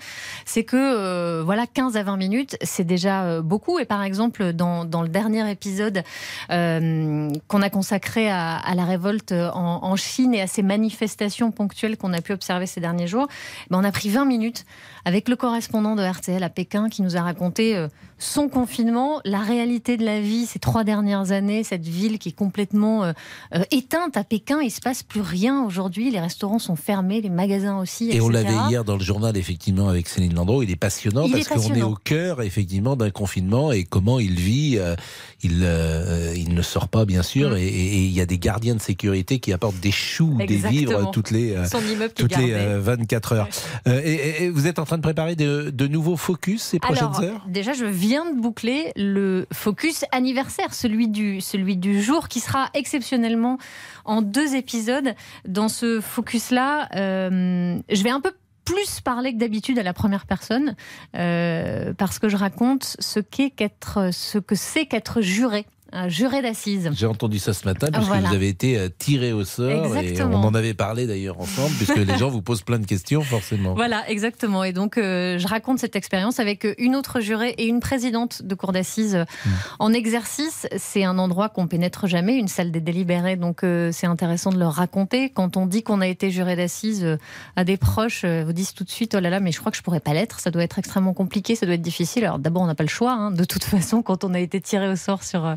C'est 0.45 0.63
que 0.63 0.77
euh, 0.77 1.43
voilà, 1.43 1.65
15 1.67 1.97
à 1.97 2.03
20 2.03 2.17
minutes, 2.17 2.57
c'est 2.61 2.83
déjà 2.83 3.23
euh, 3.23 3.41
beaucoup. 3.41 3.79
Et 3.79 3.85
par 3.85 4.03
exemple, 4.03 4.53
dans, 4.53 4.85
dans 4.85 5.01
le 5.01 5.09
dernier 5.09 5.49
épisode 5.49 6.03
euh, 6.51 7.29
qu'on 7.47 7.61
a 7.61 7.69
consacré 7.69 8.29
à, 8.29 8.61
la 8.75 8.85
révolte 8.85 9.31
en, 9.31 9.83
en 9.83 9.95
Chine 9.95 10.33
et 10.33 10.41
à 10.41 10.47
ces 10.47 10.63
manifestations 10.63 11.51
ponctuelles 11.51 11.97
qu'on 11.97 12.13
a 12.13 12.21
pu 12.21 12.33
observer 12.33 12.65
ces 12.65 12.81
derniers 12.81 13.07
jours, 13.07 13.27
ben, 13.69 13.79
on 13.79 13.83
a 13.83 13.91
pris 13.91 14.09
20 14.09 14.25
minutes 14.25 14.65
avec 15.07 15.29
le 15.29 15.37
correspondant 15.37 15.95
de 15.95 16.03
RTL 16.03 16.43
à 16.43 16.49
Pékin 16.49 16.89
qui 16.89 17.01
nous 17.01 17.15
a 17.15 17.21
raconté 17.21 17.77
euh, 17.77 17.87
son 18.19 18.49
confinement, 18.49 19.21
la 19.23 19.39
réalité 19.39 19.95
de 19.95 20.03
la 20.03 20.19
vie 20.19 20.45
ces 20.45 20.59
trois 20.59 20.83
dernières 20.83 21.31
années, 21.31 21.63
cette 21.63 21.85
ville 21.87 22.19
qui 22.19 22.29
est 22.29 22.35
complètement 22.35 23.05
euh, 23.05 23.13
euh, 23.55 23.63
éteinte 23.71 24.17
à 24.17 24.25
Pékin. 24.25 24.59
Il 24.61 24.69
se 24.71 24.81
passe 24.81 25.03
plus 25.03 25.21
rien 25.21 25.63
aujourd'hui. 25.63 26.11
Les 26.11 26.19
restaurants 26.19 26.59
sont 26.59 26.75
fermés, 26.75 27.21
les 27.21 27.29
magasins 27.29 27.77
aussi. 27.79 28.09
Et 28.11 28.19
on 28.19 28.27
l'avait 28.27 28.51
hier 28.69 28.83
dans 28.83 28.97
le 28.97 29.03
journal, 29.03 29.37
effectivement, 29.37 29.87
avec 29.87 30.09
Céline 30.09 30.33
Landreau. 30.33 30.61
Il 30.61 30.71
est 30.71 30.75
passionnant 30.75 31.23
Il 31.25 31.31
parce 31.31 31.47
qu'on 31.47 31.73
est 31.73 31.81
au 31.83 31.95
cœur, 31.95 32.41
effectivement, 32.41 32.97
d'un 32.97 33.11
confinement 33.11 33.71
et 33.71 33.85
comment 33.85 34.19
il 34.19 34.33
vit. 34.35 34.77
il, 35.43 35.61
euh, 35.63 36.33
il 36.35 36.53
ne 36.53 36.61
sort 36.61 36.87
pas, 36.89 37.05
bien 37.05 37.21
sûr, 37.23 37.51
Mm. 37.51 37.57
et, 37.57 37.67
il 38.07 38.11
y 38.11 38.19
a 38.19 38.25
des 38.25 38.39
gardiens 38.39 38.75
de 38.75 38.81
sécurité 38.81 39.39
qui 39.39 39.53
apportent 39.53 39.79
des 39.79 39.91
choux, 39.91 40.35
des 40.47 40.57
vivres 40.57 41.11
toutes 41.11 41.29
les, 41.31 41.55
euh, 41.55 41.65
Son 41.65 41.79
immeuble 41.79 42.11
qui 42.13 42.23
est 42.23 42.25
toutes 42.27 42.37
les 42.37 42.49
gardé. 42.49 42.65
euh, 42.65 42.81
24 42.81 43.33
heures. 43.33 43.47
Euh, 43.87 44.01
et, 44.03 44.13
et- 44.13 44.43
et 44.45 44.49
vous 44.49 44.65
êtes 44.67 44.79
en 44.79 44.85
train 44.85 44.96
de 44.97 45.01
préparer 45.01 45.35
de, 45.35 45.69
de 45.69 45.87
nouveaux 45.87 46.17
focus 46.17 46.61
ces 46.61 46.79
prochaines 46.79 47.05
Alors, 47.05 47.21
heures 47.21 47.45
déjà, 47.47 47.73
je 47.73 47.85
viens 47.85 48.31
de 48.31 48.39
boucler 48.39 48.91
le 48.95 49.47
focus 49.53 50.05
anniversaire, 50.11 50.73
celui 50.73 51.07
du, 51.07 51.41
celui 51.41 51.77
du 51.77 52.01
jour, 52.01 52.27
qui 52.27 52.39
sera 52.39 52.69
exceptionnellement 52.73 53.57
en 54.05 54.21
deux 54.21 54.55
épisodes. 54.55 55.13
Dans 55.47 55.69
ce 55.69 56.01
focus-là, 56.01 56.89
euh, 56.95 57.77
je 57.89 58.03
vais 58.03 58.09
un 58.09 58.21
peu 58.21 58.31
plus 58.65 58.99
parler 58.99 59.33
que 59.33 59.37
d'habitude 59.37 59.79
à 59.79 59.83
la 59.83 59.93
première 59.93 60.25
personne, 60.25 60.75
euh, 61.15 61.93
parce 61.97 62.19
que 62.19 62.27
je 62.27 62.35
raconte 62.35 62.97
ce 62.99 63.21
qu'est 63.21 63.49
qu'être, 63.49 64.09
ce 64.11 64.39
que 64.39 64.55
c'est 64.55 64.85
qu'être 64.85 65.21
juré, 65.21 65.65
un 65.97 66.09
juré 66.09 66.41
d'assises. 66.41 66.89
J'ai 66.93 67.05
entendu 67.05 67.39
ça 67.39 67.53
ce 67.53 67.65
matin 67.65 67.87
puisque 67.91 68.07
Voilà. 68.07 68.29
vous 68.29 68.35
avez 68.35 68.47
été 68.49 68.77
euh, 68.77 68.89
tiré 68.97 69.33
au 69.33 69.43
sort 69.45 69.95
et 69.97 70.21
on 70.21 70.33
en 70.35 70.53
avait 70.53 70.73
parlé 70.73 71.07
d'ailleurs 71.07 71.39
ensemble 71.39 71.73
puisque 71.75 71.95
les 71.97 72.17
gens 72.17 72.29
vous 72.29 72.41
posent 72.41 72.61
plein 72.61 72.79
de 72.79 72.85
questions 72.85 73.21
forcément. 73.21 73.73
Voilà, 73.75 74.09
exactement. 74.09 74.63
Et 74.63 74.73
donc, 74.73 74.97
euh, 74.97 75.37
je 75.37 75.47
raconte 75.47 75.79
cette 75.79 75.95
expérience 75.95 76.39
avec 76.39 76.65
euh, 76.65 76.73
une 76.77 76.95
autre 76.95 77.19
jurée 77.19 77.49
et 77.57 77.65
une 77.67 77.79
présidente 77.79 78.41
de 78.43 78.55
cour 78.55 78.71
d'assises 78.71 79.15
euh, 79.15 79.23
Mm. 79.45 79.49
en 79.79 79.93
exercice. 79.93 80.67
C'est 80.77 81.03
un 81.03 81.17
endroit 81.19 81.49
qu'on 81.49 81.67
pénètre 81.67 82.07
jamais, 82.07 82.35
une 82.37 82.47
salle 82.47 82.71
des 82.71 82.79
délibérés. 82.81 83.35
Donc, 83.35 83.63
euh, 83.63 83.91
c'est 83.93 84.07
intéressant 84.07 84.51
de 84.51 84.57
leur 84.57 84.73
raconter. 84.73 85.29
Quand 85.29 85.57
on 85.57 85.65
dit 85.65 85.83
qu'on 85.83 86.01
a 86.01 86.07
été 86.07 86.31
juré 86.31 86.55
d'assises 86.55 87.03
euh, 87.03 87.17
à 87.55 87.63
des 87.63 87.77
proches, 87.77 88.25
vous 88.25 88.53
disent 88.53 88.73
tout 88.73 88.83
de 88.83 88.89
suite, 88.89 89.15
oh 89.15 89.19
là 89.19 89.29
là, 89.29 89.39
mais 89.39 89.51
je 89.51 89.59
crois 89.59 89.71
que 89.71 89.77
je 89.77 89.83
pourrais 89.83 89.99
pas 89.99 90.13
l'être. 90.13 90.39
Ça 90.39 90.51
doit 90.51 90.63
être 90.63 90.79
extrêmement 90.79 91.13
compliqué, 91.13 91.55
ça 91.55 91.65
doit 91.65 91.75
être 91.75 91.81
difficile. 91.81 92.23
Alors, 92.25 92.39
d'abord, 92.39 92.61
on 92.63 92.67
n'a 92.67 92.75
pas 92.75 92.83
le 92.83 92.89
choix. 92.89 93.11
hein. 93.13 93.31
De 93.31 93.43
toute 93.45 93.63
façon, 93.75 94.01
quand 94.01 94.23
on 94.23 94.33
a 94.33 94.39
été 94.39 94.59
tiré 94.61 94.87
au 94.89 94.95
sort 94.95 95.23
sur, 95.23 95.55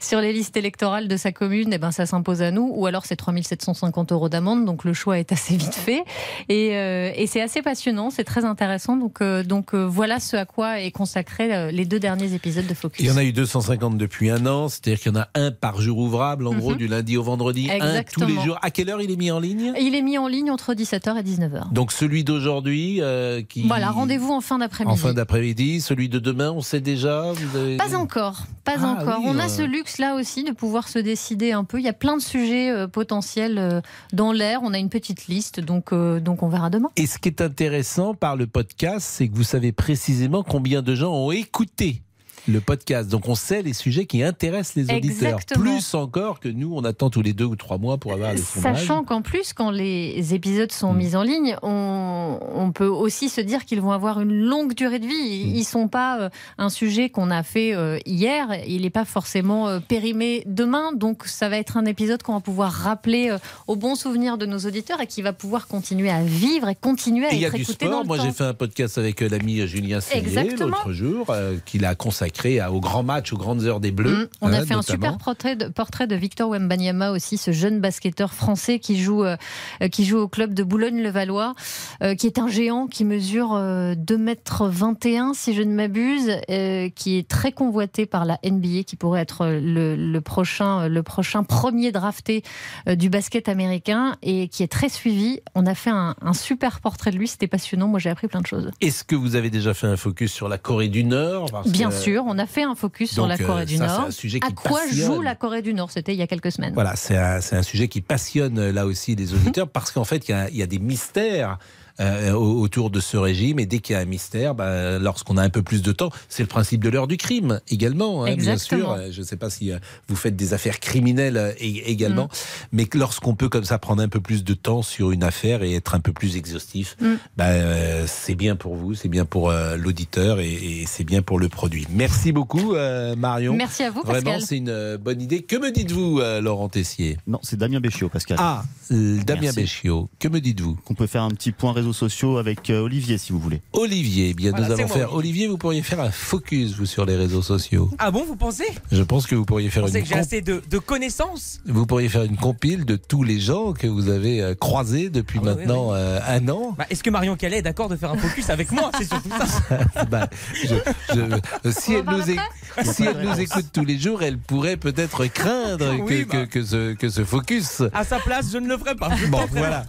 sur 0.00 0.20
les 0.20 0.32
listes 0.32 0.56
électorales 0.56 1.08
de 1.08 1.16
sa 1.16 1.32
commune, 1.32 1.70
eh 1.72 1.78
ben, 1.78 1.90
ça 1.90 2.06
s'impose 2.06 2.42
à 2.42 2.50
nous. 2.50 2.70
Ou 2.74 2.86
alors, 2.86 3.04
c'est 3.06 3.16
3750 3.16 4.12
euros 4.12 4.28
d'amende. 4.28 4.64
Donc, 4.64 4.84
le 4.84 4.92
choix 4.92 5.18
est 5.18 5.32
assez 5.32 5.56
vite 5.56 5.74
fait. 5.74 6.04
Et, 6.48 6.76
euh, 6.76 7.10
et 7.14 7.26
c'est 7.26 7.40
assez 7.40 7.62
passionnant, 7.62 8.10
c'est 8.10 8.24
très 8.24 8.44
intéressant. 8.44 8.96
Donc, 8.96 9.20
euh, 9.20 9.42
donc 9.42 9.74
euh, 9.74 9.84
voilà 9.86 10.20
ce 10.20 10.36
à 10.36 10.44
quoi 10.44 10.80
est 10.80 10.90
consacré 10.90 11.72
les 11.72 11.84
deux 11.84 11.98
derniers 12.00 12.34
épisodes 12.34 12.66
de 12.66 12.74
Focus. 12.74 13.00
Il 13.04 13.06
y 13.06 13.10
en 13.12 13.16
a 13.16 13.24
eu 13.24 13.32
250 13.32 13.96
depuis 13.98 14.30
un 14.30 14.46
an, 14.46 14.68
c'est-à-dire 14.68 15.00
qu'il 15.00 15.12
y 15.12 15.16
en 15.16 15.20
a 15.20 15.28
un 15.34 15.50
par 15.50 15.80
jour 15.80 15.98
ouvrable, 15.98 16.46
en 16.46 16.52
Mhm. 16.52 16.58
gros, 16.60 16.74
du 16.74 16.86
lundi 16.88 17.16
au 17.16 17.22
vendredi, 17.22 17.68
un 17.70 18.02
tous 18.02 18.24
les 18.26 18.40
jours. 18.40 18.58
À 18.62 18.70
quelle 18.70 18.90
heure 18.90 19.00
il 19.02 19.10
est 19.10 19.16
mis 19.16 19.30
en 19.30 19.40
ligne? 19.40 19.72
Il 19.80 19.94
est 19.94 20.02
mis 20.02 20.18
en 20.18 20.28
ligne 20.28 20.50
entre 20.50 20.74
17h 20.74 21.16
et 21.18 21.22
19h. 21.22 21.72
Donc 21.72 21.92
celui 21.92 22.24
d'aujourd'hui, 22.24 23.00
qui 23.48 23.66
Voilà, 23.66 23.90
rendez-vous 23.90 24.32
en 24.32 24.40
fin 24.40 24.56
en 24.56 24.58
d'après-midi. 24.58 24.98
fin 24.98 25.12
d'après-midi, 25.12 25.80
celui 25.80 26.08
de 26.08 26.18
demain, 26.18 26.50
on 26.52 26.60
sait 26.60 26.80
déjà. 26.80 27.30
Avez... 27.54 27.76
Pas 27.76 27.94
encore, 27.96 28.42
pas 28.64 28.74
Ah 28.78 28.96
encore. 29.00 29.18
oui, 29.20 29.26
On 29.28 29.38
a 29.38 29.46
euh. 29.46 29.48
Ce 29.62 29.66
luxe-là 29.66 30.14
aussi 30.14 30.44
de 30.44 30.52
pouvoir 30.52 30.88
se 30.88 30.98
décider 30.98 31.52
un 31.52 31.64
peu. 31.64 31.78
Il 31.78 31.84
y 31.84 31.88
a 31.88 31.92
plein 31.92 32.16
de 32.16 32.22
sujets 32.22 32.70
euh, 32.70 32.88
potentiels 32.88 33.58
euh, 33.58 33.80
dans 34.12 34.32
l'air. 34.32 34.60
On 34.62 34.74
a 34.74 34.78
une 34.78 34.88
petite 34.88 35.26
liste, 35.26 35.60
donc, 35.60 35.92
euh, 35.92 36.20
donc 36.20 36.42
on 36.42 36.48
verra 36.48 36.70
demain. 36.70 36.90
Et 36.96 37.06
ce 37.06 37.18
qui 37.18 37.28
est 37.28 37.40
intéressant 37.40 38.14
par 38.14 38.36
le 38.36 38.46
podcast, 38.46 39.06
c'est 39.08 39.28
que 39.28 39.34
vous 39.34 39.44
savez 39.44 39.72
précisément 39.72 40.42
combien 40.42 40.82
de 40.82 40.94
gens 40.94 41.12
ont 41.12 41.30
écouté 41.30 42.02
le 42.48 42.60
podcast. 42.60 43.08
Donc 43.08 43.28
on 43.28 43.34
sait 43.34 43.62
les 43.62 43.72
sujets 43.72 44.06
qui 44.06 44.22
intéressent 44.22 44.76
les 44.76 44.94
auditeurs. 44.94 45.34
Exactement. 45.34 45.62
Plus 45.64 45.94
encore 45.94 46.40
que 46.40 46.48
nous, 46.48 46.72
on 46.74 46.84
attend 46.84 47.10
tous 47.10 47.22
les 47.22 47.32
deux 47.32 47.44
ou 47.44 47.56
trois 47.56 47.78
mois 47.78 47.98
pour 47.98 48.12
avoir 48.12 48.36
sondages. 48.38 48.78
Sachant 48.78 49.04
qu'en 49.04 49.22
plus, 49.22 49.52
quand 49.52 49.70
les 49.70 50.34
épisodes 50.34 50.70
Mm. 50.72 50.74
sont 50.74 50.92
mis 50.92 51.16
en 51.16 51.22
ligne, 51.22 51.56
on, 51.62 52.38
on 52.54 52.72
peut 52.72 52.86
aussi 52.86 53.28
se 53.28 53.40
dire 53.40 53.64
qu'ils 53.64 53.80
vont 53.80 53.92
avoir 53.92 54.20
une 54.20 54.32
longue 54.32 54.74
durée 54.74 54.98
de 54.98 55.06
vie. 55.06 55.44
Mm. 55.46 55.54
Ils 55.54 55.58
ne 55.60 55.64
sont 55.64 55.88
pas 55.88 56.20
euh, 56.20 56.28
un 56.58 56.68
sujet 56.68 57.10
qu'on 57.10 57.30
a 57.30 57.42
fait 57.42 57.74
euh, 57.74 57.98
hier. 58.06 58.48
Il 58.66 58.82
n'est 58.82 58.90
pas 58.90 59.04
forcément 59.04 59.68
euh, 59.68 59.80
périmé 59.80 60.42
demain. 60.46 60.92
Donc, 60.92 61.24
ça 61.26 61.48
va 61.48 61.58
être 61.58 61.76
un 61.76 61.84
épisode 61.84 62.22
qu'on 62.22 62.34
va 62.34 62.40
pouvoir 62.40 62.72
rappeler 62.72 63.36
au 63.66 63.76
bon 63.76 63.94
souvenir 63.94 64.38
de 64.38 64.46
nos 64.46 64.58
auditeurs 64.58 65.00
et 65.00 65.06
qui 65.06 65.22
va 65.22 65.32
pouvoir 65.32 65.66
continuer 65.68 66.10
à 66.10 66.22
vivre 66.22 66.68
et 66.68 66.74
continuer 66.74 67.26
à 67.26 67.32
Et 67.32 67.36
il 67.36 67.40
y 67.40 67.44
a 67.44 67.48
être 67.48 67.54
du 67.56 67.62
écouté 67.62 67.86
dans 67.86 68.02
sport. 68.02 68.02
le 68.02 68.06
Moi, 68.08 68.18
j'ai 68.18 68.32
fait 68.32 68.44
un 68.44 68.54
podcast 68.54 68.98
avec 68.98 69.20
l'ami 69.20 69.66
Julien 69.66 70.00
Cellier 70.00 70.56
l'autre 70.56 70.92
jour, 70.92 71.26
qu'il 71.66 71.84
a 71.84 71.94
consacré 71.94 72.31
à- 72.60 72.72
au 72.72 72.80
grand 72.80 73.02
match, 73.02 73.32
aux 73.32 73.36
grandes 73.36 73.62
heures 73.64 73.80
des 73.80 73.90
Bleus. 73.92 74.24
Mm. 74.24 74.28
On 74.40 74.52
a 74.52 74.58
hein, 74.60 74.66
fait 74.66 74.74
un 74.74 74.82
super 74.82 75.18
portrait 75.18 75.56
de, 75.56 75.66
portrait 75.68 76.06
de 76.06 76.14
Victor 76.16 76.50
Wembanyama 76.50 77.10
aussi, 77.12 77.36
ce 77.38 77.50
jeune 77.52 77.80
basketteur 77.80 78.32
français 78.32 78.78
qui 78.78 79.00
joue, 79.00 79.24
euh, 79.24 79.36
euh, 79.82 79.88
qui 79.88 80.04
joue 80.04 80.18
au 80.18 80.28
club 80.28 80.54
de 80.54 80.62
Boulogne-le-Valois, 80.62 81.54
euh, 82.02 82.14
qui 82.14 82.26
est 82.26 82.38
un 82.38 82.48
géant 82.48 82.86
qui 82.86 83.04
mesure 83.04 83.52
euh, 83.54 83.94
2 83.96 84.18
mètres 84.18 84.66
21 84.68 85.34
si 85.34 85.54
je 85.54 85.62
ne 85.62 85.72
m'abuse, 85.74 86.30
euh, 86.50 86.88
qui 86.94 87.18
est 87.18 87.28
très 87.28 87.52
convoité 87.52 88.06
par 88.06 88.24
la 88.24 88.38
NBA, 88.44 88.82
qui 88.84 88.96
pourrait 88.96 89.20
être 89.22 89.46
le, 89.46 89.96
le 89.96 90.20
prochain, 90.20 90.88
le 90.88 91.02
prochain 91.02 91.42
premier 91.44 91.92
drafté 91.92 92.42
euh, 92.88 92.94
du 92.94 93.08
basket 93.10 93.48
américain 93.48 94.16
et 94.22 94.48
qui 94.48 94.62
est 94.62 94.70
très 94.72 94.88
suivi. 94.88 95.40
On 95.54 95.66
a 95.66 95.74
fait 95.74 95.90
un, 95.90 96.14
un 96.20 96.32
super 96.32 96.80
portrait 96.80 97.10
de 97.10 97.16
lui, 97.18 97.28
c'était 97.28 97.46
passionnant. 97.46 97.88
Moi, 97.88 97.98
j'ai 97.98 98.10
appris 98.10 98.28
plein 98.28 98.40
de 98.40 98.46
choses. 98.46 98.70
Est-ce 98.80 99.04
que 99.04 99.14
vous 99.16 99.36
avez 99.36 99.50
déjà 99.50 99.74
fait 99.74 99.86
un 99.86 99.96
focus 99.96 100.32
sur 100.32 100.48
la 100.48 100.58
Corée 100.58 100.88
du 100.88 101.04
Nord? 101.04 101.50
Parce 101.50 101.68
Bien 101.68 101.88
que- 101.90 101.94
sûr, 101.94 102.21
on 102.26 102.38
a 102.38 102.46
fait 102.46 102.62
un 102.62 102.74
focus 102.74 103.12
sur 103.12 103.26
la 103.26 103.36
Corée 103.38 103.62
euh, 103.62 103.66
du 103.66 103.76
ça, 103.76 103.86
Nord. 103.86 104.00
un 104.08 104.10
sujet 104.10 104.40
qui 104.40 104.46
à 104.46 104.50
quoi 104.52 104.80
passionne. 104.80 105.14
joue 105.14 105.22
la 105.22 105.34
Corée 105.34 105.62
du 105.62 105.74
Nord? 105.74 105.90
C'était 105.90 106.12
il 106.14 106.18
y 106.18 106.22
a 106.22 106.26
quelques 106.26 106.52
semaines. 106.52 106.74
Voilà, 106.74 106.96
c'est 106.96 107.16
un, 107.16 107.40
un 107.52 107.62
sujet 107.62 107.88
qui 107.88 108.00
passionne 108.00 108.70
là 108.70 108.86
aussi 108.86 109.14
les 109.14 109.34
auditeurs 109.34 109.68
parce 109.68 109.90
qu'en 109.90 110.04
fait, 110.04 110.28
il 110.28 110.32
y 110.32 110.34
a, 110.34 110.48
il 110.50 110.56
y 110.56 110.62
a 110.62 110.66
des 110.66 110.78
mystères. 110.78 111.58
Euh, 112.00 112.32
au- 112.32 112.60
autour 112.60 112.90
de 112.90 113.00
ce 113.00 113.16
régime 113.16 113.58
et 113.58 113.66
dès 113.66 113.78
qu'il 113.80 113.94
y 113.94 113.96
a 113.96 114.00
un 114.00 114.04
mystère, 114.06 114.54
ben, 114.54 114.98
lorsqu'on 114.98 115.36
a 115.36 115.42
un 115.42 115.50
peu 115.50 115.62
plus 115.62 115.82
de 115.82 115.92
temps, 115.92 116.10
c'est 116.28 116.42
le 116.42 116.48
principe 116.48 116.82
de 116.82 116.88
l'heure 116.88 117.06
du 117.06 117.16
crime 117.16 117.60
également, 117.68 118.24
hein, 118.24 118.34
bien 118.36 118.56
sûr. 118.58 118.90
Euh, 118.92 119.08
Je 119.10 119.20
ne 119.20 119.26
sais 119.26 119.36
pas 119.36 119.50
si 119.50 119.70
euh, 119.72 119.78
vous 120.08 120.16
faites 120.16 120.36
des 120.36 120.54
affaires 120.54 120.80
criminelles 120.80 121.54
ég- 121.60 121.82
également, 121.84 122.24
Mm. 122.26 122.28
mais 122.72 122.86
lorsqu'on 122.94 123.34
peut 123.34 123.48
comme 123.48 123.64
ça 123.64 123.78
prendre 123.78 124.02
un 124.02 124.08
peu 124.08 124.20
plus 124.20 124.44
de 124.44 124.54
temps 124.54 124.82
sur 124.82 125.10
une 125.12 125.22
affaire 125.24 125.62
et 125.62 125.74
être 125.74 125.94
un 125.94 126.00
peu 126.00 126.12
plus 126.12 126.36
exhaustif, 126.36 126.96
Mm. 127.00 127.06
euh, 127.40 128.04
c'est 128.06 128.34
bien 128.34 128.56
pour 128.56 128.74
vous, 128.76 128.94
c'est 128.94 129.08
bien 129.08 129.24
pour 129.24 129.50
euh, 129.50 129.76
l'auditeur 129.76 130.40
et, 130.40 130.52
et 130.52 130.84
c'est 130.86 131.04
bien 131.04 131.22
pour 131.22 131.38
le 131.38 131.48
produit. 131.48 131.86
Merci 131.90 132.32
beaucoup 132.32 132.74
euh, 132.74 133.14
Marion. 133.16 133.54
Merci 133.54 133.82
à 133.82 133.90
vous, 133.90 134.02
Pascal. 134.02 134.22
Vraiment, 134.22 134.40
c'est 134.40 134.56
une 134.56 134.96
bonne 134.96 135.20
idée. 135.20 135.42
Que 135.42 135.56
me 135.56 135.70
dites-vous, 135.70 136.20
euh, 136.20 136.40
Laurent 136.40 136.68
Tessier? 136.68 137.18
Non, 137.26 137.38
c'est 137.42 137.58
Damien 137.58 137.80
Béchiot, 137.80 138.08
Pascal. 138.08 138.36
Ah, 138.40 138.62
euh, 138.90 139.18
Damien. 139.24 139.52
Béchiot, 139.52 140.08
que 140.18 140.28
me 140.28 140.40
dites-vous? 140.40 140.76
Qu'on 140.84 140.94
peut 140.94 141.06
faire 141.06 141.22
un 141.22 141.30
petit 141.30 141.52
point 141.52 141.72
réseaux 141.82 141.92
sociaux 141.92 142.38
avec 142.38 142.70
euh, 142.70 142.80
Olivier, 142.80 143.18
si 143.18 143.32
vous 143.32 143.38
voulez. 143.40 143.60
Olivier, 143.72 144.28
eh 144.30 144.34
bien 144.34 144.50
Voilà, 144.52 144.66
nous 144.68 144.72
allons 144.74 144.86
moi, 144.88 144.96
faire. 144.96 145.14
Olivier, 145.14 145.48
vous 145.48 145.58
pourriez 145.58 145.82
faire 145.82 146.00
un 146.00 146.10
focus 146.10 146.72
vous 146.76 146.86
sur 146.86 147.04
les 147.04 147.16
réseaux 147.16 147.42
sociaux. 147.42 147.90
Ah 147.98 148.10
bon, 148.10 148.24
vous 148.24 148.36
pensez? 148.36 148.64
Je 148.92 149.02
pense 149.02 149.26
que 149.26 149.34
vous 149.34 149.44
pourriez 149.44 149.68
faire 149.68 149.82
Vous 149.82 149.88
pensez 149.88 149.98
une 149.98 150.04
que 150.04 150.08
j'ai 150.08 150.14
comp- 150.14 150.20
assez 150.24 150.40
de, 150.40 150.62
de 150.70 150.78
connaissances? 150.78 151.60
Vous 151.66 151.84
pourriez 151.86 152.08
faire 152.08 152.22
une 152.22 152.36
compile 152.36 152.84
de 152.84 152.96
tous 152.96 153.24
les 153.24 153.40
gens 153.40 153.72
que 153.72 153.86
vous 153.88 154.08
avez 154.08 154.40
euh, 154.40 154.54
croisés 154.54 155.10
depuis 155.10 155.40
Ah 155.42 155.46
ouais, 155.46 155.54
maintenant 155.56 155.88
euh, 155.92 156.20
un 156.26 156.48
an. 156.48 156.74
Bah, 156.78 156.86
Est-ce 156.90 157.02
que 157.02 157.10
Marion 157.10 157.36
Calais 157.36 157.58
est 157.58 157.62
d'accord 157.62 157.88
de 157.88 157.96
faire 157.96 158.12
un 158.12 158.16
focus 158.18 158.48
avec 158.50 158.70
moi? 158.70 158.90
C'est 158.98 159.08
surtout 159.08 159.28
ça. 159.30 159.78
Bah, 160.10 160.28
je- 160.54 160.74
je- 161.14 161.70
si 161.70 161.94
elle, 161.94 162.04
nous, 162.04 162.22
éc- 162.22 162.40
si 162.84 163.04
elle 163.04 163.26
nous 163.26 163.40
écoute 163.40 163.66
tous 163.72 163.84
les 163.84 163.98
jours, 163.98 164.22
elle 164.22 164.38
pourrait 164.38 164.76
peut-être 164.76 165.26
craindre 165.26 165.96
que, 165.96 166.02
Oui, 166.02 166.24
bah. 166.24 166.46
que, 166.46 166.58
que 166.60 166.64
ce, 166.64 166.92
que 166.94 167.08
ce 167.08 167.24
focus. 167.24 167.82
À 167.92 168.04
sa 168.04 168.18
place, 168.18 168.50
je 168.52 168.58
ne 168.58 168.68
le 168.68 168.78
ferai 168.78 168.94
pas. 168.94 169.10
Bon, 169.28 169.40
voilà. 169.50 169.84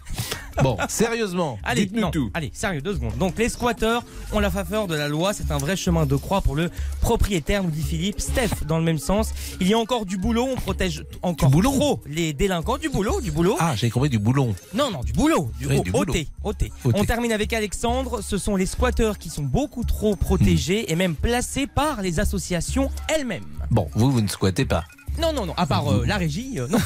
Bon, 0.61 0.77
sérieusement, 0.87 1.57
Allez, 1.63 1.85
dites-nous 1.85 2.01
non, 2.01 2.11
tout. 2.11 2.29
allez, 2.33 2.51
sérieux, 2.53 2.81
deux 2.81 2.93
secondes. 2.93 3.17
Donc, 3.17 3.37
les 3.37 3.49
squatteurs 3.49 4.03
ont 4.31 4.39
la 4.39 4.51
faveur 4.51 4.87
de 4.87 4.95
la 4.95 5.07
loi. 5.07 5.33
C'est 5.33 5.51
un 5.51 5.57
vrai 5.57 5.75
chemin 5.75 6.05
de 6.05 6.15
croix 6.15 6.41
pour 6.41 6.55
le 6.55 6.69
propriétaire, 7.01 7.63
nous 7.63 7.71
dit 7.71 7.81
Philippe. 7.81 8.19
Steph, 8.21 8.65
dans 8.67 8.77
le 8.77 8.83
même 8.83 8.99
sens. 8.99 9.31
Il 9.59 9.67
y 9.67 9.73
a 9.73 9.77
encore 9.77 10.05
du 10.05 10.17
boulot. 10.17 10.47
On 10.51 10.55
protège 10.55 11.03
encore 11.21 11.49
trop 11.51 12.01
les 12.07 12.33
délinquants. 12.33 12.77
Du 12.77 12.89
boulot, 12.89 13.19
du 13.21 13.31
boulot. 13.31 13.55
Ah, 13.59 13.73
j'ai 13.75 13.89
compris 13.89 14.09
du 14.09 14.19
boulon. 14.19 14.53
Non, 14.73 14.91
non, 14.91 15.01
du 15.03 15.13
boulot. 15.13 15.49
Du, 15.59 15.67
Oui, 15.67 15.81
du 15.81 15.91
boulot. 15.91 16.11
thé. 16.13 16.27
Au 16.43 16.53
On 16.93 17.03
termine 17.03 17.31
avec 17.31 17.53
Alexandre. 17.53 18.21
Ce 18.21 18.37
sont 18.37 18.55
les 18.55 18.65
squatteurs 18.65 19.17
qui 19.17 19.29
sont 19.29 19.43
beaucoup 19.43 19.83
trop 19.83 20.15
protégés 20.15 20.91
et 20.91 20.95
même 20.95 21.15
placés 21.15 21.67
par 21.67 22.01
les 22.01 22.19
associations 22.19 22.89
elles-mêmes. 23.09 23.43
Bon, 23.71 23.87
vous, 23.95 24.11
vous 24.11 24.21
ne 24.21 24.27
squattez 24.27 24.65
pas. 24.65 24.83
Non, 25.19 25.31
non, 25.33 25.45
non. 25.45 25.53
À 25.57 25.65
part 25.65 25.91
euh, 25.91 26.03
la 26.05 26.17
régie, 26.17 26.55
euh, 26.59 26.67
non. 26.67 26.79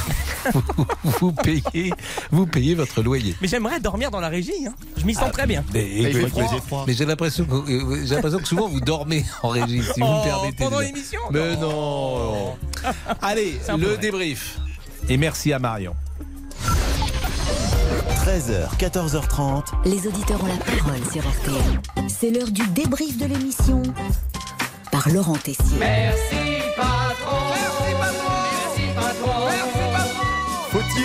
vous 1.04 1.32
payez, 1.32 1.92
vous 2.32 2.46
payez 2.46 2.76
votre 2.76 3.02
loyer. 3.02 3.36
Mais 3.42 3.48
j'aimerais 3.48 3.80
dormir 3.80 4.12
dans 4.12 4.20
la 4.20 4.30
régie. 4.30 4.68
hein. 4.68 4.74
Je 4.98 5.06
m'y 5.06 5.14
sens 5.14 5.32
très 5.32 5.46
bien. 5.48 5.64
Mais, 5.74 6.12
froid. 6.68 6.84
mais 6.88 6.94
j'ai 6.94 7.06
l'impression 7.06 7.46
que, 7.46 7.54
euh, 7.72 8.06
j'ai 8.06 8.16
l'impression 8.16 8.40
que 8.40 8.48
souvent 8.48 8.68
vous 8.68 8.82
dormez 8.82 9.26
en 9.44 9.50
régie, 9.50 9.82
si 9.82 10.00
vous 10.00 10.06
Oh, 10.08 10.18
me 10.20 10.24
permettez. 10.24 10.64
pendant 10.64 10.80
l'émission 10.80 11.20
Mais 11.32 11.56
non. 11.58 12.56
Allez, 13.22 13.60
un 13.70 13.76
peu 13.76 13.82
le 13.82 13.88
vrai. 13.94 13.98
débrief. 13.98 14.60
Et 15.10 15.18
merci 15.18 15.54
à 15.54 15.60
Marion. 15.60 15.96
13h, 18.26 18.78
14h30. 18.78 19.64
Les 19.86 20.06
auditeurs 20.06 20.44
ont 20.44 20.48
la 20.48 20.58
parole 20.58 21.00
sur 21.12 21.22
RTL. 21.22 22.10
C'est 22.10 22.30
l'heure 22.32 22.52
du 22.52 22.66
débrief 22.68 23.18
de 23.18 23.26
l'émission 23.26 23.82
par 24.92 25.08
Laurent 25.10 25.38
Tessier. 25.38 25.78
Merci 25.80 26.36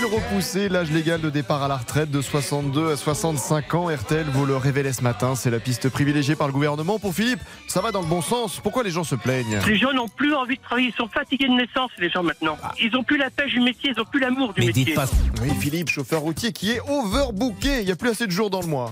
Faut-il 0.02 0.14
repousser 0.14 0.68
l'âge 0.68 0.90
légal 0.90 1.20
de 1.20 1.30
départ 1.30 1.62
à 1.62 1.68
la 1.68 1.76
retraite 1.76 2.10
de 2.10 2.20
62 2.20 2.90
à 2.90 2.96
65 2.96 3.74
ans 3.74 3.86
RTL 3.86 4.26
vous 4.32 4.46
le 4.46 4.56
révélait 4.56 4.92
ce 4.92 5.02
matin. 5.02 5.36
C'est 5.36 5.50
la 5.50 5.60
piste 5.60 5.88
privilégiée 5.90 6.34
par 6.34 6.48
le 6.48 6.52
gouvernement. 6.52 6.98
Pour 6.98 7.14
Philippe, 7.14 7.38
ça 7.68 7.80
va 7.80 7.92
dans 7.92 8.00
le 8.00 8.08
bon 8.08 8.20
sens. 8.20 8.58
Pourquoi 8.60 8.82
les 8.82 8.90
gens 8.90 9.04
se 9.04 9.14
plaignent? 9.14 9.60
Les 9.66 9.76
gens 9.76 9.92
n'ont 9.92 10.08
plus 10.08 10.34
envie 10.34 10.56
de 10.56 10.62
travailler, 10.62 10.88
ils 10.88 10.94
sont 10.94 11.08
fatigués 11.08 11.46
de 11.46 11.52
naissance, 11.52 11.90
les 11.98 12.10
gens 12.10 12.24
maintenant. 12.24 12.56
Ils 12.80 12.90
n'ont 12.90 13.04
plus 13.04 13.16
la 13.16 13.30
pêche 13.30 13.52
du 13.52 13.60
métier, 13.60 13.90
ils 13.90 13.98
n'ont 13.98 14.04
plus 14.04 14.20
l'amour 14.20 14.52
du 14.52 14.66
métier. 14.66 14.96
Oui, 15.40 15.50
Philippe, 15.60 15.88
chauffeur 15.88 16.22
routier 16.22 16.52
qui 16.52 16.72
est 16.72 16.80
overbooké. 16.80 17.80
Il 17.80 17.84
n'y 17.84 17.92
a 17.92 17.96
plus 17.96 18.10
assez 18.10 18.26
de 18.26 18.32
jours 18.32 18.50
dans 18.50 18.60
le 18.60 18.66
mois. 18.66 18.90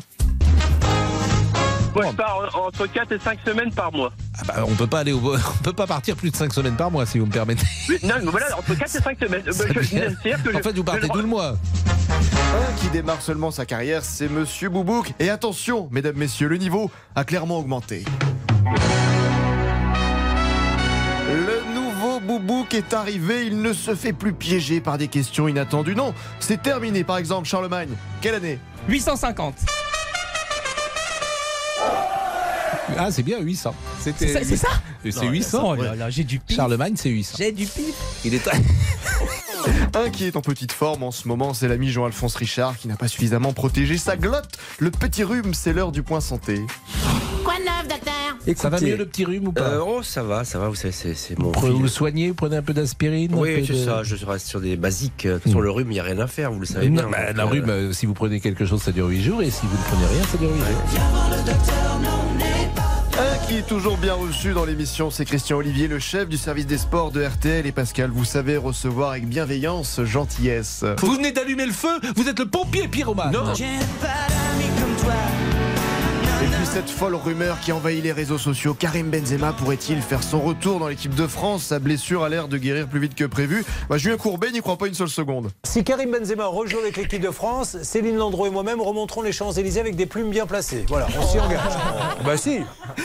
Moi, 1.95 2.05
je 2.11 2.17
pars 2.17 2.51
entre 2.55 2.87
4 2.87 3.13
et 3.13 3.19
5 3.19 3.39
semaines 3.45 3.73
par 3.73 3.93
mois. 3.93 4.13
Ah 4.39 4.43
bah, 4.47 4.65
on 4.67 4.75
peut 4.75 4.87
pas 4.87 5.01
aller 5.01 5.13
au, 5.13 5.19
on 5.35 5.63
peut 5.63 5.73
pas 5.73 5.87
partir 5.87 6.15
plus 6.17 6.31
de 6.31 6.37
5 6.37 6.53
semaines 6.53 6.77
par 6.77 6.91
mois, 6.91 7.05
si 7.07 7.19
vous 7.19 7.27
me 7.27 7.33
permettez. 7.33 7.67
Non, 8.05 8.15
mais 8.23 8.31
voilà, 8.31 8.57
entre 8.57 8.75
4 8.75 8.83
et 8.97 9.01
5 9.01 9.19
semaines. 9.19 9.43
Euh, 9.49 9.53
bah, 9.59 9.65
je- 9.69 9.73
que 9.73 10.55
En 10.55 10.59
je- 10.59 10.63
fait, 10.63 10.73
vous 10.73 10.85
partez 10.85 11.09
tout 11.09 11.19
le 11.19 11.27
mois. 11.27 11.57
Un 12.11 12.81
qui 12.81 12.89
démarre 12.89 13.21
seulement 13.23 13.51
sa 13.51 13.67
carrière, 13.67 14.05
c'est 14.05 14.29
Monsieur 14.29 14.69
Boubouk. 14.69 15.13
Et 15.19 15.31
attention, 15.31 15.89
mesdames, 15.91 16.17
messieurs, 16.17 16.49
le 16.49 16.57
niveau 16.59 16.91
a 17.17 17.25
clairement 17.25 17.59
augmenté. 17.59 18.05
Le 21.29 21.75
nouveau 21.75 22.21
Boubouk 22.21 22.75
est 22.75 22.93
arrivé, 22.95 23.47
il 23.47 23.61
ne 23.63 23.73
se 23.73 23.95
fait 23.95 24.13
plus 24.13 24.33
piéger 24.33 24.81
par 24.81 24.99
des 24.99 25.09
questions 25.09 25.49
inattendues. 25.49 25.95
Non, 25.95 26.15
c'est 26.41 26.63
terminé. 26.63 27.05
Par 27.05 27.19
exemple, 27.19 27.49
Charlemagne, 27.49 27.91
quelle 28.21 28.35
année? 28.35 28.59
850. 28.89 29.55
Ah, 32.99 33.11
c'est 33.11 33.23
bien 33.23 33.39
800. 33.41 33.75
C'était- 34.01 34.27
C'est 34.27 34.33
ça- 34.33 34.41
c'est 34.45 34.57
ça 34.57 34.69
C'est 35.03 35.17
Non, 35.25 35.31
800. 35.31 35.63
oh 35.65 35.75
là 35.83 35.95
là, 35.95 36.11
j'ai 36.11 36.25
du 36.25 36.39
pif. 36.39 36.57
Charlemagne, 36.57 36.95
c'est 36.97 37.09
800. 37.09 37.37
J'ai 37.39 37.53
du 37.53 37.65
pif. 37.67 37.95
Il 38.25 38.35
est 38.35 38.49
Un 39.95 40.11
qui 40.11 40.25
est 40.27 40.37
en 40.37 40.41
petite 40.43 40.73
forme 40.73 41.03
en 41.03 41.11
ce 41.11 41.27
moment, 41.29 41.55
c'est 41.55 41.69
l'ami 41.69 41.91
Jean-Alphonse 41.91 42.35
Richard 42.37 42.77
qui 42.79 42.89
n'a 42.89 42.97
pas 42.97 43.09
suffisamment 43.09 43.53
protégé 43.53 43.97
sa 43.99 44.17
glotte. 44.17 44.57
Le 44.79 44.91
petit 44.91 45.23
rhume, 45.25 45.55
c'est 45.55 45.73
l'heure 45.73 45.93
du 45.93 46.03
point 46.03 46.21
santé. 46.21 46.65
Quoi 47.45 47.55
de 47.59 47.65
neuf, 47.65 47.89
docteur? 47.89 48.57
Ça 48.57 48.69
va 48.69 48.81
mieux 48.81 48.97
le 48.97 49.07
petit 49.07 49.25
rhume 49.25 49.49
ou 49.49 49.53
pas? 49.53 49.63
Euh, 49.63 49.81
Oh, 49.87 50.03
ça 50.03 50.23
va, 50.23 50.45
ça 50.45 50.59
va, 50.59 50.69
vous 50.69 50.75
savez, 50.75 50.93
c'est 50.93 51.15
c'est 51.15 51.39
mon. 51.39 51.53
Prenez- 51.53 51.73
fil. 51.73 51.83
Vous 51.83 51.89
soignez, 51.89 52.29
vous 52.29 52.35
prenez 52.35 52.57
un 52.57 52.63
peu 52.63 52.73
d'aspirine 52.75 53.35
Oui, 53.35 53.65
c'est 53.67 53.73
de- 53.75 53.85
ça, 53.85 54.03
je 54.03 54.17
reste 54.25 54.47
sur 54.47 54.61
des 54.61 54.77
basiques. 54.77 55.27
De 55.27 55.35
toute 55.35 55.45
façon, 55.45 55.61
le 55.61 55.71
rhume, 55.71 55.91
il 55.91 55.95
n'y 55.95 56.01
a 56.01 56.05
rien 56.05 56.19
à 56.19 56.27
faire, 56.27 56.51
vous 56.53 56.61
le 56.61 56.67
savez 56.67 56.89
Non, 56.91 57.03
bien. 57.03 57.11
bah, 57.11 57.33
la 57.35 57.43
euh, 57.45 57.47
rhume, 57.47 57.69
euh, 57.71 57.93
si 57.93 58.07
vous 58.07 58.15
prenez 58.15 58.41
quelque 58.41 58.65
chose, 58.67 58.83
ça 58.83 58.93
dure 58.93 59.07
8 59.07 59.23
jours, 59.23 59.43
et 59.43 59.51
si 59.51 59.67
vous 59.67 59.77
ne 59.77 59.83
prenez 59.83 60.07
rien, 60.07 60.23
ça 60.31 60.39
dure 60.39 60.51
8 60.51 60.59
jours. 60.59 61.81
Un 63.19 63.47
qui 63.47 63.57
est 63.59 63.67
toujours 63.67 63.99
bien 63.99 64.15
reçu 64.15 64.53
dans 64.53 64.65
l'émission, 64.65 65.11
c'est 65.11 65.25
Christian 65.27 65.59
Olivier, 65.59 65.89
le 65.89 65.99
chef 65.99 66.27
du 66.29 66.39
service 66.39 66.67
des 66.67 66.79
sports 66.79 67.11
de 67.11 67.23
RTL. 67.23 67.67
Et 67.67 67.73
Pascal, 67.73 68.11
vous 68.11 68.25
savez 68.25 68.57
recevoir 68.57 69.11
avec 69.11 69.29
bienveillance, 69.29 70.01
gentillesse. 70.05 70.85
Vous 71.01 71.13
venez 71.17 71.31
d'allumer 71.33 71.67
le 71.67 71.73
feu, 71.73 72.01
vous 72.17 72.29
êtes 72.29 72.39
le 72.39 72.47
pompier 72.47 72.89
pyromane. 72.89 73.33
Non. 73.33 73.53
Cette 76.73 76.89
folle 76.89 77.17
rumeur 77.17 77.59
qui 77.59 77.73
envahit 77.73 78.01
les 78.01 78.13
réseaux 78.13 78.39
sociaux, 78.39 78.75
Karim 78.75 79.11
Benzema 79.11 79.53
pourrait-il 79.53 80.01
faire 80.01 80.23
son 80.23 80.41
retour 80.41 80.79
dans 80.79 80.87
l'équipe 80.87 81.13
de 81.13 81.27
France? 81.27 81.65
Sa 81.65 81.81
blessure 81.81 82.23
a 82.23 82.29
l'air 82.29 82.47
de 82.47 82.59
guérir 82.59 82.87
plus 82.87 83.01
vite 83.01 83.17
que 83.17 83.25
prévu. 83.25 83.65
Bah, 83.89 83.99
Julien 83.99 84.17
Courbet 84.17 84.53
n'y 84.53 84.61
croit 84.61 84.79
pas 84.79 84.87
une 84.87 84.95
seule 84.95 85.09
seconde. 85.09 85.51
Si 85.65 85.83
Karim 85.83 86.13
Benzema 86.13 86.47
rejoue 86.47 86.79
avec 86.79 86.97
l'équipe 86.97 87.21
de 87.21 87.33
France, 87.33 87.77
Céline 87.83 88.17
Landreau 88.17 88.47
et 88.47 88.51
moi-même 88.51 88.81
remonterons 88.81 89.23
les 89.23 89.33
Champs-Élysées 89.33 89.81
avec 89.81 89.97
des 89.97 90.07
plumes 90.07 90.31
bien 90.31 90.47
placées. 90.47 90.85
Voilà, 90.87 91.09
on 91.19 91.27
s'y 91.27 91.41
engage. 91.41 91.59
bah 92.25 92.37
si, 92.37 92.61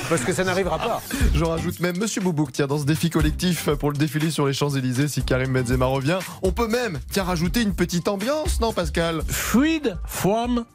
parce 0.10 0.22
que 0.22 0.32
ça 0.32 0.44
n'arrivera 0.44 0.78
pas. 0.78 1.02
J'en 1.34 1.50
rajoute 1.50 1.80
même 1.80 1.98
Monsieur 1.98 2.22
Boubouk, 2.22 2.52
tiens, 2.52 2.68
dans 2.68 2.78
ce 2.78 2.86
défi 2.86 3.10
collectif 3.10 3.70
pour 3.80 3.90
le 3.90 3.98
défilé 3.98 4.30
sur 4.30 4.46
les 4.46 4.54
Champs-Élysées, 4.54 5.08
si 5.08 5.24
Karim 5.24 5.52
Benzema 5.52 5.88
revient, 5.88 6.20
on 6.44 6.52
peut 6.52 6.68
même, 6.68 7.00
tiens, 7.12 7.24
rajouter 7.24 7.64
une 7.64 7.74
petite 7.74 8.08
ambiance, 8.10 8.62
non 8.62 8.74
Pascal? 8.74 9.24
Freed 9.28 9.98
from 10.06 10.66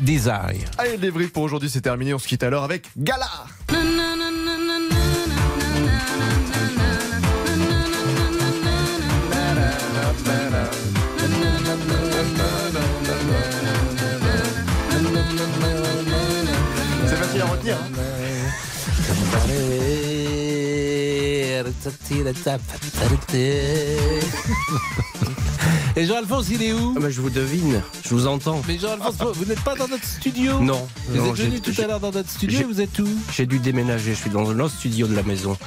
desire. 0.00 0.70
Allez, 0.78 0.92
le 0.92 0.98
débrief 0.98 1.32
pour 1.32 1.42
aujourd'hui, 1.42 1.70
c'est 1.70 1.80
terminé. 1.80 2.14
On 2.14 2.18
se 2.18 2.28
quitte 2.28 2.42
alors 2.42 2.64
avec 2.64 2.88
Gala. 2.96 3.28
C'est 17.06 17.16
facile 17.16 17.42
à 17.42 17.46
retenir. 17.46 17.76
Et 26.00 26.06
Jean-Alphonse, 26.06 26.48
il 26.50 26.62
est 26.62 26.72
où 26.72 26.94
Ah, 26.96 27.00
bah, 27.00 27.10
Je 27.10 27.20
vous 27.20 27.28
devine, 27.28 27.82
je 28.02 28.08
vous 28.08 28.26
entends. 28.26 28.62
Mais 28.66 28.78
Jean-Alphonse, 28.78 29.16
vous 29.36 29.44
n'êtes 29.44 29.60
pas 29.60 29.74
dans 29.74 29.86
notre 29.86 30.04
studio 30.06 30.58
Non. 30.58 30.88
Vous 31.08 31.18
non, 31.18 31.34
êtes 31.34 31.40
venu 31.42 31.60
tout 31.60 31.78
à 31.78 31.86
l'heure 31.86 32.00
dans 32.00 32.10
notre 32.10 32.30
studio 32.30 32.66
vous 32.66 32.80
êtes 32.80 32.98
où 33.00 33.08
J'ai 33.36 33.44
dû 33.44 33.58
déménager, 33.58 34.14
je 34.14 34.18
suis 34.18 34.30
dans 34.30 34.50
un 34.50 34.58
autre 34.60 34.74
studio 34.74 35.06
de 35.06 35.14
la 35.14 35.22
maison. 35.22 35.58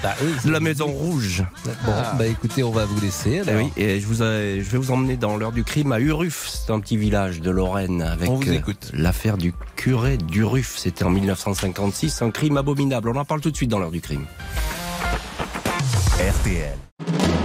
de 0.43 0.49
la 0.49 0.59
maison 0.59 0.87
rouge. 0.87 1.43
Bon, 1.85 1.91
bah 2.17 2.25
écoutez, 2.25 2.63
on 2.63 2.71
va 2.71 2.85
vous 2.85 2.99
laisser. 2.99 3.43
Eh 3.47 3.55
oui, 3.55 3.69
et 3.77 3.99
je, 3.99 4.07
vous 4.07 4.15
je 4.15 4.59
vais 4.63 4.77
vous 4.79 4.91
emmener 4.91 5.17
dans 5.17 5.37
l'heure 5.37 5.51
du 5.51 5.63
crime 5.63 5.91
à 5.91 5.99
Uruf. 5.99 6.49
C'est 6.49 6.73
un 6.73 6.79
petit 6.79 6.97
village 6.97 7.39
de 7.39 7.51
Lorraine 7.51 8.01
avec 8.01 8.27
On 8.27 8.37
vous 8.37 8.49
euh, 8.49 8.53
écoute. 8.53 8.89
l'affaire 8.91 9.37
du 9.37 9.53
curé 9.75 10.17
d'Uruf. 10.17 10.77
C'était 10.79 11.03
en 11.03 11.11
1956, 11.11 12.23
un 12.23 12.31
crime 12.31 12.57
abominable. 12.57 13.09
On 13.09 13.17
en 13.17 13.25
parle 13.25 13.41
tout 13.41 13.51
de 13.51 13.55
suite 13.55 13.69
dans 13.69 13.77
l'heure 13.77 13.91
du 13.91 14.01
crime. 14.01 14.25
RTL. 16.17 17.42